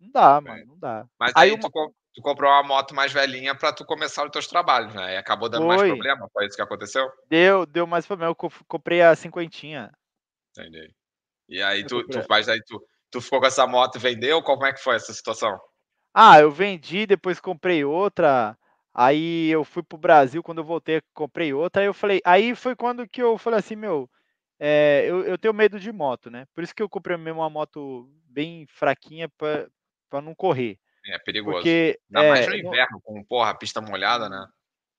Não 0.00 0.10
dá, 0.10 0.40
mano, 0.40 0.64
não 0.64 0.78
dá. 0.78 1.06
Mas 1.20 1.30
aí, 1.36 1.50
aí 1.50 1.54
uma... 1.54 1.60
tu, 1.60 1.94
tu, 2.14 2.22
comprou 2.22 2.50
uma 2.50 2.62
moto 2.62 2.94
mais 2.94 3.12
velhinha 3.12 3.54
para 3.54 3.70
tu 3.70 3.84
começar 3.84 4.24
os 4.24 4.30
teus 4.30 4.46
trabalhos, 4.46 4.94
né? 4.94 5.12
E 5.12 5.16
acabou 5.18 5.50
dando 5.50 5.66
foi. 5.66 5.76
mais 5.76 5.82
problema, 5.82 6.26
foi 6.32 6.46
isso 6.46 6.56
que 6.56 6.62
aconteceu? 6.62 7.06
Deu, 7.28 7.66
deu 7.66 7.86
mais 7.86 8.06
problema. 8.06 8.30
Eu 8.30 8.50
comprei 8.66 9.02
a 9.02 9.14
cinquentinha. 9.14 9.92
Entendi. 10.56 10.90
E 11.50 11.62
aí 11.62 11.84
tu, 11.84 12.02
tu 12.08 12.22
faz 12.22 12.48
aí, 12.48 12.62
tu, 12.64 12.82
tu 13.10 13.20
ficou 13.20 13.40
com 13.40 13.46
essa 13.46 13.66
moto 13.66 13.96
e 13.96 14.00
vendeu? 14.00 14.42
Como 14.42 14.64
é 14.64 14.72
que 14.72 14.80
foi 14.80 14.96
essa 14.96 15.12
situação? 15.12 15.60
Ah, 16.14 16.40
eu 16.40 16.50
vendi, 16.50 17.04
depois 17.04 17.38
comprei 17.38 17.84
outra. 17.84 18.56
Aí 18.94 19.50
eu 19.50 19.64
fui 19.64 19.82
pro 19.82 19.98
Brasil, 19.98 20.42
quando 20.42 20.58
eu 20.58 20.64
voltei, 20.64 21.02
comprei 21.12 21.52
outra. 21.52 21.82
Aí 21.82 21.88
eu 21.88 21.92
falei, 21.92 22.22
aí 22.24 22.54
foi 22.54 22.74
quando 22.74 23.06
que 23.06 23.20
eu 23.20 23.36
falei 23.36 23.58
assim, 23.58 23.76
meu, 23.76 24.08
é, 24.58 25.04
eu, 25.06 25.24
eu, 25.24 25.36
tenho 25.36 25.52
medo 25.52 25.78
de 25.80 25.90
moto, 25.90 26.30
né? 26.30 26.46
Por 26.54 26.62
isso 26.62 26.74
que 26.74 26.82
eu 26.82 26.88
comprei 26.88 27.16
mesmo 27.16 27.40
uma 27.40 27.50
moto 27.50 28.08
bem 28.26 28.66
fraquinha 28.68 29.28
para 29.28 30.22
não 30.22 30.34
correr. 30.34 30.78
É 31.06 31.18
perigoso. 31.18 31.56
Porque, 31.56 31.98
Ainda 32.14 32.26
é, 32.26 32.30
mais 32.30 32.46
no 32.46 32.54
inverno, 32.54 33.00
com 33.02 33.22
porra, 33.24 33.54
pista 33.54 33.80
molhada, 33.80 34.28
né? 34.28 34.46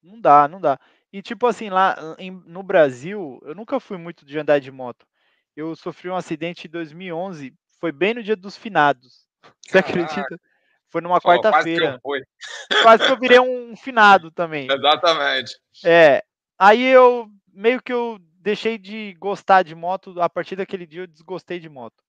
Não 0.03 0.19
dá, 0.19 0.47
não 0.47 0.61
dá. 0.61 0.79
E 1.11 1.21
tipo 1.21 1.47
assim, 1.47 1.69
lá 1.69 1.95
em, 2.19 2.31
no 2.31 2.61
Brasil, 2.61 3.39
eu 3.43 3.55
nunca 3.55 3.79
fui 3.79 3.97
muito 3.97 4.25
de 4.25 4.37
andar 4.37 4.59
de 4.59 4.71
moto. 4.71 5.07
Eu 5.55 5.75
sofri 5.75 6.09
um 6.09 6.15
acidente 6.15 6.67
em 6.67 6.69
2011, 6.69 7.53
foi 7.79 7.91
bem 7.91 8.13
no 8.13 8.23
dia 8.23 8.35
dos 8.35 8.57
finados. 8.57 9.25
Você 9.65 9.81
Caraca. 9.81 10.03
acredita? 10.03 10.41
Foi 10.89 11.01
numa 11.01 11.19
quarta-feira. 11.19 11.99
Quase, 12.01 12.25
quase 12.83 13.05
que 13.05 13.11
eu 13.11 13.19
virei 13.19 13.39
um 13.39 13.75
finado 13.77 14.29
também. 14.31 14.67
Exatamente. 14.69 15.57
É. 15.83 16.23
Aí 16.57 16.85
eu 16.85 17.29
meio 17.51 17.81
que 17.81 17.91
eu 17.91 18.19
deixei 18.45 18.77
de 18.77 19.15
gostar 19.15 19.63
de 19.63 19.73
moto. 19.73 20.21
A 20.21 20.29
partir 20.29 20.55
daquele 20.55 20.85
dia 20.85 21.01
eu 21.01 21.07
desgostei 21.07 21.59
de 21.59 21.67
moto. 21.67 22.03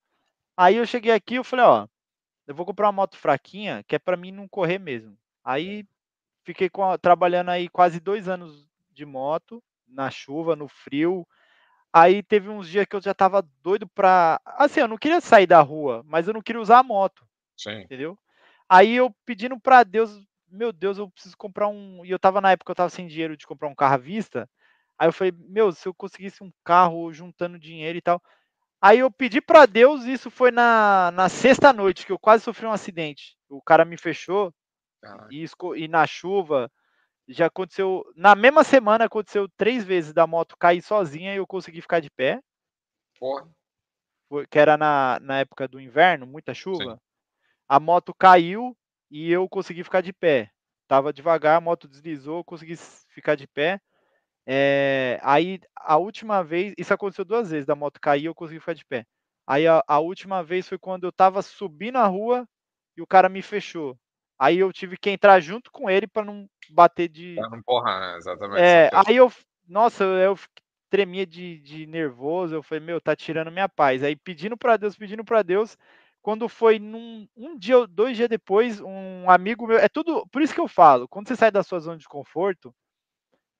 Aí 0.54 0.76
eu 0.76 0.86
cheguei 0.86 1.12
aqui 1.12 1.36
eu 1.36 1.44
falei, 1.44 1.64
ó, 1.64 1.88
eu 2.46 2.54
vou 2.54 2.66
comprar 2.66 2.86
uma 2.86 2.92
moto 2.92 3.16
fraquinha, 3.16 3.82
que 3.88 3.96
é 3.96 3.98
para 3.98 4.18
mim 4.18 4.30
não 4.30 4.46
correr 4.46 4.78
mesmo. 4.78 5.16
Aí 5.42 5.86
fiquei 6.44 6.68
com, 6.68 6.96
trabalhando 6.98 7.50
aí 7.50 7.70
quase 7.70 7.98
dois 7.98 8.28
anos 8.28 8.68
de 8.90 9.06
moto, 9.06 9.62
na 9.88 10.10
chuva, 10.10 10.54
no 10.54 10.68
frio. 10.68 11.26
aí 11.92 12.22
teve 12.22 12.50
uns 12.50 12.68
dias 12.68 12.86
que 12.86 12.96
eu 12.96 13.00
já 13.00 13.14
tava 13.14 13.42
doido 13.62 13.88
pra. 13.88 14.38
Assim, 14.44 14.80
eu 14.80 14.88
não 14.88 14.98
queria 14.98 15.20
sair 15.22 15.46
da 15.46 15.62
rua, 15.62 16.02
mas 16.06 16.28
eu 16.28 16.34
não 16.34 16.42
queria 16.42 16.60
usar 16.60 16.80
a 16.80 16.82
moto. 16.82 17.26
Sim. 17.56 17.80
Entendeu? 17.80 18.18
Aí 18.68 18.94
eu 18.94 19.14
pedindo 19.24 19.58
pra 19.58 19.84
Deus, 19.84 20.20
meu 20.50 20.72
Deus, 20.72 20.98
eu 20.98 21.10
preciso 21.10 21.36
comprar 21.36 21.68
um. 21.68 22.04
E 22.04 22.10
eu 22.10 22.18
tava 22.18 22.42
na 22.42 22.52
época, 22.52 22.70
eu 22.72 22.76
tava 22.76 22.90
sem 22.90 23.06
dinheiro 23.06 23.36
de 23.36 23.46
comprar 23.46 23.68
um 23.68 23.74
carro 23.74 23.94
à 23.94 23.98
vista. 23.98 24.48
Aí 24.98 25.08
eu 25.08 25.12
falei, 25.12 25.32
meu, 25.32 25.72
se 25.72 25.86
eu 25.86 25.94
conseguisse 25.94 26.42
um 26.42 26.52
carro 26.64 27.12
juntando 27.12 27.58
dinheiro 27.58 27.98
e 27.98 28.02
tal. 28.02 28.22
Aí 28.80 29.00
eu 29.00 29.10
pedi 29.10 29.40
para 29.40 29.66
Deus, 29.66 30.04
isso 30.04 30.30
foi 30.30 30.50
na, 30.50 31.10
na 31.12 31.28
sexta 31.28 31.72
noite, 31.72 32.06
que 32.06 32.12
eu 32.12 32.18
quase 32.18 32.44
sofri 32.44 32.66
um 32.66 32.72
acidente. 32.72 33.36
O 33.48 33.60
cara 33.60 33.84
me 33.84 33.96
fechou 33.96 34.52
e, 35.30 35.46
e, 35.76 35.88
na 35.88 36.06
chuva. 36.06 36.70
Já 37.28 37.46
aconteceu. 37.46 38.04
Na 38.14 38.34
mesma 38.34 38.62
semana 38.62 39.06
aconteceu 39.06 39.48
três 39.56 39.84
vezes 39.84 40.12
da 40.12 40.26
moto 40.26 40.56
cair 40.56 40.80
sozinha 40.80 41.34
e 41.34 41.38
eu 41.38 41.46
consegui 41.46 41.80
ficar 41.80 42.00
de 42.00 42.10
pé. 42.10 42.40
Porra. 43.18 43.48
Que 44.50 44.58
era 44.58 44.76
na, 44.76 45.18
na 45.20 45.40
época 45.40 45.66
do 45.66 45.80
inverno, 45.80 46.26
muita 46.26 46.54
chuva. 46.54 46.94
Sim. 46.94 47.00
A 47.68 47.80
moto 47.80 48.14
caiu 48.14 48.76
e 49.10 49.30
eu 49.30 49.48
consegui 49.48 49.82
ficar 49.82 50.00
de 50.00 50.12
pé. 50.12 50.50
Tava 50.86 51.12
devagar, 51.12 51.56
a 51.56 51.60
moto 51.60 51.88
deslizou, 51.88 52.38
eu 52.38 52.44
consegui 52.44 52.76
ficar 53.08 53.34
de 53.34 53.46
pé. 53.48 53.80
É, 54.46 55.18
aí 55.22 55.60
a 55.74 55.96
última 55.96 56.42
vez, 56.42 56.72
isso 56.78 56.94
aconteceu 56.94 57.24
duas 57.24 57.50
vezes, 57.50 57.66
da 57.66 57.74
moto 57.74 58.00
cair 58.00 58.26
eu 58.26 58.34
consegui 58.34 58.60
ficar 58.60 58.74
de 58.74 58.84
pé. 58.84 59.04
Aí 59.46 59.66
a, 59.66 59.82
a, 59.86 59.98
última 59.98 60.42
vez 60.42 60.68
foi 60.68 60.78
quando 60.78 61.04
eu 61.04 61.12
tava 61.12 61.42
subindo 61.42 61.96
a 61.96 62.06
rua 62.06 62.46
e 62.96 63.02
o 63.02 63.06
cara 63.06 63.28
me 63.28 63.42
fechou. 63.42 63.96
Aí 64.38 64.58
eu 64.58 64.72
tive 64.72 64.96
que 64.96 65.10
entrar 65.10 65.40
junto 65.40 65.70
com 65.70 65.88
ele 65.88 66.06
para 66.06 66.24
não 66.24 66.48
bater 66.70 67.08
de. 67.08 67.34
Pra 67.36 67.48
não 67.48 67.62
porra, 67.62 68.00
né? 68.00 68.16
Exatamente. 68.16 68.60
É, 68.60 68.90
aí 68.92 69.16
eu, 69.16 69.32
nossa, 69.68 70.04
eu 70.04 70.38
tremia 70.90 71.26
de, 71.26 71.58
de 71.60 71.86
nervoso. 71.86 72.54
Eu 72.54 72.62
falei, 72.62 72.84
meu, 72.84 73.00
tá 73.00 73.14
tirando 73.16 73.50
minha 73.50 73.68
paz. 73.68 74.02
Aí 74.02 74.16
pedindo 74.16 74.56
para 74.56 74.76
Deus, 74.76 74.96
pedindo 74.96 75.24
para 75.24 75.42
Deus. 75.42 75.76
Quando 76.20 76.48
foi 76.48 76.78
num, 76.78 77.28
um 77.36 77.56
dia, 77.56 77.86
dois 77.86 78.16
dias 78.16 78.28
depois, 78.28 78.80
um 78.80 79.30
amigo 79.30 79.66
meu. 79.66 79.78
É 79.78 79.88
tudo. 79.88 80.26
Por 80.28 80.42
isso 80.42 80.54
que 80.54 80.60
eu 80.60 80.68
falo, 80.68 81.06
quando 81.08 81.28
você 81.28 81.36
sai 81.36 81.50
da 81.50 81.62
sua 81.62 81.78
zona 81.78 81.98
de 81.98 82.08
conforto, 82.08 82.74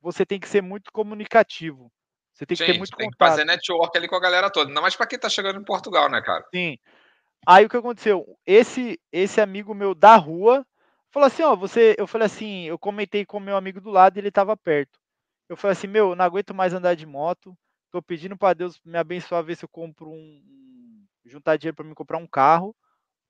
você 0.00 0.24
tem 0.24 0.38
que 0.38 0.48
ser 0.48 0.62
muito 0.62 0.92
comunicativo. 0.92 1.90
Você 2.32 2.44
tem 2.44 2.56
que 2.56 2.64
ter 2.64 2.76
muito 2.76 2.96
tem 2.96 3.06
contato. 3.06 3.18
que 3.18 3.36
fazer 3.36 3.44
network 3.44 3.96
ali 3.96 4.08
com 4.08 4.16
a 4.16 4.20
galera 4.20 4.50
toda. 4.50 4.68
Ainda 4.68 4.80
mais 4.80 4.94
para 4.94 5.06
quem 5.06 5.18
tá 5.18 5.28
chegando 5.28 5.58
em 5.58 5.64
Portugal, 5.64 6.10
né, 6.10 6.20
cara? 6.20 6.44
Sim. 6.54 6.78
Aí 7.46 7.64
o 7.64 7.68
que 7.68 7.76
aconteceu? 7.76 8.38
Esse 8.44 9.00
esse 9.10 9.40
amigo 9.40 9.74
meu 9.74 9.94
da 9.94 10.16
rua 10.16 10.66
falou 11.10 11.28
assim, 11.28 11.42
ó, 11.42 11.56
você, 11.56 11.94
eu 11.96 12.06
falei 12.06 12.26
assim, 12.26 12.64
eu 12.64 12.78
comentei 12.78 13.24
com 13.24 13.38
o 13.38 13.40
meu 13.40 13.56
amigo 13.56 13.80
do 13.80 13.90
lado 13.90 14.16
e 14.16 14.20
ele 14.20 14.30
tava 14.30 14.56
perto. 14.56 14.98
Eu 15.48 15.56
falei 15.56 15.72
assim, 15.72 15.86
meu, 15.86 16.14
não 16.14 16.24
aguento 16.24 16.52
mais 16.52 16.74
andar 16.74 16.94
de 16.94 17.06
moto. 17.06 17.56
Tô 17.90 18.02
pedindo 18.02 18.36
para 18.36 18.52
Deus 18.52 18.78
me 18.84 18.98
abençoar 18.98 19.42
ver 19.42 19.56
se 19.56 19.64
eu 19.64 19.68
compro 19.68 20.10
um 20.10 20.42
juntar 21.24 21.56
dinheiro 21.56 21.76
para 21.76 21.86
me 21.86 21.94
comprar 21.94 22.18
um 22.18 22.26
carro 22.26 22.74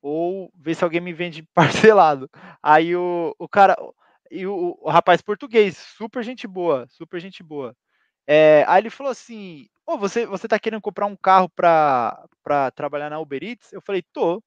ou 0.02 0.50
ver 0.54 0.74
se 0.74 0.84
alguém 0.84 1.00
me 1.00 1.12
vende 1.12 1.42
parcelado. 1.54 2.28
Aí 2.62 2.96
o, 2.96 3.34
o 3.38 3.48
cara, 3.48 3.76
e 4.30 4.46
o, 4.46 4.78
o, 4.80 4.90
rapaz 4.90 5.20
português, 5.22 5.76
super 5.76 6.22
gente 6.22 6.46
boa, 6.46 6.86
super 6.88 7.20
gente 7.20 7.42
boa. 7.42 7.76
É, 8.26 8.64
aí 8.66 8.82
ele 8.82 8.90
falou 8.90 9.10
assim: 9.10 9.68
oh, 9.86 9.96
você, 9.96 10.26
você 10.26 10.48
tá 10.48 10.58
querendo 10.58 10.80
comprar 10.80 11.06
um 11.06 11.16
carro 11.16 11.48
para 11.48 12.28
trabalhar 12.74 13.10
na 13.10 13.20
Uber 13.20 13.42
Eats? 13.42 13.72
Eu 13.72 13.80
falei: 13.80 14.02
tô. 14.12 14.42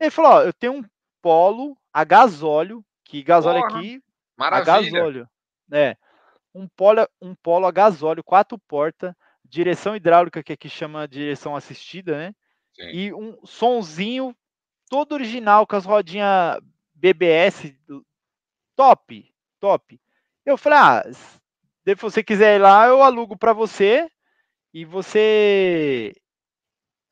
Ele 0.00 0.10
falou: 0.10 0.32
ó, 0.32 0.42
eu 0.42 0.52
tenho 0.52 0.74
um 0.74 0.84
Polo 1.22 1.76
a 1.92 2.04
gasóleo, 2.04 2.84
que 3.04 3.22
gasóleo 3.22 3.60
Porra, 3.60 3.78
aqui. 3.78 4.02
Maravilha. 4.36 4.74
A 4.74 4.80
gasóleo. 4.80 5.28
É. 5.72 5.96
Um 6.54 6.68
polo, 6.68 7.08
um 7.20 7.34
polo 7.34 7.66
a 7.66 7.70
gasóleo, 7.72 8.22
quatro 8.22 8.58
portas, 8.58 9.12
direção 9.44 9.96
hidráulica, 9.96 10.42
que 10.42 10.52
aqui 10.52 10.68
chama 10.68 11.08
direção 11.08 11.56
assistida, 11.56 12.16
né? 12.16 12.34
Sim. 12.74 12.90
E 12.90 13.12
um 13.12 13.44
sonzinho 13.44 14.36
todo 14.88 15.12
original, 15.12 15.66
com 15.66 15.74
as 15.74 15.84
rodinhas 15.84 16.60
BBS 16.94 17.74
top, 18.76 19.34
top. 19.58 20.00
Eu 20.44 20.56
falei, 20.56 20.78
ah, 20.78 21.04
se 21.12 21.94
você 21.96 22.22
quiser 22.22 22.56
ir 22.56 22.60
lá, 22.60 22.86
eu 22.86 23.02
alugo 23.02 23.36
para 23.36 23.52
você 23.52 24.08
e 24.72 24.84
você. 24.84 26.12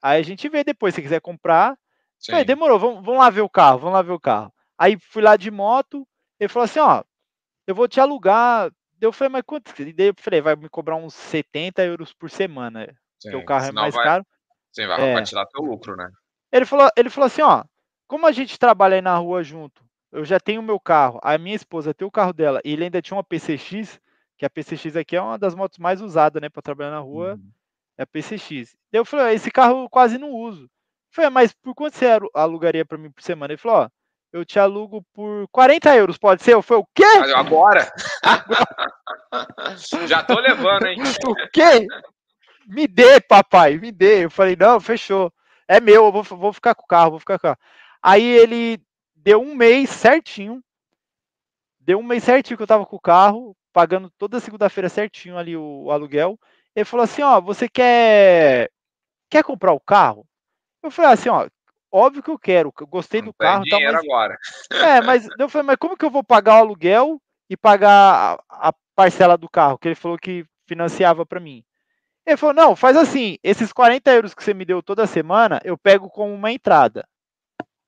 Aí 0.03 0.21
a 0.21 0.25
gente 0.25 0.49
vê 0.49 0.63
depois, 0.63 0.95
se 0.95 1.03
quiser 1.03 1.21
comprar. 1.21 1.77
Falei, 2.27 2.45
demorou, 2.45 2.79
vamos, 2.79 3.05
vamos 3.05 3.21
lá 3.21 3.29
ver 3.29 3.43
o 3.43 3.49
carro, 3.49 3.79
vamos 3.81 3.95
lá 3.95 4.03
ver 4.03 4.13
o 4.13 4.21
carro. 4.21 4.53
Aí 4.79 4.97
fui 4.99 5.23
lá 5.23 5.37
de 5.37 5.51
moto, 5.51 6.07
ele 6.39 6.49
falou 6.49 6.65
assim, 6.65 6.79
ó, 6.79 7.03
eu 7.67 7.75
vou 7.75 7.89
te 7.89 8.01
alugar. 8.01 8.71
Eu 9.01 9.13
falei, 9.13 9.33
mas 9.33 9.43
quanto? 9.45 9.73
Daí 9.77 10.09
eu 10.09 10.15
falei, 10.17 10.41
vai 10.41 10.57
me 10.57 10.69
cobrar 10.69 10.97
uns 10.97 11.15
70 11.15 11.83
euros 11.85 12.13
por 12.13 12.31
semana, 12.31 12.87
Sim, 13.19 13.31
porque 13.31 13.37
o 13.37 13.45
carro 13.45 13.67
é 13.67 13.73
mais 13.73 13.95
vai, 13.95 14.05
caro. 14.05 14.27
Sim, 14.73 14.87
vai, 14.87 15.11
é. 15.11 15.23
tirar 15.23 15.47
teu 15.47 15.63
lucro, 15.63 15.97
né? 15.97 16.09
Ele 16.51 16.65
falou, 16.65 16.91
ele 16.97 17.11
falou 17.11 17.27
assim, 17.27 17.43
ó, 17.43 17.65
como 18.07 18.27
a 18.27 18.33
gente 18.33 18.59
trabalha 18.59 18.95
aí 18.95 19.03
na 19.03 19.17
rua 19.17 19.43
junto, 19.43 19.85
eu 20.15 20.25
já 20.25 20.39
tenho 20.39 20.61
o 20.61 20.65
meu 20.65 20.79
carro, 20.79 21.19
a 21.23 21.37
minha 21.37 21.57
esposa 21.57 21.93
tem 21.93 22.07
o 22.07 22.11
carro 22.11 22.33
dela, 22.33 22.61
e 22.65 22.73
ele 22.73 22.85
ainda 22.85 23.03
tinha 23.03 23.17
uma 23.17 23.25
PCX, 23.25 24.01
que 24.39 24.47
a 24.47 24.51
PCX 24.51 24.97
aqui 24.97 25.17
é 25.17 25.21
uma 25.21 25.37
das 25.37 25.57
motos 25.57 25.79
mais 25.79 26.01
usadas, 26.01 26.41
né, 26.41 26.49
para 26.49 26.63
trabalhar 26.63 26.93
na 26.93 27.01
rua, 27.01 27.35
uhum. 27.35 27.51
é 27.99 28.05
a 28.05 28.07
PCX. 28.07 28.77
Eu 28.93 29.05
falei, 29.05 29.35
esse 29.35 29.51
carro 29.51 29.83
eu 29.83 29.89
quase 29.91 30.17
não 30.17 30.31
uso. 30.31 30.63
Eu 30.63 30.69
falei, 31.11 31.31
mas 31.31 31.53
por 31.53 31.75
quanto 31.75 31.97
você 31.97 32.07
alugaria 32.33 32.85
para 32.85 32.97
mim 32.97 33.11
por 33.11 33.23
semana? 33.23 33.53
Ele 33.53 33.61
falou, 33.61 33.79
ó, 33.79 33.89
eu 34.33 34.45
te 34.45 34.59
alugo 34.59 35.05
por 35.13 35.49
40 35.49 35.97
euros, 35.97 36.17
pode 36.17 36.43
ser? 36.43 36.55
Eu 36.55 36.63
falei, 36.63 36.83
o 36.85 36.89
quê? 36.95 37.05
Agora? 37.35 37.93
Já 40.07 40.23
tô 40.23 40.39
levando, 40.39 40.87
hein? 40.87 40.99
o 41.27 41.35
quê? 41.53 41.87
Me 42.67 42.87
dê, 42.87 43.21
papai, 43.21 43.79
me 43.79 43.91
dê. 43.91 44.25
Eu 44.25 44.31
falei, 44.31 44.57
não, 44.57 44.81
fechou. 44.81 45.33
É 45.67 45.81
meu, 45.81 46.07
eu 46.07 46.13
vou, 46.13 46.23
vou 46.23 46.53
ficar 46.53 46.75
com 46.75 46.85
o 46.85 46.87
carro, 46.87 47.11
vou 47.13 47.21
ficar 47.21 47.39
com 47.39 47.47
o 47.47 47.51
carro. 47.51 47.59
Aí 48.03 48.25
ele 48.25 48.81
deu 49.25 49.41
um 49.41 49.55
mês 49.55 49.89
certinho. 49.89 50.63
Deu 51.81 51.99
um 51.99 52.03
mês 52.03 52.23
certinho 52.23 52.57
que 52.57 52.63
eu 52.63 52.67
tava 52.67 52.85
com 52.85 52.97
o 52.97 53.01
carro, 53.01 53.57
pagando 53.73 54.11
toda 54.19 54.39
segunda-feira 54.39 54.89
certinho 54.89 55.39
ali 55.39 55.57
o, 55.57 55.85
o, 55.85 55.91
aluguel. 55.91 56.39
Ele 56.77 56.85
falou 56.85 57.05
assim, 57.05 57.23
ó, 57.23 57.41
você 57.41 57.69
quer 57.69 58.71
quer 59.31 59.43
comprar 59.43 59.73
o 59.73 59.81
carro? 59.81 60.27
Eu 60.83 60.91
falei 60.91 61.13
assim, 61.13 61.31
ó, 61.31 61.49
óbvio 61.91 62.23
que 62.23 62.31
eu 62.31 62.39
quero, 62.39 62.73
eu 62.79 62.87
gostei 62.87 63.21
Não 63.21 63.29
do 63.29 63.35
carro, 63.35 63.65
tá, 63.69 63.81
mas 63.81 63.95
agora. 63.95 64.39
É, 64.71 65.01
mas 65.01 65.27
eu 65.41 65.49
falei, 65.49 65.67
mas 65.67 65.77
como 65.77 65.97
que 65.97 66.05
eu 66.05 66.11
vou 66.11 66.23
pagar 66.23 66.57
o 66.57 66.59
aluguel 66.59 67.21
e 67.49 67.57
pagar 67.57 68.39
a, 68.49 68.69
a 68.69 68.75
parcela 68.95 69.39
do 69.39 69.49
carro 69.49 69.79
que 69.79 69.89
ele 69.89 69.95
falou 69.95 70.19
que 70.19 70.45
financiava 70.69 71.25
para 71.25 71.41
mim? 71.41 71.65
Ele 72.27 72.37
falou: 72.37 72.55
não, 72.55 72.77
faz 72.77 72.97
assim, 72.97 73.39
esses 73.43 73.73
40 73.73 74.11
euros 74.13 74.35
que 74.35 74.45
você 74.45 74.53
me 74.53 74.65
deu 74.65 74.83
toda 74.83 75.07
semana, 75.07 75.61
eu 75.65 75.77
pego 75.79 76.11
como 76.11 76.33
uma 76.33 76.53
entrada. 76.53 77.07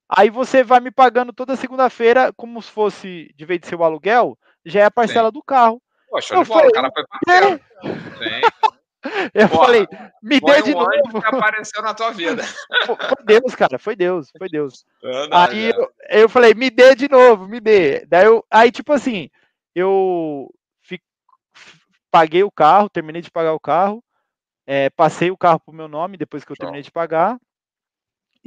Aí 0.08 0.30
você 0.30 0.62
vai 0.62 0.80
me 0.80 0.90
pagando 0.90 1.32
toda 1.32 1.56
segunda-feira, 1.56 2.32
como 2.36 2.62
se 2.62 2.70
fosse, 2.70 3.32
de 3.34 3.44
vez 3.44 3.60
de 3.60 3.66
ser 3.66 3.74
o 3.74 3.84
aluguel, 3.84 4.38
já 4.64 4.80
é 4.80 4.84
a 4.84 4.90
parcela 4.90 5.28
Sim. 5.28 5.34
do 5.34 5.42
carro. 5.42 5.82
Poxa, 6.08 6.34
eu 6.34 6.44
falei, 6.44 6.68
o 6.68 6.72
cara 6.72 6.90
foi 6.92 7.04
parceiro. 7.06 7.60
Eu 9.32 9.48
Porra, 9.48 9.66
falei, 9.66 9.86
me 10.22 10.40
dê 10.40 10.62
de 10.62 10.74
um 10.74 10.80
novo. 10.80 11.20
Que 11.20 11.26
apareceu 11.26 11.82
na 11.82 11.94
tua 11.94 12.10
vida. 12.10 12.42
Foi 12.84 13.24
Deus, 13.24 13.54
cara, 13.54 13.78
foi 13.78 13.94
Deus, 13.94 14.32
foi 14.36 14.48
Deus. 14.48 14.84
aí 15.30 15.70
eu, 15.70 15.92
eu, 16.10 16.28
falei, 16.28 16.54
me 16.54 16.70
dê 16.70 16.94
de 16.94 17.08
novo, 17.08 17.46
me 17.46 17.60
dê. 17.60 18.04
Daí 18.06 18.24
eu, 18.26 18.44
aí 18.50 18.70
tipo 18.72 18.92
assim, 18.92 19.30
eu 19.74 20.52
fi, 20.82 21.00
paguei 22.10 22.42
o 22.42 22.50
carro, 22.50 22.88
terminei 22.88 23.22
de 23.22 23.30
pagar 23.30 23.52
o 23.52 23.60
carro, 23.60 24.02
é, 24.66 24.90
passei 24.90 25.30
o 25.30 25.36
carro 25.36 25.60
pro 25.60 25.74
meu 25.74 25.86
nome 25.86 26.16
depois 26.16 26.44
que 26.44 26.50
eu 26.50 26.56
Show. 26.56 26.64
terminei 26.64 26.82
de 26.82 26.90
pagar. 26.90 27.38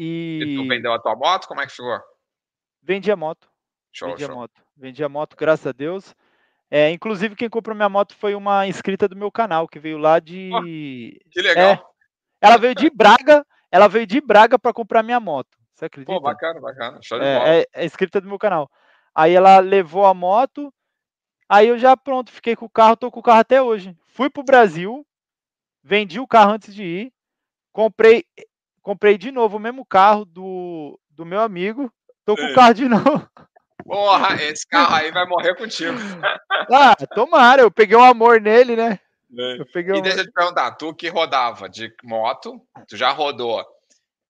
E... 0.01 0.39
e 0.41 0.55
tu 0.55 0.65
vendeu 0.65 0.93
a 0.93 0.99
tua 0.99 1.13
moto? 1.13 1.45
Como 1.45 1.59
é 1.59 1.65
que 1.65 1.73
ficou? 1.73 1.99
Vendi 2.81 3.11
a 3.11 3.17
moto. 3.17 3.49
Show, 3.91 4.11
Vendi 4.11 4.23
show. 4.23 4.31
a 4.31 4.35
moto. 4.35 4.61
Vendi 4.77 5.03
a 5.03 5.09
moto, 5.09 5.35
graças 5.35 5.67
a 5.67 5.73
Deus. 5.73 6.15
É, 6.71 6.89
inclusive, 6.89 7.35
quem 7.35 7.49
comprou 7.49 7.75
minha 7.75 7.89
moto 7.89 8.15
foi 8.15 8.33
uma 8.33 8.65
inscrita 8.65 9.09
do 9.09 9.15
meu 9.17 9.29
canal, 9.29 9.67
que 9.67 9.77
veio 9.77 9.97
lá 9.97 10.19
de. 10.19 10.51
Oh, 10.53 10.61
que 10.61 11.41
legal. 11.41 11.71
É, 11.73 11.81
ela 12.39 12.57
veio 12.57 12.73
de 12.73 12.89
Braga, 12.89 13.45
ela 13.69 13.89
veio 13.89 14.07
de 14.07 14.21
Braga 14.21 14.57
para 14.57 14.71
comprar 14.71 15.03
minha 15.03 15.19
moto. 15.19 15.49
Você 15.73 15.85
acredita? 15.85 16.13
Pô, 16.13 16.21
bacana, 16.21 16.61
bacana. 16.61 16.99
Show 17.03 17.19
de 17.19 17.25
é, 17.25 17.37
bola. 17.37 17.49
É, 17.49 17.65
é 17.73 17.85
inscrita 17.85 18.21
do 18.21 18.29
meu 18.29 18.39
canal. 18.39 18.71
Aí 19.13 19.33
ela 19.33 19.59
levou 19.59 20.05
a 20.05 20.13
moto, 20.13 20.73
aí 21.49 21.67
eu 21.67 21.77
já 21.77 21.97
pronto, 21.97 22.31
fiquei 22.31 22.55
com 22.55 22.67
o 22.67 22.69
carro, 22.69 22.95
tô 22.95 23.11
com 23.11 23.19
o 23.19 23.23
carro 23.23 23.39
até 23.41 23.61
hoje. 23.61 23.97
Fui 24.07 24.29
pro 24.29 24.43
Brasil, 24.43 25.05
vendi 25.83 26.21
o 26.21 26.27
carro 26.27 26.53
antes 26.53 26.73
de 26.73 26.83
ir, 26.83 27.13
comprei 27.73 28.23
comprei 28.89 29.19
de 29.19 29.29
novo 29.31 29.57
o 29.57 29.59
mesmo 29.59 29.85
carro 29.85 30.25
do, 30.25 30.99
do 31.11 31.23
meu 31.23 31.41
amigo. 31.41 31.93
Tô 32.25 32.35
com 32.35 32.43
o 32.43 32.55
carro 32.55 32.73
de 32.73 32.89
novo. 32.89 33.29
Porra, 33.85 34.41
esse 34.41 34.67
carro 34.67 34.95
aí 34.95 35.11
vai 35.11 35.27
morrer 35.27 35.55
contigo. 35.55 35.95
Ah, 36.71 36.95
tomara, 37.15 37.61
eu 37.61 37.71
peguei 37.71 37.95
um 37.97 38.03
amor 38.03 38.39
nele, 38.41 38.75
né? 38.75 38.99
É. 39.35 39.59
Eu 39.59 39.65
peguei 39.71 39.93
um 39.93 39.97
e 39.97 40.01
deixa 40.01 40.19
eu 40.19 40.25
te 40.25 40.31
perguntar, 40.31 40.71
tu 40.71 40.93
que 40.93 41.07
rodava 41.07 41.67
de 41.67 41.91
moto, 42.03 42.61
tu 42.87 42.95
já 42.95 43.09
rodou 43.11 43.65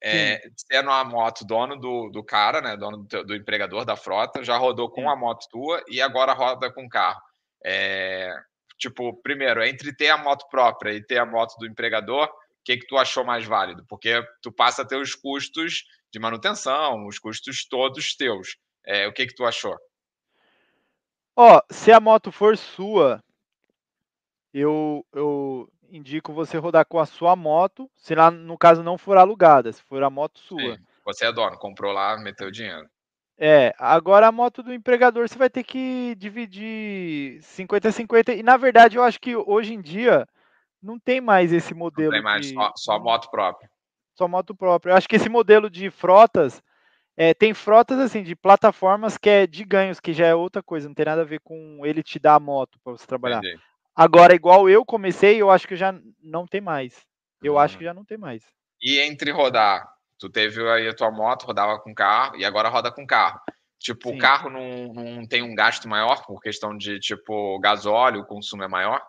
é, 0.01 0.41
sendo 0.55 0.89
a 0.89 1.03
moto 1.03 1.43
dono 1.43 1.75
do, 1.75 2.09
do 2.09 2.23
cara, 2.23 2.61
né? 2.61 2.77
Dono 2.77 2.99
do, 2.99 3.23
do 3.25 3.35
empregador 3.35 3.83
da 3.83 3.97
frota, 3.97 4.43
já 4.43 4.55
rodou 4.55 4.89
com 4.89 5.01
Sim. 5.01 5.07
a 5.07 5.15
moto 5.15 5.47
tua 5.49 5.83
e 5.89 6.01
agora 6.01 6.31
roda 6.31 6.71
com 6.71 6.87
carro. 6.87 7.19
É, 7.65 8.31
tipo, 8.77 9.13
primeiro, 9.21 9.63
entre 9.63 9.93
ter 9.93 10.09
a 10.09 10.17
moto 10.17 10.47
própria 10.49 10.91
e 10.93 11.03
ter 11.03 11.17
a 11.17 11.25
moto 11.25 11.57
do 11.57 11.65
empregador, 11.65 12.29
que, 12.63 12.77
que 12.77 12.87
tu 12.87 12.97
achou 12.97 13.23
mais 13.23 13.45
válido? 13.45 13.85
Porque 13.87 14.21
tu 14.41 14.51
passa 14.51 14.81
a 14.81 14.85
ter 14.85 14.97
os 14.97 15.15
custos 15.15 15.85
de 16.11 16.19
manutenção, 16.19 17.07
os 17.07 17.19
custos 17.19 17.67
todos 17.67 18.15
teus. 18.15 18.57
É, 18.85 19.07
o 19.07 19.13
que, 19.13 19.27
que 19.27 19.35
tu 19.35 19.45
achou? 19.45 19.77
Ó, 21.35 21.61
se 21.69 21.91
a 21.91 21.99
moto 21.99 22.31
for 22.31 22.57
sua, 22.57 23.23
eu, 24.53 25.05
eu 25.13 25.71
indico 25.89 26.33
você 26.33 26.57
rodar 26.57 26.85
com 26.85 26.99
a 26.99 27.05
sua 27.05 27.35
moto, 27.35 27.89
se 27.95 28.13
lá 28.13 28.29
no 28.29 28.57
caso 28.57 28.83
não 28.83 28.97
for 28.97 29.17
alugada, 29.17 29.71
se 29.71 29.81
for 29.83 30.03
a 30.03 30.09
moto 30.09 30.39
sua. 30.39 30.75
Sim, 30.75 30.83
você 31.05 31.25
é 31.25 31.31
dono, 31.31 31.57
comprou 31.57 31.93
lá, 31.93 32.17
meteu 32.17 32.51
dinheiro. 32.51 32.89
É, 33.37 33.73
agora 33.79 34.27
a 34.27 34.31
moto 34.33 34.61
do 34.61 34.73
empregador 34.73 35.29
você 35.29 35.37
vai 35.37 35.49
ter 35.49 35.63
que 35.63 36.13
dividir 36.17 37.41
50 37.41 37.89
50 37.89 38.33
e 38.33 38.43
na 38.43 38.57
verdade 38.57 38.97
eu 38.97 39.03
acho 39.03 39.17
que 39.17 39.33
hoje 39.33 39.73
em 39.73 39.81
dia 39.81 40.27
não 40.81 40.99
tem 40.99 41.21
mais 41.21 41.51
esse 41.51 41.73
modelo. 41.73 42.11
Não 42.11 42.17
tem 42.17 42.23
mais, 42.23 42.47
de... 42.47 42.53
só, 42.53 42.73
só 42.75 42.99
moto 42.99 43.29
própria. 43.29 43.69
Só 44.15 44.27
moto 44.27 44.55
própria. 44.55 44.91
Eu 44.91 44.97
acho 44.97 45.07
que 45.07 45.15
esse 45.15 45.29
modelo 45.29 45.69
de 45.69 45.89
frotas 45.89 46.61
é, 47.15 47.33
tem 47.33 47.53
frotas 47.53 47.99
assim 47.99 48.23
de 48.23 48.35
plataformas 48.35 49.17
que 49.17 49.29
é 49.29 49.47
de 49.47 49.63
ganhos, 49.63 49.99
que 49.99 50.13
já 50.13 50.27
é 50.27 50.35
outra 50.35 50.63
coisa, 50.63 50.87
não 50.87 50.95
tem 50.95 51.05
nada 51.05 51.21
a 51.21 51.25
ver 51.25 51.41
com 51.41 51.85
ele 51.85 52.01
te 52.01 52.17
dar 52.17 52.35
a 52.35 52.39
moto 52.39 52.79
para 52.83 52.93
você 52.93 53.05
trabalhar. 53.05 53.39
Entendi. 53.39 53.59
Agora, 53.95 54.33
igual 54.33 54.69
eu 54.69 54.85
comecei, 54.85 55.41
eu 55.41 55.51
acho 55.51 55.67
que 55.67 55.75
já 55.75 55.93
não 56.23 56.47
tem 56.47 56.61
mais. 56.61 57.05
Eu 57.43 57.55
hum. 57.55 57.59
acho 57.59 57.77
que 57.77 57.83
já 57.83 57.93
não 57.93 58.05
tem 58.05 58.17
mais. 58.17 58.43
E 58.81 58.99
entre 58.99 59.31
rodar, 59.31 59.85
tu 60.17 60.29
teve 60.29 60.65
aí 60.69 60.87
a 60.87 60.95
tua 60.95 61.11
moto, 61.11 61.43
rodava 61.43 61.77
com 61.79 61.93
carro, 61.93 62.37
e 62.37 62.45
agora 62.45 62.69
roda 62.69 62.89
com 62.89 63.05
carro. 63.05 63.39
Tipo, 63.77 64.09
Sim. 64.09 64.15
o 64.15 64.17
carro 64.17 64.49
não, 64.49 64.93
não 64.93 65.27
tem 65.27 65.41
um 65.41 65.53
gasto 65.53 65.87
maior 65.89 66.25
por 66.25 66.41
questão 66.41 66.77
de, 66.77 66.99
tipo, 66.99 67.59
gasóleo, 67.59 68.21
o 68.21 68.25
consumo 68.25 68.63
é 68.63 68.67
maior? 68.69 69.01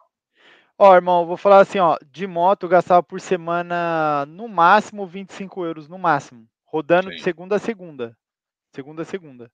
Ó, 0.83 0.95
irmão, 0.95 1.27
vou 1.27 1.37
falar 1.37 1.61
assim, 1.61 1.79
ó, 1.79 1.99
de 2.11 2.27
moto 2.27 2.63
eu 2.63 2.69
gastava 2.71 3.03
por 3.03 3.21
semana 3.21 4.25
no 4.25 4.49
máximo 4.49 5.07
25 5.07 5.63
euros, 5.63 5.87
no 5.87 5.99
máximo. 5.99 6.49
Rodando 6.65 7.11
Sim. 7.11 7.17
de 7.17 7.23
segunda 7.23 7.57
a 7.57 7.59
segunda. 7.59 8.17
Segunda 8.75 9.03
a 9.03 9.05
segunda. 9.05 9.53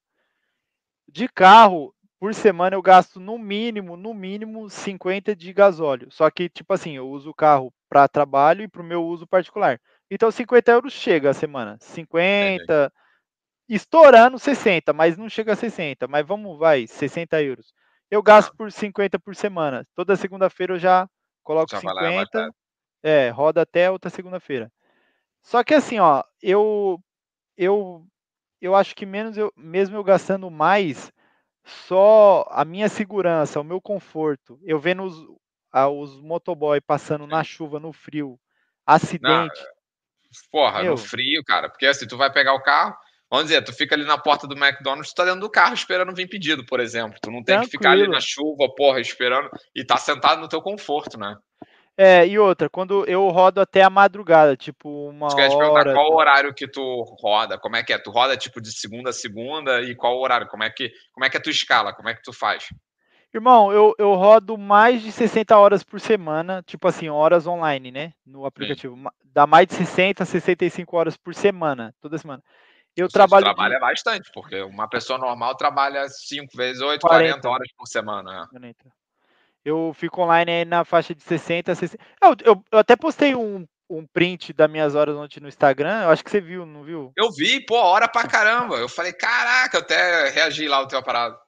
De 1.08 1.26
carro, 1.26 1.92
por 2.20 2.32
semana 2.32 2.76
eu 2.76 2.80
gasto 2.80 3.18
no 3.18 3.36
mínimo, 3.38 3.96
no 3.96 4.14
mínimo 4.14 4.70
50 4.70 5.34
de 5.34 5.52
gasóleo. 5.52 6.12
Só 6.12 6.30
que, 6.30 6.48
tipo 6.48 6.72
assim, 6.72 6.92
eu 6.92 7.10
uso 7.10 7.30
o 7.30 7.34
carro 7.34 7.74
para 7.88 8.06
trabalho 8.06 8.62
e 8.62 8.68
para 8.68 8.82
o 8.82 8.84
meu 8.84 9.04
uso 9.04 9.26
particular. 9.26 9.80
Então 10.08 10.30
50 10.30 10.70
euros 10.70 10.92
chega 10.92 11.30
a 11.30 11.34
semana. 11.34 11.76
50, 11.80 12.92
estourando 13.68 14.38
60, 14.38 14.92
mas 14.92 15.18
não 15.18 15.28
chega 15.28 15.54
a 15.54 15.56
60. 15.56 16.06
Mas 16.06 16.24
vamos, 16.24 16.56
vai, 16.56 16.86
60 16.86 17.42
euros. 17.42 17.74
Eu 18.08 18.22
gasto 18.22 18.56
por 18.56 18.70
50 18.70 19.18
por 19.18 19.34
semana. 19.34 19.84
Toda 19.92 20.14
segunda-feira 20.14 20.74
eu 20.74 20.78
já 20.78 21.08
coloco 21.46 21.70
já 21.70 21.78
50. 21.78 22.52
É, 23.02 23.30
roda 23.30 23.62
até 23.62 23.88
outra 23.88 24.10
segunda-feira. 24.10 24.70
Só 25.40 25.62
que 25.62 25.72
assim, 25.72 26.00
ó, 26.00 26.24
eu 26.42 27.00
eu 27.56 28.04
eu 28.60 28.74
acho 28.74 28.96
que 28.96 29.06
menos 29.06 29.38
eu, 29.38 29.52
mesmo 29.56 29.96
eu 29.96 30.02
gastando 30.02 30.50
mais, 30.50 31.12
só 31.64 32.44
a 32.50 32.64
minha 32.64 32.88
segurança, 32.88 33.60
o 33.60 33.64
meu 33.64 33.80
conforto, 33.80 34.58
eu 34.62 34.80
vendo 34.80 35.04
os, 35.04 35.14
ah, 35.70 35.88
os 35.88 36.20
motoboy 36.20 36.80
passando 36.80 37.26
na 37.26 37.44
chuva, 37.44 37.78
no 37.78 37.92
frio, 37.92 38.40
acidente. 38.84 39.60
Não, 39.60 39.66
porra, 40.50 40.82
meu. 40.82 40.92
no 40.92 40.96
frio, 40.96 41.44
cara, 41.44 41.68
porque 41.68 41.86
assim, 41.86 42.08
tu 42.08 42.16
vai 42.16 42.32
pegar 42.32 42.54
o 42.54 42.62
carro, 42.62 42.96
vamos 43.30 43.46
dizer, 43.46 43.62
tu 43.62 43.72
fica 43.72 43.94
ali 43.94 44.04
na 44.04 44.18
porta 44.18 44.46
do 44.46 44.56
McDonald's, 44.56 45.12
tu 45.12 45.16
tá 45.16 45.24
dentro 45.24 45.40
do 45.40 45.50
carro 45.50 45.74
esperando 45.74 46.14
vir 46.14 46.28
pedido, 46.28 46.64
por 46.66 46.80
exemplo. 46.80 47.18
Tu 47.20 47.30
não 47.30 47.42
tem 47.42 47.56
Tranquilo. 47.56 47.70
que 47.70 47.76
ficar 47.76 47.90
ali 47.90 48.08
na 48.08 48.20
chuva, 48.20 48.68
porra, 48.76 49.00
esperando 49.00 49.50
e 49.74 49.84
tá 49.84 49.96
sentado 49.96 50.40
no 50.40 50.48
teu 50.48 50.60
conforto, 50.60 51.18
né? 51.18 51.36
É, 51.98 52.26
e 52.26 52.38
outra, 52.38 52.68
quando 52.68 53.06
eu 53.06 53.26
rodo 53.28 53.58
até 53.58 53.82
a 53.82 53.88
madrugada, 53.88 54.54
tipo 54.54 55.08
uma 55.08 55.30
Você 55.30 55.40
hora... 55.40 55.94
qual 55.94 56.12
o 56.12 56.16
horário 56.16 56.52
que 56.52 56.68
tu 56.68 57.02
roda? 57.18 57.58
Como 57.58 57.74
é 57.74 57.82
que 57.82 57.90
é? 57.90 57.98
Tu 57.98 58.10
roda 58.10 58.36
tipo 58.36 58.60
de 58.60 58.70
segunda 58.70 59.10
a 59.10 59.14
segunda 59.14 59.80
e 59.80 59.94
qual 59.94 60.14
o 60.14 60.20
horário? 60.20 60.46
Como 60.46 60.62
é 60.62 60.68
que, 60.68 60.92
como 61.10 61.24
é 61.24 61.30
que 61.30 61.38
é 61.38 61.40
a 61.40 61.42
tua 61.42 61.50
escala? 61.50 61.94
Como 61.94 62.08
é 62.08 62.14
que 62.14 62.22
tu 62.22 62.34
faz? 62.34 62.68
Irmão, 63.32 63.72
eu, 63.72 63.94
eu 63.98 64.14
rodo 64.14 64.58
mais 64.58 65.02
de 65.02 65.10
60 65.10 65.56
horas 65.56 65.82
por 65.82 65.98
semana, 65.98 66.62
tipo 66.66 66.86
assim, 66.86 67.08
horas 67.08 67.46
online, 67.46 67.90
né? 67.90 68.12
No 68.26 68.44
aplicativo. 68.44 68.94
Sim. 68.94 69.04
Dá 69.24 69.46
mais 69.46 69.66
de 69.66 69.74
60 69.74 70.22
a 70.22 70.26
65 70.26 70.96
horas 70.96 71.16
por 71.16 71.34
semana, 71.34 71.94
toda 72.00 72.18
semana. 72.18 72.42
Eu 72.96 73.08
trabalho. 73.08 73.44
trabalha 73.44 73.78
bastante, 73.78 74.30
porque 74.32 74.62
uma 74.62 74.88
pessoa 74.88 75.18
normal 75.18 75.54
trabalha 75.54 76.08
5 76.08 76.56
vezes 76.56 76.80
8, 76.80 77.02
40, 77.02 77.40
40 77.40 77.48
horas 77.48 77.68
por 77.76 77.86
semana. 77.86 78.40
Né? 78.40 78.46
40. 78.50 78.76
Eu 79.62 79.92
fico 79.94 80.22
online 80.22 80.50
aí 80.50 80.64
na 80.64 80.84
faixa 80.84 81.14
de 81.14 81.22
60 81.22 81.72
a 81.72 81.74
60. 81.74 82.02
Eu, 82.22 82.36
eu, 82.42 82.64
eu 82.72 82.78
até 82.78 82.96
postei 82.96 83.34
um, 83.34 83.66
um 83.90 84.06
print 84.06 84.52
das 84.52 84.70
minhas 84.70 84.94
horas 84.94 85.14
ontem 85.14 85.40
no 85.40 85.48
Instagram. 85.48 86.04
Eu 86.04 86.10
acho 86.10 86.24
que 86.24 86.30
você 86.30 86.40
viu, 86.40 86.64
não 86.64 86.84
viu? 86.84 87.12
Eu 87.16 87.30
vi, 87.30 87.60
pô, 87.66 87.76
hora 87.76 88.08
pra 88.08 88.22
caramba. 88.28 88.76
Eu 88.76 88.88
falei, 88.88 89.12
caraca, 89.12 89.76
eu 89.76 89.82
até 89.82 90.30
reagi 90.30 90.66
lá 90.66 90.80
o 90.80 90.88
teu 90.88 91.02
parado. 91.02 91.38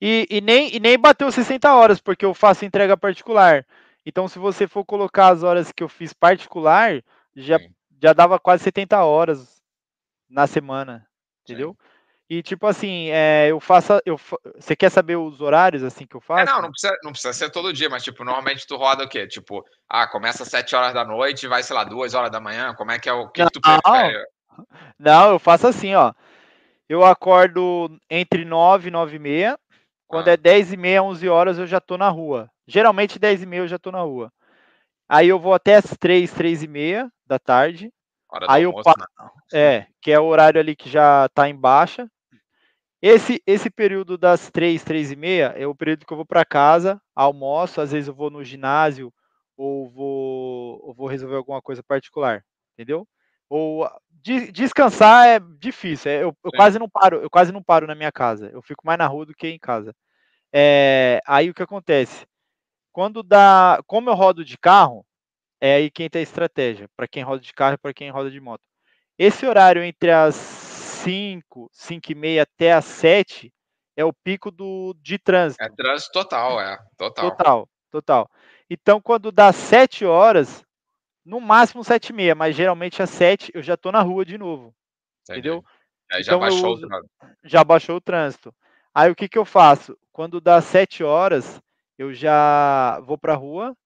E, 0.00 0.26
e, 0.28 0.40
nem, 0.40 0.74
e 0.74 0.78
nem 0.78 0.98
bateu 0.98 1.30
60 1.32 1.72
horas, 1.74 2.00
porque 2.00 2.24
eu 2.24 2.34
faço 2.34 2.64
entrega 2.64 2.96
particular. 2.96 3.64
Então, 4.04 4.28
se 4.28 4.38
você 4.38 4.68
for 4.68 4.84
colocar 4.84 5.28
as 5.28 5.42
horas 5.42 5.72
que 5.72 5.82
eu 5.82 5.88
fiz 5.88 6.12
particular, 6.12 7.02
já, 7.34 7.58
já 8.02 8.12
dava 8.12 8.38
quase 8.38 8.62
70 8.62 9.02
horas 9.02 9.57
na 10.28 10.46
semana, 10.46 11.06
entendeu? 11.42 11.76
Sim. 11.78 11.88
E 12.30 12.42
tipo 12.42 12.66
assim, 12.66 13.08
é, 13.08 13.48
eu 13.50 13.58
faço. 13.58 13.98
Eu, 14.04 14.20
você 14.56 14.76
quer 14.76 14.90
saber 14.90 15.16
os 15.16 15.40
horários 15.40 15.82
assim 15.82 16.06
que 16.06 16.14
eu 16.14 16.20
faço? 16.20 16.42
É, 16.42 16.54
não, 16.54 16.60
não 16.60 16.70
precisa, 16.70 16.98
não 17.02 17.12
precisa 17.12 17.32
ser 17.32 17.50
todo 17.50 17.72
dia, 17.72 17.88
mas 17.88 18.04
tipo, 18.04 18.22
normalmente 18.22 18.66
tu 18.66 18.76
roda 18.76 19.04
o 19.04 19.08
quê? 19.08 19.26
Tipo, 19.26 19.64
ah, 19.88 20.06
começa 20.06 20.42
às 20.42 20.50
7 20.50 20.76
horas 20.76 20.92
da 20.92 21.06
noite 21.06 21.48
vai, 21.48 21.62
sei 21.62 21.74
lá, 21.74 21.84
2 21.84 22.12
horas 22.12 22.30
da 22.30 22.38
manhã. 22.38 22.74
Como 22.74 22.90
é 22.92 22.98
que 22.98 23.08
é 23.08 23.12
o 23.14 23.28
que, 23.30 23.40
não, 23.40 23.48
que 23.48 23.54
tu 23.54 23.60
prefere? 23.62 24.26
Não, 24.98 25.30
eu 25.30 25.38
faço 25.38 25.66
assim, 25.66 25.94
ó. 25.94 26.12
Eu 26.86 27.04
acordo 27.04 27.90
entre 28.10 28.44
9 28.44 28.88
e 28.88 28.90
9 28.90 29.16
e 29.16 29.18
meia. 29.18 29.58
Quando 30.06 30.28
ah. 30.28 30.32
é 30.32 30.36
10 30.36 30.74
e 30.74 30.76
meia, 30.76 31.02
11 31.02 31.28
horas, 31.28 31.58
eu 31.58 31.66
já 31.66 31.80
tô 31.80 31.96
na 31.96 32.10
rua. 32.10 32.50
Geralmente 32.66 33.18
10 33.18 33.42
e 33.42 33.46
meia 33.46 33.60
eu 33.60 33.68
já 33.68 33.78
tô 33.78 33.90
na 33.90 34.00
rua. 34.00 34.30
Aí 35.08 35.28
eu 35.28 35.38
vou 35.38 35.54
até 35.54 35.76
as 35.76 35.96
3, 35.98 36.30
3 36.30 36.64
e 36.64 36.68
meia 36.68 37.10
da 37.26 37.38
tarde. 37.38 37.90
Hora 38.30 38.46
aí 38.48 38.64
almoço, 38.64 38.88
eu 38.88 38.94
né? 38.98 39.30
É, 39.52 39.86
que 40.02 40.12
é 40.12 40.20
o 40.20 40.26
horário 40.26 40.60
ali 40.60 40.76
que 40.76 40.90
já 40.90 41.28
tá 41.30 41.48
em 41.48 41.56
baixa. 41.56 42.10
Esse, 43.00 43.40
esse 43.46 43.70
período 43.70 44.18
das 44.18 44.50
três, 44.50 44.82
três 44.82 45.12
e 45.12 45.16
meia 45.16 45.54
é 45.56 45.66
o 45.66 45.74
período 45.74 46.04
que 46.04 46.12
eu 46.12 46.16
vou 46.16 46.26
para 46.26 46.44
casa, 46.44 47.00
almoço, 47.14 47.80
às 47.80 47.92
vezes 47.92 48.08
eu 48.08 48.14
vou 48.14 48.28
no 48.28 48.42
ginásio 48.42 49.12
ou 49.56 49.88
vou, 49.88 50.80
ou 50.84 50.94
vou 50.94 51.06
resolver 51.06 51.36
alguma 51.36 51.62
coisa 51.62 51.82
particular, 51.82 52.44
entendeu? 52.74 53.06
Ou 53.48 53.88
de, 54.10 54.50
descansar 54.50 55.26
é 55.28 55.40
difícil, 55.60 56.10
é, 56.10 56.22
eu, 56.22 56.36
eu 56.44 56.50
quase 56.50 56.78
não 56.78 56.88
paro, 56.88 57.22
eu 57.22 57.30
quase 57.30 57.52
não 57.52 57.62
paro 57.62 57.86
na 57.86 57.94
minha 57.94 58.10
casa, 58.10 58.50
eu 58.52 58.60
fico 58.60 58.84
mais 58.84 58.98
na 58.98 59.06
rua 59.06 59.24
do 59.24 59.34
que 59.34 59.48
em 59.48 59.58
casa. 59.58 59.94
É, 60.52 61.20
aí 61.26 61.50
o 61.50 61.54
que 61.54 61.62
acontece? 61.62 62.26
Quando 62.92 63.22
dá, 63.22 63.80
como 63.86 64.10
eu 64.10 64.14
rodo 64.14 64.44
de 64.44 64.58
carro, 64.58 65.06
é 65.60 65.74
aí 65.74 65.90
quem 65.90 66.08
tem 66.08 66.20
a 66.20 66.22
estratégia, 66.22 66.88
para 66.96 67.08
quem 67.08 67.22
roda 67.22 67.40
de 67.40 67.52
carro 67.52 67.74
e 67.74 67.78
para 67.78 67.94
quem 67.94 68.10
roda 68.10 68.30
de 68.30 68.40
moto. 68.40 68.62
Esse 69.18 69.44
horário 69.46 69.82
entre 69.82 70.10
as 70.10 70.34
5, 70.36 71.68
5 71.72 72.12
e 72.12 72.14
meia 72.14 72.42
até 72.42 72.72
as 72.72 72.84
7 72.84 73.52
é 73.96 74.04
o 74.04 74.12
pico 74.12 74.50
do, 74.50 74.94
de 75.00 75.18
trânsito. 75.18 75.62
É 75.62 75.68
trânsito 75.68 76.12
total, 76.12 76.60
é. 76.60 76.78
Total. 76.96 77.30
Total, 77.30 77.68
total. 77.90 78.30
Então, 78.70 79.00
quando 79.00 79.32
dá 79.32 79.52
7 79.52 80.04
horas, 80.04 80.64
no 81.24 81.40
máximo 81.40 81.82
7 81.82 82.10
e 82.10 82.12
meia, 82.12 82.34
mas 82.34 82.54
geralmente 82.54 83.02
às 83.02 83.10
7 83.10 83.50
eu 83.54 83.62
já 83.62 83.74
estou 83.74 83.90
na 83.90 84.00
rua 84.00 84.24
de 84.24 84.38
novo. 84.38 84.74
Entendi. 85.22 85.48
Entendeu? 85.48 85.64
Aí 86.10 86.22
já 86.22 86.32
então, 86.32 86.40
baixou 86.40 86.74
uso, 86.74 86.86
o 86.86 86.88
trânsito. 86.88 87.10
Já 87.44 87.64
baixou 87.64 87.96
o 87.96 88.00
trânsito. 88.00 88.54
Aí 88.94 89.10
o 89.10 89.16
que, 89.16 89.28
que 89.28 89.38
eu 89.38 89.44
faço? 89.44 89.98
Quando 90.12 90.40
dá 90.40 90.60
7 90.60 91.02
horas, 91.02 91.60
eu 91.98 92.14
já 92.14 93.00
vou 93.00 93.18
para 93.18 93.34
a 93.34 93.36
rua 93.36 93.76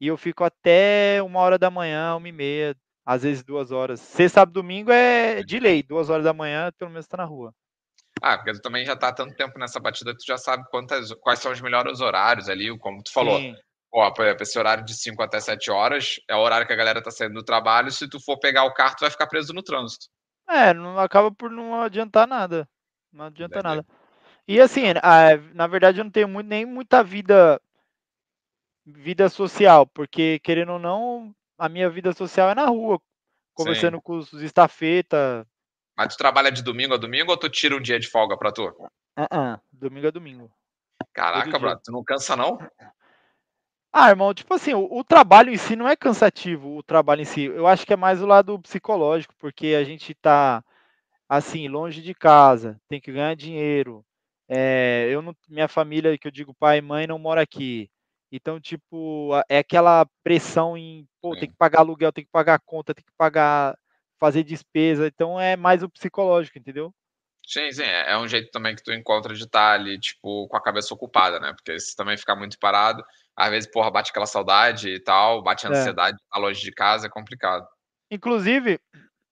e 0.00 0.06
eu 0.06 0.16
fico 0.16 0.42
até 0.42 1.20
uma 1.22 1.40
hora 1.40 1.58
da 1.58 1.70
manhã, 1.70 2.16
uma 2.16 2.28
e 2.28 2.32
meia, 2.32 2.76
às 3.04 3.22
vezes 3.22 3.44
duas 3.44 3.70
horas. 3.70 4.00
Sexta, 4.00 4.40
sábado, 4.40 4.54
domingo 4.54 4.90
é 4.90 5.42
de 5.42 5.58
lei, 5.60 5.82
duas 5.82 6.08
horas 6.08 6.24
da 6.24 6.32
manhã, 6.32 6.72
pelo 6.78 6.90
menos 6.90 7.06
tá 7.06 7.16
na 7.16 7.24
rua. 7.24 7.52
Ah, 8.22 8.36
porque 8.36 8.52
tu 8.52 8.60
também 8.60 8.84
já 8.84 8.96
tá 8.96 9.08
há 9.08 9.12
tanto 9.12 9.34
tempo 9.34 9.58
nessa 9.58 9.78
batida, 9.78 10.14
tu 10.14 10.24
já 10.26 10.36
sabe 10.36 10.64
quantas, 10.70 11.12
quais 11.14 11.38
são 11.38 11.52
os 11.52 11.60
melhores 11.60 12.00
horários 12.00 12.48
ali, 12.48 12.76
como 12.78 13.02
tu 13.02 13.12
falou. 13.12 13.38
Sim. 13.38 13.54
Ó, 13.92 14.10
por 14.12 14.24
exemplo, 14.24 14.42
esse 14.42 14.58
horário 14.58 14.84
de 14.84 14.94
5 14.94 15.20
até 15.22 15.40
7 15.40 15.70
horas 15.70 16.20
é 16.28 16.36
o 16.36 16.40
horário 16.40 16.66
que 16.66 16.72
a 16.72 16.76
galera 16.76 17.02
tá 17.02 17.10
saindo 17.10 17.34
do 17.34 17.42
trabalho. 17.42 17.90
Se 17.90 18.08
tu 18.08 18.20
for 18.20 18.38
pegar 18.38 18.64
o 18.64 18.72
carro, 18.72 18.94
tu 18.96 19.00
vai 19.00 19.10
ficar 19.10 19.26
preso 19.26 19.52
no 19.52 19.62
trânsito. 19.62 20.06
É, 20.48 20.72
não 20.72 20.98
acaba 20.98 21.30
por 21.32 21.50
não 21.50 21.82
adiantar 21.82 22.26
nada. 22.26 22.68
Não 23.12 23.24
adianta 23.24 23.62
Deve. 23.62 23.68
nada. 23.68 23.86
E 24.46 24.60
assim, 24.60 24.82
na 25.54 25.66
verdade, 25.66 25.98
eu 25.98 26.04
não 26.04 26.10
tenho 26.10 26.28
muito, 26.28 26.46
nem 26.46 26.64
muita 26.64 27.02
vida 27.02 27.60
vida 28.90 29.28
social, 29.28 29.86
porque 29.86 30.38
querendo 30.40 30.72
ou 30.72 30.78
não, 30.78 31.34
a 31.58 31.68
minha 31.68 31.88
vida 31.90 32.12
social 32.12 32.50
é 32.50 32.54
na 32.54 32.66
rua, 32.66 33.00
conversando 33.54 33.96
Sim. 33.96 34.02
com 34.02 34.16
os 34.18 34.32
estafeta. 34.34 35.46
Mas 35.96 36.14
tu 36.14 36.18
trabalha 36.18 36.50
de 36.50 36.62
domingo 36.62 36.94
a 36.94 36.96
domingo 36.96 37.30
ou 37.30 37.36
tu 37.36 37.48
tira 37.48 37.76
um 37.76 37.80
dia 37.80 37.98
de 37.98 38.08
folga 38.08 38.36
pra 38.36 38.52
tu? 38.52 38.64
Uh 38.66 38.88
-uh, 39.18 39.60
domingo 39.72 40.08
a 40.08 40.10
domingo. 40.10 40.50
Caraca, 41.12 41.58
brother, 41.58 41.82
tu 41.82 41.92
não 41.92 42.04
cansa 42.04 42.36
não? 42.36 42.58
Ah, 43.92 44.08
irmão, 44.10 44.32
tipo 44.32 44.54
assim, 44.54 44.72
o, 44.72 44.88
o 44.98 45.02
trabalho 45.02 45.52
em 45.52 45.56
si 45.56 45.74
não 45.74 45.88
é 45.88 45.96
cansativo, 45.96 46.76
o 46.76 46.82
trabalho 46.82 47.22
em 47.22 47.24
si. 47.24 47.44
Eu 47.44 47.66
acho 47.66 47.84
que 47.84 47.92
é 47.92 47.96
mais 47.96 48.22
o 48.22 48.26
lado 48.26 48.58
psicológico, 48.60 49.34
porque 49.38 49.74
a 49.78 49.82
gente 49.82 50.14
tá, 50.14 50.62
assim, 51.28 51.66
longe 51.66 52.00
de 52.00 52.14
casa, 52.14 52.80
tem 52.88 53.00
que 53.00 53.10
ganhar 53.10 53.34
dinheiro. 53.34 54.04
É, 54.48 55.08
eu 55.10 55.20
não, 55.20 55.34
minha 55.48 55.68
família, 55.68 56.16
que 56.16 56.26
eu 56.26 56.32
digo 56.32 56.54
pai 56.54 56.78
e 56.78 56.82
mãe, 56.82 57.06
não 57.06 57.18
mora 57.18 57.42
aqui. 57.42 57.90
Então, 58.32 58.60
tipo, 58.60 59.30
é 59.48 59.58
aquela 59.58 60.06
pressão 60.22 60.76
em, 60.76 61.06
pô, 61.20 61.34
tem 61.36 61.48
que 61.48 61.56
pagar 61.56 61.80
aluguel, 61.80 62.12
tem 62.12 62.24
que 62.24 62.30
pagar 62.30 62.60
conta, 62.64 62.94
tem 62.94 63.04
que 63.04 63.12
pagar, 63.18 63.76
fazer 64.20 64.44
despesa. 64.44 65.06
Então, 65.08 65.40
é 65.40 65.56
mais 65.56 65.82
o 65.82 65.88
psicológico, 65.90 66.58
entendeu? 66.58 66.92
Sim, 67.46 67.72
sim, 67.72 67.82
é 67.82 68.12
é 68.12 68.18
um 68.18 68.28
jeito 68.28 68.50
também 68.52 68.76
que 68.76 68.82
tu 68.82 68.92
encontra 68.92 69.34
de 69.34 69.42
estar 69.42 69.72
ali, 69.74 69.98
tipo, 69.98 70.46
com 70.46 70.56
a 70.56 70.62
cabeça 70.62 70.94
ocupada, 70.94 71.40
né? 71.40 71.52
Porque 71.52 71.78
se 71.80 71.96
também 71.96 72.16
ficar 72.16 72.36
muito 72.36 72.56
parado, 72.60 73.02
às 73.36 73.50
vezes, 73.50 73.68
porra, 73.70 73.90
bate 73.90 74.10
aquela 74.10 74.26
saudade 74.26 74.88
e 74.90 75.00
tal, 75.02 75.42
bate 75.42 75.66
a 75.66 75.70
É. 75.70 75.72
ansiedade, 75.72 76.16
tá 76.30 76.38
longe 76.38 76.60
de 76.62 76.70
casa, 76.70 77.06
é 77.08 77.10
complicado. 77.10 77.66
Inclusive, 78.10 78.78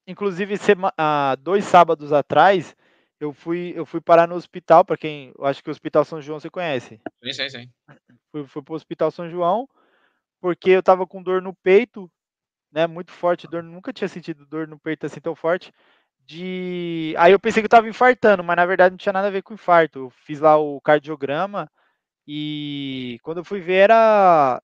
inclusive 0.06 0.56
sema- 0.56 0.92
há 0.98 1.36
dois 1.36 1.64
sábados 1.64 2.12
atrás, 2.12 2.74
eu 3.20 3.32
fui, 3.32 3.72
eu 3.76 3.84
fui 3.86 4.00
parar 4.00 4.26
no 4.28 4.34
hospital, 4.34 4.84
para 4.84 4.96
quem, 4.96 5.32
acho 5.40 5.62
que 5.62 5.70
o 5.70 5.72
Hospital 5.72 6.04
São 6.04 6.20
João 6.20 6.40
você 6.40 6.50
conhece. 6.50 7.00
Sim, 7.22 7.32
sim, 7.32 7.50
sim. 7.50 7.70
Fui, 8.30 8.46
fui 8.46 8.62
pro 8.62 8.74
Hospital 8.74 9.10
São 9.10 9.28
João, 9.28 9.68
porque 10.40 10.70
eu 10.70 10.82
tava 10.82 11.06
com 11.06 11.22
dor 11.22 11.42
no 11.42 11.54
peito, 11.54 12.10
né, 12.72 12.86
muito 12.86 13.12
forte, 13.12 13.48
dor, 13.48 13.62
nunca 13.62 13.92
tinha 13.92 14.08
sentido 14.08 14.46
dor 14.46 14.68
no 14.68 14.78
peito 14.78 15.06
assim 15.06 15.20
tão 15.20 15.34
forte. 15.34 15.72
De, 16.26 17.14
aí 17.18 17.32
eu 17.32 17.40
pensei 17.40 17.62
que 17.62 17.66
eu 17.66 17.70
tava 17.70 17.88
infartando, 17.88 18.44
mas 18.44 18.56
na 18.56 18.66
verdade 18.66 18.92
não 18.92 18.98
tinha 18.98 19.12
nada 19.12 19.28
a 19.28 19.30
ver 19.30 19.42
com 19.42 19.54
infarto. 19.54 19.98
Eu 20.00 20.10
fiz 20.10 20.40
lá 20.40 20.58
o 20.58 20.80
cardiograma 20.80 21.70
e 22.26 23.18
quando 23.22 23.38
eu 23.38 23.44
fui 23.44 23.60
ver 23.60 23.76
era 23.90 24.62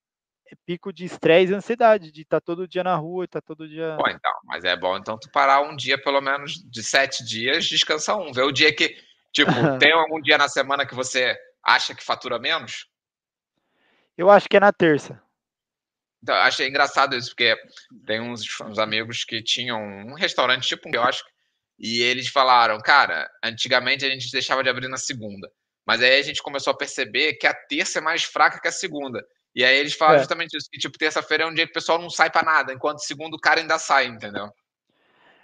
pico 0.65 0.93
de 0.93 1.05
estresse 1.05 1.51
e 1.51 1.55
ansiedade, 1.55 2.11
de 2.11 2.21
estar 2.21 2.39
todo 2.39 2.67
dia 2.67 2.83
na 2.83 2.95
rua, 2.95 3.25
estar 3.25 3.41
todo 3.41 3.67
dia 3.67 3.95
Pô, 3.97 4.07
então, 4.09 4.33
mas 4.43 4.63
é 4.63 4.75
bom 4.75 4.97
então 4.97 5.17
tu 5.17 5.29
parar 5.31 5.61
um 5.61 5.75
dia, 5.75 5.97
pelo 5.97 6.21
menos 6.21 6.53
de 6.69 6.83
sete 6.83 7.23
dias, 7.23 7.65
descansa 7.65 8.15
um. 8.15 8.31
Vê 8.31 8.41
o 8.41 8.51
dia 8.51 8.73
que, 8.73 8.95
tipo, 9.31 9.51
tem 9.79 9.91
algum 9.91 10.21
dia 10.21 10.37
na 10.37 10.47
semana 10.47 10.85
que 10.85 10.93
você 10.93 11.35
acha 11.63 11.95
que 11.95 12.03
fatura 12.03 12.37
menos? 12.37 12.87
Eu 14.17 14.29
acho 14.29 14.47
que 14.47 14.57
é 14.57 14.59
na 14.59 14.71
terça. 14.71 15.21
Então, 16.21 16.35
eu 16.35 16.41
achei 16.41 16.67
engraçado 16.67 17.15
isso, 17.15 17.29
porque 17.29 17.55
tem 18.05 18.19
uns, 18.19 18.41
uns 18.61 18.79
amigos 18.79 19.23
que 19.23 19.43
tinham 19.43 19.79
um 19.79 20.15
restaurante, 20.15 20.67
tipo 20.67 20.87
um 20.87 20.91
quiosque, 20.91 21.29
e 21.77 22.01
eles 22.01 22.29
falaram, 22.29 22.79
cara, 22.79 23.29
antigamente 23.43 24.05
a 24.05 24.09
gente 24.09 24.31
deixava 24.31 24.63
de 24.63 24.69
abrir 24.69 24.87
na 24.87 24.97
segunda, 24.97 25.51
mas 25.85 26.01
aí 26.01 26.17
a 26.17 26.23
gente 26.23 26.41
começou 26.41 26.71
a 26.71 26.77
perceber 26.77 27.33
que 27.33 27.45
a 27.45 27.53
terça 27.53 27.99
é 27.99 28.01
mais 28.01 28.23
fraca 28.23 28.59
que 28.59 28.67
a 28.67 28.71
segunda. 28.71 29.23
E 29.55 29.63
aí 29.63 29.77
eles 29.77 29.93
falaram 29.93 30.17
É. 30.17 30.19
justamente 30.19 30.57
isso, 30.57 30.69
que 30.69 30.77
tipo, 30.77 30.97
terça-feira 30.97 31.43
é 31.43 31.47
um 31.47 31.53
dia 31.53 31.65
que 31.65 31.71
o 31.71 31.73
pessoal 31.73 31.97
não 31.97 32.09
sai 32.09 32.29
pra 32.29 32.43
nada, 32.43 32.73
enquanto 32.73 32.99
segunda 32.99 33.37
o 33.37 33.39
cara 33.39 33.61
ainda 33.61 33.79
sai, 33.79 34.05
entendeu? 34.05 34.49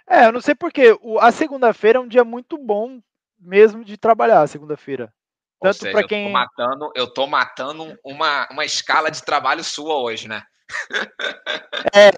É, 0.06 0.26
eu 0.26 0.32
não 0.32 0.40
sei 0.40 0.54
porquê. 0.54 0.94
A 1.20 1.32
segunda-feira 1.32 1.98
é 1.98 2.02
um 2.02 2.08
dia 2.08 2.22
muito 2.22 2.58
bom 2.58 3.00
mesmo 3.40 3.84
de 3.84 3.96
trabalhar, 3.96 4.42
a 4.42 4.46
segunda-feira. 4.46 5.12
Tanto 5.60 5.78
para 5.78 6.00
eu 6.00 6.02
tô 6.02 6.08
quem. 6.08 6.30
matando, 6.30 6.92
eu 6.94 7.06
tô 7.06 7.26
matando 7.26 7.98
uma, 8.04 8.48
uma 8.50 8.64
escala 8.64 9.10
de 9.10 9.22
trabalho 9.22 9.62
sua 9.62 9.96
hoje, 9.96 10.28
né? 10.28 10.42
É. 11.94 12.10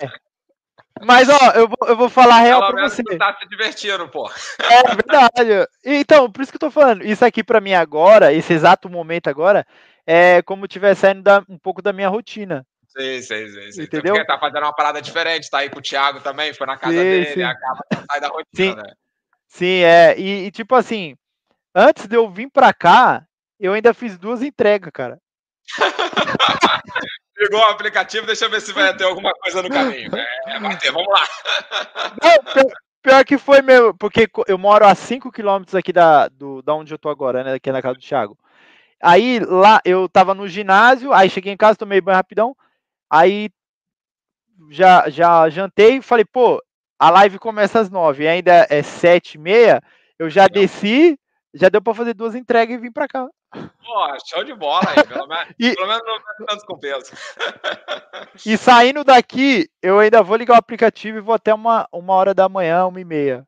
Mas, 1.02 1.28
ó, 1.28 1.50
eu 1.54 1.68
vou, 1.68 1.88
eu 1.88 1.96
vou 1.96 2.08
falar 2.08 2.36
a 2.36 2.40
real 2.40 2.60
Pelo 2.60 2.72
pra 2.72 2.88
você. 2.88 3.02
tu 3.02 3.18
tá 3.18 3.36
se 3.38 3.46
divertindo, 3.48 4.08
pô. 4.08 4.30
É 4.60 4.82
verdade. 4.94 5.68
Então, 5.84 6.30
por 6.30 6.42
isso 6.42 6.50
que 6.52 6.56
eu 6.56 6.60
tô 6.60 6.70
falando. 6.70 7.04
Isso 7.04 7.24
aqui 7.24 7.44
pra 7.44 7.60
mim 7.60 7.74
agora, 7.74 8.32
esse 8.32 8.52
exato 8.52 8.88
momento 8.88 9.28
agora, 9.28 9.66
é 10.06 10.42
como 10.42 10.64
estiver 10.66 10.94
saindo 10.94 11.22
da- 11.22 11.44
um 11.48 11.58
pouco 11.58 11.80
da 11.82 11.92
minha 11.92 12.08
rotina. 12.08 12.66
Sim, 12.88 13.22
sim, 13.22 13.48
sim, 13.48 13.72
sim. 13.72 13.82
Entendeu? 13.82 14.14
Porque 14.14 14.26
tá 14.26 14.38
fazendo 14.38 14.62
uma 14.62 14.72
parada 14.74 15.02
diferente, 15.02 15.50
tá 15.50 15.58
aí 15.58 15.68
com 15.70 15.78
o 15.78 15.82
Thiago 15.82 16.20
também, 16.20 16.54
foi 16.54 16.66
na 16.66 16.76
casa 16.76 16.92
Sim, 17.02 17.10
dele, 17.10 17.34
sim. 17.34 17.42
acaba 17.42 17.80
sai 18.10 18.20
da 18.20 18.28
rotina, 18.28 18.46
Sim. 18.54 18.74
né? 18.76 18.92
Sim, 19.48 19.82
é. 19.82 20.18
E, 20.18 20.46
e, 20.46 20.50
tipo 20.50 20.74
assim, 20.74 21.16
antes 21.74 22.06
de 22.06 22.16
eu 22.16 22.30
vir 22.30 22.48
pra 22.50 22.72
cá, 22.72 23.24
eu 23.58 23.72
ainda 23.72 23.92
fiz 23.94 24.16
duas 24.18 24.42
entregas, 24.42 24.90
cara. 24.92 25.18
Ligou 27.36 27.60
o 27.60 27.64
aplicativo, 27.64 28.26
deixa 28.26 28.44
eu 28.44 28.50
ver 28.50 28.60
se 28.60 28.72
vai 28.72 28.96
ter 28.96 29.04
alguma 29.04 29.32
coisa 29.34 29.60
no 29.62 29.68
caminho. 29.68 30.10
É, 30.16 30.58
vai 30.60 30.78
ter, 30.78 30.92
vamos 30.92 31.08
lá. 31.08 31.26
Não, 32.22 32.44
pior, 32.52 32.72
pior 33.02 33.24
que 33.24 33.36
foi 33.38 33.60
meu, 33.60 33.92
porque 33.92 34.28
eu 34.46 34.56
moro 34.56 34.86
a 34.86 34.94
5 34.94 35.32
quilômetros 35.32 35.74
aqui 35.74 35.92
da, 35.92 36.28
do, 36.28 36.62
da 36.62 36.74
onde 36.74 36.94
eu 36.94 36.98
tô 36.98 37.08
agora, 37.08 37.42
né? 37.42 37.54
Aqui 37.54 37.72
na 37.72 37.82
casa 37.82 37.94
do 37.94 38.00
Thiago. 38.00 38.38
Aí 39.04 39.38
lá 39.38 39.82
eu 39.84 40.08
tava 40.08 40.32
no 40.32 40.48
ginásio, 40.48 41.12
aí 41.12 41.28
cheguei 41.28 41.52
em 41.52 41.58
casa, 41.58 41.76
tomei 41.76 42.00
banho 42.00 42.16
rapidão, 42.16 42.56
aí 43.10 43.50
já, 44.70 45.10
já 45.10 45.46
jantei 45.50 46.00
falei, 46.00 46.24
pô, 46.24 46.58
a 46.98 47.10
live 47.10 47.38
começa 47.38 47.78
às 47.80 47.90
9 47.90 48.24
e 48.24 48.28
ainda 48.28 48.66
é 48.70 48.82
7 48.82 49.34
e 49.34 49.38
meia, 49.38 49.82
eu 50.18 50.30
já 50.30 50.48
desci, 50.48 51.18
já 51.52 51.68
deu 51.68 51.82
pra 51.82 51.92
fazer 51.92 52.14
duas 52.14 52.34
entregas 52.34 52.74
e 52.74 52.80
vim 52.80 52.90
pra 52.90 53.06
cá. 53.06 53.28
Pô, 53.52 54.18
show 54.26 54.42
de 54.42 54.54
bola 54.54 54.82
aí, 54.88 55.04
pelo 55.06 55.26
menos, 55.26 55.52
E- 55.60 55.74
pelo 55.74 55.86
menos 55.86 56.02
não 56.06 56.14
vai 56.14 56.46
tanto 56.48 56.64
com 56.66 56.78
peso. 56.78 57.12
E 58.46 58.56
saindo 58.56 59.04
daqui, 59.04 59.68
eu 59.82 59.98
ainda 59.98 60.22
vou 60.22 60.36
ligar 60.36 60.54
o 60.54 60.58
aplicativo 60.58 61.18
e 61.18 61.20
vou 61.20 61.34
até 61.34 61.52
uma, 61.52 61.86
uma 61.92 62.14
hora 62.14 62.32
da 62.32 62.48
manhã, 62.48 62.86
uma 62.86 63.00
e 63.00 63.04
meia. 63.04 63.46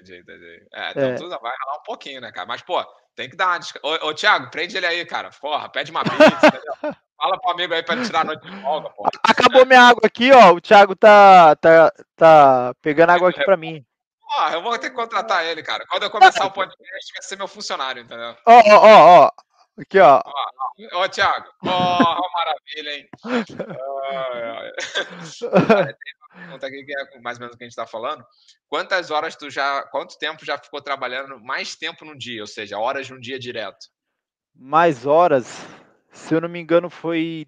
Entendi, 0.00 0.18
entendi. 0.20 0.66
É, 0.72 0.90
então 0.90 1.02
É. 1.02 1.14
tu 1.14 1.28
vai 1.28 1.52
ralar 1.58 1.78
um 1.78 1.82
pouquinho, 1.84 2.20
né, 2.20 2.30
cara? 2.32 2.46
Mas, 2.46 2.62
pô, 2.62 2.82
tem 3.16 3.28
que 3.28 3.36
dar 3.36 3.48
uma 3.48 3.58
desca... 3.58 3.80
Ô, 3.82 4.08
ô, 4.08 4.14
Thiago, 4.14 4.50
prende 4.50 4.76
ele 4.76 4.86
aí, 4.86 5.04
cara. 5.04 5.30
Porra, 5.40 5.68
pede 5.68 5.90
uma 5.90 6.02
pizza, 6.04 6.46
entendeu? 6.46 6.74
Fala 7.20 7.36
pro 7.40 7.50
amigo 7.50 7.74
aí 7.74 7.82
pra 7.82 7.96
ele 7.96 8.04
tirar 8.06 8.20
a 8.20 8.24
noite 8.24 8.48
de 8.48 8.62
folga, 8.62 8.90
pô. 8.90 9.08
Acabou 9.24 9.66
minha 9.66 9.82
água 9.82 10.02
aqui, 10.04 10.30
ó. 10.32 10.52
O 10.52 10.60
Thiago 10.60 10.94
tá, 10.94 11.56
tá, 11.56 11.92
tá 12.14 12.72
pegando 12.80 13.10
água 13.10 13.30
aqui 13.30 13.44
pra 13.44 13.56
mim. 13.56 13.84
Porra, 14.20 14.52
eu 14.52 14.62
vou 14.62 14.78
ter 14.78 14.90
que 14.90 14.94
contratar 14.96 15.44
ele, 15.44 15.62
cara. 15.62 15.84
Quando 15.88 16.04
eu 16.04 16.10
começar 16.42 16.46
o 16.46 16.52
podcast, 16.52 17.12
vai 17.12 17.22
ser 17.22 17.36
meu 17.36 17.48
funcionário, 17.48 18.02
entendeu? 18.02 18.36
Ó, 18.46 18.52
ó, 18.60 18.76
ó, 18.76 19.24
ó. 19.24 19.30
Aqui, 19.80 19.98
ó. 19.98 20.20
Ô, 20.94 21.08
Thiago. 21.08 21.46
Porra, 21.60 22.20
maravilha, 22.34 22.94
hein? 22.94 23.08
Ai, 24.12 24.42
ai. 25.82 25.94
Pergunta 26.38 26.66
aqui 26.66 26.84
que 26.84 26.92
é 26.92 27.20
mais 27.20 27.38
ou 27.38 27.42
menos 27.42 27.54
o 27.54 27.58
que 27.58 27.64
a 27.64 27.68
gente 27.68 27.76
tá 27.76 27.86
falando. 27.86 28.24
Quantas 28.68 29.10
horas 29.10 29.36
tu 29.36 29.50
já. 29.50 29.82
Quanto 29.84 30.18
tempo 30.18 30.44
já 30.44 30.58
ficou 30.58 30.80
trabalhando 30.80 31.38
mais 31.40 31.76
tempo 31.76 32.04
num 32.04 32.16
dia? 32.16 32.40
Ou 32.40 32.46
seja, 32.46 32.78
horas 32.78 33.10
num 33.10 33.20
dia 33.20 33.38
direto? 33.38 33.86
Mais 34.54 35.06
horas, 35.06 35.46
se 36.10 36.34
eu 36.34 36.40
não 36.40 36.48
me 36.48 36.58
engano, 36.58 36.90
foi 36.90 37.46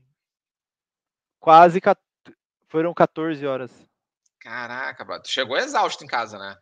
quase. 1.38 1.80
Foram 2.68 2.94
14 2.94 3.46
horas. 3.46 3.70
Caraca, 4.40 5.04
bro. 5.04 5.20
Tu 5.22 5.30
chegou 5.30 5.56
exausto 5.56 6.04
em 6.04 6.06
casa, 6.06 6.38
né? 6.38 6.56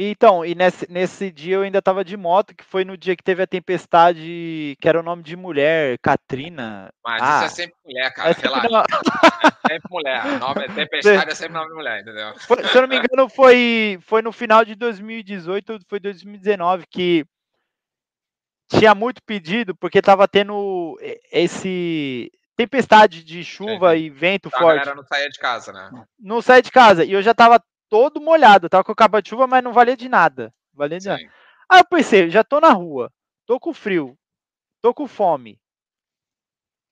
Então, 0.00 0.44
e 0.44 0.54
nesse, 0.54 0.88
nesse 0.88 1.28
dia 1.28 1.56
eu 1.56 1.62
ainda 1.62 1.82
tava 1.82 2.04
de 2.04 2.16
moto, 2.16 2.54
que 2.54 2.62
foi 2.62 2.84
no 2.84 2.96
dia 2.96 3.16
que 3.16 3.22
teve 3.24 3.42
a 3.42 3.46
tempestade, 3.48 4.76
que 4.80 4.88
era 4.88 5.00
o 5.00 5.02
nome 5.02 5.24
de 5.24 5.34
mulher, 5.34 5.98
Katrina. 5.98 6.88
Mas 7.04 7.20
Ah, 7.20 7.36
isso 7.38 7.44
é 7.46 7.48
sempre 7.48 7.76
mulher, 7.84 8.14
cara. 8.14 8.30
é 8.30 8.32
sempre 8.34 8.48
Relaxa. 8.48 8.68
não- 8.70 9.50
Sempre 9.68 9.88
mulher. 9.90 10.24
O 10.26 10.38
nome 10.38 10.64
é 10.64 10.68
tempestade, 11.26 11.30
é 11.32 11.34
sempre 11.34 11.54
nome 11.54 11.68
de 11.70 11.74
mulher, 11.74 12.00
entendeu? 12.00 12.32
Foi- 12.38 12.62
se 12.64 12.76
eu 12.78 12.82
não 12.82 12.88
me 12.88 12.96
engano, 12.98 13.28
foi, 13.28 13.98
foi 14.02 14.22
no 14.22 14.30
final 14.30 14.64
de 14.64 14.76
2018 14.76 15.72
ou 15.72 15.80
foi 15.88 15.98
2019 15.98 16.84
que 16.88 17.26
tinha 18.70 18.94
muito 18.94 19.20
pedido, 19.24 19.74
porque 19.74 20.00
tava 20.00 20.28
tendo 20.28 20.96
esse 21.32 22.30
tempestade 22.56 23.24
de 23.24 23.42
chuva 23.42 23.94
sim. 23.96 24.02
e 24.04 24.10
vento 24.10 24.46
Então 24.48 24.60
a 24.60 24.62
forte. 24.62 24.78
galera 24.78 24.94
não 24.94 25.04
saía 25.04 25.28
de 25.28 25.38
casa, 25.38 25.72
né? 25.72 25.90
Não 26.18 26.40
saí 26.42 26.62
de 26.62 26.70
casa. 26.70 27.04
E 27.04 27.12
eu 27.12 27.22
já 27.22 27.32
tava 27.34 27.60
todo 27.88 28.20
molhado, 28.20 28.68
tava 28.68 28.84
com 28.84 28.94
capa 28.94 29.20
de 29.22 29.30
chuva, 29.30 29.46
mas 29.46 29.62
não 29.64 29.72
valia 29.72 29.96
de 29.96 30.08
nada. 30.08 30.52
Valia 30.72 30.98
de 30.98 31.08
nada. 31.08 31.22
Aí 31.70 31.80
eu 31.80 31.84
pensei, 31.86 32.30
já 32.30 32.42
tô 32.44 32.60
na 32.60 32.70
rua, 32.72 33.12
tô 33.46 33.58
com 33.60 33.72
frio, 33.74 34.18
tô 34.80 34.94
com 34.94 35.06
fome. 35.06 35.60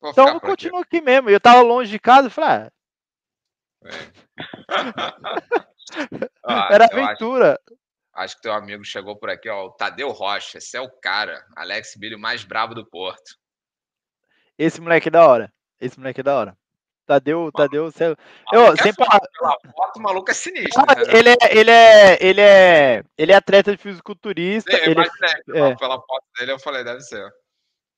Vou 0.01 0.11
Então 0.11 0.27
eu 0.29 0.33
por 0.35 0.39
aqui. 0.39 0.47
continuo 0.47 0.81
aqui 0.81 1.01
mesmo. 1.01 1.31
E 1.31 1.33
eu 1.33 1.41
tava 1.41 1.63
longe 1.63 1.91
de 1.91 1.99
casa, 1.99 2.27
eu 2.27 2.31
falei, 2.31 2.51
ah, 2.51 2.71
Ah, 6.45 6.69
era 6.73 6.85
acho, 6.87 6.95
aventura. 6.95 7.59
acho 8.15 8.37
que 8.37 8.43
teu 8.43 8.53
amigo 8.53 8.85
chegou 8.85 9.17
por 9.17 9.31
aqui, 9.31 9.49
ó. 9.49 9.67
O 9.67 9.73
Tadeu 9.73 10.11
Rocha. 10.11 10.59
Esse 10.59 10.77
é 10.77 10.81
o 10.81 10.91
cara. 11.01 11.45
Alex 11.57 11.95
Billy, 11.97 12.15
o 12.15 12.19
mais 12.19 12.45
brabo 12.45 12.75
do 12.75 12.85
Porto. 12.87 13.37
Esse 14.59 14.81
moleque 14.81 15.09
é 15.09 15.11
da 15.11 15.27
hora. 15.29 15.53
Esse 15.81 15.99
moleque 15.99 16.21
é 16.21 16.25
da 16.25 16.35
hora. 16.37 16.59
Tadeu, 17.07 17.51
Tadeu. 17.53 17.87
O 17.87 18.55
Eu, 18.55 18.73
é 18.73 18.77
sem 18.77 18.93
foda, 18.93 19.07
palavras. 19.09 19.31
Pela 19.39 19.59
foto, 19.73 19.97
o 19.99 20.03
maluco 20.03 20.31
é 20.31 20.35
sinistro. 20.35 20.83
Ah, 20.87 20.93
entendeu? 20.93 21.17
ele 21.19 21.29
é, 21.31 21.37
ele 21.51 21.71
é, 21.71 22.19
ele 22.21 22.41
é, 22.41 23.05
ele 23.17 23.33
é 23.33 23.35
atleta 23.37 23.71
de 23.71 23.79
fisiculturista. 23.83 24.71
Sim, 24.77 24.83
Ele, 24.83 24.93
imaginei, 24.93 25.43
é. 25.55 25.75
Pela 25.77 25.97
foto 25.97 26.25
dele, 26.39 26.53
eu 26.53 26.59
falei, 26.59 26.83
deve 26.85 27.01
ser. 27.01 27.25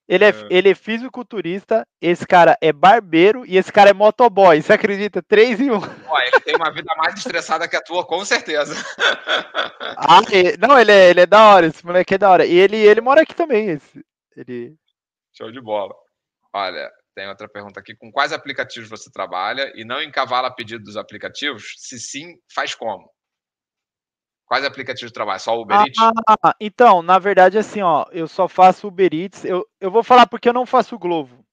ele 0.07 0.25
é, 0.25 0.29
É. 0.29 0.33
ele 0.51 0.69
é 0.71 0.75
fisiculturista. 0.75 1.87
Esse 2.01 2.27
cara 2.27 2.57
é 2.61 2.73
barbeiro 2.73 3.45
e 3.47 3.57
esse 3.57 3.73
cara 3.73 3.91
é 3.91 3.95
motoboy. 3.95 4.61
Você 4.61 4.73
acredita? 4.75 5.23
Três 5.23 5.59
em 5.61 5.71
um. 5.71 5.81
Ele 5.83 6.41
tem 6.45 6.57
uma 6.57 6.71
vida 6.73 6.95
mais 6.97 7.15
estressada 7.17 7.67
que 7.67 7.77
a 7.77 7.83
tua, 7.83 8.07
com 8.07 8.25
certeza. 8.25 8.75
Ah, 10.01 10.21
não, 10.61 10.79
ele 10.79 10.93
é, 10.93 11.11
ele 11.11 11.21
é 11.23 11.27
da 11.27 11.55
hora. 11.55 11.67
Esse 11.67 11.85
moleque 11.85 12.15
é 12.15 12.19
da 12.19 12.31
hora. 12.31 12.47
E 12.47 12.57
ele, 12.57 12.77
ele 12.77 13.01
mora 13.01 13.23
aqui 13.23 13.35
também. 13.35 13.71
Esse, 13.71 14.05
ele. 14.37 14.77
Show 15.33 15.51
de 15.51 15.61
bola. 15.61 15.93
Olha, 16.53 16.89
tem 17.19 17.29
outra 17.29 17.49
pergunta 17.49 17.81
aqui. 17.81 17.97
Com 17.97 18.13
quais 18.13 18.33
aplicativos 18.33 18.89
você 18.89 19.11
trabalha 19.11 19.73
e 19.75 19.85
não 19.85 20.01
encavala 20.01 20.55
pedido 20.55 20.85
dos 20.85 20.97
aplicativos? 20.97 21.75
Se 21.77 21.99
sim, 21.99 22.37
faz 22.55 22.77
como? 22.77 23.11
Quais 24.47 24.65
aplicativos 24.65 25.11
de 25.11 25.15
trabalho? 25.15 25.41
Só 25.41 25.61
Uber 25.61 25.81
Eats? 25.81 25.99
Ah, 25.99 26.55
então, 26.61 27.03
na 27.03 27.19
verdade, 27.19 27.59
assim, 27.59 27.83
ó, 27.83 28.07
eu 28.13 28.29
só 28.29 28.47
faço 28.47 28.87
Uber 28.87 29.13
Eats. 29.13 29.45
Eu, 29.45 29.67
eu 29.81 29.91
vou 29.91 30.05
falar 30.05 30.29
porque 30.29 30.49
eu 30.49 30.53
não 30.53 30.65
faço 30.65 30.97
Glovo. 30.97 31.45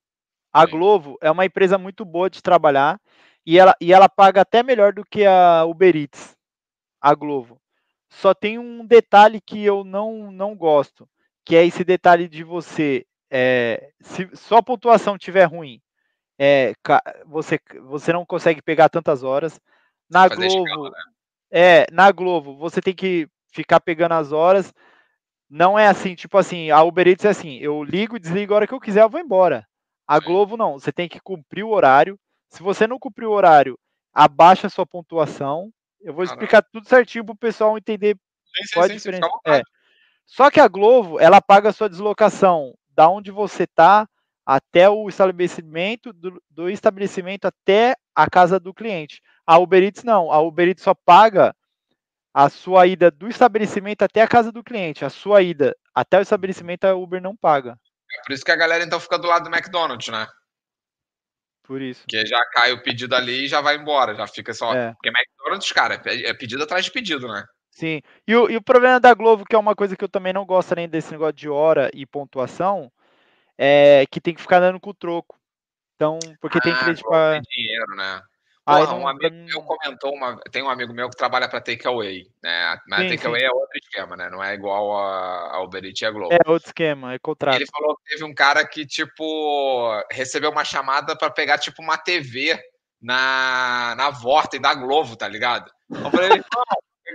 A 0.54 0.66
Sim. 0.66 0.72
Glovo 0.72 1.18
é 1.20 1.32
uma 1.32 1.46
empresa 1.46 1.80
muito 1.80 2.06
boa 2.06 2.30
de 2.30 2.44
trabalhar 2.44 3.02
e 3.44 3.58
ela, 3.58 3.76
e 3.82 3.92
ela 3.92 4.08
paga 4.08 4.42
até 4.42 4.62
melhor 4.62 4.94
do 4.94 5.04
que 5.04 5.26
a 5.26 5.66
Uber 5.66 5.96
Eats, 5.96 6.38
a 7.02 7.16
Glovo. 7.16 7.60
Só 8.08 8.36
tem 8.36 8.60
um 8.60 8.86
detalhe 8.86 9.42
que 9.42 9.66
eu 9.66 9.84
não, 9.84 10.32
não 10.32 10.56
gosto, 10.56 11.10
que 11.44 11.56
é 11.56 11.66
esse 11.66 11.84
detalhe 11.84 12.30
de 12.30 12.44
você, 12.44 13.04
é, 13.38 13.90
se 14.00 14.30
só 14.34 14.60
a 14.60 14.64
pontuação 14.64 15.18
tiver 15.18 15.44
ruim, 15.44 15.82
é, 16.40 16.74
você, 17.26 17.60
você 17.84 18.14
não 18.14 18.26
consegue 18.26 18.62
pegar 18.62 18.88
tantas 18.88 19.24
horas. 19.24 19.60
Na 20.10 20.30
Glovo, 20.30 20.46
escala, 20.46 20.90
né? 20.90 20.98
É, 21.52 21.88
na 21.92 22.10
Globo, 22.14 22.56
você 22.56 22.80
tem 22.80 22.96
que 22.96 23.28
ficar 23.52 23.82
pegando 23.82 24.14
as 24.14 24.32
horas. 24.32 24.74
Não 25.50 25.78
é 25.78 25.86
assim, 25.88 26.16
tipo 26.16 26.38
assim, 26.38 26.72
a 26.72 26.82
Uber 26.82 27.10
Eats 27.10 27.26
é 27.26 27.30
assim, 27.30 27.58
eu 27.58 27.84
ligo 27.84 28.16
e 28.16 28.20
desligo 28.20 28.54
a 28.54 28.56
hora 28.56 28.68
que 28.68 28.74
eu 28.74 28.80
quiser, 28.80 29.04
eu 29.04 29.10
vou 29.10 29.20
embora. 29.20 29.68
A 30.08 30.16
Sim. 30.16 30.28
Globo 30.28 30.56
não, 30.56 30.80
você 30.80 30.94
tem 30.94 31.10
que 31.10 31.20
cumprir 31.20 31.66
o 31.66 31.72
horário. 31.72 32.18
Se 32.48 32.64
você 32.64 32.88
não 32.88 32.98
cumprir 32.98 33.26
o 33.26 33.34
horário, 33.34 33.78
abaixa 34.14 34.68
a 34.68 34.70
sua 34.70 34.86
pontuação. 34.86 35.74
Eu 36.00 36.14
vou 36.14 36.24
explicar 36.24 36.64
tudo 36.72 36.88
certinho 36.88 37.26
para 37.26 37.34
o 37.34 37.38
pessoal 37.38 37.78
entender 37.78 38.16
sim, 38.56 38.64
qual 38.74 38.86
sim, 38.86 38.94
a 38.94 38.96
diferença. 38.96 39.28
É. 39.46 39.62
Só 40.26 40.50
que 40.50 40.62
a 40.62 40.70
Globo, 40.70 41.20
ela 41.20 41.42
paga 41.42 41.70
a 41.70 41.74
sua 41.74 41.90
deslocação 41.90 42.74
da 42.96 43.10
onde 43.10 43.32
você 43.32 43.64
está 43.64 44.08
até 44.46 44.90
o 44.90 45.10
estabelecimento, 45.10 46.14
do, 46.14 46.42
do, 46.50 46.70
estabelecimento 46.70 47.46
até 47.46 47.96
a 48.14 48.30
casa 48.30 48.60
do 48.60 48.74
cliente. 48.74 49.22
A 49.46 49.58
Uber 49.58 49.84
Eats 49.84 50.04
não, 50.04 50.32
a 50.32 50.40
Uber 50.40 50.68
Eats 50.68 50.84
só 50.84 50.94
paga 50.94 51.56
a 52.34 52.50
sua 52.50 52.86
ida 52.86 53.10
do 53.10 53.28
estabelecimento 53.28 54.04
até 54.04 54.22
a 54.22 54.28
casa 54.28 54.52
do 54.52 54.64
cliente. 54.64 55.04
A 55.04 55.10
sua 55.10 55.42
ida 55.42 55.76
até 55.94 56.20
o 56.20 56.22
estabelecimento 56.22 56.86
a 56.86 56.94
Uber 56.94 57.22
não 57.22 57.36
paga. 57.36 57.78
É 58.12 58.22
por 58.24 58.34
isso 58.34 58.46
que 58.46 58.52
a 58.52 58.56
galera 58.56 58.84
então 58.84 59.00
fica 59.00 59.18
do 59.18 59.28
lado 59.28 59.50
do 59.50 59.56
McDonald's, 59.56 60.10
né? 60.10 60.28
Por 61.64 61.82
isso. 61.82 62.02
Porque 62.02 62.26
já 62.26 62.44
cai 62.52 62.72
o 62.72 62.84
pedido 62.84 63.16
ali 63.16 63.46
e 63.46 63.48
já 63.48 63.62
vai 63.62 63.76
embora, 63.76 64.14
já 64.14 64.28
fica 64.28 64.54
só. 64.54 64.74
É. 64.74 64.94
Porque 64.94 65.10
McDonald's, 65.10 65.72
cara, 65.72 66.02
é 66.06 66.34
pedido 66.34 66.64
atrás 66.64 66.86
de 66.86 66.92
pedido, 66.92 67.28
né? 67.28 67.44
Sim. 67.76 68.02
E 68.26 68.34
o, 68.34 68.50
e 68.50 68.56
o 68.56 68.62
problema 68.62 69.02
da 69.02 69.14
Globo, 69.14 69.44
que 69.44 69.54
é 69.54 69.60
uma 69.60 69.76
coisa 69.76 69.98
que 69.98 70.04
eu 70.04 70.08
também 70.08 70.32
não 70.32 70.46
gosto 70.46 70.74
nem 70.76 70.88
desse 70.88 71.12
negócio 71.12 71.34
de 71.34 71.50
hora 71.50 71.92
e 71.94 72.06
pontuação, 72.06 72.90
é, 73.58 74.06
que 74.10 74.22
tem 74.22 74.34
que 74.34 74.42
ficar 74.42 74.62
dando 74.62 74.80
com 74.80 74.92
o 74.92 74.94
troco. 74.94 75.38
Então, 75.96 76.18
porque 76.40 76.58
ah, 76.58 76.62
tem 76.62 76.74
que 76.74 76.96
tipo, 76.96 77.14
a... 77.14 77.38
dinheiro, 77.40 77.96
né? 77.98 78.22
Porra, 78.66 78.86
não, 78.88 79.02
um 79.02 79.08
amigo 79.08 79.36
meu 79.36 79.62
comentou, 79.62 80.14
uma, 80.14 80.40
tem 80.52 80.64
um 80.64 80.70
amigo 80.70 80.94
meu 80.94 81.10
que 81.10 81.18
trabalha 81.18 81.50
para 81.50 81.62
Takeaway, 81.62 82.28
né? 82.42 82.80
Mas 82.88 83.12
Takeaway 83.12 83.44
é 83.44 83.52
outro 83.52 83.78
esquema, 83.78 84.16
né? 84.16 84.30
Não 84.30 84.42
é 84.42 84.54
igual 84.54 84.98
a, 84.98 85.58
a 85.58 85.62
Uber 85.62 85.84
Eats 85.84 86.02
e 86.02 86.06
a 86.06 86.12
Globo. 86.12 86.34
É 86.34 86.50
outro 86.50 86.70
esquema, 86.70 87.14
é 87.14 87.20
contrato. 87.20 87.56
ele 87.56 87.68
falou 87.68 87.98
que 87.98 88.06
teve 88.06 88.24
um 88.24 88.34
cara 88.34 88.66
que, 88.66 88.86
tipo, 88.86 90.02
recebeu 90.10 90.50
uma 90.50 90.64
chamada 90.64 91.16
para 91.16 91.30
pegar, 91.30 91.58
tipo, 91.58 91.82
uma 91.82 91.98
TV 91.98 92.58
na, 93.02 93.94
na 93.98 94.10
Vorta 94.10 94.56
e 94.56 94.60
da 94.60 94.74
Globo, 94.74 95.16
tá 95.16 95.28
ligado? 95.28 95.70
Eu 95.90 96.10
falei, 96.10 96.42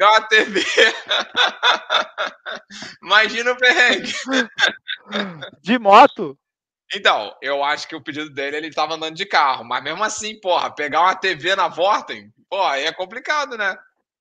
pegar 0.00 0.12
uma 0.12 0.28
TV. 0.28 0.60
Imagina 3.02 3.52
o 3.52 3.56
perrengue. 3.56 4.12
De 5.60 5.78
moto? 5.78 6.38
Então, 6.94 7.36
eu 7.42 7.62
acho 7.62 7.86
que 7.86 7.94
o 7.94 8.02
pedido 8.02 8.30
dele, 8.30 8.56
ele 8.56 8.72
tava 8.72 8.94
andando 8.94 9.14
de 9.14 9.26
carro. 9.26 9.62
Mas 9.62 9.84
mesmo 9.84 10.02
assim, 10.02 10.40
porra, 10.40 10.74
pegar 10.74 11.02
uma 11.02 11.14
TV 11.14 11.54
na 11.54 11.68
Vorten, 11.68 12.32
pô, 12.48 12.60
aí 12.62 12.84
é 12.84 12.92
complicado, 12.92 13.56
né? 13.56 13.76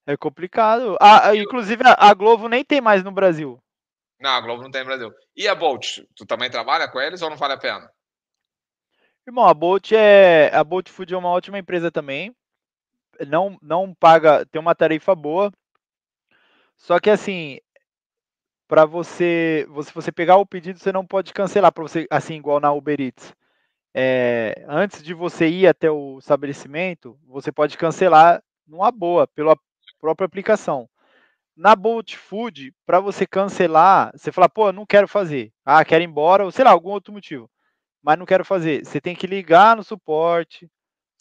É 0.05 0.17
complicado. 0.17 0.97
Ah, 0.99 1.33
inclusive, 1.35 1.81
a 1.85 2.13
Globo 2.13 2.49
nem 2.49 2.63
tem 2.63 2.81
mais 2.81 3.03
no 3.03 3.11
Brasil. 3.11 3.59
Não, 4.19 4.31
a 4.31 4.41
Globo 4.41 4.63
não 4.63 4.71
tem 4.71 4.81
no 4.81 4.87
Brasil. 4.87 5.11
E 5.35 5.47
a 5.47 5.55
Bolt? 5.55 5.99
Tu 6.15 6.25
também 6.25 6.49
trabalha 6.49 6.89
com 6.89 6.99
eles 6.99 7.21
ou 7.21 7.29
não 7.29 7.37
vale 7.37 7.53
a 7.53 7.57
pena? 7.57 7.89
Irmão, 9.25 9.47
a 9.47 9.53
Bolt 9.53 9.91
é. 9.93 10.51
A 10.53 10.63
Bolt 10.63 10.89
Food 10.89 11.13
é 11.13 11.17
uma 11.17 11.29
ótima 11.29 11.57
empresa 11.57 11.91
também. 11.91 12.35
Não, 13.27 13.57
não 13.61 13.93
paga, 13.93 14.45
tem 14.45 14.59
uma 14.59 14.75
tarifa 14.75 15.15
boa. 15.15 15.51
Só 16.79 16.99
que 16.99 17.09
assim, 17.09 17.59
para 18.67 18.85
você, 18.85 19.67
você, 19.69 19.91
você 19.93 20.11
pegar 20.11 20.37
o 20.37 20.45
pedido, 20.45 20.79
você 20.79 20.91
não 20.91 21.05
pode 21.05 21.33
cancelar 21.33 21.71
para 21.71 21.83
você, 21.83 22.07
assim 22.09 22.35
igual 22.35 22.59
na 22.59 22.71
Uber 22.71 22.99
Eats. 22.99 23.33
É, 23.93 24.65
antes 24.67 25.03
de 25.03 25.13
você 25.13 25.47
ir 25.47 25.67
até 25.67 25.91
o 25.91 26.19
estabelecimento, 26.19 27.19
você 27.27 27.51
pode 27.51 27.77
cancelar 27.77 28.41
numa 28.67 28.91
boa 28.91 29.27
pela 29.27 29.57
própria 29.99 30.25
aplicação. 30.25 30.89
Na 31.55 31.75
Bolt 31.75 32.15
Food, 32.15 32.73
para 32.85 33.01
você 33.01 33.27
cancelar, 33.27 34.11
você 34.15 34.31
fala, 34.31 34.47
pô, 34.47 34.71
não 34.71 34.85
quero 34.85 35.07
fazer. 35.07 35.51
Ah, 35.65 35.83
quero 35.83 36.03
ir 36.03 36.07
embora, 36.07 36.45
ou 36.45 36.51
sei 36.51 36.63
lá, 36.63 36.71
algum 36.71 36.91
outro 36.91 37.11
motivo. 37.11 37.49
Mas 38.01 38.17
não 38.17 38.25
quero 38.25 38.45
fazer. 38.45 38.85
Você 38.85 39.01
tem 39.01 39.15
que 39.15 39.27
ligar 39.27 39.75
no 39.75 39.83
suporte, 39.83 40.69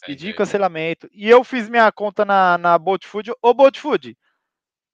pedir 0.05 0.35
cancelamento. 0.35 1.09
E 1.11 1.29
eu 1.29 1.43
fiz 1.43 1.67
minha 1.67 1.91
conta 1.91 2.23
na, 2.23 2.57
na 2.57 2.77
Bolt 2.77 3.05
Food. 3.05 3.33
Ô, 3.41 3.53
Bolt 3.53 3.77
Food, 3.77 4.17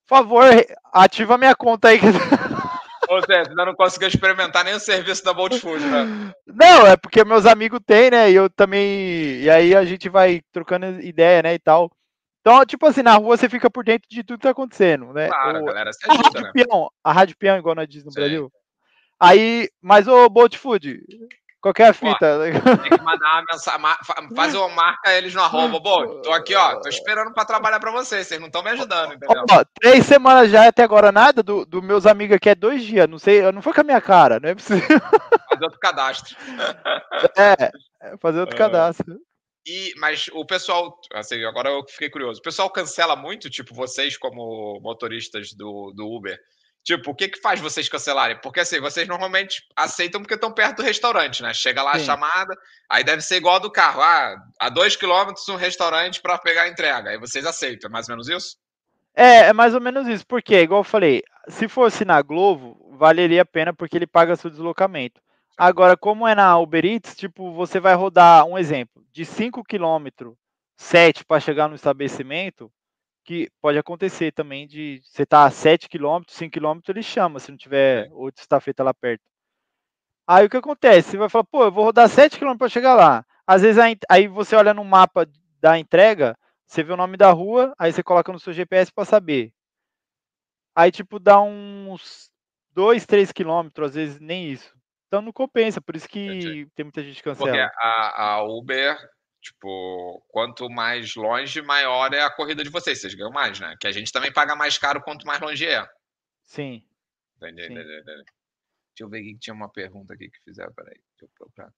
por 0.08 0.18
favor, 0.18 0.46
ativa 0.94 1.38
minha 1.38 1.56
conta 1.56 1.90
aí. 1.90 2.00
Ô 3.10 3.22
Zé, 3.22 3.44
ainda 3.48 3.66
não 3.66 3.76
conseguiu 3.76 4.08
experimentar 4.08 4.64
nem 4.64 4.74
o 4.74 4.80
serviço 4.80 5.24
da 5.24 5.34
Bolt 5.34 5.60
Food, 5.60 5.84
né? 5.86 6.34
Não, 6.48 6.88
é 6.88 6.98
porque 6.98 7.24
meus 7.24 7.46
amigos 7.46 7.80
têm, 7.86 8.10
né? 8.10 8.32
E 8.32 8.36
eu 8.36 8.50
também. 8.50 9.42
E 9.42 9.50
aí 9.50 9.76
a 9.76 9.86
gente 9.86 10.10
vai 10.10 10.42
trocando 10.52 11.00
ideia, 11.02 11.44
né? 11.44 11.54
E 11.54 11.60
tal. 11.60 11.92
Então, 12.42 12.66
tipo 12.66 12.86
assim, 12.86 13.02
na 13.02 13.16
rua 13.16 13.38
você 13.38 13.50
fica 13.50 13.70
por 13.70 13.84
dentro 13.84 14.08
de 14.10 14.24
tudo 14.24 14.38
que 14.38 14.44
tá 14.44 14.52
acontecendo, 14.52 15.12
né? 15.14 15.28
Claro, 15.28 15.62
o... 15.62 15.66
galera, 15.66 15.92
você 15.92 16.10
ajuda, 16.10 16.22
a 16.22 16.32
Rádio 16.32 16.42
né? 16.42 16.52
Peão, 16.54 16.92
a 17.04 17.12
Rádio 17.12 17.38
Peão, 17.38 17.58
igual 17.58 17.76
nós 17.76 17.88
diz 17.88 18.04
no 18.04 18.12
Sim. 18.12 18.20
Brasil. 18.20 18.52
Aí, 19.20 19.70
mas 19.82 20.08
o 20.08 20.30
Bolt 20.30 20.56
Food, 20.58 21.02
Qualquer 21.66 21.96
fita. 21.96 22.38
Ó, 22.38 22.78
tem 22.78 22.92
que 22.92 23.02
mandar 23.02 23.42
uma 23.42 23.46
mensagem, 23.52 24.36
fazer 24.36 24.58
uma 24.58 24.70
marca 24.70 25.12
eles 25.12 25.34
no 25.34 25.42
arroba. 25.42 25.80
Bom, 25.80 26.22
tô 26.22 26.32
aqui, 26.32 26.54
ó, 26.54 26.80
tô 26.80 26.88
esperando 26.88 27.34
para 27.34 27.44
trabalhar 27.44 27.80
para 27.80 27.90
vocês, 27.90 28.28
vocês 28.28 28.40
não 28.40 28.46
estão 28.46 28.62
me 28.62 28.70
ajudando, 28.70 29.16
entendeu? 29.16 29.44
Ó, 29.50 29.64
três 29.82 30.06
semanas 30.06 30.52
já 30.52 30.68
até 30.68 30.84
agora 30.84 31.12
nada 31.12 31.42
do, 31.42 31.66
do 31.66 31.82
meus 31.82 32.06
amigos 32.06 32.36
aqui 32.36 32.50
é 32.50 32.54
dois 32.54 32.84
dias, 32.84 33.10
não 33.10 33.18
sei, 33.18 33.52
não 33.52 33.64
foi 33.64 33.74
com 33.74 33.82
a 33.82 33.84
minha 33.84 34.00
cara, 34.00 34.40
não 34.40 34.48
é 34.48 34.54
possível. 34.54 34.86
Fazer 35.50 35.64
outro 35.64 35.80
cadastro. 35.80 36.38
É, 37.36 37.72
é 38.02 38.18
fazer 38.18 38.42
outro 38.42 38.56
é. 38.56 38.60
cadastro. 38.60 39.18
E, 39.66 39.92
mas 39.98 40.28
o 40.34 40.46
pessoal, 40.46 41.00
assim, 41.14 41.44
agora 41.46 41.70
eu 41.70 41.84
fiquei 41.88 42.12
curioso. 42.12 42.42
O 42.42 42.44
pessoal 42.44 42.70
cancela 42.70 43.16
muito, 43.16 43.50
tipo, 43.50 43.74
vocês 43.74 44.18
como 44.18 44.80
motoristas 44.82 45.52
do, 45.54 45.92
do 45.96 46.06
Uber, 46.06 46.38
Tipo, 46.86 47.10
o 47.10 47.16
que 47.16 47.30
que 47.30 47.42
faz 47.42 47.60
vocês 47.60 47.90
cancelarem? 47.90 48.40
Porque 48.44 48.60
assim, 48.60 48.80
vocês 48.80 49.08
normalmente 49.08 49.64
aceitam 49.76 50.22
porque 50.22 50.36
estão 50.36 50.52
perto 50.52 50.78
do 50.78 50.84
restaurante, 50.84 51.42
né? 51.42 51.52
Chega 51.52 51.82
lá 51.82 51.94
Sim. 51.94 51.98
a 51.98 52.04
chamada, 52.04 52.56
aí 52.88 53.04
deve 53.04 53.24
ser 53.24 53.38
igual 53.38 53.56
a 53.56 53.60
do 53.60 53.72
carro. 53.72 54.04
Ah, 54.04 54.36
a 54.60 54.70
dois 54.70 54.96
quilômetros 54.96 55.50
um 55.50 55.56
restaurante 55.56 56.22
para 56.22 56.38
pegar 56.38 56.62
a 56.62 56.68
entrega. 56.68 57.10
Aí 57.10 57.18
vocês 57.18 57.44
aceitam, 57.44 57.90
é 57.90 57.92
mais 57.92 58.08
ou 58.08 58.14
menos 58.14 58.30
isso? 58.30 58.58
É, 59.16 59.48
é 59.48 59.54
mais 59.54 59.74
ou 59.74 59.82
menos 59.82 60.08
isso. 60.08 60.28
Porque, 60.28 60.62
igual 60.62 60.82
eu 60.82 60.84
falei, 60.84 61.24
se 61.50 61.68
fosse 61.68 62.06
na 62.06 62.22
Globo, 62.22 62.78
valeria 62.96 63.42
a 63.42 63.46
pena 63.46 63.74
porque 63.74 63.98
ele 63.98 64.06
paga 64.06 64.36
seu 64.36 64.52
deslocamento. 64.52 65.20
Agora, 65.58 65.98
como 65.98 66.28
é 66.28 66.36
na 66.36 66.56
Uber 66.60 66.86
Eats, 66.86 67.16
tipo, 67.16 67.52
você 67.52 67.80
vai 67.80 67.96
rodar, 67.96 68.46
um 68.46 68.60
exemplo, 68.60 69.04
de 69.12 69.26
5 69.26 69.64
km, 69.64 70.34
7 70.78 71.26
para 71.26 71.40
chegar 71.40 71.68
no 71.68 71.74
estabelecimento, 71.74 72.72
que 73.26 73.50
pode 73.60 73.78
acontecer 73.78 74.32
também 74.32 74.68
de 74.68 75.02
você 75.04 75.24
estar 75.24 75.42
tá 75.42 75.46
a 75.48 75.52
7 75.52 75.90
km, 75.90 76.22
5 76.28 76.54
km, 76.54 76.80
ele 76.88 77.02
chama, 77.02 77.40
se 77.40 77.50
não 77.50 77.58
tiver 77.58 78.08
outra 78.12 78.42
estafeta 78.42 78.84
lá 78.84 78.94
perto. 78.94 79.24
Aí 80.28 80.46
o 80.46 80.50
que 80.50 80.58
acontece? 80.58 81.12
Você 81.12 81.18
vai 81.18 81.28
falar, 81.28 81.44
pô, 81.44 81.64
eu 81.64 81.72
vou 81.72 81.84
rodar 81.86 82.08
7 82.08 82.40
km 82.40 82.56
para 82.56 82.70
chegar 82.70 82.94
lá. 82.94 83.26
Às 83.46 83.64
vezes 83.64 83.82
aí 84.10 84.28
você 84.28 84.56
olha 84.56 84.74
no 84.74 84.84
mapa 84.84 85.28
da 85.60 85.78
entrega, 85.78 86.38
você 86.66 86.84
vê 86.84 86.94
o 86.94 86.98
nome 86.98 87.18
da 87.18 87.32
rua, 87.32 87.74
aí 87.78 87.92
você 87.92 88.04
coloca 88.04 88.32
no 88.32 88.40
seu 88.40 88.54
GPS 88.54 88.92
para 88.94 89.06
saber. 89.06 89.52
Aí 90.76 90.92
tipo 90.92 91.20
dá 91.20 91.42
uns 91.42 92.32
2, 92.72 93.06
3 93.06 93.32
quilômetros, 93.32 93.90
às 93.90 93.96
vezes 93.96 94.20
nem 94.20 94.52
isso. 94.52 94.74
Então 95.08 95.22
não 95.22 95.32
compensa, 95.32 95.82
por 95.82 95.96
isso 95.96 96.08
que 96.08 96.26
Entendi. 96.26 96.68
tem 96.76 96.84
muita 96.84 97.04
gente 97.04 97.18
que 97.18 97.24
cancela. 97.24 97.50
Porque 97.50 97.72
a, 97.80 98.34
a 98.34 98.44
Uber 98.44 98.98
Tipo, 99.46 100.26
quanto 100.30 100.68
mais 100.72 101.14
longe, 101.16 101.62
maior 101.62 102.12
é 102.12 102.24
a 102.24 102.32
corrida 102.32 102.64
de 102.64 102.70
vocês. 102.72 103.00
Vocês 103.00 103.14
ganham 103.14 103.32
mais, 103.32 103.60
né? 103.60 103.76
Que 103.80 103.86
a 103.86 103.92
gente 103.92 104.12
também 104.12 104.34
paga 104.34 104.56
mais 104.56 104.76
caro 104.80 105.04
quanto 105.04 105.28
mais 105.28 105.40
longe 105.40 105.68
é. 105.68 105.88
Sim. 106.44 106.84
Entendi, 107.38 107.62
Sim. 107.62 107.74
entendi, 107.74 108.00
entendi. 108.00 108.24
Deixa 108.26 109.02
eu 109.02 109.10
ver 109.10 109.22
que 109.22 109.38
tinha 109.38 109.54
uma 109.54 109.70
pergunta 109.70 110.16
aqui 110.16 110.32
que 110.32 110.40
fizeram. 110.44 110.74
Peraí, 110.74 110.96
deixa 110.96 111.26
eu 111.26 111.30
procurar. 111.38 111.72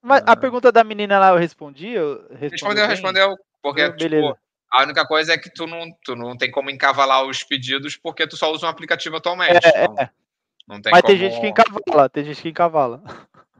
Mas 0.00 0.22
a 0.22 0.32
ah. 0.32 0.36
pergunta 0.36 0.70
da 0.70 0.84
menina 0.84 1.18
lá 1.18 1.30
eu 1.30 1.38
respondi? 1.38 1.88
Eu 1.88 2.28
respondeu, 2.36 2.86
respondeu. 2.86 3.34
Porque, 3.60 3.82
ah, 3.82 3.96
tipo, 3.96 4.38
a 4.70 4.82
única 4.84 5.04
coisa 5.04 5.32
é 5.32 5.38
que 5.38 5.52
tu 5.52 5.66
não, 5.66 5.88
tu 6.04 6.14
não 6.14 6.36
tem 6.36 6.52
como 6.52 6.70
encavalar 6.70 7.24
os 7.24 7.42
pedidos 7.42 7.96
porque 7.96 8.28
tu 8.28 8.36
só 8.36 8.52
usa 8.52 8.66
um 8.66 8.70
aplicativo 8.70 9.16
atualmente. 9.16 9.66
É, 9.66 9.82
então, 9.82 9.96
é. 9.98 10.10
Não 10.68 10.80
tem 10.80 10.92
Mas 10.92 11.02
como... 11.02 11.12
tem 11.12 11.18
gente 11.18 11.40
que 11.40 11.48
encavala, 11.48 12.08
tem 12.08 12.24
gente 12.24 12.42
que 12.42 12.48
encavala. 12.50 13.02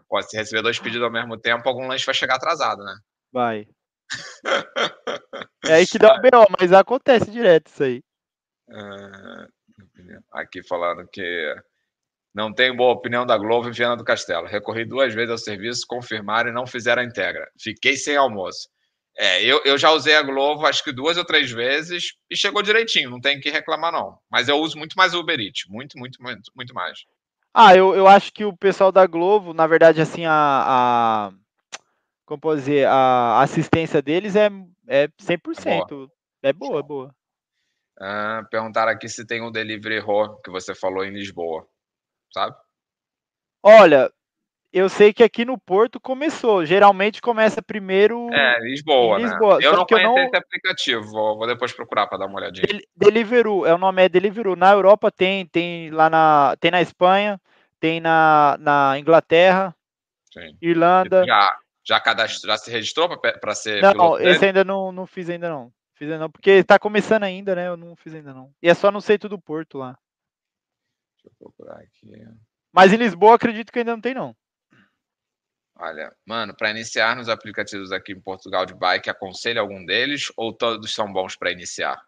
Pô, 0.09 0.23
se 0.23 0.37
receber 0.37 0.63
dois 0.63 0.79
pedidos 0.79 1.03
ao 1.03 1.11
mesmo 1.11 1.37
tempo, 1.37 1.69
algum 1.69 1.89
lanche 1.89 2.07
vai 2.07 2.15
chegar 2.15 2.37
atrasado, 2.37 2.85
né? 2.85 2.95
Vai. 3.33 3.69
é 5.67 5.75
aí 5.75 5.87
que 5.87 5.99
dá 5.99 6.17
o 6.17 6.21
B.O., 6.21 6.47
mas 6.59 6.73
acontece 6.73 7.31
direto 7.31 7.69
isso 7.69 7.83
aí. 7.83 8.03
Uh, 8.69 9.49
aqui 10.33 10.63
falando 10.63 11.07
que 11.09 11.55
não 12.35 12.53
tenho 12.53 12.77
boa 12.77 12.93
opinião 12.93 13.27
da 13.27 13.37
Globo 13.37 13.69
em 13.69 13.73
Viana 13.73 13.97
do 13.97 14.05
Castelo. 14.05 14.47
Recorri 14.47 14.85
duas 14.85 15.15
vezes 15.15 15.31
ao 15.31 15.39
serviço, 15.39 15.87
confirmaram 15.87 16.51
e 16.51 16.53
não 16.53 16.67
fizeram 16.67 17.03
a 17.03 17.05
integra. 17.05 17.51
Fiquei 17.61 17.97
sem 17.97 18.17
almoço. 18.17 18.69
É, 19.17 19.43
eu, 19.43 19.61
eu 19.65 19.77
já 19.77 19.91
usei 19.91 20.15
a 20.15 20.23
Globo 20.23 20.65
acho 20.65 20.85
que 20.85 20.93
duas 20.93 21.17
ou 21.17 21.25
três 21.25 21.51
vezes 21.51 22.13
e 22.31 22.37
chegou 22.37 22.63
direitinho, 22.63 23.11
não 23.11 23.21
tem 23.21 23.41
que 23.41 23.51
reclamar 23.51 23.91
não. 23.91 24.17
Mas 24.31 24.49
eu 24.49 24.57
uso 24.59 24.79
muito 24.79 24.95
mais 24.95 25.13
o 25.13 25.21
Uber 25.21 25.41
Eats, 25.41 25.65
muito, 25.69 25.99
muito, 25.99 26.23
muito, 26.23 26.53
muito 26.55 26.73
mais. 26.73 27.01
Ah, 27.53 27.75
eu, 27.75 27.97
eu 27.97 28.07
acho 28.07 28.33
que 28.33 28.45
o 28.45 28.57
pessoal 28.57 28.93
da 28.93 29.05
Globo, 29.07 29.53
na 29.53 29.67
verdade, 29.67 30.01
assim, 30.01 30.25
a, 30.25 30.33
a 30.33 31.33
como 32.29 32.39
posso 32.39 32.59
dizer, 32.59 32.87
a 32.87 33.41
assistência 33.41 34.03
deles 34.03 34.37
é, 34.37 34.51
é 34.87 35.09
100%. 35.09 36.11
É 36.43 36.53
boa, 36.53 36.79
é 36.79 36.79
boa. 36.79 36.79
É 36.79 36.83
boa. 36.83 37.15
Ah, 38.01 38.47
perguntaram 38.51 38.93
aqui 38.93 39.09
se 39.09 39.27
tem 39.27 39.43
um 39.43 39.51
delivery 39.51 39.99
hall 39.99 40.37
que 40.43 40.51
você 40.51 40.75
falou 40.75 41.05
em 41.05 41.11
Lisboa, 41.11 41.67
sabe? 42.33 42.55
Olha, 43.63 44.13
eu 44.71 44.91
sei 44.91 45.13
que 45.13 45.25
aqui 45.25 45.43
no 45.45 45.59
Porto 45.59 45.99
começou. 45.99 46.67
Geralmente 46.67 47.23
começa 47.23 47.63
primeiro. 47.63 48.29
É, 48.33 48.61
Lisboa, 48.61 49.19
Lisboa. 49.19 49.59
né? 49.59 49.67
Eu 49.67 49.73
não 49.73 49.87
conheço 49.87 50.15
não... 50.15 50.19
esse 50.19 50.37
aplicativo. 50.37 51.03
Vou, 51.11 51.39
vou 51.39 51.47
depois 51.47 51.73
procurar 51.73 52.07
para 52.07 52.19
dar 52.19 52.27
uma 52.27 52.39
olhadinha. 52.39 52.67
Del 52.67 52.83
Deliveroo, 52.95 53.67
é 53.67 53.75
o 53.75 53.79
nome 53.79 54.05
é 54.05 54.09
Deliveroo. 54.09 54.55
Na 54.55 54.71
Europa 54.71 55.11
tem, 55.11 55.47
tem 55.47 55.91
lá 55.91 56.11
na, 56.11 56.55
tem 56.61 56.71
na 56.71 56.83
Espanha, 56.83 57.41
tem 57.81 58.01
na, 58.01 58.57
na 58.61 58.99
Inglaterra, 58.99 59.75
Sim. 60.31 60.57
Irlanda. 60.61 61.25
Já, 61.27 61.59
já 61.89 61.99
cadastrou, 61.99 62.53
já 62.53 62.59
se 62.59 62.71
registrou 62.71 63.09
para 63.19 63.55
ser 63.55 63.81
Não, 63.81 63.93
piloto 63.93 64.23
esse 64.23 64.45
ainda 64.45 64.63
não, 64.63 64.93
não 64.93 65.07
fiz 65.07 65.31
ainda 65.31 65.49
não. 65.49 65.73
Fiz 65.95 66.07
ainda 66.07 66.19
não, 66.19 66.31
porque 66.31 66.51
está 66.51 66.79
começando 66.79 67.25
ainda, 67.25 67.55
né? 67.55 67.67
Eu 67.67 67.77
não 67.77 67.97
fiz 67.97 68.15
ainda 68.15 68.35
não. 68.35 68.53
E 68.63 68.69
é 68.69 68.75
só 68.75 68.93
no 68.93 69.01
centro 69.01 69.29
do 69.29 69.39
Porto 69.39 69.79
lá. 69.79 69.99
Deixa 71.17 71.29
eu 71.29 71.33
procurar 71.39 71.81
aqui. 71.81 72.13
Mas 72.71 72.93
em 72.93 72.97
Lisboa 72.97 73.35
acredito 73.35 73.73
que 73.73 73.79
ainda 73.79 73.93
não 73.93 74.01
tem 74.01 74.15
não. 74.15 74.37
Olha, 75.81 76.15
mano, 76.27 76.55
para 76.55 76.71
iniciar 76.71 77.17
nos 77.17 77.29
aplicativos 77.29 77.91
aqui 77.91 78.13
em 78.13 78.21
Portugal 78.21 78.67
de 78.67 78.75
bike, 78.75 79.09
aconselho 79.09 79.61
algum 79.61 79.85
deles 79.85 80.31
ou 80.37 80.53
todos 80.53 80.95
são 80.95 81.11
bons 81.11 81.37
para 81.37 81.53
iniciar? 81.53 82.01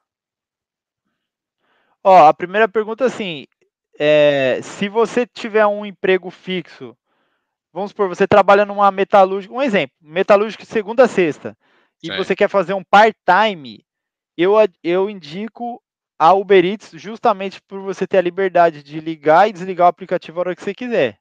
Ó, 2.02 2.28
a 2.28 2.34
primeira 2.34 2.68
pergunta 2.68 3.04
assim, 3.04 3.46
é, 3.98 4.60
se 4.62 4.88
você 4.88 5.26
tiver 5.26 5.66
um 5.66 5.86
emprego 5.86 6.30
fixo, 6.30 6.96
vamos 7.72 7.90
supor, 7.90 8.08
você 8.08 8.26
trabalha 8.26 8.64
numa 8.64 8.90
metalúrgica, 8.90 9.54
um 9.54 9.62
exemplo, 9.62 9.96
metalúrgica 10.00 10.64
segunda 10.64 11.04
a 11.04 11.08
sexta, 11.08 11.56
e 12.02 12.16
você 12.16 12.34
quer 12.34 12.48
fazer 12.48 12.74
um 12.74 12.84
part-time, 12.84 13.84
eu, 14.36 14.54
eu 14.82 15.10
indico 15.10 15.82
a 16.18 16.32
Uber 16.32 16.64
Eats 16.64 16.92
justamente 16.94 17.60
por 17.62 17.80
você 17.80 18.06
ter 18.06 18.18
a 18.18 18.22
liberdade 18.22 18.82
de 18.82 19.00
ligar 19.00 19.48
e 19.48 19.52
desligar 19.52 19.86
o 19.86 19.90
aplicativo 19.90 20.38
a 20.38 20.40
hora 20.40 20.56
que 20.56 20.62
você 20.62 20.74
quiser. 20.74 21.18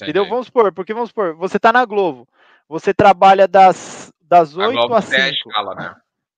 Entendeu? 0.00 0.28
Vamos 0.28 0.46
supor, 0.46 0.72
porque 0.72 0.94
vamos 0.94 1.08
supor, 1.08 1.34
você 1.34 1.58
tá 1.58 1.72
na 1.72 1.84
Globo, 1.84 2.28
você 2.68 2.94
trabalha 2.94 3.48
das, 3.48 4.12
das 4.20 4.56
8 4.56 4.94
às 4.94 5.04
5. 5.06 5.20
Escala, 5.20 5.74
né? 5.74 5.94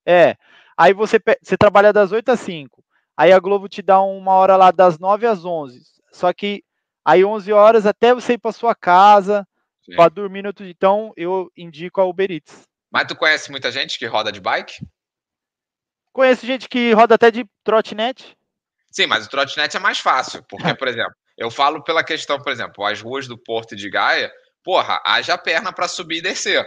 É. 0.06 0.36
Aí 0.76 0.94
você, 0.94 1.20
você 1.42 1.58
trabalha 1.58 1.92
das 1.92 2.10
8 2.10 2.30
às 2.30 2.40
5. 2.40 2.82
Aí 3.16 3.32
a 3.32 3.38
Globo 3.38 3.68
te 3.68 3.82
dá 3.82 4.00
uma 4.00 4.32
hora 4.32 4.56
lá 4.56 4.70
das 4.70 4.98
9 4.98 5.26
às 5.26 5.44
11. 5.44 5.82
Só 6.10 6.32
que 6.32 6.64
aí 7.04 7.24
11 7.24 7.52
horas 7.52 7.86
até 7.86 8.14
você 8.14 8.34
ir 8.34 8.38
para 8.38 8.50
sua 8.52 8.74
casa, 8.74 9.46
para 9.96 10.08
dormir 10.08 10.42
no 10.42 10.48
outro 10.48 10.64
dia. 10.64 10.72
Então 10.76 11.12
eu 11.16 11.50
indico 11.56 12.00
a 12.00 12.04
Uber 12.04 12.30
Eats. 12.30 12.62
Mas 12.90 13.06
tu 13.06 13.16
conhece 13.16 13.50
muita 13.50 13.70
gente 13.70 13.98
que 13.98 14.06
roda 14.06 14.32
de 14.32 14.40
bike? 14.40 14.86
Conheço 16.12 16.44
gente 16.44 16.68
que 16.68 16.92
roda 16.92 17.14
até 17.14 17.30
de 17.30 17.46
trotinete. 17.62 18.36
Sim, 18.90 19.06
mas 19.06 19.26
o 19.26 19.30
trotinete 19.30 19.76
é 19.76 19.80
mais 19.80 20.00
fácil, 20.00 20.44
porque, 20.48 20.74
por 20.74 20.88
exemplo, 20.88 21.14
eu 21.38 21.50
falo 21.50 21.82
pela 21.84 22.02
questão, 22.02 22.40
por 22.40 22.50
exemplo, 22.50 22.84
as 22.84 23.00
ruas 23.00 23.28
do 23.28 23.38
Porto 23.38 23.76
de 23.76 23.88
Gaia, 23.88 24.32
porra, 24.64 25.00
haja 25.06 25.38
perna 25.38 25.72
para 25.72 25.86
subir 25.86 26.18
e 26.18 26.22
descer. 26.22 26.66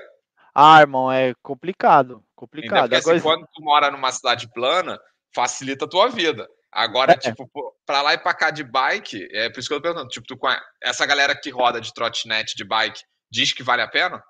Ah, 0.56 0.80
irmão, 0.80 1.12
é 1.12 1.34
complicado. 1.42 2.24
Complicado. 2.36 2.82
Porque, 2.82 2.96
assim, 2.96 3.04
Agora, 3.04 3.18
assim, 3.18 3.24
quando 3.24 3.48
tu 3.54 3.62
mora 3.62 3.92
numa 3.92 4.12
cidade 4.12 4.50
plana, 4.54 5.00
facilita 5.36 5.86
a 5.86 5.90
tua 5.90 6.08
vida. 6.08 6.48
Agora, 6.72 7.14
é. 7.14 7.18
tipo, 7.18 7.50
pra 7.86 8.02
lá 8.02 8.14
e 8.14 8.18
pra 8.18 8.34
cá 8.34 8.50
de 8.50 8.64
bike, 8.64 9.28
é 9.32 9.50
por 9.50 9.60
isso 9.60 9.68
que 9.68 9.74
eu 9.74 9.78
tô 9.80 9.84
perguntando, 9.84 10.10
tipo, 10.10 10.26
tu, 10.26 10.40
essa 10.82 11.06
galera 11.06 11.36
que 11.36 11.50
roda 11.50 11.82
de 11.82 11.94
trotinete 11.94 12.56
de 12.56 12.64
bike 12.64 13.04
diz 13.34 13.52
que 13.52 13.64
vale 13.64 13.82
a 13.82 13.88
pena? 13.88 14.24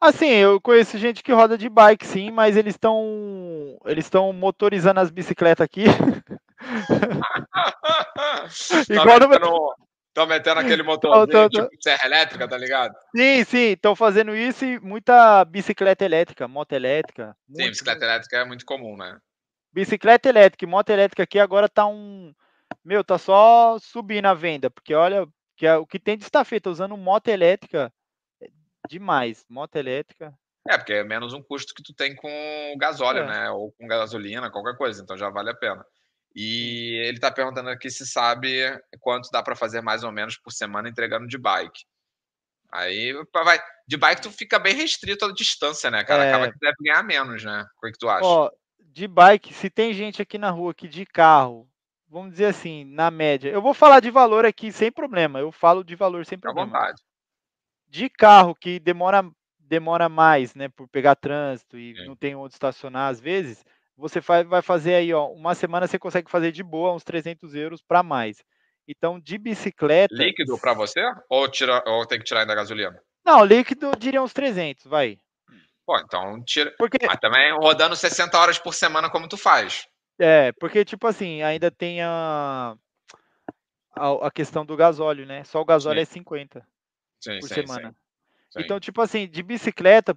Assim, 0.00 0.28
eu 0.28 0.60
conheço 0.60 0.98
gente 0.98 1.22
que 1.22 1.32
roda 1.32 1.58
de 1.58 1.68
bike, 1.68 2.06
sim, 2.06 2.30
mas 2.30 2.56
eles 2.56 2.74
estão 2.74 3.78
eles 3.84 4.06
estão 4.06 4.32
motorizando 4.32 5.00
as 5.00 5.10
bicicletas 5.10 5.64
aqui. 5.64 5.84
Igual 8.88 9.18
tá 9.18 9.28
metendo, 9.28 9.50
no... 9.50 9.74
Tô 10.14 10.26
metendo 10.26 10.60
aquele 10.60 10.82
motorzinho, 10.82 11.26
tô, 11.26 11.48
tô, 11.48 11.50
tô. 11.50 11.68
tipo 11.68 11.82
serra 11.82 12.06
elétrica, 12.06 12.48
tá 12.48 12.56
ligado? 12.56 12.94
Sim, 13.16 13.44
sim, 13.44 13.72
estão 13.72 13.96
fazendo 13.96 14.36
isso 14.36 14.64
e 14.64 14.78
muita 14.80 15.44
bicicleta 15.44 16.04
elétrica, 16.04 16.46
moto 16.46 16.72
elétrica. 16.72 17.36
Sim, 17.48 17.68
bicicleta 17.68 18.04
elétrica 18.04 18.36
é 18.38 18.44
muito 18.44 18.64
comum, 18.64 18.96
né? 18.96 19.18
Bicicleta 19.72 20.28
elétrica 20.28 20.64
e 20.64 20.68
moto 20.68 20.90
elétrica 20.90 21.24
aqui 21.24 21.38
agora 21.38 21.68
tá 21.68 21.86
um... 21.86 22.32
Meu, 22.84 23.04
tá 23.04 23.18
só 23.18 23.76
subindo 23.80 24.26
a 24.26 24.34
venda, 24.34 24.70
porque 24.70 24.94
olha, 24.94 25.26
que 25.62 25.66
é, 25.68 25.76
o 25.76 25.86
que 25.86 26.00
tem 26.00 26.18
de 26.18 26.24
estar 26.24 26.44
feito 26.44 26.68
usando 26.68 26.96
moto 26.96 27.28
elétrica, 27.28 27.92
é 28.42 28.48
demais, 28.88 29.46
moto 29.48 29.76
elétrica. 29.76 30.36
É, 30.68 30.76
porque 30.76 30.92
é 30.92 31.04
menos 31.04 31.32
um 31.32 31.40
custo 31.40 31.72
que 31.72 31.84
tu 31.84 31.94
tem 31.94 32.16
com 32.16 32.74
gasóleo, 32.76 33.20
é. 33.20 33.26
né? 33.28 33.50
Ou 33.50 33.70
com 33.70 33.86
gasolina, 33.86 34.50
qualquer 34.50 34.76
coisa, 34.76 35.00
então 35.00 35.16
já 35.16 35.30
vale 35.30 35.50
a 35.50 35.54
pena. 35.54 35.86
E 36.34 37.00
ele 37.06 37.18
está 37.18 37.30
perguntando 37.30 37.68
aqui 37.68 37.88
se 37.92 38.04
sabe 38.04 38.76
quanto 38.98 39.30
dá 39.30 39.40
para 39.40 39.54
fazer 39.54 39.80
mais 39.82 40.02
ou 40.02 40.10
menos 40.10 40.36
por 40.36 40.50
semana 40.50 40.88
entregando 40.88 41.28
de 41.28 41.38
bike. 41.38 41.84
Aí 42.72 43.12
vai. 43.32 43.60
De 43.86 43.96
bike 43.96 44.22
tu 44.22 44.32
fica 44.32 44.58
bem 44.58 44.74
restrito 44.74 45.26
à 45.26 45.32
distância, 45.32 45.92
né, 45.92 46.02
cara? 46.02 46.24
É... 46.24 46.28
Acaba 46.30 46.52
que 46.52 46.58
deve 46.58 46.76
ganhar 46.80 47.04
menos, 47.04 47.44
né? 47.44 47.64
O 47.76 47.86
que 47.86 47.98
tu 47.98 48.08
acha? 48.08 48.26
Ó, 48.26 48.50
de 48.80 49.06
bike, 49.06 49.54
se 49.54 49.70
tem 49.70 49.94
gente 49.94 50.20
aqui 50.20 50.38
na 50.38 50.50
rua 50.50 50.74
que 50.74 50.88
de 50.88 51.06
carro, 51.06 51.70
vamos 52.12 52.32
dizer 52.32 52.44
assim, 52.44 52.84
na 52.84 53.10
média. 53.10 53.48
Eu 53.48 53.62
vou 53.62 53.72
falar 53.72 54.00
de 54.00 54.10
valor 54.10 54.44
aqui 54.44 54.70
sem 54.70 54.92
problema. 54.92 55.40
Eu 55.40 55.50
falo 55.50 55.82
de 55.82 55.96
valor 55.96 56.26
sem 56.26 56.38
problema. 56.38 56.68
À 56.68 56.80
vontade. 56.80 57.02
De 57.88 58.10
carro 58.10 58.54
que 58.54 58.78
demora 58.78 59.24
demora 59.58 60.06
mais, 60.06 60.54
né, 60.54 60.68
por 60.68 60.86
pegar 60.86 61.14
trânsito 61.14 61.78
e 61.78 61.96
Sim. 61.96 62.06
não 62.06 62.14
tem 62.14 62.34
onde 62.34 62.52
estacionar 62.52 63.08
às 63.08 63.18
vezes, 63.18 63.64
você 63.96 64.20
vai 64.20 64.60
fazer 64.60 64.96
aí, 64.96 65.14
ó, 65.14 65.28
uma 65.28 65.54
semana 65.54 65.86
você 65.86 65.98
consegue 65.98 66.30
fazer 66.30 66.52
de 66.52 66.62
boa 66.62 66.92
uns 66.92 67.04
300 67.04 67.54
euros 67.54 67.80
para 67.80 68.02
mais. 68.02 68.44
Então, 68.86 69.18
de 69.18 69.38
bicicleta. 69.38 70.14
Líquido 70.14 70.58
para 70.58 70.74
você? 70.74 71.00
Ou, 71.26 71.48
tira, 71.48 71.82
ou 71.86 72.04
tem 72.04 72.18
que 72.18 72.24
tirar 72.24 72.40
ainda 72.40 72.52
a 72.52 72.56
gasolina? 72.56 73.00
Não, 73.24 73.42
líquido 73.42 73.92
diria 73.96 74.22
uns 74.22 74.34
300, 74.34 74.84
vai. 74.84 75.16
Pô, 75.86 75.98
então 75.98 76.42
tira. 76.44 76.74
Porque... 76.76 77.06
Mas 77.06 77.18
também 77.18 77.52
rodando 77.52 77.96
60 77.96 78.38
horas 78.38 78.58
por 78.58 78.74
semana, 78.74 79.08
como 79.08 79.26
tu 79.26 79.38
faz. 79.38 79.88
É, 80.18 80.52
porque, 80.52 80.84
tipo 80.84 81.06
assim, 81.06 81.42
ainda 81.42 81.70
tem 81.70 82.02
a, 82.02 82.76
a, 83.96 84.26
a 84.26 84.30
questão 84.30 84.64
do 84.64 84.76
gasóleo, 84.76 85.26
né? 85.26 85.44
Só 85.44 85.60
o 85.60 85.64
gasóleo 85.64 85.98
sim. 85.98 86.02
é 86.02 86.06
50 86.06 86.66
sim, 87.20 87.40
por 87.40 87.48
sim, 87.48 87.54
semana. 87.54 87.94
Então, 88.56 88.78
tipo 88.78 89.00
assim, 89.00 89.26
de 89.26 89.42
bicicleta, 89.42 90.16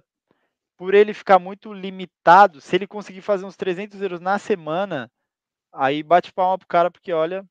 por 0.76 0.94
ele 0.94 1.14
ficar 1.14 1.38
muito 1.38 1.72
limitado, 1.72 2.60
se 2.60 2.76
ele 2.76 2.86
conseguir 2.86 3.22
fazer 3.22 3.46
uns 3.46 3.56
300 3.56 4.00
euros 4.02 4.20
na 4.20 4.38
semana, 4.38 5.10
aí 5.72 6.02
bate 6.02 6.32
palma 6.32 6.58
pro 6.58 6.68
cara, 6.68 6.90
porque 6.90 7.12
olha. 7.12 7.44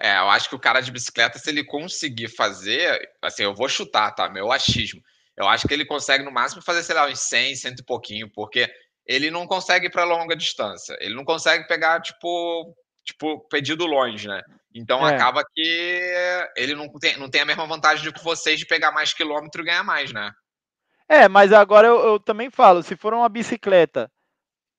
É, 0.00 0.18
eu 0.18 0.30
acho 0.30 0.48
que 0.48 0.54
o 0.54 0.60
cara 0.60 0.80
de 0.80 0.92
bicicleta, 0.92 1.38
se 1.38 1.50
ele 1.50 1.64
conseguir 1.64 2.28
fazer, 2.28 3.10
assim, 3.20 3.42
eu 3.42 3.54
vou 3.54 3.68
chutar, 3.68 4.12
tá? 4.12 4.28
Meu 4.28 4.52
achismo. 4.52 5.02
Eu 5.36 5.48
acho 5.48 5.66
que 5.66 5.74
ele 5.74 5.84
consegue 5.84 6.22
no 6.22 6.30
máximo 6.30 6.62
fazer, 6.62 6.82
sei 6.82 6.94
lá, 6.94 7.08
uns 7.08 7.18
100, 7.20 7.56
cento 7.56 7.80
e 7.80 7.84
pouquinho, 7.84 8.30
porque 8.30 8.72
ele 9.06 9.30
não 9.30 9.46
consegue 9.46 9.86
ir 9.86 9.90
para 9.90 10.04
longa 10.04 10.36
distância. 10.36 10.96
Ele 11.00 11.14
não 11.14 11.24
consegue 11.24 11.66
pegar, 11.66 12.00
tipo, 12.00 12.74
tipo 13.04 13.40
pedido 13.48 13.86
longe, 13.86 14.28
né? 14.28 14.42
Então 14.74 15.06
é. 15.06 15.14
acaba 15.14 15.42
que 15.44 16.12
ele 16.56 16.74
não 16.74 16.88
tem, 16.92 17.16
não 17.16 17.28
tem 17.28 17.40
a 17.40 17.46
mesma 17.46 17.66
vantagem 17.66 18.04
do 18.04 18.12
que 18.12 18.22
vocês 18.22 18.58
de 18.58 18.66
pegar 18.66 18.92
mais 18.92 19.12
quilômetro 19.12 19.62
e 19.62 19.64
ganhar 19.64 19.82
mais, 19.82 20.12
né? 20.12 20.32
É, 21.08 21.28
mas 21.28 21.52
agora 21.52 21.88
eu, 21.88 21.98
eu 22.00 22.20
também 22.20 22.50
falo, 22.50 22.82
se 22.82 22.94
for 22.94 23.12
uma 23.12 23.28
bicicleta 23.28 24.10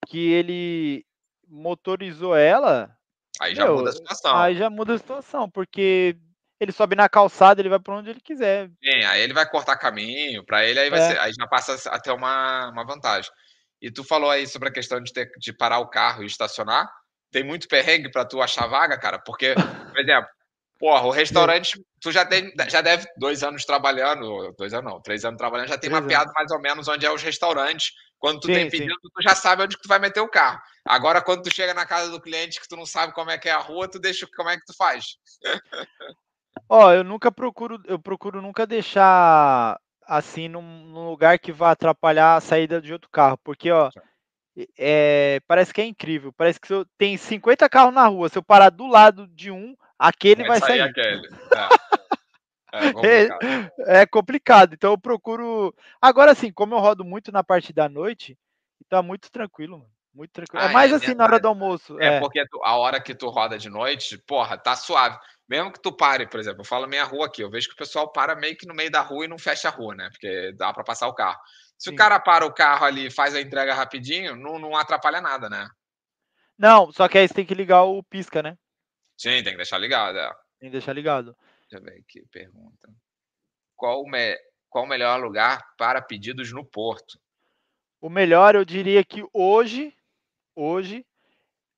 que 0.08 0.32
ele 0.32 1.04
motorizou 1.46 2.34
ela. 2.34 2.90
Aí 3.38 3.54
já 3.54 3.64
meu, 3.64 3.76
muda 3.76 3.90
a 3.90 3.92
situação. 3.92 4.36
Aí 4.36 4.56
já 4.56 4.70
muda 4.70 4.94
a 4.94 4.98
situação, 4.98 5.50
porque 5.50 6.16
ele 6.58 6.72
sobe 6.72 6.96
na 6.96 7.08
calçada, 7.08 7.60
ele 7.60 7.68
vai 7.68 7.78
para 7.78 7.94
onde 7.94 8.08
ele 8.08 8.20
quiser. 8.20 8.70
Sim, 8.82 9.04
aí 9.04 9.20
ele 9.20 9.34
vai 9.34 9.48
cortar 9.48 9.76
caminho, 9.76 10.44
para 10.44 10.64
ele 10.64 10.80
aí, 10.80 10.88
vai 10.88 11.00
é. 11.00 11.08
ser, 11.08 11.18
aí 11.18 11.32
já 11.38 11.46
passa 11.46 11.90
a 11.90 12.00
ter 12.00 12.12
uma, 12.12 12.70
uma 12.70 12.86
vantagem. 12.86 13.30
E 13.82 13.90
tu 13.90 14.04
falou 14.04 14.30
aí 14.30 14.46
sobre 14.46 14.68
a 14.68 14.72
questão 14.72 15.02
de, 15.02 15.12
ter, 15.12 15.30
de 15.38 15.52
parar 15.52 15.80
o 15.80 15.90
carro 15.90 16.22
e 16.22 16.26
estacionar. 16.26 16.88
Tem 17.30 17.42
muito 17.42 17.68
perrengue 17.68 18.10
para 18.10 18.24
tu 18.24 18.40
achar 18.40 18.66
vaga, 18.66 18.96
cara, 18.96 19.18
porque, 19.18 19.54
por 19.54 19.98
exemplo, 19.98 20.28
Porra, 20.82 21.06
o 21.06 21.10
restaurante, 21.14 21.80
tu 22.00 22.10
já, 22.10 22.26
tem, 22.26 22.52
já 22.68 22.80
deve 22.80 23.06
dois 23.16 23.44
anos 23.44 23.64
trabalhando, 23.64 24.52
dois 24.58 24.74
anos 24.74 24.92
não, 24.92 25.00
três 25.00 25.24
anos 25.24 25.38
trabalhando, 25.38 25.68
já 25.68 25.78
tem 25.78 25.88
três 25.88 26.02
mapeado 26.02 26.24
anos. 26.24 26.34
mais 26.34 26.50
ou 26.50 26.60
menos 26.60 26.88
onde 26.88 27.06
é 27.06 27.12
os 27.12 27.22
restaurantes. 27.22 27.92
Quando 28.18 28.40
tu 28.40 28.46
sim, 28.48 28.54
tem 28.54 28.68
pedido, 28.68 28.92
sim. 28.92 29.08
tu 29.14 29.22
já 29.22 29.34
sabe 29.36 29.62
onde 29.62 29.76
que 29.76 29.82
tu 29.82 29.88
vai 29.88 30.00
meter 30.00 30.20
o 30.20 30.28
carro. 30.28 30.60
Agora, 30.84 31.22
quando 31.22 31.42
tu 31.42 31.54
chega 31.54 31.72
na 31.72 31.86
casa 31.86 32.10
do 32.10 32.20
cliente 32.20 32.60
que 32.60 32.68
tu 32.68 32.76
não 32.76 32.84
sabe 32.84 33.12
como 33.12 33.30
é 33.30 33.38
que 33.38 33.48
é 33.48 33.52
a 33.52 33.58
rua, 33.58 33.88
tu 33.88 34.00
deixa 34.00 34.26
como 34.36 34.50
é 34.50 34.56
que 34.56 34.64
tu 34.64 34.74
faz. 34.76 35.16
Ó, 36.68 36.86
oh, 36.86 36.92
eu 36.92 37.04
nunca 37.04 37.30
procuro, 37.30 37.80
eu 37.86 37.98
procuro 38.00 38.42
nunca 38.42 38.66
deixar 38.66 39.78
assim 40.16 40.48
num, 40.48 40.62
num, 40.62 41.08
lugar 41.08 41.38
que 41.38 41.50
vá 41.50 41.70
atrapalhar 41.70 42.36
a 42.36 42.40
saída 42.40 42.80
de 42.80 42.92
outro 42.92 43.08
carro, 43.10 43.38
porque 43.38 43.70
ó, 43.70 43.90
é, 44.78 45.40
parece 45.46 45.72
que 45.72 45.80
é 45.80 45.86
incrível. 45.86 46.32
Parece 46.32 46.60
que 46.60 46.66
se 46.66 46.74
eu, 46.74 46.84
tem 46.98 47.16
50 47.16 47.68
carros 47.68 47.94
na 47.94 48.06
rua, 48.06 48.28
se 48.28 48.36
eu 48.36 48.42
parar 48.42 48.70
do 48.70 48.86
lado 48.86 49.26
de 49.28 49.50
um, 49.50 49.74
aquele 49.98 50.44
vai, 50.44 50.60
vai 50.60 50.68
sair. 50.68 50.80
Aquele. 50.82 51.26
É. 51.26 51.92
É 52.72 52.92
complicado. 52.92 53.44
É, 53.86 54.00
é 54.02 54.06
complicado. 54.06 54.74
Então 54.74 54.92
eu 54.92 54.98
procuro. 54.98 55.74
Agora 56.00 56.34
sim, 56.34 56.52
como 56.52 56.74
eu 56.74 56.78
rodo 56.78 57.04
muito 57.04 57.32
na 57.32 57.42
parte 57.42 57.72
da 57.72 57.88
noite, 57.88 58.36
tá 58.88 59.02
muito 59.02 59.30
tranquilo, 59.30 59.78
mano. 59.78 59.90
Muito 60.14 60.30
tranquilo. 60.30 60.62
É 60.62 60.66
ah, 60.66 60.70
é 60.70 60.72
mais 60.72 60.92
é, 60.92 60.96
assim 60.96 61.14
na 61.14 61.24
hora 61.24 61.40
do 61.40 61.48
almoço. 61.48 61.98
É, 62.00 62.16
é. 62.16 62.20
porque 62.20 62.46
tu, 62.46 62.62
a 62.62 62.76
hora 62.76 63.00
que 63.00 63.14
tu 63.14 63.28
roda 63.28 63.58
de 63.58 63.70
noite, 63.70 64.18
porra, 64.18 64.58
tá 64.58 64.76
suave. 64.76 65.18
Mesmo 65.48 65.72
que 65.72 65.80
tu 65.80 65.92
pare, 65.92 66.26
por 66.26 66.38
exemplo, 66.38 66.60
eu 66.60 66.66
falo 66.66 66.86
minha 66.86 67.04
rua 67.04 67.26
aqui, 67.26 67.42
eu 67.42 67.50
vejo 67.50 67.68
que 67.68 67.74
o 67.74 67.78
pessoal 67.78 68.10
para 68.10 68.36
meio 68.36 68.56
que 68.56 68.66
no 68.66 68.74
meio 68.74 68.90
da 68.90 69.00
rua 69.00 69.24
e 69.24 69.28
não 69.28 69.38
fecha 69.38 69.68
a 69.68 69.70
rua, 69.70 69.94
né? 69.94 70.08
Porque 70.10 70.52
dá 70.52 70.72
para 70.72 70.84
passar 70.84 71.08
o 71.08 71.14
carro. 71.14 71.38
Se 71.78 71.88
Sim. 71.88 71.94
o 71.94 71.98
cara 71.98 72.20
para 72.20 72.46
o 72.46 72.52
carro 72.52 72.84
ali 72.84 73.06
e 73.06 73.10
faz 73.10 73.34
a 73.34 73.40
entrega 73.40 73.74
rapidinho, 73.74 74.36
não, 74.36 74.58
não 74.58 74.76
atrapalha 74.76 75.20
nada, 75.20 75.48
né? 75.48 75.68
Não, 76.58 76.92
só 76.92 77.08
que 77.08 77.18
aí 77.18 77.26
você 77.26 77.34
tem 77.34 77.44
que 77.46 77.54
ligar 77.54 77.82
o 77.82 78.02
pisca, 78.02 78.42
né? 78.42 78.56
Sim, 79.16 79.42
tem 79.42 79.52
que 79.52 79.56
deixar 79.56 79.78
ligado. 79.78 80.18
É. 80.18 80.30
Tem 80.60 80.68
que 80.68 80.76
deixar 80.76 80.92
ligado. 80.92 81.36
Deixa 81.68 81.76
eu 81.76 81.82
ver 81.82 82.00
aqui, 82.00 82.24
pergunta. 82.30 82.88
Qual, 83.74 84.04
me... 84.04 84.38
Qual 84.68 84.84
o 84.84 84.88
melhor 84.88 85.20
lugar 85.20 85.60
para 85.76 86.00
pedidos 86.00 86.52
no 86.52 86.64
Porto? 86.64 87.18
O 88.00 88.08
melhor, 88.08 88.54
eu 88.54 88.64
diria 88.64 89.04
que 89.04 89.24
hoje, 89.32 89.94
hoje, 90.54 91.06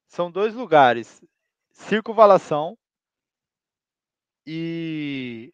são 0.07 0.31
dois 0.31 0.55
lugares. 0.55 1.23
Circunvalação 1.73 2.79
e 4.47 5.53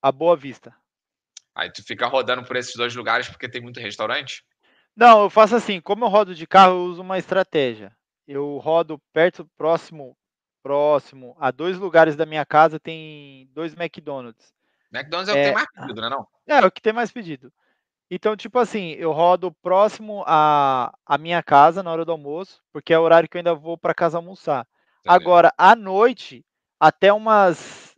a 0.00 0.12
Boa 0.12 0.36
Vista. 0.36 0.74
Aí 1.54 1.70
tu 1.70 1.84
fica 1.84 2.06
rodando 2.06 2.44
por 2.44 2.56
esses 2.56 2.74
dois 2.74 2.94
lugares 2.94 3.28
porque 3.28 3.48
tem 3.48 3.60
muito 3.60 3.80
restaurante? 3.80 4.44
Não, 4.94 5.22
eu 5.22 5.30
faço 5.30 5.56
assim, 5.56 5.80
como 5.80 6.04
eu 6.04 6.08
rodo 6.08 6.34
de 6.34 6.46
carro, 6.46 6.74
eu 6.74 6.84
uso 6.84 7.02
uma 7.02 7.18
estratégia. 7.18 7.94
Eu 8.26 8.58
rodo 8.58 9.00
perto, 9.12 9.48
próximo, 9.56 10.16
próximo 10.62 11.36
a 11.40 11.50
dois 11.50 11.78
lugares 11.78 12.14
da 12.14 12.24
minha 12.24 12.46
casa 12.46 12.78
tem 12.78 13.48
dois 13.52 13.74
McDonald's. 13.74 14.54
McDonald's 14.92 15.34
é, 15.34 15.48
é 15.48 15.52
o 15.52 15.54
que 15.54 15.54
tem 15.54 15.54
mais 15.54 15.70
pedido, 15.72 16.00
né 16.00 16.08
não? 16.08 16.28
É, 16.46 16.52
é 16.52 16.66
o 16.66 16.70
que 16.70 16.82
tem 16.82 16.92
mais 16.92 17.12
pedido. 17.12 17.52
Então, 18.14 18.36
tipo 18.36 18.58
assim, 18.58 18.90
eu 18.98 19.10
rodo 19.10 19.50
próximo 19.62 20.22
à, 20.26 20.92
à 21.06 21.16
minha 21.16 21.42
casa 21.42 21.82
na 21.82 21.90
hora 21.90 22.04
do 22.04 22.12
almoço, 22.12 22.62
porque 22.70 22.92
é 22.92 22.98
o 22.98 23.02
horário 23.02 23.26
que 23.26 23.38
eu 23.38 23.38
ainda 23.38 23.54
vou 23.54 23.78
para 23.78 23.94
casa 23.94 24.18
almoçar. 24.18 24.68
Agora, 25.06 25.50
à 25.56 25.74
noite, 25.74 26.44
até 26.78 27.10
umas 27.10 27.96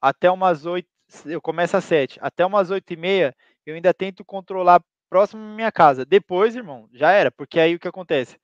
até 0.00 0.30
umas 0.30 0.66
oito, 0.66 0.88
eu 1.24 1.42
começo 1.42 1.76
às 1.76 1.82
sete, 1.82 2.16
até 2.22 2.46
umas 2.46 2.70
oito 2.70 2.92
e 2.92 2.96
meia, 2.96 3.34
eu 3.66 3.74
ainda 3.74 3.92
tento 3.92 4.24
controlar 4.24 4.80
próximo 5.10 5.42
à 5.42 5.56
minha 5.56 5.72
casa. 5.72 6.04
Depois, 6.04 6.54
irmão, 6.54 6.88
já 6.92 7.10
era, 7.10 7.32
porque 7.32 7.58
aí 7.58 7.74
o 7.74 7.80
que 7.80 7.88
acontece? 7.88 8.38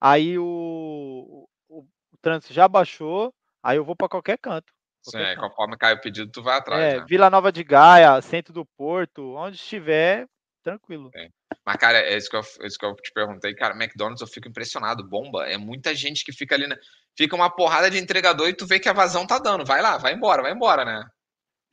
Aí 0.00 0.36
o, 0.36 1.46
o, 1.68 1.82
o 1.82 2.18
trânsito 2.20 2.52
já 2.52 2.66
baixou, 2.66 3.32
aí 3.62 3.76
eu 3.76 3.84
vou 3.84 3.94
para 3.94 4.08
qualquer 4.08 4.38
canto. 4.38 4.73
Sim, 5.10 5.18
é, 5.18 5.36
conforme 5.36 5.76
cai 5.76 5.92
o 5.92 6.00
pedido, 6.00 6.30
tu 6.30 6.42
vai 6.42 6.56
atrás. 6.56 6.82
É, 6.82 6.98
né? 7.00 7.06
Vila 7.06 7.28
Nova 7.28 7.52
de 7.52 7.62
Gaia, 7.62 8.20
centro 8.22 8.52
do 8.54 8.64
Porto, 8.64 9.34
onde 9.36 9.56
estiver, 9.56 10.26
tranquilo. 10.62 11.10
É. 11.14 11.28
Mas, 11.64 11.76
cara, 11.76 11.98
é 11.98 12.16
isso, 12.16 12.30
que 12.30 12.36
eu, 12.36 12.40
é 12.60 12.66
isso 12.66 12.78
que 12.78 12.86
eu 12.86 12.94
te 12.96 13.12
perguntei, 13.12 13.54
cara, 13.54 13.74
McDonald's 13.74 14.22
eu 14.22 14.26
fico 14.26 14.48
impressionado, 14.48 15.06
bomba. 15.06 15.46
É 15.46 15.58
muita 15.58 15.94
gente 15.94 16.24
que 16.24 16.32
fica 16.32 16.54
ali? 16.54 16.66
Fica 17.16 17.36
uma 17.36 17.50
porrada 17.50 17.90
de 17.90 17.98
entregador 17.98 18.48
e 18.48 18.54
tu 18.54 18.66
vê 18.66 18.80
que 18.80 18.88
a 18.88 18.94
vazão 18.94 19.26
tá 19.26 19.38
dando. 19.38 19.64
Vai 19.64 19.82
lá, 19.82 19.98
vai 19.98 20.14
embora, 20.14 20.42
vai 20.42 20.52
embora, 20.52 20.84
né? 20.84 21.06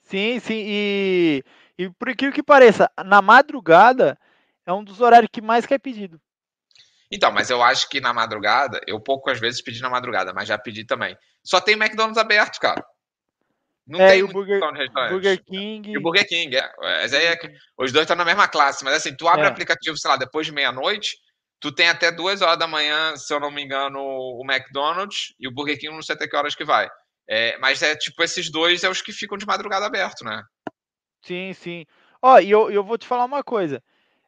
Sim, 0.04 0.40
sim. 0.40 0.64
E, 0.68 1.44
e 1.78 1.90
por 1.92 2.10
aquilo 2.10 2.34
que 2.34 2.44
pareça, 2.44 2.92
na 3.06 3.22
madrugada 3.22 4.18
é 4.66 4.74
um 4.74 4.84
dos 4.84 5.00
horários 5.00 5.30
que 5.32 5.42
mais 5.42 5.66
quer 5.66 5.80
pedido. 5.80 6.20
Então, 7.12 7.32
mas 7.32 7.50
eu 7.50 7.62
acho 7.62 7.90
que 7.90 8.00
na 8.00 8.14
madrugada, 8.14 8.80
eu 8.88 9.00
poucas 9.00 9.40
vezes 9.40 9.62
pedi 9.62 9.82
na 9.82 9.90
madrugada, 9.90 10.34
mas 10.34 10.48
já 10.48 10.58
pedi 10.58 10.86
também. 10.86 11.18
Só 11.44 11.60
tem 11.60 11.76
McDonald's 11.76 12.18
aberto, 12.18 12.60
cara. 12.60 12.82
Não 13.92 14.00
é, 14.00 14.12
tem 14.12 14.24
o 14.24 14.30
Burger, 14.30 14.62
Burger 15.10 15.44
King. 15.44 15.92
E 15.92 15.98
o 15.98 16.02
Burger 16.02 16.26
King, 16.26 16.56
é. 16.56 16.72
Mas 16.80 17.14
aí 17.14 17.26
é 17.26 17.38
os 17.78 17.92
dois 17.92 18.04
estão 18.04 18.16
na 18.16 18.24
mesma 18.24 18.48
classe, 18.48 18.86
mas 18.86 18.94
assim, 18.94 19.14
tu 19.14 19.28
abre 19.28 19.42
o 19.42 19.48
é. 19.48 19.50
aplicativo, 19.50 19.98
sei 19.98 20.10
lá, 20.10 20.16
depois 20.16 20.48
de 20.48 20.54
meia-noite, 20.54 21.18
tu 21.60 21.74
tem 21.74 21.90
até 21.90 22.10
duas 22.10 22.42
horas 22.42 22.58
da 22.58 22.68
manhã, 22.68 23.18
se 23.18 23.34
eu 23.34 23.40
não 23.42 23.52
me 23.52 23.62
engano, 23.62 24.00
o 24.00 24.46
McDonald's 24.50 25.34
e 25.38 25.46
o 25.46 25.52
Burger 25.52 25.78
King, 25.78 25.94
não 25.94 26.02
sei 26.02 26.16
até 26.16 26.26
que 26.26 26.38
horas 26.38 26.56
que 26.56 26.64
vai. 26.64 26.90
É, 27.28 27.58
mas 27.58 27.82
é 27.82 27.94
tipo, 27.94 28.24
esses 28.24 28.50
dois 28.50 28.82
é 28.86 28.90
os 28.90 29.02
que 29.02 29.12
ficam 29.12 29.38
de 29.38 29.46
madrugada 29.46 29.86
aberto, 29.86 30.24
né? 30.24 30.42
Sim, 31.22 31.52
sim. 31.54 31.86
Ó, 32.22 32.40
e 32.40 32.50
eu, 32.50 32.72
eu 32.72 32.86
vou 32.86 32.98
te 32.98 33.06
falar 33.06 33.26
uma 33.26 33.44
coisa. 33.44 33.84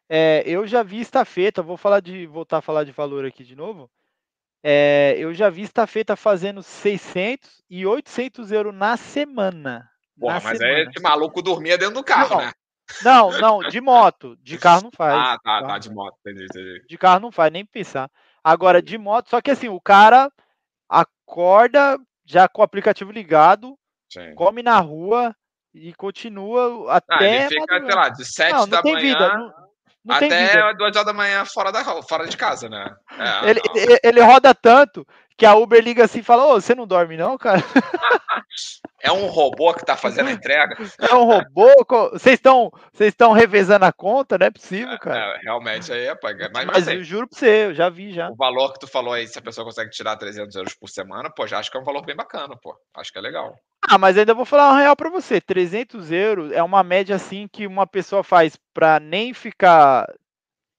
É, 0.10 0.44
eu 0.46 0.68
já 0.68 0.84
vi 0.84 1.00
estafeta, 1.00 1.64
vou 1.64 1.78
falar 1.78 2.02
de 2.02 2.26
voltar 2.28 2.58
a 2.58 2.62
falar 2.62 2.84
de 2.84 2.92
valor 2.92 3.26
aqui 3.26 3.46
de 3.46 3.56
novo. 3.56 3.90
É, 4.64 5.16
eu 5.18 5.34
já 5.34 5.50
vi 5.50 5.64
estafeta 5.64 6.16
fazendo 6.16 6.64
600 6.64 7.64
e 7.70 7.86
800 7.86 8.52
euros 8.52 8.74
na 8.74 8.96
semana. 8.96 9.90
Porra, 10.18 10.36
na 10.36 10.42
mas 10.42 10.58
semana. 10.58 10.78
aí 10.78 10.84
esse 10.88 11.02
maluco 11.02 11.42
dormia 11.42 11.78
dentro 11.78 11.96
do 11.96 12.04
carro, 12.04 12.36
não, 12.36 12.46
né? 12.46 12.52
Não, 13.04 13.32
não, 13.40 13.60
de 13.70 13.82
moto. 13.82 14.38
De 14.42 14.58
carro 14.58 14.84
não 14.84 14.92
faz. 14.92 15.16
Ah, 15.16 15.38
tá, 15.44 15.68
tá, 15.68 15.78
de 15.78 15.92
moto, 15.92 16.16
entendi, 16.20 16.46
entendi. 16.46 16.86
De 16.88 16.98
carro 16.98 17.20
não 17.20 17.32
faz, 17.32 17.52
nem 17.52 17.66
pensar. 17.66 18.10
Agora, 18.42 18.82
de 18.82 18.98
moto, 18.98 19.30
só 19.30 19.42
que 19.42 19.52
assim, 19.52 19.68
o 19.68 19.82
cara 19.82 20.32
acorda 20.88 22.00
já 22.26 22.48
com 22.48 22.62
o 22.62 22.64
aplicativo 22.64 23.12
ligado, 23.12 23.78
Sim. 24.10 24.34
come 24.36 24.64
na 24.64 24.80
rua 24.80 25.36
e 25.74 25.94
continua 25.94 26.94
até. 26.94 27.16
Ah, 27.16 27.24
ele 27.24 27.48
fica, 27.50 27.86
sei 27.86 27.96
lá, 27.96 28.10
de 28.10 28.26
7 28.26 28.52
não, 28.54 28.68
da 28.68 28.82
manhã. 28.84 29.00
Vida, 29.00 29.38
não, 29.38 29.54
não 30.04 30.16
Até 30.16 30.74
duas 30.74 30.96
horas 30.96 31.06
da 31.06 31.14
manhã 31.14 31.46
fora, 31.46 31.72
da, 31.72 31.84
fora 32.04 32.28
de 32.28 32.36
casa, 32.36 32.68
né? 32.68 32.94
É, 33.18 33.50
ele, 33.50 33.62
ele, 33.74 34.00
ele, 34.04 34.22
roda 34.22 34.54
tanto 34.54 35.08
que 35.38 35.46
a 35.46 35.56
Uber 35.56 35.84
liga 35.84 36.06
assim 36.06 36.20
e 36.20 36.24
fala: 36.24 36.46
Ô, 36.46 36.62
você 36.62 36.76
não 36.76 36.88
dorme, 36.88 37.18
não, 37.18 37.38
cara? 37.38 37.62
É 39.04 39.12
um 39.12 39.28
robô 39.28 39.74
que 39.74 39.86
tá 39.86 39.98
fazendo 39.98 40.30
a 40.30 40.32
entrega. 40.32 40.78
É 40.98 41.14
um 41.14 41.26
robô? 41.26 41.70
Vocês 42.14 42.36
estão 42.36 42.72
vocês 42.94 43.10
estão 43.10 43.34
revezando 43.34 43.84
a 43.84 43.92
conta? 43.92 44.38
Não 44.38 44.48
é 44.48 44.52
possível, 44.52 44.98
cara. 44.98 45.34
É, 45.34 45.36
é, 45.36 45.40
realmente 45.42 45.92
aí 45.92 46.06
é 46.06 46.16
pagar. 46.16 46.50
Mas, 46.54 46.66
mas 46.66 46.88
assim, 46.88 46.98
eu 46.98 47.04
juro 47.04 47.28
pra 47.28 47.38
você, 47.38 47.66
eu 47.66 47.74
já 47.74 47.90
vi 47.90 48.14
já. 48.14 48.30
O 48.30 48.36
valor 48.36 48.72
que 48.72 48.80
tu 48.80 48.88
falou 48.88 49.12
aí, 49.12 49.28
se 49.28 49.38
a 49.38 49.42
pessoa 49.42 49.66
consegue 49.66 49.92
tirar 49.92 50.16
300 50.16 50.56
euros 50.56 50.74
por 50.74 50.88
semana, 50.88 51.30
pô, 51.30 51.46
já 51.46 51.60
acho 51.60 51.70
que 51.70 51.78
é 51.78 51.82
um 51.82 51.84
valor 51.84 52.06
bem 52.06 52.16
bacana, 52.16 52.56
pô. 52.56 52.78
Acho 52.96 53.12
que 53.12 53.18
é 53.18 53.22
legal. 53.22 53.54
Ah, 53.90 53.98
mas 53.98 54.18
ainda 54.18 54.34
vou 54.34 54.46
falar 54.46 54.72
um 54.72 54.78
real 54.78 54.96
para 54.96 55.10
você. 55.10 55.42
300 55.42 56.10
euros 56.10 56.52
é 56.54 56.64
uma 56.64 56.82
média 56.82 57.18
assim 57.18 57.50
que 57.52 57.68
uma 57.68 57.86
pessoa 57.86 58.24
faz 58.24 58.58
para 58.74 59.02
nem 59.02 59.34
ficar, 59.34 60.08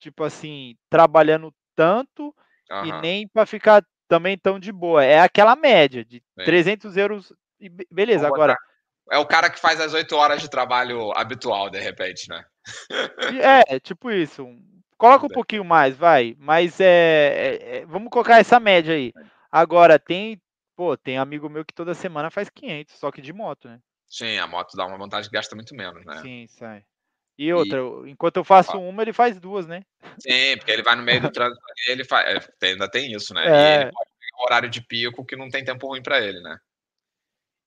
tipo 0.00 0.24
assim, 0.24 0.76
trabalhando 0.88 1.52
tanto 1.76 2.34
uhum. 2.70 2.86
e 2.86 3.00
nem 3.02 3.28
para 3.28 3.44
ficar 3.44 3.84
também 4.08 4.38
tão 4.38 4.58
de 4.58 4.72
boa. 4.72 5.04
É 5.04 5.20
aquela 5.20 5.56
média 5.56 6.04
de 6.04 6.18
Sim. 6.38 6.44
300 6.44 6.96
euros 6.96 7.32
e 7.60 7.68
beleza. 7.90 8.26
Agora 8.26 8.56
é 9.10 9.18
o 9.18 9.26
cara 9.26 9.50
que 9.50 9.60
faz 9.60 9.80
as 9.80 9.92
8 9.92 10.16
horas 10.16 10.40
de 10.40 10.48
trabalho 10.48 11.12
habitual, 11.12 11.68
de 11.68 11.78
repente, 11.78 12.28
né? 12.28 12.44
É, 13.42 13.78
tipo 13.78 14.10
isso. 14.10 14.46
Coloca 14.96 15.26
um 15.26 15.30
pouquinho 15.30 15.64
mais, 15.64 15.96
vai. 15.96 16.34
Mas 16.38 16.80
é, 16.80 16.86
é, 16.86 17.76
é, 17.76 17.86
vamos 17.86 18.08
colocar 18.10 18.38
essa 18.38 18.58
média 18.58 18.94
aí. 18.94 19.12
Agora 19.50 19.98
tem 19.98 20.40
Pô, 20.76 20.96
tem 20.96 21.18
amigo 21.18 21.48
meu 21.48 21.64
que 21.64 21.72
toda 21.72 21.94
semana 21.94 22.30
faz 22.30 22.50
500, 22.50 22.96
só 22.96 23.12
que 23.12 23.22
de 23.22 23.32
moto, 23.32 23.68
né? 23.68 23.80
Sim, 24.08 24.38
a 24.38 24.46
moto 24.46 24.76
dá 24.76 24.86
uma 24.86 24.98
vantagem 24.98 25.30
que 25.30 25.36
gasta 25.36 25.54
muito 25.54 25.74
menos, 25.74 26.04
né? 26.04 26.20
Sim, 26.20 26.46
sai. 26.48 26.84
E 27.36 27.52
outra, 27.52 27.78
e... 27.78 28.10
enquanto 28.10 28.36
eu 28.36 28.44
faço 28.44 28.78
uma, 28.78 29.02
ele 29.02 29.12
faz 29.12 29.38
duas, 29.40 29.66
né? 29.66 29.82
Sim, 30.18 30.56
porque 30.56 30.70
ele 30.70 30.82
vai 30.82 30.94
no 30.94 31.02
meio 31.02 31.20
do 31.20 31.30
trânsito 31.32 31.60
e 31.86 31.90
ele 31.90 32.04
faz. 32.04 32.46
É, 32.62 32.66
ainda 32.66 32.88
tem 32.88 33.12
isso, 33.12 33.34
né? 33.34 33.44
É. 33.46 33.48
E 33.48 33.82
ele 33.82 33.92
pode 33.92 34.10
pegar 34.20 34.38
um 34.40 34.44
horário 34.44 34.70
de 34.70 34.80
pico 34.80 35.24
que 35.24 35.36
não 35.36 35.48
tem 35.48 35.64
tempo 35.64 35.88
ruim 35.88 36.02
para 36.02 36.20
ele, 36.20 36.40
né? 36.40 36.56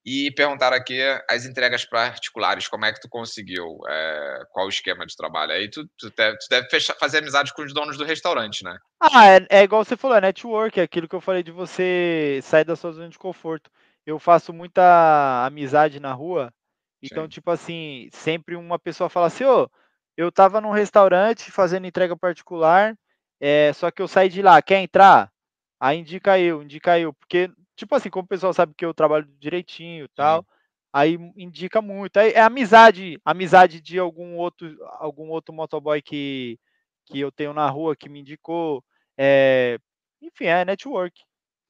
E 0.09 0.31
perguntaram 0.31 0.77
aqui 0.77 1.01
as 1.29 1.45
entregas 1.45 1.83
particulares, 1.83 2.69
como 2.69 2.85
é 2.85 2.93
que 2.93 3.01
tu 3.01 3.09
conseguiu? 3.09 3.77
É, 3.89 4.43
qual 4.53 4.65
o 4.65 4.69
esquema 4.69 5.05
de 5.05 5.13
trabalho? 5.17 5.51
Aí 5.51 5.69
tu, 5.69 5.85
tu 5.97 6.09
deve, 6.15 6.37
tu 6.37 6.47
deve 6.49 6.69
fechar, 6.69 6.95
fazer 6.97 7.17
amizade 7.17 7.53
com 7.53 7.61
os 7.61 7.73
donos 7.73 7.97
do 7.97 8.05
restaurante, 8.05 8.63
né? 8.63 8.77
Ah, 9.01 9.27
é, 9.27 9.45
é, 9.49 9.63
igual 9.63 9.83
você 9.83 9.97
falou, 9.97 10.15
é 10.15 10.21
network, 10.21 10.79
é 10.79 10.83
aquilo 10.83 11.09
que 11.09 11.15
eu 11.15 11.19
falei 11.19 11.43
de 11.43 11.51
você 11.51 12.39
sair 12.41 12.63
da 12.63 12.77
sua 12.77 12.93
zona 12.93 13.09
de 13.09 13.19
conforto. 13.19 13.69
Eu 14.05 14.17
faço 14.17 14.53
muita 14.53 15.45
amizade 15.45 15.99
na 15.99 16.13
rua, 16.13 16.53
então, 17.01 17.23
Sim. 17.23 17.29
tipo 17.29 17.51
assim, 17.51 18.09
sempre 18.11 18.55
uma 18.55 18.79
pessoa 18.79 19.09
fala 19.09 19.27
assim, 19.27 19.43
ô, 19.43 19.63
oh, 19.63 19.69
eu 20.15 20.31
tava 20.31 20.59
num 20.59 20.71
restaurante 20.71 21.51
fazendo 21.51 21.85
entrega 21.85 22.17
particular, 22.17 22.97
é, 23.39 23.71
só 23.73 23.91
que 23.91 24.01
eu 24.01 24.07
saí 24.07 24.29
de 24.29 24.41
lá, 24.41 24.61
quer 24.61 24.79
entrar? 24.79 25.31
Aí 25.79 25.99
indica 25.99 26.39
eu, 26.39 26.63
indica 26.63 26.99
eu, 26.99 27.13
porque 27.13 27.51
tipo 27.75 27.93
assim, 27.95 28.09
como 28.09 28.25
o 28.25 28.27
pessoal 28.27 28.51
sabe 28.51 28.73
que 28.75 28.83
eu 28.83 28.93
trabalho 28.93 29.27
direitinho 29.39 30.05
e 30.05 30.09
tal, 30.09 30.45
aí 30.91 31.17
indica 31.37 31.81
muito. 31.81 32.17
Aí 32.17 32.31
é 32.31 32.41
amizade, 32.41 33.21
amizade 33.23 33.79
de 33.79 33.99
algum 33.99 34.35
outro, 34.35 34.75
algum 34.99 35.29
outro 35.29 35.53
motoboy 35.53 36.01
que, 36.01 36.59
que 37.05 37.19
eu 37.19 37.31
tenho 37.31 37.53
na 37.53 37.69
rua 37.69 37.95
que 37.95 38.09
me 38.09 38.19
indicou. 38.19 38.83
É, 39.15 39.77
enfim, 40.21 40.45
é 40.45 40.65
network. 40.65 41.21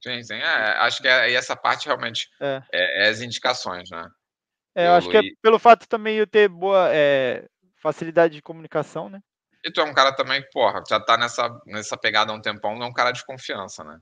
Sim, 0.01 0.23
sim. 0.23 0.35
É, 0.35 0.77
acho 0.77 1.01
que 1.01 1.07
é, 1.07 1.33
essa 1.33 1.55
parte 1.55 1.87
realmente 1.87 2.29
é. 2.39 2.63
é, 2.71 3.05
é 3.05 3.09
as 3.09 3.19
indicações, 3.19 3.89
né? 3.89 4.09
É, 4.77 4.85
eu 4.85 4.93
acho 4.93 5.09
que 5.09 5.17
é 5.17 5.21
pelo 5.41 5.57
fato 5.57 5.87
também 5.87 6.17
eu 6.17 6.27
ter 6.27 6.47
boa 6.47 6.87
é, 6.93 7.47
facilidade 7.81 8.35
de 8.35 8.43
comunicação, 8.43 9.09
né? 9.09 9.19
E 9.65 9.71
tu 9.71 9.81
é 9.81 9.83
um 9.83 9.93
cara 9.93 10.15
também 10.15 10.39
que, 10.39 10.51
porra, 10.51 10.83
já 10.87 10.99
tá 10.99 11.17
nessa, 11.17 11.49
nessa 11.65 11.97
pegada 11.97 12.31
há 12.31 12.35
um 12.35 12.39
tempão, 12.39 12.79
é 12.83 12.85
um 12.85 12.93
cara 12.93 13.11
de 13.11 13.25
confiança, 13.25 13.83
né? 13.83 13.97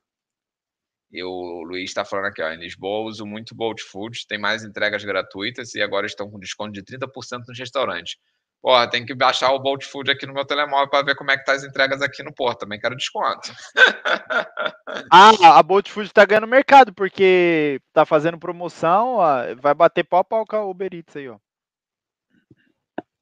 E 1.10 1.24
o 1.24 1.64
Luiz 1.64 1.92
está 1.92 2.04
falando 2.04 2.26
aqui, 2.26 2.42
ó, 2.42 2.52
em 2.52 2.60
Lisboa 2.60 3.08
uso 3.08 3.26
muito 3.26 3.56
Bolt 3.56 3.80
Food, 3.84 4.28
tem 4.28 4.38
mais 4.38 4.66
entregas 4.66 5.02
gratuitas 5.06 5.74
e 5.76 5.82
agora 5.82 6.06
estão 6.06 6.30
com 6.30 6.38
desconto 6.38 6.74
de 6.74 6.84
30% 6.84 7.46
nos 7.48 7.58
restaurantes. 7.58 8.18
Porra, 8.66 8.90
tem 8.90 9.06
que 9.06 9.14
baixar 9.14 9.52
o 9.52 9.60
Bolt 9.60 9.86
Food 9.86 10.10
aqui 10.10 10.26
no 10.26 10.34
meu 10.34 10.44
telemóvel 10.44 10.90
para 10.90 11.06
ver 11.06 11.16
como 11.16 11.30
é 11.30 11.38
que 11.38 11.46
tá 11.46 11.54
as 11.54 11.64
entregas 11.64 12.02
aqui 12.02 12.24
no 12.24 12.34
Porto. 12.34 12.62
Também 12.62 12.80
quero 12.80 12.98
desconto. 12.98 13.54
ah, 15.12 15.60
a 15.60 15.62
Bolt 15.62 15.88
Food 15.88 16.12
tá 16.12 16.26
ganhando 16.26 16.48
mercado, 16.48 16.92
porque 16.92 17.80
tá 17.94 18.08
fazendo 18.08 18.40
promoção, 18.40 19.18
ó, 19.18 19.54
vai 19.62 19.76
bater 19.76 20.04
pau 20.04 20.22
a 20.22 20.24
pau 20.24 20.48
com 20.48 20.56
a 20.56 20.66
Uber 20.66 20.90
Eats 20.92 21.16
aí, 21.16 21.30
ó. 21.30 21.38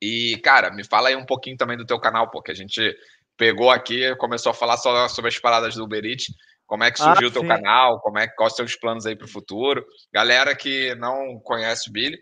E, 0.02 0.38
cara, 0.38 0.72
me 0.72 0.86
fala 0.86 1.10
aí 1.10 1.16
um 1.18 1.26
pouquinho 1.26 1.58
também 1.58 1.76
do 1.76 1.86
teu 1.86 2.00
canal, 2.00 2.32
porque 2.32 2.52
a 2.52 2.56
gente 2.56 2.96
pegou 3.36 3.70
aqui, 3.70 4.16
começou 4.16 4.52
a 4.52 4.56
falar 4.56 4.78
só 4.78 5.10
sobre 5.10 5.28
as 5.28 5.40
paradas 5.40 5.76
do 5.76 5.84
Uber 5.84 6.06
Eats. 6.06 6.28
Como 6.66 6.86
é 6.86 6.92
que 6.92 7.00
surgiu 7.00 7.28
ah, 7.28 7.30
o 7.30 7.34
teu 7.34 7.46
canal? 7.46 8.00
Como 8.00 8.18
é, 8.18 8.30
quais 8.30 8.56
são 8.56 8.64
os 8.64 8.78
planos 8.78 9.06
aí 9.06 9.18
para 9.18 9.26
o 9.26 9.30
futuro? 9.30 9.86
Galera 10.14 10.56
que 10.56 10.96
não 10.96 11.38
conhece 11.44 11.90
o 11.90 11.92
Billy, 11.92 12.18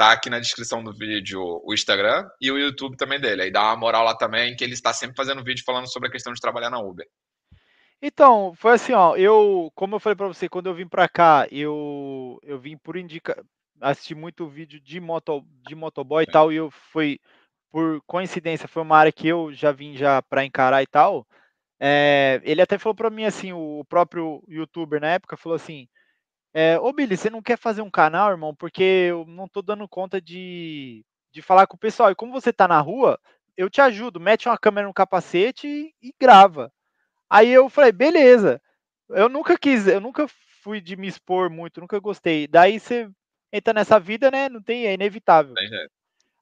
tá 0.00 0.12
aqui 0.12 0.30
na 0.30 0.40
descrição 0.40 0.82
do 0.82 0.94
vídeo 0.94 1.60
o 1.62 1.74
Instagram 1.74 2.26
e 2.40 2.50
o 2.50 2.56
YouTube 2.56 2.96
também 2.96 3.20
dele. 3.20 3.42
Aí 3.42 3.50
dá 3.50 3.64
uma 3.64 3.76
moral 3.76 4.02
lá 4.02 4.16
também, 4.16 4.56
que 4.56 4.64
ele 4.64 4.72
está 4.72 4.94
sempre 4.94 5.14
fazendo 5.14 5.44
vídeo 5.44 5.62
falando 5.62 5.92
sobre 5.92 6.08
a 6.08 6.10
questão 6.10 6.32
de 6.32 6.40
trabalhar 6.40 6.70
na 6.70 6.80
Uber. 6.80 7.06
Então, 8.00 8.54
foi 8.56 8.72
assim, 8.72 8.94
ó, 8.94 9.14
eu, 9.14 9.70
como 9.74 9.96
eu 9.96 10.00
falei 10.00 10.16
para 10.16 10.26
você, 10.26 10.48
quando 10.48 10.70
eu 10.70 10.74
vim 10.74 10.88
para 10.88 11.06
cá, 11.06 11.46
eu 11.52 12.40
eu 12.42 12.58
vim 12.58 12.78
por 12.78 12.96
indica 12.96 13.44
assisti 13.78 14.14
muito 14.14 14.48
vídeo 14.48 14.80
de 14.80 14.98
moto 15.00 15.44
de 15.68 15.74
motoboy 15.74 16.24
e 16.24 16.26
tal, 16.26 16.50
e 16.50 16.56
eu 16.56 16.70
fui 16.70 17.20
por 17.70 18.00
coincidência, 18.06 18.66
foi 18.66 18.82
uma 18.82 18.96
área 18.96 19.12
que 19.12 19.28
eu 19.28 19.52
já 19.52 19.70
vim 19.70 19.94
já 19.98 20.22
para 20.22 20.46
encarar 20.46 20.82
e 20.82 20.86
tal. 20.86 21.26
É, 21.78 22.40
ele 22.42 22.62
até 22.62 22.78
falou 22.78 22.94
para 22.94 23.10
mim 23.10 23.24
assim, 23.26 23.52
o 23.52 23.84
próprio 23.86 24.42
youtuber 24.48 24.98
na 24.98 25.08
época 25.08 25.36
falou 25.36 25.56
assim: 25.56 25.86
é, 26.52 26.78
Ô 26.78 26.92
Billy, 26.92 27.16
você 27.16 27.30
não 27.30 27.42
quer 27.42 27.56
fazer 27.56 27.82
um 27.82 27.90
canal, 27.90 28.30
irmão? 28.30 28.54
Porque 28.54 28.82
eu 28.82 29.24
não 29.26 29.48
tô 29.48 29.62
dando 29.62 29.88
conta 29.88 30.20
de, 30.20 31.04
de 31.32 31.42
falar 31.42 31.66
com 31.66 31.76
o 31.76 31.80
pessoal. 31.80 32.10
E 32.10 32.14
como 32.14 32.32
você 32.32 32.52
tá 32.52 32.66
na 32.66 32.80
rua, 32.80 33.18
eu 33.56 33.70
te 33.70 33.80
ajudo. 33.80 34.20
Mete 34.20 34.48
uma 34.48 34.58
câmera 34.58 34.86
no 34.86 34.94
capacete 34.94 35.66
e, 35.66 35.94
e 36.02 36.14
grava. 36.18 36.72
Aí 37.28 37.48
eu 37.50 37.68
falei, 37.68 37.92
beleza. 37.92 38.60
Eu 39.08 39.28
nunca 39.28 39.58
quis, 39.58 39.86
eu 39.86 40.00
nunca 40.00 40.26
fui 40.62 40.80
de 40.80 40.96
me 40.96 41.08
expor 41.08 41.50
muito, 41.50 41.80
nunca 41.80 41.98
gostei. 41.98 42.46
Daí 42.46 42.78
você 42.78 43.08
entra 43.52 43.72
nessa 43.74 43.98
vida, 43.98 44.30
né? 44.30 44.48
Não 44.48 44.62
tem, 44.62 44.86
é 44.86 44.94
inevitável. 44.94 45.54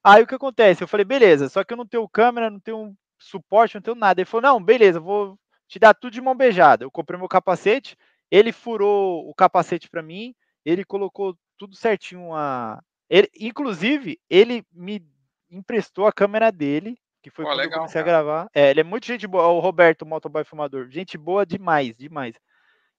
Aí 0.02 0.22
o 0.22 0.26
que 0.26 0.34
acontece? 0.34 0.82
Eu 0.82 0.88
falei, 0.88 1.04
beleza, 1.04 1.48
só 1.48 1.64
que 1.64 1.72
eu 1.72 1.76
não 1.76 1.86
tenho 1.86 2.08
câmera, 2.08 2.50
não 2.50 2.60
tenho 2.60 2.94
suporte, 3.18 3.74
não 3.74 3.82
tenho 3.82 3.96
nada. 3.96 4.20
Ele 4.20 4.26
falou, 4.26 4.42
não, 4.42 4.62
beleza, 4.62 5.00
vou 5.00 5.38
te 5.66 5.78
dar 5.78 5.94
tudo 5.94 6.12
de 6.12 6.20
mão 6.20 6.34
beijada. 6.34 6.84
Eu 6.84 6.90
comprei 6.90 7.18
meu 7.18 7.28
capacete, 7.28 7.96
ele 8.30 8.52
furou 8.52 9.28
o 9.28 9.34
capacete 9.34 9.88
para 9.88 10.02
mim, 10.02 10.34
ele 10.64 10.84
colocou 10.84 11.36
tudo 11.56 11.74
certinho. 11.74 12.34
A... 12.34 12.80
Ele, 13.08 13.28
inclusive, 13.38 14.18
ele 14.28 14.64
me 14.72 15.04
emprestou 15.50 16.06
a 16.06 16.12
câmera 16.12 16.52
dele, 16.52 16.98
que 17.22 17.30
foi 17.30 17.44
Pô, 17.44 17.50
quando 17.50 17.58
legal, 17.58 17.72
eu 17.72 17.78
comecei 17.80 18.02
cara. 18.02 18.18
a 18.18 18.22
gravar. 18.22 18.50
É, 18.54 18.70
ele 18.70 18.80
é 18.80 18.84
muito 18.84 19.06
gente 19.06 19.26
boa, 19.26 19.46
o 19.48 19.60
Roberto, 19.60 20.02
o 20.02 20.06
motoboy 20.06 20.44
fumador. 20.44 20.88
Gente 20.90 21.16
boa 21.16 21.44
demais, 21.44 21.94
demais. 21.96 22.34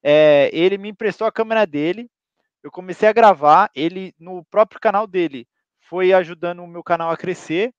É, 0.04 0.50
ele 0.54 0.78
me 0.78 0.90
emprestou 0.90 1.28
a 1.28 1.32
câmera 1.32 1.66
dele, 1.66 2.10
eu 2.64 2.72
comecei 2.72 3.08
a 3.08 3.14
gravar, 3.14 3.70
ele 3.76 4.14
no 4.20 4.44
próprio 4.46 4.80
canal 4.80 5.06
dele 5.06 5.48
foi 5.90 6.14
ajudando 6.14 6.64
o 6.64 6.68
meu 6.68 6.84
canal 6.84 7.10
a 7.10 7.18
crescer. 7.18 7.74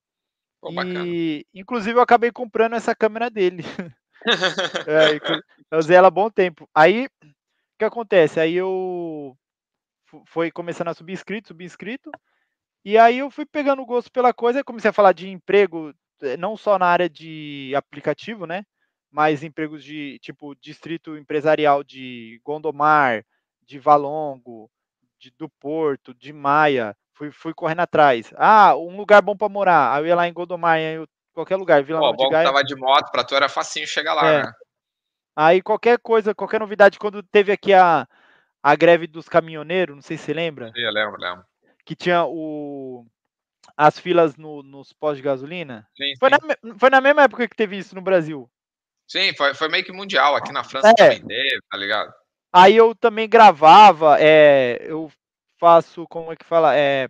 Pô, 0.60 0.70
e, 0.84 1.46
inclusive, 1.54 1.98
eu 1.98 2.02
acabei 2.02 2.30
comprando 2.30 2.74
essa 2.74 2.94
câmera 2.94 3.30
dele. 3.30 3.62
é, 4.86 5.18
eu 5.70 5.78
usei 5.78 5.96
ela 5.96 6.08
há 6.08 6.10
bom 6.10 6.28
tempo. 6.28 6.68
Aí, 6.74 7.08
que 7.80 7.84
acontece? 7.84 8.38
Aí 8.38 8.54
eu 8.54 9.34
foi 10.26 10.50
começando 10.50 10.88
a 10.88 10.94
subir 10.94 11.14
inscrito, 11.14 11.48
subir 11.48 11.64
inscrito. 11.64 12.10
E 12.84 12.98
aí 12.98 13.18
eu 13.18 13.30
fui 13.30 13.46
pegando 13.46 13.84
gosto 13.86 14.12
pela 14.12 14.34
coisa, 14.34 14.64
comecei 14.64 14.90
a 14.90 14.92
falar 14.92 15.12
de 15.12 15.28
emprego, 15.28 15.94
eh, 16.22 16.36
não 16.36 16.56
só 16.56 16.78
na 16.78 16.86
área 16.86 17.08
de 17.08 17.72
aplicativo, 17.74 18.46
né? 18.46 18.64
Mas 19.10 19.42
empregos 19.42 19.82
de 19.82 20.18
tipo 20.20 20.54
distrito 20.56 21.16
empresarial 21.16 21.82
de 21.82 22.40
Gondomar, 22.44 23.24
de 23.62 23.78
Valongo, 23.78 24.70
de, 25.18 25.30
do 25.30 25.48
Porto, 25.48 26.14
de 26.14 26.32
Maia, 26.32 26.96
fui, 27.14 27.30
fui 27.30 27.54
correndo 27.54 27.80
atrás. 27.80 28.32
Ah, 28.36 28.76
um 28.76 28.96
lugar 28.96 29.22
bom 29.22 29.36
para 29.36 29.48
morar. 29.48 29.94
Aí 29.94 30.02
eu 30.02 30.06
ia 30.06 30.16
lá 30.16 30.28
em 30.28 30.32
Gondomar, 30.32 30.78
em 30.78 31.06
qualquer 31.32 31.56
lugar, 31.56 31.82
Vila 31.82 32.00
Pô, 32.00 32.12
bom 32.12 32.28
que 32.28 32.42
tava 32.42 32.62
de 32.62 32.74
moto, 32.74 33.10
para 33.10 33.24
tu 33.24 33.34
era 33.34 33.48
facinho 33.48 33.86
chegar 33.86 34.14
lá, 34.14 34.26
é. 34.26 34.42
né? 34.42 34.52
Aí 35.34 35.62
qualquer 35.62 35.98
coisa, 35.98 36.34
qualquer 36.34 36.60
novidade, 36.60 36.98
quando 36.98 37.22
teve 37.22 37.52
aqui 37.52 37.72
a, 37.72 38.06
a 38.62 38.76
greve 38.76 39.06
dos 39.06 39.28
caminhoneiros, 39.28 39.94
não 39.94 40.02
sei 40.02 40.16
se 40.16 40.24
você 40.24 40.32
lembra. 40.32 40.72
Eu 40.74 40.92
lembro, 40.92 41.20
lembro. 41.20 41.44
Que 41.84 41.94
tinha 41.94 42.24
o, 42.24 43.06
as 43.76 43.98
filas 43.98 44.36
no, 44.36 44.62
nos 44.62 44.92
postos 44.92 45.18
de 45.18 45.22
gasolina. 45.22 45.88
Sim, 45.96 46.14
foi, 46.18 46.30
sim. 46.30 46.36
Na, 46.62 46.78
foi 46.78 46.90
na 46.90 47.00
mesma 47.00 47.22
época 47.22 47.48
que 47.48 47.56
teve 47.56 47.78
isso 47.78 47.94
no 47.94 48.02
Brasil. 48.02 48.50
Sim, 49.08 49.34
foi, 49.34 49.54
foi 49.54 49.68
meio 49.68 49.84
que 49.84 49.92
mundial. 49.92 50.36
Aqui 50.36 50.52
na 50.52 50.62
França 50.62 50.90
é. 50.90 50.94
também 50.94 51.26
teve, 51.26 51.60
tá 51.70 51.76
ligado? 51.76 52.12
Aí 52.52 52.76
eu 52.76 52.94
também 52.94 53.28
gravava, 53.28 54.16
é, 54.20 54.78
eu 54.82 55.10
faço, 55.58 56.06
como 56.08 56.32
é 56.32 56.36
que 56.36 56.44
fala, 56.44 56.76
é, 56.76 57.08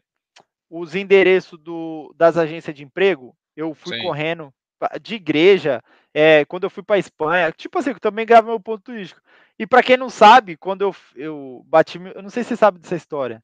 os 0.69 0.95
endereços 0.95 1.59
do, 1.59 2.15
das 2.17 2.37
agências 2.37 2.77
de 2.77 2.85
emprego, 2.85 3.35
eu 3.57 3.75
fui 3.75 3.97
Sim. 3.97 4.03
correndo 4.03 4.53
de 5.01 5.15
igreja, 5.15 5.83
é, 6.15 6.45
quando 6.45 6.65
eu 6.65 6.71
fui 6.71 6.83
para 6.83 6.99
Espanha, 6.99 7.53
tipo 7.53 7.79
assim, 7.79 7.91
eu 7.91 8.01
também 8.01 8.27
gravo 8.27 8.49
meu 8.49 8.61
ponto 8.61 8.83
turístico. 8.83 9.21
E 9.59 9.67
para 9.67 9.83
quem 9.83 9.97
não 9.97 10.11
sabe, 10.11 10.57
quando 10.57 10.83
eu, 10.83 10.97
eu 11.15 11.63
bati, 11.67 12.01
eu 12.15 12.23
não 12.23 12.31
sei 12.31 12.43
se 12.43 12.51
você 12.51 12.57
sabe 12.57 12.79
dessa 12.79 12.97
história, 12.97 13.43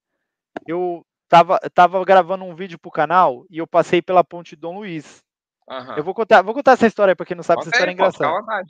eu 0.66 1.04
tava, 1.28 1.58
tava 1.74 2.02
gravando 2.04 2.44
um 2.44 2.54
vídeo 2.54 2.78
pro 2.78 2.90
canal 2.90 3.44
e 3.50 3.58
eu 3.58 3.66
passei 3.66 4.00
pela 4.00 4.24
ponte 4.24 4.56
Dom 4.56 4.78
Luiz. 4.78 5.22
Uhum. 5.68 5.96
Eu 5.96 6.04
vou 6.04 6.14
contar, 6.14 6.42
vou 6.42 6.54
contar 6.54 6.72
essa 6.72 6.86
história 6.86 7.14
para 7.14 7.26
quem 7.26 7.36
não 7.36 7.42
sabe, 7.42 7.60
essa 7.60 7.70
história 7.70 7.90
é 7.90 7.92
engraçada 7.92 8.64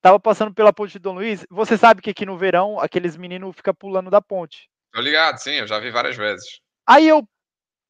tava 0.00 0.18
passando 0.18 0.54
pela 0.54 0.72
ponte 0.72 0.92
de 0.92 0.98
Dom 0.98 1.14
Luiz. 1.14 1.46
Você 1.50 1.76
sabe 1.76 2.00
que 2.00 2.10
aqui 2.10 2.24
no 2.24 2.36
verão 2.36 2.78
aqueles 2.80 3.16
meninos 3.16 3.54
ficam 3.56 3.74
pulando 3.74 4.10
da 4.10 4.20
ponte. 4.20 4.68
Tô 4.92 5.00
ligado, 5.00 5.38
sim, 5.38 5.52
eu 5.52 5.66
já 5.66 5.78
vi 5.78 5.90
várias 5.90 6.16
vezes. 6.16 6.60
Aí 6.86 7.06
eu, 7.06 7.28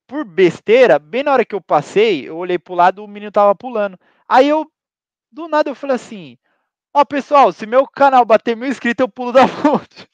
por 0.06 0.24
besteira, 0.24 0.98
bem 0.98 1.22
na 1.22 1.32
hora 1.32 1.44
que 1.44 1.54
eu 1.54 1.60
passei, 1.60 2.28
eu 2.28 2.36
olhei 2.36 2.58
pro 2.58 2.74
lado, 2.74 3.04
o 3.04 3.08
menino 3.08 3.30
tava 3.30 3.54
pulando. 3.54 3.98
Aí 4.28 4.48
eu, 4.48 4.70
do 5.30 5.48
nada, 5.48 5.70
eu 5.70 5.74
falei 5.74 5.96
assim: 5.96 6.38
Ó, 6.92 7.04
pessoal, 7.04 7.52
se 7.52 7.66
meu 7.66 7.86
canal 7.86 8.24
bater 8.24 8.56
mil 8.56 8.68
inscritos, 8.68 9.02
eu 9.02 9.08
pulo 9.08 9.32
da 9.32 9.46
ponte. 9.62 10.08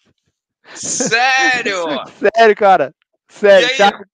Sério? 0.74 1.84
Sério, 2.34 2.56
cara. 2.56 2.94
Sério. 3.28 3.68
O 3.68 3.76
Thiago, 3.76 4.04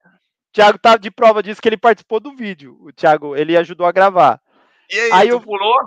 Thiago 0.53 0.79
tá 0.79 0.97
de 0.97 1.11
prova 1.11 1.43
disso 1.43 1.61
que 1.61 1.69
ele 1.69 1.77
participou 1.77 2.21
do 2.21 2.35
vídeo. 2.35 2.77
O 2.81 2.93
Thiago, 2.93 3.37
ele 3.37 3.57
ajudou 3.57 3.87
a 3.87 3.93
gravar. 3.93 4.41
E 4.91 4.99
aí, 4.99 5.11
aí 5.13 5.29
eu 5.29 5.41
pulou? 5.41 5.79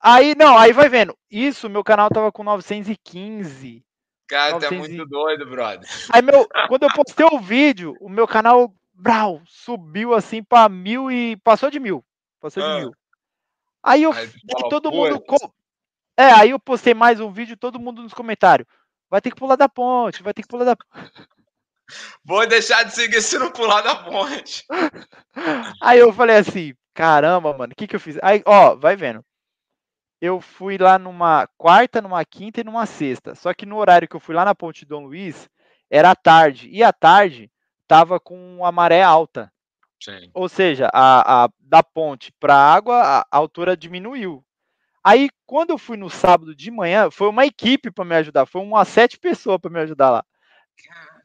Aí, 0.00 0.34
não, 0.36 0.56
aí 0.56 0.72
vai 0.72 0.88
vendo. 0.88 1.16
Isso, 1.30 1.68
meu 1.68 1.84
canal 1.84 2.08
tava 2.08 2.32
com 2.32 2.42
915. 2.42 3.84
Cara, 4.28 4.52
900... 4.52 4.68
tu 4.68 4.74
é 4.74 4.78
muito 4.78 5.08
doido, 5.08 5.46
brother. 5.46 5.88
Aí, 6.12 6.22
meu, 6.22 6.48
quando 6.68 6.84
eu 6.84 6.92
postei 6.94 7.26
o 7.26 7.38
vídeo, 7.38 7.96
o 8.00 8.08
meu 8.08 8.26
canal, 8.26 8.72
brau, 8.94 9.42
subiu 9.46 10.14
assim 10.14 10.42
pra 10.42 10.68
mil 10.68 11.10
e. 11.10 11.36
Passou 11.38 11.70
de 11.70 11.78
mil. 11.78 12.04
Passou 12.40 12.62
de 12.62 12.68
ah. 12.68 12.78
mil. 12.78 12.92
Aí 13.82 14.02
eu. 14.02 14.12
Aí, 14.12 14.30
todo 14.68 14.90
mundo. 14.90 15.22
É, 16.16 16.32
aí 16.32 16.50
eu 16.50 16.58
postei 16.58 16.92
mais 16.92 17.20
um 17.20 17.32
vídeo, 17.32 17.56
todo 17.56 17.80
mundo 17.80 18.02
nos 18.02 18.12
comentários. 18.12 18.68
Vai 19.08 19.20
ter 19.20 19.30
que 19.30 19.36
pular 19.36 19.56
da 19.56 19.68
ponte, 19.68 20.22
vai 20.22 20.34
ter 20.34 20.42
que 20.42 20.48
pular 20.48 20.64
da 20.64 20.76
Vou 22.24 22.46
deixar 22.46 22.84
de 22.84 22.94
seguir 22.94 23.20
se 23.20 23.38
não 23.38 23.50
pular 23.50 23.80
da 23.80 23.96
ponte. 23.96 24.64
Aí 25.82 25.98
eu 25.98 26.12
falei 26.12 26.36
assim, 26.36 26.72
caramba, 26.94 27.52
mano, 27.56 27.72
o 27.72 27.76
que 27.76 27.88
que 27.88 27.96
eu 27.96 28.00
fiz? 28.00 28.16
Aí, 28.22 28.42
ó, 28.46 28.76
vai 28.76 28.94
vendo 28.94 29.24
eu 30.20 30.40
fui 30.40 30.76
lá 30.76 30.98
numa 30.98 31.46
quarta, 31.56 32.02
numa 32.02 32.24
quinta 32.24 32.60
e 32.60 32.64
numa 32.64 32.84
sexta. 32.84 33.34
Só 33.34 33.54
que 33.54 33.64
no 33.64 33.76
horário 33.78 34.06
que 34.06 34.14
eu 34.14 34.20
fui 34.20 34.34
lá 34.34 34.44
na 34.44 34.54
Ponte 34.54 34.84
Dom 34.84 35.06
Luiz, 35.06 35.48
era 35.88 36.14
tarde. 36.14 36.68
E 36.70 36.82
à 36.82 36.92
tarde 36.92 37.50
tava 37.88 38.20
com 38.20 38.64
a 38.64 38.70
maré 38.70 39.02
alta. 39.02 39.50
Sim. 40.00 40.30
Ou 40.32 40.48
seja, 40.48 40.88
a, 40.92 41.44
a 41.44 41.48
da 41.60 41.82
ponte 41.82 42.32
para 42.40 42.54
a 42.54 42.74
água, 42.74 43.02
a 43.02 43.26
altura 43.30 43.76
diminuiu. 43.76 44.44
Aí, 45.02 45.30
quando 45.46 45.70
eu 45.70 45.78
fui 45.78 45.96
no 45.96 46.10
sábado 46.10 46.54
de 46.54 46.70
manhã, 46.70 47.10
foi 47.10 47.28
uma 47.28 47.46
equipe 47.46 47.90
para 47.90 48.04
me 48.04 48.14
ajudar, 48.16 48.46
foi 48.46 48.60
umas 48.60 48.88
sete 48.88 49.18
pessoas 49.18 49.58
para 49.58 49.70
me 49.70 49.80
ajudar 49.80 50.10
lá. 50.10 50.24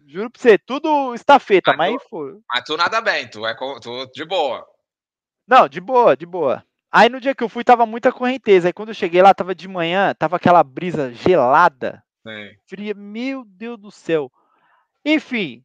Juro 0.08 0.30
pra 0.30 0.42
você, 0.42 0.58
tudo 0.58 1.14
estafeta, 1.16 1.76
mas, 1.76 1.94
mas 1.94 2.04
tu, 2.04 2.10
foi. 2.10 2.40
Mas 2.48 2.64
tu 2.64 2.78
nada 2.78 3.02
bem, 3.02 3.28
tu 3.28 3.46
é 3.46 3.56
tu, 3.82 4.06
de 4.14 4.24
boa. 4.24 4.66
Não, 5.48 5.68
de 5.68 5.82
boa, 5.82 6.16
de 6.16 6.26
boa. 6.26 6.64
Aí 6.92 7.10
no 7.10 7.20
dia 7.20 7.36
que 7.36 7.44
eu 7.44 7.50
fui, 7.50 7.64
tava 7.64 7.86
muita 7.86 8.12
correnteza. 8.12 8.70
Aí 8.70 8.74
quando 8.74 8.90
eu 8.90 8.96
cheguei 8.96 9.22
lá, 9.22 9.34
tava 9.34 9.54
de 9.54 9.68
manhã, 9.68 10.14
tava 10.14 10.38
aquela 10.38 10.64
brisa 10.64 11.12
gelada. 11.14 12.04
Sim. 12.26 12.56
Fria, 12.68 12.94
meu 12.94 13.44
Deus 13.46 13.78
do 13.78 13.92
céu. 13.92 14.32
Enfim, 15.04 15.64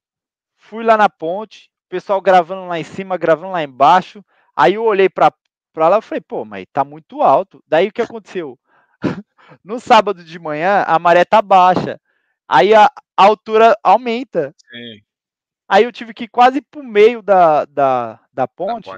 fui 0.57 0.82
lá 0.82 0.97
na 0.97 1.09
ponte, 1.09 1.70
pessoal 1.91 2.21
gravando 2.21 2.69
lá 2.69 2.79
em 2.79 2.85
cima, 2.85 3.19
gravando 3.19 3.53
lá 3.53 3.62
embaixo. 3.62 4.25
Aí 4.57 4.75
eu 4.75 4.85
olhei 4.85 5.09
pra, 5.09 5.33
pra 5.73 5.89
lá 5.89 5.99
e 5.99 6.03
falei, 6.03 6.21
pô, 6.21 6.45
mas 6.45 6.65
tá 6.73 6.85
muito 6.85 7.21
alto. 7.21 7.62
Daí 7.67 7.89
o 7.89 7.93
que 7.93 8.01
aconteceu? 8.01 8.59
no 9.62 9.81
sábado 9.81 10.25
de 10.25 10.39
manhã, 10.39 10.85
a 10.87 10.99
maré 10.99 11.25
tá 11.25 11.43
baixa. 11.43 12.01
Aí 12.49 12.73
a, 12.73 12.87
a 13.17 13.25
altura 13.25 13.77
aumenta. 13.83 14.55
Sim. 14.71 15.03
Aí 15.69 15.85
eu 15.85 15.93
tive 15.93 16.15
que 16.15 16.25
ir 16.25 16.29
quase 16.29 16.62
pro 16.62 16.83
meio 16.83 17.23
da, 17.23 17.65
da, 17.65 18.21
da 18.33 18.49
ponte 18.49 18.91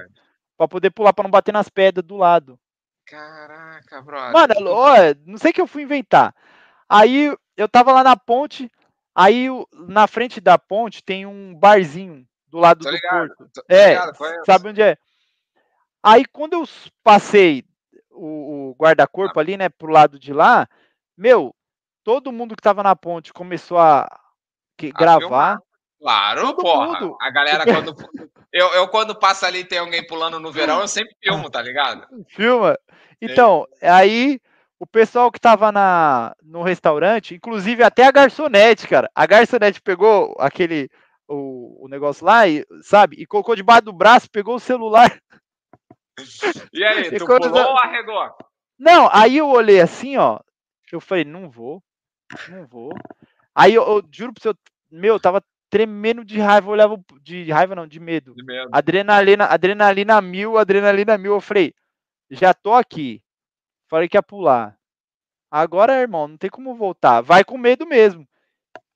para 0.55 0.67
poder 0.67 0.91
pular 0.91 1.13
para 1.13 1.23
não 1.23 1.31
bater 1.31 1.51
nas 1.51 1.69
pedras 1.69 2.05
do 2.05 2.15
lado. 2.15 2.59
Caraca, 3.05 4.01
brother. 4.01 4.31
Mano, 4.31 4.53
ó, 4.71 4.95
não 5.25 5.37
sei 5.37 5.51
que 5.51 5.61
eu 5.61 5.67
fui 5.67 5.83
inventar. 5.83 6.33
Aí 6.87 7.35
eu 7.57 7.67
tava 7.67 7.91
lá 7.91 8.03
na 8.03 8.15
ponte, 8.15 8.71
aí 9.13 9.47
na 9.87 10.07
frente 10.07 10.39
da 10.39 10.57
ponte 10.57 11.03
tem 11.03 11.25
um 11.25 11.53
barzinho 11.53 12.25
do 12.53 12.59
lado 12.59 12.83
tô 12.83 12.89
do 12.89 12.95
ligado, 12.95 13.35
porto. 13.35 13.51
Tô, 13.51 13.63
é, 13.67 13.89
ligado, 13.89 14.13
sabe 14.45 14.69
onde 14.69 14.81
é? 14.81 14.95
Aí 16.03 16.23
quando 16.25 16.53
eu 16.53 16.63
passei 17.03 17.65
o, 18.11 18.69
o 18.69 18.75
guarda-corpo 18.79 19.39
ah. 19.39 19.41
ali, 19.41 19.57
né, 19.57 19.69
pro 19.69 19.91
lado 19.91 20.19
de 20.19 20.31
lá, 20.31 20.67
meu, 21.17 21.55
todo 22.03 22.31
mundo 22.31 22.55
que 22.55 22.61
tava 22.61 22.83
na 22.83 22.95
ponte 22.95 23.33
começou 23.33 23.79
a, 23.79 24.07
que, 24.77 24.91
a 24.93 24.99
gravar. 24.99 25.19
Filmar. 25.19 25.59
Claro, 25.99 26.41
todo 26.41 26.57
porra. 26.57 26.99
Mundo. 26.99 27.17
A 27.19 27.31
galera 27.31 27.65
quando 27.65 27.95
eu, 28.53 28.67
eu 28.73 28.87
quando 28.89 29.17
passo 29.17 29.45
ali 29.45 29.63
tem 29.63 29.79
alguém 29.79 30.05
pulando 30.05 30.39
no 30.39 30.51
verão, 30.51 30.81
eu 30.81 30.87
sempre 30.87 31.15
filmo, 31.23 31.49
tá 31.49 31.61
ligado? 31.61 32.05
Filma. 32.27 32.77
Então, 33.19 33.65
aí 33.81 34.39
o 34.77 34.85
pessoal 34.85 35.31
que 35.31 35.39
tava 35.39 35.71
na, 35.71 36.35
no 36.43 36.61
restaurante, 36.61 37.33
inclusive 37.33 37.81
até 37.81 38.05
a 38.05 38.11
garçonete, 38.11 38.87
cara. 38.87 39.09
A 39.15 39.25
garçonete 39.25 39.81
pegou 39.81 40.35
aquele 40.37 40.89
o, 41.33 41.85
o 41.85 41.87
negócio 41.87 42.25
lá, 42.25 42.47
e, 42.47 42.65
sabe? 42.81 43.17
E 43.19 43.25
colocou 43.25 43.55
debaixo 43.55 43.85
do 43.85 43.93
braço, 43.93 44.29
pegou 44.29 44.55
o 44.55 44.59
celular. 44.59 45.19
E 46.71 46.83
aí, 46.83 47.17
tu 47.17 47.25
pulou 47.25 47.49
ou 47.51 47.77
arregou? 47.79 48.29
Não, 48.77 49.09
aí 49.11 49.37
eu 49.37 49.49
olhei 49.49 49.81
assim, 49.81 50.17
ó. 50.17 50.39
Eu 50.91 51.01
falei, 51.01 51.23
não 51.23 51.49
vou, 51.49 51.81
não 52.49 52.67
vou. 52.67 52.91
Aí 53.55 53.73
eu, 53.73 53.83
eu 53.83 54.03
juro 54.11 54.33
pro 54.33 54.43
seu, 54.43 54.55
meu, 54.91 55.19
tava 55.19 55.43
tremendo 55.69 56.23
de 56.23 56.39
raiva, 56.39 56.67
eu 56.67 56.71
olhava 56.73 57.03
de 57.21 57.51
raiva 57.51 57.73
não, 57.73 57.87
de 57.87 57.99
medo. 57.99 58.35
De 58.35 58.43
medo. 58.43 58.69
Adrenalina, 58.71 59.45
adrenalina 59.45 60.21
mil, 60.21 60.57
adrenalina 60.57 61.17
mil. 61.17 61.33
Eu 61.33 61.41
falei, 61.41 61.73
já 62.29 62.53
tô 62.53 62.73
aqui. 62.73 63.23
Falei 63.89 64.07
que 64.07 64.15
ia 64.17 64.21
pular. 64.21 64.77
Agora, 65.49 65.99
irmão, 65.99 66.27
não 66.27 66.37
tem 66.37 66.49
como 66.49 66.75
voltar. 66.75 67.21
Vai 67.21 67.43
com 67.43 67.57
medo 67.57 67.87
mesmo. 67.87 68.27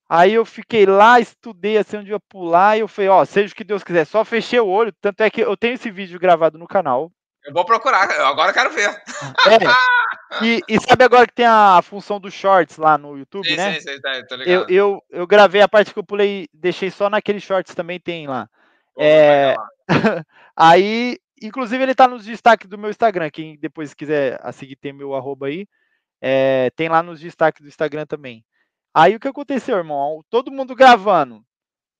Aí 0.09 0.33
eu 0.33 0.45
fiquei 0.45 0.85
lá, 0.85 1.19
estudei 1.19 1.77
assim 1.77 1.97
onde 1.97 2.11
ia 2.11 2.19
pular 2.19 2.77
e 2.77 2.79
eu 2.79 2.87
falei, 2.87 3.09
ó, 3.09 3.25
seja 3.25 3.51
o 3.53 3.55
que 3.55 3.63
Deus 3.63 3.83
quiser. 3.83 4.05
Só 4.05 4.23
fechei 4.23 4.59
o 4.59 4.67
olho, 4.67 4.93
tanto 5.01 5.21
é 5.21 5.29
que 5.29 5.41
eu 5.41 5.57
tenho 5.57 5.73
esse 5.73 5.91
vídeo 5.91 6.19
gravado 6.19 6.57
no 6.57 6.67
canal. 6.67 7.11
Eu 7.45 7.53
vou 7.53 7.65
procurar, 7.65 8.09
agora 8.21 8.49
eu 8.49 8.53
quero 8.53 8.71
ver. 8.71 8.89
É. 8.89 10.43
E, 10.43 10.61
e, 10.67 10.79
sabe 10.81 11.05
agora 11.05 11.25
que 11.25 11.33
tem 11.33 11.45
a 11.45 11.81
função 11.81 12.19
dos 12.19 12.33
shorts 12.33 12.77
lá 12.77 12.97
no 12.97 13.17
YouTube, 13.17 13.47
sim, 13.47 13.55
né? 13.55 13.79
Sim, 13.79 13.81
sim, 13.81 14.01
tá, 14.01 14.35
ligado. 14.35 14.47
Eu, 14.47 14.65
eu, 14.67 15.03
eu 15.09 15.27
gravei 15.27 15.61
a 15.61 15.67
parte 15.67 15.93
que 15.93 15.99
eu 15.99 16.03
pulei, 16.03 16.47
deixei 16.53 16.91
só 16.91 17.09
naqueles 17.09 17.43
shorts 17.43 17.73
também 17.73 17.99
tem 17.99 18.27
lá. 18.27 18.49
É... 18.99 19.55
aí, 20.55 21.17
inclusive 21.41 21.81
ele 21.81 21.95
tá 21.95 22.07
nos 22.07 22.25
destaques 22.25 22.67
do 22.67 22.77
meu 22.77 22.89
Instagram, 22.89 23.29
quem 23.29 23.57
depois 23.57 23.93
quiser 23.93 24.39
a 24.41 24.51
seguir 24.51 24.75
tem 24.75 24.91
meu 24.91 25.15
arroba 25.15 25.47
aí, 25.47 25.65
é, 26.21 26.69
tem 26.75 26.89
lá 26.89 27.01
nos 27.01 27.19
destaques 27.19 27.61
do 27.61 27.67
Instagram 27.67 28.05
também. 28.05 28.43
Aí 28.97 29.15
o 29.15 29.19
que 29.19 29.27
aconteceu, 29.27 29.77
irmão? 29.77 30.23
Todo 30.27 30.51
mundo 30.51 30.73
gravando, 30.73 31.43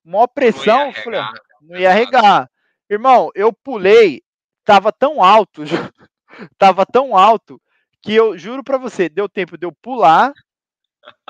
maior 0.04 0.26
pressão, 0.26 0.80
não 0.80 0.88
ia, 0.88 1.04
falei, 1.04 1.22
não 1.62 1.80
ia 1.80 1.94
regar. 1.94 2.50
Irmão, 2.90 3.30
eu 3.36 3.54
pulei, 3.54 4.24
tava 4.66 4.92
tão 4.92 5.22
alto, 5.22 5.62
tava 6.58 6.88
tão 6.88 7.16
alto 7.16 7.62
que 8.02 8.16
eu 8.16 8.36
juro 8.36 8.64
para 8.64 8.80
você, 8.80 9.08
deu 9.10 9.30
tempo 9.30 9.60
de 9.60 9.68
eu 9.68 9.72
pular 9.80 10.34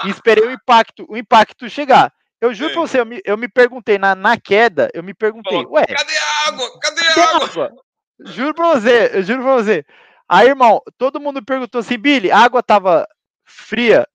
e 0.05 0.09
esperei 0.09 0.45
o 0.45 0.51
impacto, 0.51 1.05
o 1.09 1.17
impacto 1.17 1.69
chegar. 1.69 2.13
Eu 2.39 2.53
juro 2.53 2.71
para 2.71 2.81
você, 2.83 3.01
eu 3.01 3.05
me, 3.05 3.21
eu 3.25 3.35
me 3.35 3.49
perguntei 3.49 3.97
na, 3.97 4.15
na 4.15 4.39
queda, 4.39 4.89
eu 4.93 5.03
me 5.03 5.13
perguntei, 5.13 5.65
ué, 5.65 5.85
cadê 5.85 6.17
a 6.17 6.47
água? 6.47 6.79
Cadê, 6.79 7.01
a 7.01 7.35
água? 7.35 7.45
água? 7.45 7.75
Juro 8.21 8.53
para 8.53 8.67
você, 8.69 9.11
eu 9.15 9.21
juro 9.21 9.43
para 9.43 9.55
você. 9.55 9.85
Aí, 10.29 10.47
irmão, 10.47 10.81
todo 10.97 11.19
mundo 11.19 11.43
perguntou 11.43 11.79
assim, 11.79 11.97
Billy, 11.97 12.31
a 12.31 12.39
água 12.39 12.63
tava 12.63 13.05
fria? 13.43 14.07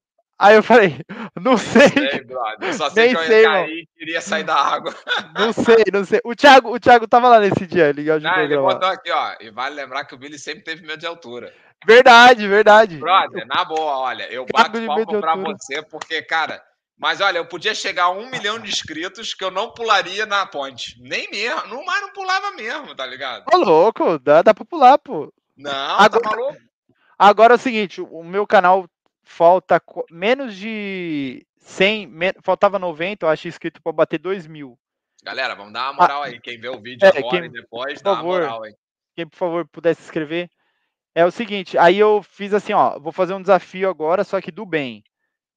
Aí 0.43 0.57
eu 0.57 0.63
falei, 0.63 0.99
não 1.41 1.57
sei. 1.57 1.83
Não 1.83 2.11
sei, 2.11 2.25
brother. 2.25 2.75
Só 2.75 2.91
sei 2.91 3.05
Nem 3.05 3.15
que 3.15 3.33
eu 3.33 3.39
ia 3.39 3.49
cair 3.49 3.79
e 3.79 3.89
queria 3.97 4.21
sair 4.21 4.43
da 4.43 4.57
água. 4.57 4.93
Não 5.39 5.53
sei, 5.53 5.85
não 5.93 6.05
sei. 6.05 6.21
O 6.25 6.35
Thiago, 6.35 6.75
o 6.75 6.81
Thiago 6.81 7.07
tava 7.07 7.29
lá 7.29 7.39
nesse 7.39 7.67
dia, 7.67 7.89
ele 7.89 8.11
ajudou 8.11 8.31
não, 8.31 8.43
ele 8.43 8.57
botou 8.57 8.89
aqui, 8.89 9.11
ó. 9.11 9.35
E 9.41 9.51
vale 9.51 9.77
lembrar 9.77 10.05
que 10.05 10.15
o 10.15 10.19
Billy 10.19 10.39
sempre 10.39 10.65
teve 10.65 10.85
medo 10.85 10.99
de 10.99 11.07
altura. 11.07 11.55
Verdade, 11.87 12.47
verdade. 12.47 12.97
Brother, 12.99 13.47
na 13.47 13.65
boa, 13.65 13.99
olha, 13.99 14.31
eu 14.33 14.45
bato 14.53 14.85
palma 14.85 15.21
pra 15.21 15.37
você, 15.37 15.83
porque, 15.83 16.21
cara, 16.23 16.63
mas 16.99 17.21
olha, 17.21 17.39
eu 17.39 17.47
podia 17.47 17.75
chegar 17.75 18.05
a 18.05 18.11
um 18.11 18.29
milhão 18.29 18.59
de 18.59 18.69
inscritos 18.69 19.35
que 19.35 19.45
eu 19.45 19.51
não 19.51 19.73
pularia 19.73 20.27
na 20.27 20.45
ponte. 20.45 20.97
Nem 21.01 21.31
mesmo, 21.31 21.69
não, 21.69 21.85
mas 21.85 22.01
não 22.01 22.13
pulava 22.13 22.51
mesmo, 22.53 22.95
tá 22.95 23.07
ligado? 23.07 23.45
Ô, 23.53 23.57
louco, 23.59 24.19
dá, 24.19 24.43
dá 24.43 24.53
pra 24.53 24.65
pular, 24.65 24.99
pô. 24.99 25.33
Não, 25.57 25.71
tá 25.71 26.05
agora, 26.05 26.23
tá 26.23 26.31
maluco? 26.31 26.59
Agora 27.19 27.55
é 27.55 27.57
o 27.57 27.61
seguinte, 27.61 28.01
o 28.01 28.25
meu 28.25 28.47
canal 28.47 28.87
falta 29.33 29.83
menos 30.11 30.55
de 30.55 31.47
100, 31.57 32.11
faltava 32.43 32.79
90, 32.79 33.25
eu 33.25 33.31
acho, 33.31 33.49
inscrito 33.49 33.83
para 33.83 33.93
bater 33.93 34.19
2 34.19 34.47
mil. 34.47 34.79
Galera, 35.25 35.55
vamos 35.55 35.73
dar 35.73 35.91
uma 35.91 36.03
moral 36.03 36.23
ah, 36.23 36.27
aí. 36.27 36.41
Quem 36.41 36.59
vê 36.59 36.69
o 36.69 36.79
vídeo 36.79 37.07
é, 37.07 37.19
agora 37.19 37.41
quem, 37.41 37.45
e 37.45 37.49
depois, 37.49 38.03
dá 38.03 38.15
favor, 38.17 38.41
uma 38.41 38.41
moral 38.41 38.65
aí. 38.65 38.75
Quem, 39.17 39.27
por 39.27 39.37
favor, 39.37 39.67
pudesse 39.69 40.03
se 40.03 40.09
inscrever. 40.09 40.51
É 41.15 41.25
o 41.25 41.31
seguinte, 41.31 41.79
aí 41.79 41.99
eu 41.99 42.23
fiz 42.23 42.53
assim, 42.53 42.73
ó, 42.73 42.99
vou 42.99 43.13
fazer 43.13 43.33
um 43.35 43.41
desafio 43.41 43.89
agora, 43.89 44.25
só 44.25 44.41
que 44.41 44.51
do 44.51 44.67
bem. 44.67 45.03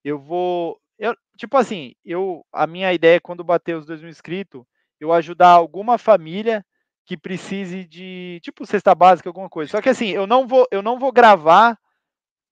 Eu 0.04 0.20
vou, 0.20 0.80
eu, 0.98 1.16
tipo 1.38 1.58
assim, 1.58 1.94
eu, 2.04 2.46
a 2.54 2.66
minha 2.68 2.94
ideia 2.94 3.18
é 3.18 3.20
quando 3.20 3.44
bater 3.44 3.76
os 3.76 3.86
2 3.86 4.02
mil 4.02 4.10
inscritos, 4.10 4.64
eu 5.00 5.12
ajudar 5.12 5.50
alguma 5.50 5.98
família 5.98 6.66
que 7.06 7.18
precise 7.18 7.86
de, 7.86 8.40
tipo, 8.42 8.66
cesta 8.66 8.96
básica, 8.96 9.30
alguma 9.30 9.50
coisa. 9.50 9.72
Só 9.72 9.82
que 9.82 9.90
assim, 9.90 10.10
eu 10.10 10.26
não 10.26 10.48
vou, 10.48 10.68
eu 10.72 10.82
não 10.82 10.98
vou 10.98 11.12
gravar 11.12 11.78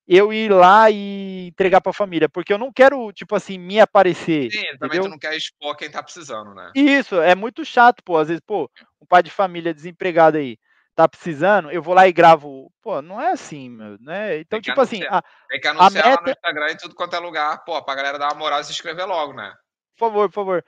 eu 0.08 0.34
ir 0.34 0.52
lá 0.52 0.90
e 0.90 1.48
entregar 1.48 1.82
para 1.82 1.92
a 1.92 1.94
família, 1.94 2.28
porque 2.28 2.54
eu 2.54 2.58
não 2.58 2.72
quero, 2.72 3.12
tipo 3.14 3.36
assim, 3.36 3.58
me 3.58 3.80
aparecer. 3.80 4.52
Sim, 4.52 4.60
entendeu? 4.60 4.80
também 4.80 5.02
tu 5.02 5.10
não 5.10 5.20
quer 5.20 5.36
expor 5.36 5.76
quem 5.76 5.90
tá 5.90 6.04
precisando, 6.04 6.54
né? 6.54 6.72
Isso, 6.76 7.20
é 7.22 7.36
muito 7.36 7.64
chato, 7.64 8.04
pô. 8.04 8.18
Às 8.18 8.28
vezes, 8.28 8.42
pô, 8.46 8.70
um 9.02 9.06
pai 9.06 9.24
de 9.24 9.32
família 9.32 9.74
desempregado 9.74 10.38
aí 10.38 10.58
tá 10.96 11.08
precisando, 11.08 11.72
eu 11.72 11.82
vou 11.82 11.94
lá 11.94 12.08
e 12.08 12.14
gravo. 12.14 12.72
Pô, 12.82 13.02
não 13.02 13.20
é 13.20 13.32
assim, 13.32 13.70
meu, 13.70 13.98
né? 14.00 14.40
Então, 14.40 14.62
tipo 14.62 14.80
assim, 14.80 14.98
anunciar. 14.98 15.24
assim. 15.24 15.28
A, 15.28 15.48
Tem 15.50 15.60
que 15.60 15.68
anunciar 15.68 15.92
meta... 15.94 16.10
lá 16.10 16.22
no 16.22 16.32
Instagram 16.32 16.70
e 16.72 16.78
tudo 16.78 16.96
quanto 16.96 17.16
é 17.16 17.20
lugar, 17.20 17.64
pô, 17.64 17.82
pra 17.84 17.96
galera 17.96 18.20
dar 18.20 18.28
uma 18.28 18.40
moral 18.40 18.62
e 18.62 18.64
se 18.64 18.72
inscrever 18.72 19.06
logo, 19.08 19.34
né? 19.34 19.54
Por 19.98 20.08
favor, 20.08 20.30
por 20.30 20.36
favor. 20.36 20.66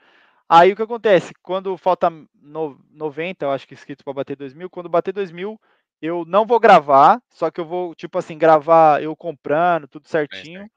Aí 0.48 0.72
o 0.72 0.76
que 0.76 0.82
acontece? 0.82 1.34
Quando 1.42 1.76
falta 1.76 2.08
no, 2.34 2.78
90, 2.90 3.44
eu 3.44 3.50
acho 3.50 3.66
que 3.66 3.74
inscritos 3.74 4.04
para 4.04 4.12
bater 4.12 4.36
2 4.36 4.54
mil, 4.54 4.70
quando 4.70 4.88
bater 4.88 5.12
2 5.12 5.32
mil, 5.32 5.60
eu 6.00 6.24
não 6.26 6.46
vou 6.46 6.60
gravar, 6.60 7.20
só 7.30 7.50
que 7.50 7.60
eu 7.60 7.64
vou, 7.66 7.94
tipo 7.94 8.18
assim, 8.18 8.38
gravar 8.38 9.02
eu 9.02 9.16
comprando, 9.16 9.88
tudo 9.88 10.08
certinho. 10.08 10.62
É 10.64 10.68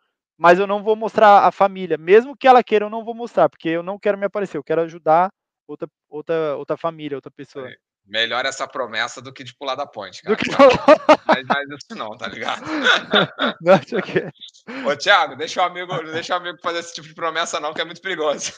mas 0.42 0.58
eu 0.60 0.66
não 0.68 0.82
vou 0.84 0.96
mostrar 0.96 1.46
a 1.46 1.52
família. 1.52 1.98
Mesmo 1.98 2.36
que 2.38 2.48
ela 2.48 2.64
queira, 2.64 2.86
eu 2.86 2.90
não 2.90 3.04
vou 3.04 3.14
mostrar, 3.14 3.50
porque 3.50 3.68
eu 3.70 3.84
não 3.84 4.00
quero 4.00 4.18
me 4.18 4.26
aparecer, 4.26 4.58
eu 4.58 4.64
quero 4.64 4.82
ajudar 4.82 5.30
outra, 5.68 5.88
outra, 6.10 6.56
outra 6.58 6.78
família, 6.78 7.18
outra 7.18 7.30
pessoa. 7.32 7.70
É. 7.70 7.76
Melhor 8.10 8.44
essa 8.44 8.68
promessa 8.68 9.22
do 9.22 9.32
que 9.32 9.44
de 9.44 9.54
pular 9.54 9.76
da 9.76 9.86
ponte, 9.86 10.24
cara. 10.24 10.36
Do 10.36 10.44
que... 10.44 10.50
mas, 11.28 11.46
mas 11.48 11.70
isso 11.70 11.96
não, 11.96 12.18
tá 12.18 12.28
ligado? 12.28 12.64
Não, 13.62 13.78
que... 13.80 14.26
Ô, 14.88 14.96
Thiago, 14.96 15.36
deixa 15.36 15.62
o 15.62 15.66
amigo, 15.66 15.96
deixa 16.12 16.34
o 16.34 16.38
amigo 16.38 16.58
fazer 16.62 16.80
esse 16.80 16.94
tipo 16.94 17.08
de 17.08 17.14
promessa, 17.14 17.60
não, 17.60 17.74
que 17.74 17.82
é 17.82 17.86
muito 17.86 18.02
perigoso. 18.02 18.54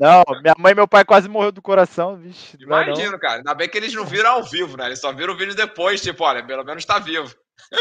Não, 0.00 0.22
minha 0.40 0.54
mãe 0.58 0.72
e 0.72 0.74
meu 0.74 0.88
pai 0.88 1.04
quase 1.04 1.28
morreu 1.28 1.52
do 1.52 1.62
coração, 1.62 2.16
vixe. 2.16 2.56
Imagino, 2.60 3.18
cara. 3.18 3.38
Ainda 3.38 3.54
bem 3.54 3.68
que 3.68 3.76
eles 3.76 3.92
não 3.92 4.04
viram 4.04 4.30
ao 4.30 4.42
vivo, 4.42 4.76
né? 4.76 4.86
Eles 4.86 5.00
só 5.00 5.12
viram 5.12 5.34
o 5.34 5.36
vídeo 5.36 5.54
depois, 5.54 6.00
tipo, 6.00 6.24
olha, 6.24 6.44
pelo 6.44 6.64
menos 6.64 6.84
tá 6.84 6.98
vivo. 6.98 7.34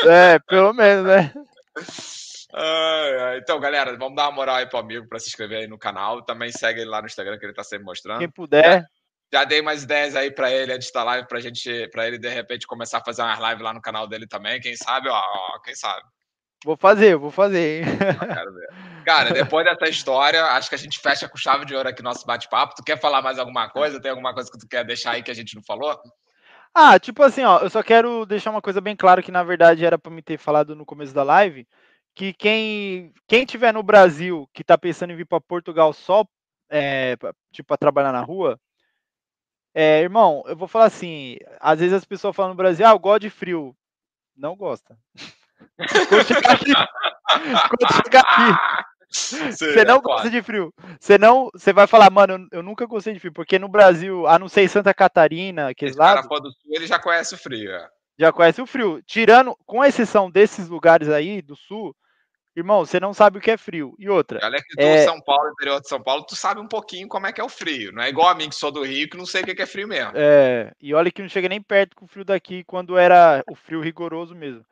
É, 0.06 0.40
pelo 0.40 0.74
menos, 0.74 1.06
né? 1.06 1.34
então, 3.38 3.60
galera, 3.60 3.96
vamos 3.98 4.16
dar 4.16 4.30
uma 4.30 4.36
moral 4.36 4.56
aí 4.56 4.66
pro 4.66 4.80
amigo 4.80 5.08
para 5.08 5.20
se 5.20 5.30
inscrever 5.30 5.60
aí 5.60 5.68
no 5.68 5.78
canal. 5.78 6.22
Também 6.22 6.52
segue 6.52 6.82
ele 6.82 6.90
lá 6.90 7.02
no 7.02 7.08
Instagram 7.08 7.38
que 7.38 7.46
ele 7.46 7.54
tá 7.54 7.64
sempre 7.64 7.86
mostrando. 7.86 8.20
Quem 8.20 8.30
puder. 8.30 8.86
Já 9.32 9.44
dei 9.44 9.62
mais 9.62 9.84
ideias 9.84 10.16
aí 10.16 10.32
para 10.32 10.52
ele 10.52 10.74
antes 10.74 10.92
da 10.92 11.04
live, 11.04 11.28
pra 11.28 11.40
gente, 11.40 11.88
para 11.90 12.08
ele 12.08 12.18
de 12.18 12.30
repente 12.30 12.66
começar 12.66 13.00
a 13.00 13.04
fazer 13.04 13.22
umas 13.22 13.40
lives 13.40 13.62
lá 13.62 13.74
no 13.74 13.82
canal 13.82 14.08
dele 14.08 14.26
também. 14.26 14.60
Quem 14.60 14.76
sabe, 14.76 15.10
ó, 15.10 15.20
ó 15.20 15.60
quem 15.60 15.76
sabe. 15.76 16.02
Vou 16.66 16.76
fazer, 16.76 17.16
vou 17.16 17.30
fazer, 17.30 17.84
hein? 17.84 17.86
Cara, 19.06 19.32
depois 19.32 19.66
dessa 19.66 19.88
história, 19.88 20.44
acho 20.46 20.70
que 20.70 20.76
a 20.76 20.78
gente 20.78 21.00
fecha 21.00 21.30
com 21.30 21.38
chave 21.38 21.66
de 21.66 21.76
ouro 21.76 21.88
aqui 21.88 22.02
nosso 22.02 22.26
bate-papo. 22.26 22.76
Tu 22.76 22.84
quer 22.84 23.00
falar 23.00 23.22
mais 23.22 23.38
alguma 23.38 23.70
coisa? 23.70 24.02
Tem 24.02 24.12
alguma 24.12 24.34
coisa 24.34 24.52
que 24.52 24.58
tu 24.58 24.68
quer 24.68 24.84
deixar 24.84 25.12
aí 25.12 25.24
que 25.24 25.32
a 25.32 25.36
gente 25.36 25.56
não 25.56 25.64
falou? 25.64 25.98
Ah, 26.74 27.00
tipo 27.00 27.24
assim, 27.24 27.44
ó, 27.44 27.60
eu 27.60 27.70
só 27.70 27.82
quero 27.82 28.26
deixar 28.26 28.52
uma 28.52 28.62
coisa 28.62 28.82
bem 28.82 28.96
clara 28.96 29.22
que 29.24 29.32
na 29.32 29.44
verdade 29.44 29.86
era 29.86 29.98
para 29.98 30.12
me 30.12 30.22
ter 30.22 30.38
falado 30.38 30.76
no 30.76 30.86
começo 30.86 31.14
da 31.14 31.24
live, 31.24 31.68
que 32.14 32.34
quem 32.34 33.14
quem 33.28 33.46
tiver 33.46 33.74
no 33.74 33.82
Brasil 33.82 34.50
que 34.54 34.64
tá 34.64 34.78
pensando 34.78 35.12
em 35.12 35.16
vir 35.16 35.26
para 35.26 35.42
Portugal 35.42 35.94
só 35.94 36.26
é, 36.70 37.16
tipo 37.52 37.68
para 37.68 37.78
trabalhar 37.78 38.12
na 38.12 38.22
rua, 38.22 38.60
é, 39.80 40.02
irmão, 40.02 40.44
eu 40.48 40.56
vou 40.56 40.68
falar 40.68 40.86
assim, 40.86 41.38
às 41.60 41.80
vezes 41.80 41.94
as 41.94 42.04
pessoas 42.04 42.36
falam 42.36 42.54
no 42.54 42.58
Brasil, 42.58 42.84
ah, 42.84 42.94
eu 42.94 43.00
gosto 43.00 43.22
de 43.22 43.30
frio. 43.30 43.78
Não 44.36 44.56
gosta. 44.56 44.98
quando 46.10 46.26
chegar 46.26 46.54
aqui, 46.54 46.74
quando 46.74 47.94
chegar 48.04 48.22
aqui, 48.22 49.52
você 49.52 49.86
não 49.86 49.98
é 49.98 50.02
gosta 50.02 50.32
de 50.32 50.42
frio. 50.42 50.74
Você 51.00 51.20
não, 51.20 51.52
você 51.54 51.72
vai 51.72 51.86
falar, 51.86 52.10
mano, 52.10 52.48
eu, 52.52 52.64
nunca 52.64 52.88
gostei 52.88 53.14
de 53.14 53.20
frio, 53.20 53.32
porque 53.32 53.60
no 53.60 53.70
Brasil, 53.70 54.26
a 54.26 54.40
não 54.40 54.50
ser 54.50 54.68
Santa 54.68 54.96
Catarina, 54.96 55.72
lados, 55.96 56.28
cara 56.28 56.42
do 56.42 56.52
sul, 56.52 56.72
ele 56.72 56.88
já 56.88 56.98
conhece 56.98 57.36
o 57.36 57.38
frio, 57.38 57.72
é. 57.72 57.88
Já 58.18 58.34
conhece 58.34 58.60
o 58.60 58.66
frio. 58.66 59.00
Tirando, 59.06 59.56
com 59.64 59.86
exceção 59.86 60.32
desses 60.32 60.68
lugares 60.68 61.08
aí 61.08 61.40
do 61.40 61.56
sul, 61.56 61.96
Irmão, 62.58 62.84
você 62.84 63.00
não 63.00 63.14
sabe 63.14 63.38
o 63.38 63.42
que 63.42 63.52
é 63.52 63.56
frio. 63.56 63.94
E 64.00 64.10
outra. 64.10 64.40
Olha 64.44 64.58
que 64.58 64.76
tu, 64.76 64.82
é... 64.82 65.04
São 65.04 65.22
Paulo, 65.22 65.52
interior 65.52 65.80
de 65.80 65.88
São 65.88 66.02
Paulo, 66.02 66.26
tu 66.26 66.36
sabe 66.36 66.60
um 66.60 66.68
pouquinho 66.68 67.08
como 67.08 67.28
é 67.28 67.32
que 67.32 67.40
é 67.40 67.44
o 67.44 67.50
frio. 67.50 67.92
Não 67.92 68.02
é 68.02 68.10
igual 68.10 68.30
a 68.30 68.34
mim 68.34 68.50
que 68.50 68.56
sou 68.56 68.72
do 68.72 68.84
Rio, 68.84 69.08
que 69.08 69.16
não 69.16 69.28
sei 69.28 69.44
o 69.44 69.46
que 69.46 69.62
é 69.62 69.66
frio 69.68 69.88
mesmo. 69.88 70.14
É, 70.16 70.74
e 70.82 70.92
olha 70.92 71.12
que 71.12 71.22
não 71.22 71.30
chega 71.30 71.48
nem 71.48 71.62
perto 71.62 71.96
com 71.96 72.06
o 72.06 72.08
frio 72.08 72.26
daqui, 72.26 72.64
quando 72.64 72.98
era 72.98 73.44
o 73.48 73.54
frio 73.54 73.80
rigoroso 73.80 74.34
mesmo. 74.34 74.66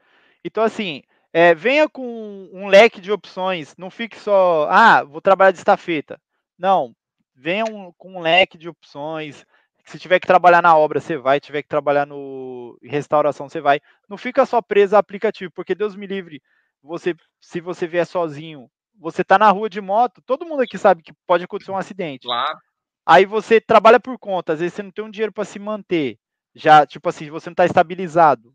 Então, 0.43 0.63
assim, 0.63 1.03
é, 1.31 1.53
venha 1.53 1.87
com 1.87 2.49
um 2.51 2.65
leque 2.65 2.99
de 2.99 3.11
opções. 3.11 3.75
Não 3.77 3.91
fique 3.91 4.19
só, 4.19 4.67
ah, 4.67 5.03
vou 5.03 5.21
trabalhar 5.21 5.51
de 5.51 5.59
estafeta. 5.59 6.19
Não, 6.57 6.91
venha 7.35 7.65
um, 7.65 7.93
com 7.99 8.15
um 8.15 8.19
leque 8.19 8.57
de 8.57 8.67
opções. 8.67 9.45
Se 9.85 9.99
tiver 9.99 10.19
que 10.19 10.25
trabalhar 10.25 10.63
na 10.63 10.75
obra, 10.75 10.99
você 10.99 11.17
vai. 11.17 11.37
Se 11.37 11.41
tiver 11.41 11.61
que 11.61 11.69
trabalhar 11.69 12.07
no 12.07 12.79
restauração, 12.81 13.47
você 13.47 13.61
vai. 13.61 13.79
Não 14.09 14.17
fica 14.17 14.43
só 14.43 14.59
preso 14.59 14.95
a 14.95 14.99
aplicativo, 14.99 15.51
porque 15.53 15.75
Deus 15.75 15.95
me 15.95 16.07
livre 16.07 16.41
você, 16.85 17.15
se 17.41 17.59
você 17.59 17.87
vier 17.87 18.05
sozinho, 18.05 18.69
você 18.97 19.23
tá 19.23 19.37
na 19.37 19.49
rua 19.49 19.69
de 19.69 19.81
moto, 19.81 20.21
todo 20.25 20.45
mundo 20.45 20.61
aqui 20.61 20.77
sabe 20.77 21.03
que 21.03 21.11
pode 21.27 21.43
acontecer 21.43 21.71
um 21.71 21.77
acidente. 21.77 22.27
Claro. 22.27 22.57
Aí 23.05 23.25
você 23.25 23.59
trabalha 23.59 23.99
por 23.99 24.17
conta, 24.17 24.53
às 24.53 24.59
vezes 24.59 24.73
você 24.73 24.83
não 24.83 24.91
tem 24.91 25.03
um 25.03 25.11
dinheiro 25.11 25.31
para 25.31 25.45
se 25.45 25.59
manter. 25.59 26.17
Já, 26.53 26.85
tipo 26.85 27.09
assim, 27.09 27.29
você 27.29 27.49
não 27.49 27.55
tá 27.55 27.65
estabilizado. 27.65 28.53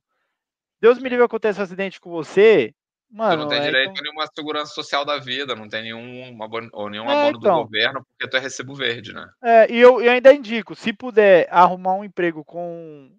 Deus 0.81 0.99
me 0.99 1.09
livre 1.09 1.25
acontece 1.25 1.61
um 1.61 1.63
acidente 1.63 2.01
com 2.01 2.11
você, 2.11 2.75
Mano, 3.11 3.39
tu 3.39 3.41
não 3.41 3.49
tem 3.49 3.59
é, 3.59 3.63
direito 3.63 3.91
então... 3.91 4.01
a 4.01 4.05
nenhuma 4.05 4.27
segurança 4.33 4.73
social 4.73 5.05
da 5.05 5.19
vida, 5.19 5.57
não 5.57 5.69
tem 5.69 5.83
nenhum 5.83 6.43
abono, 6.43 6.69
ou 6.73 6.89
nenhum 6.89 7.11
é, 7.11 7.13
abono 7.13 7.39
então, 7.39 7.57
do 7.57 7.65
governo, 7.65 8.05
porque 8.05 8.29
tu 8.29 8.37
é 8.37 8.41
recibo 8.41 8.75
verde, 8.75 9.13
né? 9.13 9.29
É, 9.43 9.71
e 9.71 9.81
eu, 9.81 10.01
eu 10.01 10.13
ainda 10.13 10.33
indico, 10.33 10.77
se 10.77 10.93
puder 10.93 11.49
arrumar 11.51 11.95
um 11.95 12.05
emprego 12.05 12.45
com 12.45 13.13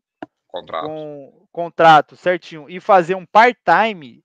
contrato, 0.48 0.88
com 0.88 1.48
contrato 1.52 2.16
certinho 2.16 2.70
e 2.70 2.80
fazer 2.80 3.16
um 3.16 3.26
part-time, 3.26 4.24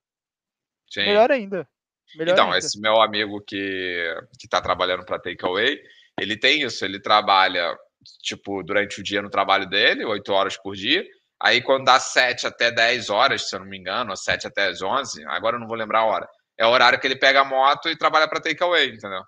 Sim. 0.96 1.04
Melhor 1.04 1.30
ainda. 1.30 1.68
Melhor 2.16 2.32
então, 2.32 2.46
ainda. 2.46 2.58
esse 2.58 2.80
meu 2.80 3.02
amigo 3.02 3.42
que, 3.46 4.14
que 4.40 4.48
tá 4.48 4.62
trabalhando 4.62 5.04
para 5.04 5.18
Takeaway, 5.18 5.78
ele 6.18 6.38
tem 6.38 6.62
isso, 6.62 6.86
ele 6.86 6.98
trabalha, 6.98 7.76
tipo, 8.22 8.62
durante 8.62 9.00
o 9.00 9.04
dia 9.04 9.20
no 9.20 9.28
trabalho 9.28 9.68
dele, 9.68 10.06
8 10.06 10.32
horas 10.32 10.56
por 10.56 10.74
dia, 10.74 11.04
aí 11.38 11.60
quando 11.60 11.84
dá 11.84 12.00
7 12.00 12.46
até 12.46 12.70
10 12.70 13.10
horas, 13.10 13.46
se 13.46 13.54
eu 13.54 13.60
não 13.60 13.66
me 13.66 13.76
engano, 13.76 14.10
ou 14.10 14.16
7 14.16 14.46
até 14.46 14.70
11, 14.70 15.22
agora 15.26 15.56
eu 15.56 15.60
não 15.60 15.66
vou 15.66 15.76
lembrar 15.76 16.00
a 16.00 16.06
hora, 16.06 16.28
é 16.58 16.64
o 16.64 16.70
horário 16.70 16.98
que 16.98 17.06
ele 17.06 17.18
pega 17.18 17.42
a 17.42 17.44
moto 17.44 17.90
e 17.90 17.98
trabalha 17.98 18.26
para 18.26 18.40
Takeaway, 18.40 18.88
entendeu? 18.88 19.22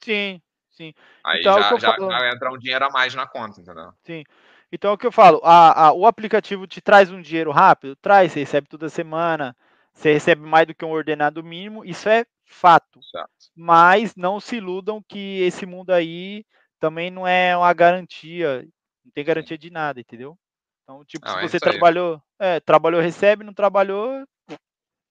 Sim, 0.00 0.40
sim. 0.70 0.94
Aí 1.24 1.40
então, 1.40 1.60
já, 1.60 1.76
já, 1.76 1.96
já 1.98 2.32
entra 2.32 2.52
um 2.52 2.58
dinheiro 2.58 2.84
a 2.84 2.90
mais 2.90 3.12
na 3.16 3.26
conta, 3.26 3.60
entendeu? 3.60 3.90
Sim. 4.04 4.22
Então 4.70 4.92
é 4.92 4.94
o 4.94 4.98
que 4.98 5.06
eu 5.06 5.12
falo, 5.12 5.40
a, 5.42 5.86
a, 5.86 5.92
o 5.92 6.06
aplicativo 6.06 6.68
te 6.68 6.80
traz 6.80 7.10
um 7.10 7.20
dinheiro 7.20 7.50
rápido? 7.50 7.96
Traz, 7.96 8.30
você 8.30 8.40
recebe 8.40 8.68
toda 8.68 8.88
semana, 8.88 9.56
você 9.98 10.12
recebe 10.12 10.42
mais 10.42 10.64
do 10.66 10.74
que 10.74 10.84
um 10.84 10.92
ordenado 10.92 11.42
mínimo, 11.42 11.84
isso 11.84 12.08
é 12.08 12.24
fato. 12.46 13.02
Certo. 13.02 13.28
Mas 13.56 14.14
não 14.14 14.38
se 14.38 14.56
iludam 14.56 15.02
que 15.02 15.40
esse 15.42 15.66
mundo 15.66 15.90
aí 15.90 16.44
também 16.78 17.10
não 17.10 17.26
é 17.26 17.56
uma 17.56 17.72
garantia, 17.72 18.62
não 19.04 19.12
tem 19.12 19.24
garantia 19.24 19.58
de 19.58 19.70
nada, 19.70 19.98
entendeu? 19.98 20.38
Então, 20.84 21.04
tipo, 21.04 21.26
não, 21.26 21.34
se 21.34 21.38
é 21.40 21.48
você 21.48 21.58
trabalhou, 21.58 22.22
é, 22.38 22.60
trabalhou, 22.60 23.00
recebe, 23.00 23.42
não 23.42 23.52
trabalhou. 23.52 24.24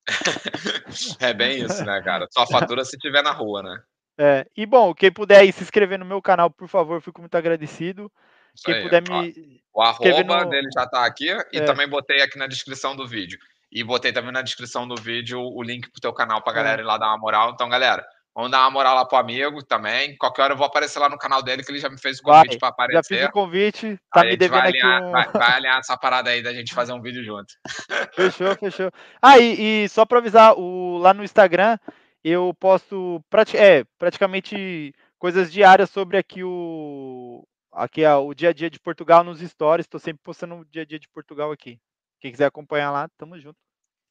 é 1.20 1.34
bem 1.34 1.62
isso, 1.64 1.84
né, 1.84 2.02
cara? 2.02 2.26
Só 2.32 2.48
fatura 2.48 2.86
se 2.86 2.98
tiver 2.98 3.22
na 3.22 3.32
rua, 3.32 3.62
né? 3.62 3.78
É, 4.20 4.48
e 4.58 4.66
bom, 4.66 4.96
quem 4.96 5.12
puder 5.12 5.42
aí 5.42 5.52
se 5.52 5.62
inscrever 5.62 6.00
no 6.00 6.04
meu 6.04 6.20
canal, 6.24 6.50
por 6.50 6.68
favor, 6.68 7.00
fico 7.04 7.22
muito 7.22 7.36
agradecido. 7.36 8.12
Isso 8.52 8.64
quem 8.66 8.74
aí, 8.74 8.82
puder 8.82 9.04
me. 9.08 9.62
O 9.72 9.80
arroba 9.80 10.44
no... 10.44 10.50
dele 10.50 10.68
já 10.74 10.88
tá 10.88 11.06
aqui 11.06 11.28
e 11.54 11.58
é. 11.60 11.64
também 11.64 11.88
botei 11.88 12.24
aqui 12.24 12.36
na 12.36 12.48
descrição 12.48 12.96
do 12.96 13.08
vídeo. 13.08 13.38
E 13.72 13.84
botei 13.84 14.14
também 14.14 14.32
na 14.32 14.42
descrição 14.42 14.88
do 14.88 14.96
vídeo 14.96 15.40
o 15.40 15.62
link 15.62 15.90
pro 15.92 16.02
teu 16.02 16.14
canal 16.14 16.42
pra 16.42 16.54
galera 16.54 16.82
é. 16.82 16.84
ir 16.84 16.88
lá 16.88 16.98
dar 16.98 17.08
uma 17.08 17.18
moral. 17.18 17.52
Então, 17.52 17.68
galera, 17.68 18.06
vamos 18.34 18.50
dar 18.50 18.62
uma 18.62 18.72
moral 18.72 18.96
lá 18.96 19.06
pro 19.06 19.18
amigo 19.18 19.64
também. 19.64 20.16
Qualquer 20.18 20.44
hora 20.44 20.54
eu 20.54 20.58
vou 20.58 20.66
aparecer 20.66 21.00
lá 21.00 21.10
no 21.10 21.18
canal 21.18 21.44
dele, 21.44 21.64
que 21.64 21.72
ele 21.72 21.80
já 21.80 21.90
me 21.90 22.00
fez 22.00 22.20
o 22.20 22.24
convite 22.24 22.58
para 22.58 22.70
aparecer. 22.70 23.16
Já 23.16 23.22
fiz 23.22 23.30
o 23.30 23.32
convite, 23.32 24.00
tá 24.14 24.22
aí 24.22 24.30
me 24.30 24.38
devendo 24.38 24.60
vai 24.60 24.68
alinhar, 24.70 24.98
aqui 24.98 25.06
um... 25.06 25.12
vai, 25.12 25.32
vai, 25.32 25.52
alinhar 25.58 25.80
essa 25.80 25.98
parada 25.98 26.30
aí 26.30 26.42
da 26.42 26.54
gente 26.54 26.74
fazer 26.74 26.94
um 26.94 27.02
vídeo 27.02 27.24
junto. 27.24 27.54
Fechou, 28.16 28.56
fechou. 28.56 28.92
Ah, 29.22 29.38
e, 29.38 29.84
e 29.84 29.90
só 29.90 30.06
para 30.06 30.20
avisar, 30.20 30.54
o, 30.58 30.98
lá 30.98 31.14
no 31.14 31.24
Instagram 31.24 31.78
eu 32.24 32.54
posto 32.60 33.24
prati 33.30 33.58
é, 33.58 33.84
praticamente 33.98 34.94
coisas 35.18 35.52
diárias 35.52 35.90
sobre 35.90 36.18
aqui 36.18 36.44
o 36.44 37.48
aqui 37.72 38.04
ó, 38.06 38.26
o 38.26 38.34
dia 38.34 38.50
a 38.50 38.54
dia 38.54 38.70
de 38.70 38.80
Portugal 38.80 39.24
nos 39.24 39.40
stories. 39.40 39.86
Estou 39.86 40.00
sempre 40.00 40.22
postando 40.24 40.56
o 40.56 40.66
dia 40.66 40.82
a 40.82 40.86
dia 40.86 41.00
de 41.00 41.08
Portugal 41.10 41.52
aqui. 41.52 41.80
Quem 42.20 42.32
quiser 42.32 42.46
acompanhar 42.46 42.92
lá, 42.92 43.08
tamo 43.18 43.40
junto. 43.40 43.58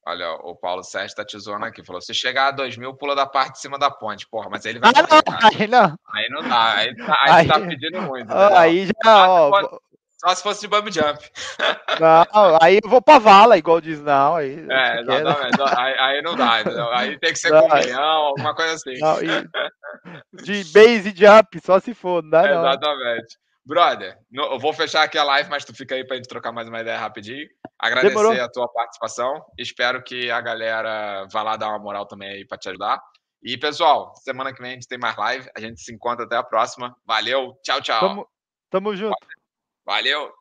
Olha, 0.07 0.31
o 0.35 0.55
Paulo 0.55 0.83
Sérgio 0.83 1.17
tá 1.17 1.25
te 1.25 1.37
zoando 1.37 1.65
aqui. 1.65 1.83
Falou: 1.83 2.01
se 2.01 2.13
chegar 2.13 2.47
a 2.47 2.51
2 2.51 2.77
mil, 2.77 2.93
pula 2.93 3.13
da 3.13 3.25
parte 3.25 3.53
de 3.53 3.59
cima 3.59 3.77
da 3.77 3.91
ponte. 3.91 4.25
Porra, 4.29 4.49
mas 4.49 4.65
aí 4.65 4.71
ele 4.71 4.79
vai. 4.79 4.91
Ah, 4.95 5.01
não, 5.01 5.59
aí 5.59 5.67
não. 5.67 5.97
Aí 6.13 6.29
não 6.29 6.47
dá. 6.47 6.75
Aí, 6.75 6.95
tá, 6.95 7.17
aí, 7.25 7.31
aí 7.31 7.47
tá 7.47 7.59
pedindo 7.59 8.01
muito. 8.03 8.31
Aí 8.31 8.85
já. 8.85 9.29
Ó, 9.29 9.49
fosse, 9.49 9.79
só 10.17 10.35
se 10.35 10.43
fosse 10.43 10.61
de 10.61 10.67
bump 10.69 10.89
jump. 10.91 11.29
Não, 11.99 12.57
aí 12.61 12.79
eu 12.81 12.89
vou 12.89 13.01
pra 13.01 13.19
vala, 13.19 13.57
igual 13.57 13.81
diz, 13.81 14.01
não. 14.01 14.37
Aí, 14.37 14.65
é, 14.69 15.01
exatamente. 15.01 15.61
Aí, 15.77 15.99
aí, 15.99 16.21
não 16.21 16.37
dá. 16.37 16.61
Entendeu? 16.61 16.89
Aí 16.93 17.19
tem 17.19 17.33
que 17.33 17.39
ser 17.39 17.51
não, 17.51 17.67
com 17.67 17.75
milhão, 17.75 18.01
alguma 18.01 18.55
coisa 18.55 18.75
assim. 18.75 18.97
Não, 18.99 19.17
e, 19.21 19.27
de 20.41 20.63
base 20.71 21.13
jump, 21.13 21.59
só 21.61 21.79
se 21.81 21.93
for, 21.93 22.23
não 22.23 22.29
dá, 22.29 22.43
não. 22.43 22.61
Exatamente. 22.61 23.37
Brother, 23.67 24.17
eu 24.31 24.57
vou 24.57 24.71
fechar 24.71 25.03
aqui 25.03 25.17
a 25.17 25.25
live, 25.25 25.49
mas 25.49 25.65
tu 25.65 25.75
fica 25.75 25.93
aí 25.93 26.07
pra 26.07 26.15
gente 26.15 26.29
trocar 26.29 26.53
mais 26.53 26.69
uma 26.69 26.79
ideia 26.79 26.97
rapidinho. 26.97 27.45
Agradecer 27.77 28.15
Demorou. 28.15 28.41
a 28.41 28.49
tua 28.49 28.65
participação. 28.69 29.45
Espero 29.57 30.01
que 30.01 30.31
a 30.31 30.39
galera 30.39 31.27
vá 31.29 31.43
lá 31.43 31.57
dar 31.57 31.67
uma 31.67 31.79
moral 31.79 32.05
também 32.05 32.29
aí 32.29 32.47
pra 32.47 32.57
te 32.57 32.69
ajudar. 32.69 32.97
E, 33.43 33.57
pessoal, 33.57 34.15
semana 34.15 34.53
que 34.53 34.61
vem 34.61 34.71
a 34.71 34.73
gente 34.75 34.87
tem 34.87 34.97
mais 34.97 35.17
live. 35.17 35.49
A 35.53 35.59
gente 35.59 35.81
se 35.81 35.93
encontra 35.93 36.23
até 36.23 36.37
a 36.37 36.43
próxima. 36.43 36.95
Valeu, 37.05 37.59
tchau, 37.61 37.81
tchau. 37.81 37.99
Tamo, 37.99 38.27
tamo 38.69 38.95
junto. 38.95 39.17
Valeu. 39.85 40.31